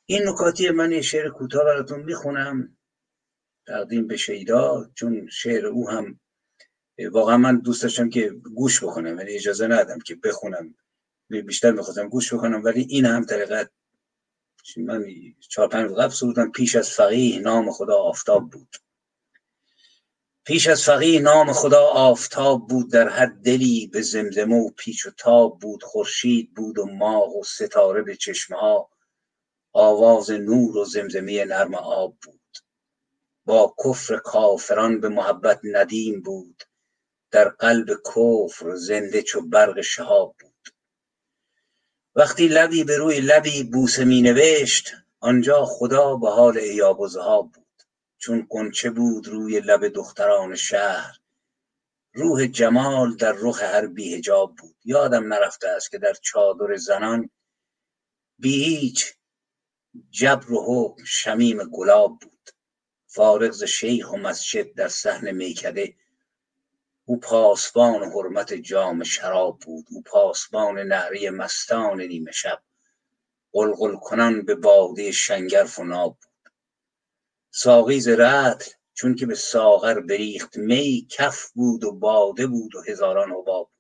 [0.07, 2.77] این نکاتی من یه شعر کوتاه براتون می‌خونم.
[3.67, 6.21] تقدیم به شیدا چون شعر او هم
[7.13, 10.75] واقعا من دوست داشتم که گوش بکنم ولی اجازه ندادم که بخونم.
[11.29, 13.71] بیشتر می‌خواستم گوش بکنم ولی این هم طریقت
[14.77, 15.05] من
[15.49, 18.77] چهار پنج قبل سرودم پیش از فقیه نام خدا آفتاب بود.
[20.47, 25.11] پیش از فقیه نام خدا آفتاب بود در هر دلی به زمزمه و پیچ و
[25.11, 28.91] تاب بود خورشید بود و ماه و ستاره به چشمه ها.
[29.73, 32.41] آواز نور و زمزمه نرم آب بود.
[33.45, 36.63] با کفر کافران به محبت ندیم بود.
[37.31, 40.75] در قلب کفر زنده چو برق شهاب بود.
[42.15, 47.53] وقتی لبی به روی لبی بوسه می نوشت آنجا خدا به حال ایاب و ذهاب
[47.53, 47.66] بود.
[48.19, 51.19] چون قنچه بود روی لب دختران شهر.
[52.13, 54.77] روح جمال در رخ هر بیهجاب بود.
[54.85, 57.31] یادم نرفته است که در چادر زنان
[58.39, 59.15] بی هیچ
[60.11, 62.51] جبر و حکم شمیم گلاب بود.
[63.07, 65.95] فارغ ز شیخ و مسجد در صحن میکده
[67.05, 69.87] او پاسبان حرمت جام شراب بود.
[69.91, 72.63] او پاسبان نعره مستان نیمه شب.
[73.53, 76.36] قلقل کنان به باده شنگرف و ناب بود.
[77.59, 82.83] ساقی ز رطل چون که به ساغر بریخت می کف بود و باده بود و
[82.83, 83.71] هزاران حباب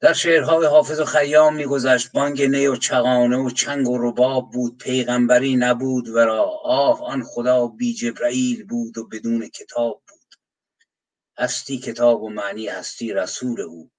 [0.00, 4.78] در شعرهای حافظ و خیام میگذشت بانگ نی و چغانه و چنگ و رباب بود
[4.78, 10.34] پیغمبری نبود ورا آه آن خدا بی جبرئیل بود و بدون کتاب بود.
[11.38, 13.90] هستی کتاب و معنی هستی رسول او.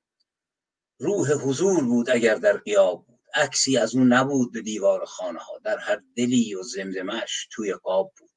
[1.00, 3.07] روح حضور بود اگر در قیاب
[3.38, 8.14] عکسی از او نبود به دیوار خانه ها در هر دلی و زمزمش توی قاب
[8.18, 8.30] بود.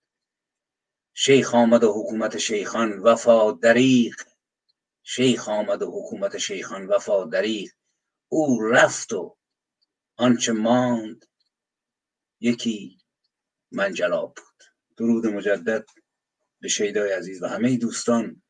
[1.15, 4.23] شیخ آمد و حکومت شیخان وفا دریق
[5.03, 7.73] شیخ آمد و حکومت شیخان وفا دریق
[8.29, 9.37] او رفت و
[10.17, 11.25] آنچه ماند
[12.41, 12.99] یکی
[13.73, 14.65] منجلاب بود.
[14.97, 15.87] درود مجدد
[16.61, 18.43] به شیدای عزیز و همه دوستان.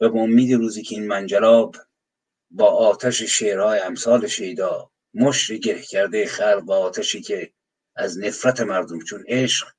[0.00, 1.76] و با امید روزی که این منجلاب
[2.50, 7.52] با آتش شعرهای امثال شیدا مشت گره کرده خلق با آتشی که
[7.96, 9.72] از نفرت مردم چون عشق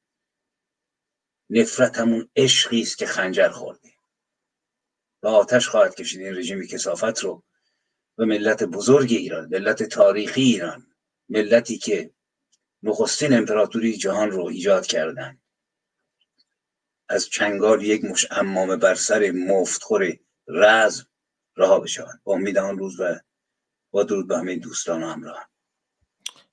[1.49, 3.95] نفرت همون عشقی است که خنجر خورده.
[5.23, 7.43] و آتش خواهد کشید این رژیم کسافت رو
[8.17, 10.87] و ملت بزرگ ایران ملت تاریخی ایران
[11.29, 12.11] ملتی که
[12.83, 15.41] نخستین امپراتوری جهان رو ایجاد کردن
[17.09, 21.07] از چنگال یک مش امامه بر سر مفتخور رزم
[21.57, 23.19] رها بشوند با امید آن روز و
[23.95, 25.43] با درود به همه دوستان و همراهان.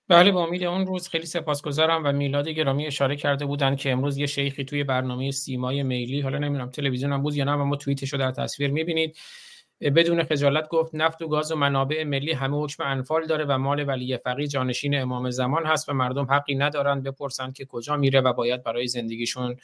[0.09, 4.17] بله با امید اون روز خیلی سپاسگزارم و میلاد گرامی اشاره کرده بودن که امروز
[4.17, 8.13] یه شیخی توی برنامه سیمای میلی حالا نمی‌دونم تلویزیون هم بود یا نه اما توییتش
[8.13, 9.17] رو در تصویر می‌بینید.
[9.91, 13.89] بدون خجالت گفت نفت و گاز و منابع ملی همه حکم انفال داره و مال
[13.89, 18.33] ولی فقیه جانشین امام زمان هست و مردم حقی ندارن بپرسن که کجا میره و
[18.33, 19.57] باید برای زندگیشون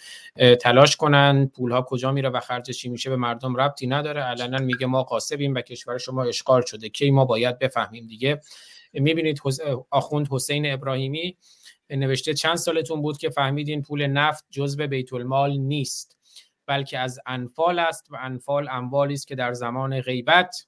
[0.60, 3.10] تلاش کنن پولها کجا میره و خرج چی میشه.
[3.10, 4.22] به مردم ربطی نداره.
[4.22, 6.88] علنا میگه ما قاسبیم و کشور شما اشغال شده.
[6.88, 8.40] کی ما باید بفهمیم دیگه.
[8.92, 9.40] می‌بینید
[9.90, 11.36] آخوند حسین ابراهیمی
[11.90, 16.17] نوشته چند سالتون بود که فهمیدین پول نفت جزء بیت المال نیست.
[16.68, 20.66] بلکه از انفال است و انفال اموالی است که در زمان غیبت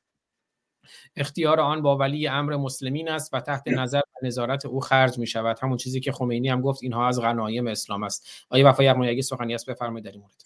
[1.16, 5.26] اختیار آن با ولی امر مسلمین است و تحت نظر و نظارت او خرج می
[5.26, 8.28] شود همون چیزی که خمینی هم گفت اینها از غنایم اسلام است.
[8.48, 10.42] آیا وفای اگه سخنی است بفرمایید در این مورد.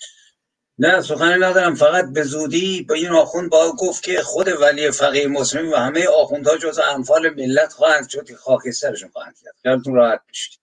[0.78, 1.74] نه سخنی ندارم.
[1.74, 6.06] فقط به زودی به این آخوند با گفت که خود ولی فقیه مسلم و همه
[6.22, 8.26] آخوندها جز انفال ملت خواهند شد.
[8.26, 9.54] که خاکسترشون خواهند کرد.
[9.62, 10.60] خیالتون راحت بشید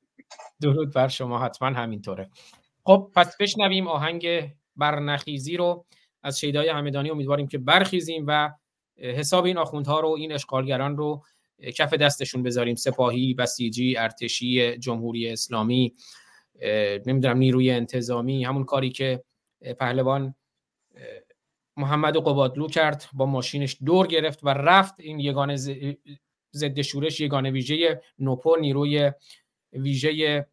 [0.62, 1.40] درود بر شما.
[1.40, 2.30] حتما همینطوره.
[2.84, 5.86] خب پس بشنویم آهنگ برنخیزی رو
[6.24, 8.52] از شیدای همدانی امیدواریم که برخیزیم و
[8.98, 11.24] حساب این آخوندها رو این اشغالگران رو
[11.76, 12.76] کف دستشون بذاریم.
[12.76, 15.94] سپاهی بسیجی ارتشی جمهوری اسلامی
[17.06, 19.24] نمی‌دونم نیروی انتظامی همون کاری که
[19.80, 20.36] پهلوان
[21.78, 23.06] محمد قبادلو کرد.
[23.14, 25.56] با ماشینش دور گرفت و رفت این یگانه
[26.54, 29.12] ضد شورش یگانه ویژه نوپو نیروی
[29.74, 30.48] ویژه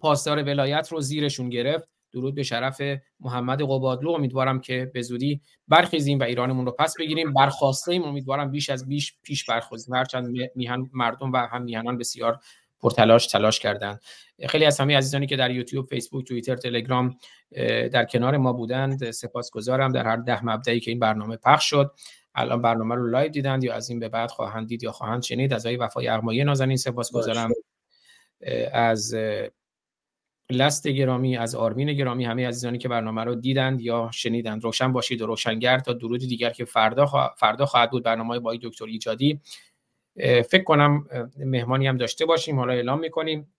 [0.00, 1.88] پاسدار ولایت رو زیرشون گرفت.
[2.16, 2.80] درود به شرف
[3.20, 4.10] محمد قبادلو.
[4.10, 7.32] امیدوارم که به زودی برخیزیم و ایرانمون رو پس بگیریم.
[7.32, 12.38] برخواسته ایم امیدوارم بیش از بیش پیش برخوزیم هرچند میهن مردم و هم میهنان بسیار
[12.80, 14.00] پرتلاش تلاش کردند.
[14.48, 17.16] خیلی از همه عزیزانی که در یوتیوب فیسبوک توییتر تلگرام
[17.92, 19.92] در کنار ما بودند سپاسگزارم.
[19.92, 21.94] در هر ده مبدائی که این برنامه پخش شد
[22.34, 25.52] الان برنامه رو live دیدند یا از این به بعد خواهند دید یا خواهند شنید
[25.52, 27.50] از آقای وفایغمایی نازنین سپاسگزارم.
[28.72, 29.14] از
[30.50, 35.22] لست گرامی از آرمین گرامی همه عزیزانی که برنامه رو دیدند یا شنیدند روشن باشید
[35.22, 38.02] و روشنگر تا درود دیگر که فردا فردا خواهد بود.
[38.02, 39.40] برنامه با دکتر ایجادی
[40.16, 41.06] فکر کنم
[41.38, 42.58] مهمانی هم داشته باشیم.
[42.58, 43.52] حالا اعلام می‌کنیم.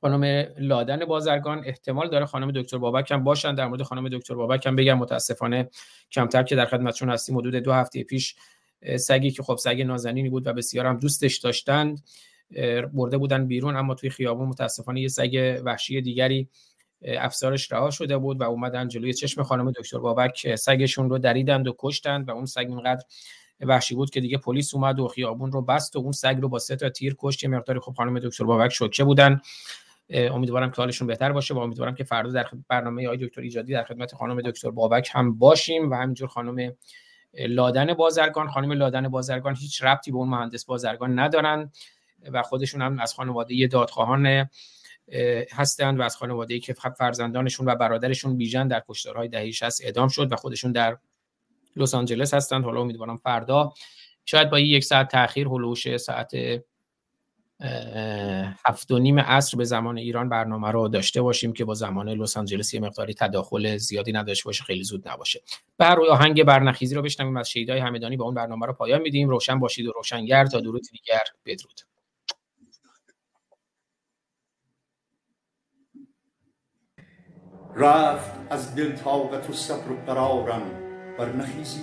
[0.00, 3.54] خانم لادن بازرگان احتمال داره خانم دکتر بابک هم باشن.
[3.54, 5.70] در مورد خانم دکتر بابک هم بگم متاسفانه
[6.12, 8.36] کمتر که در خدمتشون هستیم حدود دو هفته پیش
[8.96, 12.02] سگی که خب سگ نازنینی بود و بسیار هم دوستش داشتند.
[12.92, 16.48] برده بودن بیرون اما توی خیابون متاسفانه یه سگ وحشی دیگری
[17.02, 20.54] افسارش رها شده بود و اومدن جلوی چشم خانم دکتر بابک.
[20.54, 23.04] سگشون رو دریدند و کشتند و اون سگ اینقدر
[23.60, 26.58] وحشی بود که دیگه پلیس اومد و خیابون رو بست و اون سگ رو با
[26.58, 27.42] سه تا تیر کشت.
[27.42, 29.40] یه مقداری خب خانم دکتر بابک شوکه بودن.
[30.10, 33.84] امیدوارم که حالشون بهتر باشه و امیدوارم که فردا در برنامه آقای دکتر ایجادی در
[33.84, 36.72] خدمت خانم دکتر بابک هم باشیم و همینجور خانم
[37.38, 38.48] لادن بازرگان.
[38.48, 41.72] خانم لادن بازرگان هیچ ربطی به اون مهندس بازرگان ندارن.
[42.32, 44.48] و خودشون هم از خانواده دادخواهان
[45.52, 50.32] هستند و از خانواده که فرزندانشون و برادرشون بیژن در کشتارهای دهه 60 اعدام شد
[50.32, 50.98] و خودشون در
[51.76, 52.64] لس آنجلس هستند.
[52.64, 53.72] حالا امیدوارم فردا.
[54.24, 56.32] شاید با یک ساعت تاخیر هلوش ساعت
[58.66, 62.36] هفت و نیم عصر به زمان ایران برنامه رو داشته باشیم که با زمان لس
[62.36, 65.42] آنجلس یه مقداری تداخل زیادی نداشته باشه خیلی زود نباشه.
[65.78, 69.28] بر روی آهنگ برنخیزی رو بشنویم از شیدای همدانی با اون برنامه رو پایان میدیم.
[69.28, 70.46] روشن باشید و روشنگر.
[70.46, 71.80] تا درود دیگر بدرود.
[77.76, 80.62] رفت از دل طاقت و صبر و قرارم
[81.18, 81.80] برنخیزی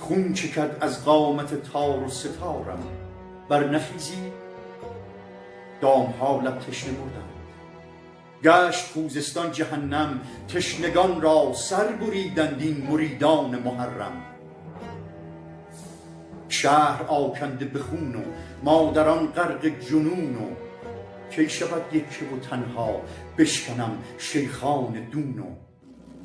[0.00, 2.82] خون چکد از قامت تار و ستارم
[3.48, 4.32] برنخیزی
[5.80, 7.28] دام ها لب تشنه بردند.
[8.44, 14.22] گشت خوزستان جهنم تشنگان را سر بریدند این مریدان محرم.
[16.48, 18.22] شهر آکنده به خون و
[18.62, 20.48] مادران غرق جنون و
[21.30, 23.00] کی شود یکه و تنها؟
[23.38, 25.46] بشکنم شیخان دون و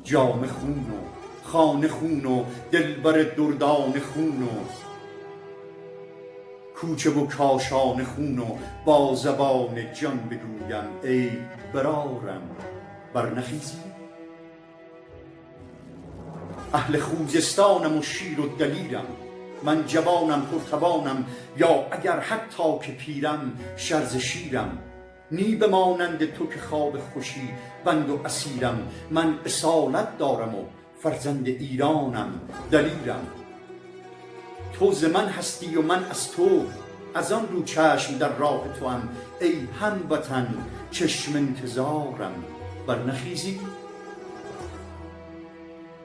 [0.04, 4.48] جام خون و خانه خون و دلبر دردان خون و
[6.76, 11.30] کوچه و کاشان خون و با زبان جان بگویم ای
[11.74, 12.42] برارم
[13.14, 13.78] برنخیزی
[16.74, 19.06] اهل خوزستانم و شیر و دلیرم
[19.62, 21.24] من جوانم پرتوانم
[21.56, 24.78] یا اگر حتی که پیرم شرز شیرم.
[25.30, 27.48] نی به مانند تو که خواب خوشی
[27.84, 28.88] بند و اسیرم.
[29.10, 30.64] من اصالت دارم و
[31.02, 33.26] فرزند ایرانم دلیرم.
[34.72, 36.64] تو ز من هستی و من از تو
[37.14, 39.08] از آن رو چشم در راه تو هم
[39.40, 40.54] ای هموطن
[40.90, 42.44] چشم انتظارم.
[42.86, 43.60] برنخیزی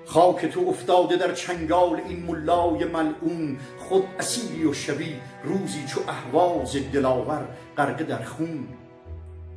[0.05, 3.57] خاک تو افتاده در چنگال این ملای ملعون.
[3.79, 8.67] خود اسیری و شبی روزی چو اهواز دلاور غرقه در خون.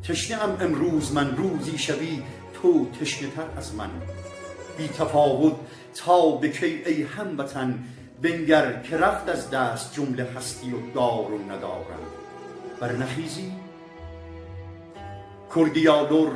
[0.09, 2.23] تشنه ام امروز من روزی شوی
[2.55, 3.91] تو تشنه تر از من.
[4.79, 5.55] بی تفاوت
[5.95, 7.79] تا به کی ای هموطن
[8.23, 12.03] بنگر که رفت از دست جمله هستی و دار و ندارم.
[12.81, 13.53] برنخیزی
[15.57, 16.31] کردی یا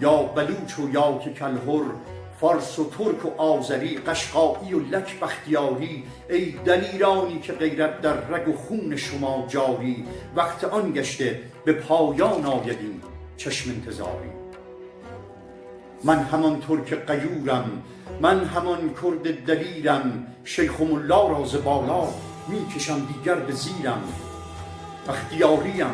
[0.00, 1.84] یا بلوچ و یا که کلهر
[2.40, 6.04] فارس و ترک و آذری قشقایی و لک بختیاری.
[6.30, 10.04] ای دلیرانی که غیرت در رگ و خون شما جاری
[10.36, 12.78] وقت آن گشته به پایان آید
[13.36, 14.30] چشم انتظاری.
[16.04, 17.82] من همان ترک قیورم
[18.20, 22.08] من همان کرد دلیرم شیخ ملا را بالا
[22.48, 24.02] می کشم دیگر به زیرم.
[25.08, 25.86] بختیاریم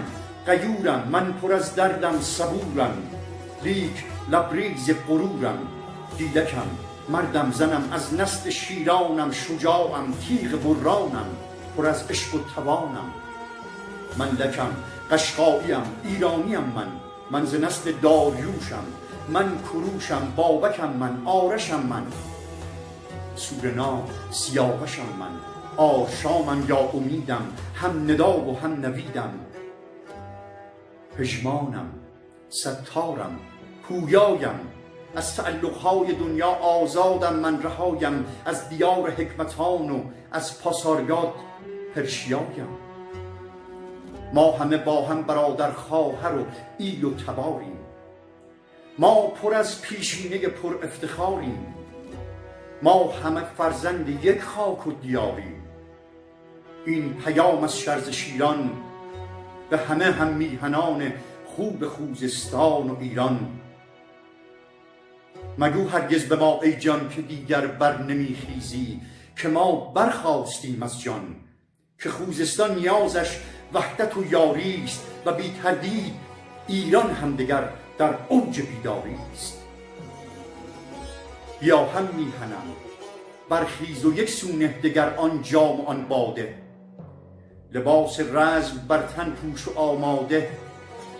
[0.46, 3.02] قیورم من پر از دردم صبورم.
[3.64, 5.58] لیک لبریز غرورم
[6.18, 6.66] دیدکم
[7.08, 11.26] مردم زنم از نسل شیرانم شجاعم تیغ برانم
[11.76, 13.12] پر از عشق و توانم.
[14.18, 14.70] من لکم
[15.10, 16.88] قشقاییم ایرانیم من.
[17.30, 18.84] من ز نسل داریوشم.
[19.28, 22.06] من کروشم بابکم من آرشم من.
[23.36, 25.30] سورنا سیاوشم من.
[25.76, 27.42] آشامم یا امیدم.
[27.74, 29.34] هم ندا و هم نویدم.
[31.18, 31.92] پژمانم
[32.48, 33.38] ستارم
[33.82, 34.60] پویایم.
[35.16, 38.26] از تعلقهای دنیا آزادم من رهایم.
[38.44, 40.00] از دیار حکمتان و
[40.32, 41.32] از پاساریات
[41.94, 42.87] پرشیایم.
[44.32, 46.44] ما همه با هم برادر خواهر و
[46.78, 47.78] ایل و تباریم.
[48.98, 51.74] ما پر از پیشینه پر افتخاریم.
[52.82, 55.62] ما همه فرزند یک خاک و دیاریم.
[56.86, 58.70] این پیام از شرز شیران
[59.70, 61.12] به همه هم میهنان
[61.46, 63.60] خوب خوزستان و ایران.
[65.58, 69.00] مگو هرگز به ما ای جان که دیگر بر نمیخیزی
[69.36, 71.36] که ما برخواستیم از جان
[72.02, 73.40] که خوزستان نیازش
[73.74, 76.14] وحدت و یاری است و بی تردید
[76.66, 79.62] ایران هم دگر در اوج بیداری است.
[81.60, 82.64] بیا هم میهنم
[83.48, 86.54] برخیز و یک سونه دگر آن جام و آن باده.
[87.72, 90.48] لباس رزم بر تن پوش و آماده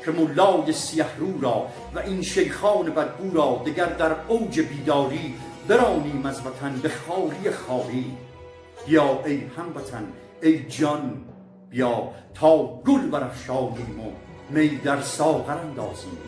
[0.04, 5.34] که ملای سیه رو را و این شیخان بدبو را دگر در اوج بیداری
[5.68, 8.16] برانیم از وطن به خاری خاری
[8.88, 10.04] یا ای هموطن
[10.42, 11.24] ای جان
[11.70, 14.12] بیا تا گل برافشانیم و
[14.50, 16.18] می در ساغر اندازیم.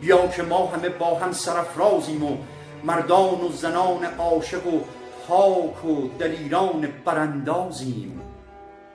[0.00, 2.36] بیا که ما همه با هم سرافرازیم و
[2.84, 4.80] مردان و زنان عاشق و
[5.28, 8.20] پاک و دلیران براندازیم.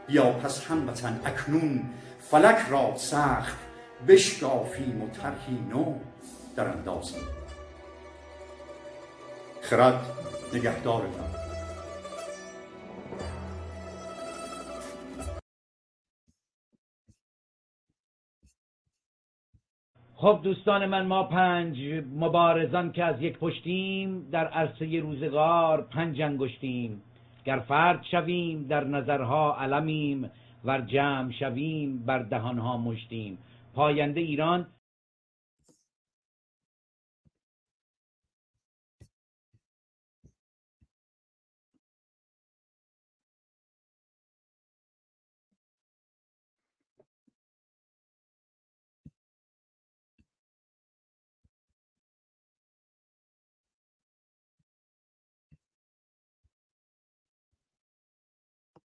[0.07, 1.89] بیا پس هموطن اکنون
[2.31, 3.57] فلک را سخت
[4.07, 5.93] بشکافیم و طرحی نو
[6.55, 7.23] در اندازیم.
[9.61, 10.01] خرد
[10.53, 11.28] نگهدارتان
[20.21, 21.77] خب دوستان من ما پنج
[22.15, 27.01] مبارزان که از یک پشتیم در عرصه روزگار پنج انگشتیم.
[27.45, 30.31] گر فرد شویم در نظرها علمیم
[30.65, 33.37] ور جمع شویم بر دهانها مشتیم.
[33.75, 34.67] پاینده ایران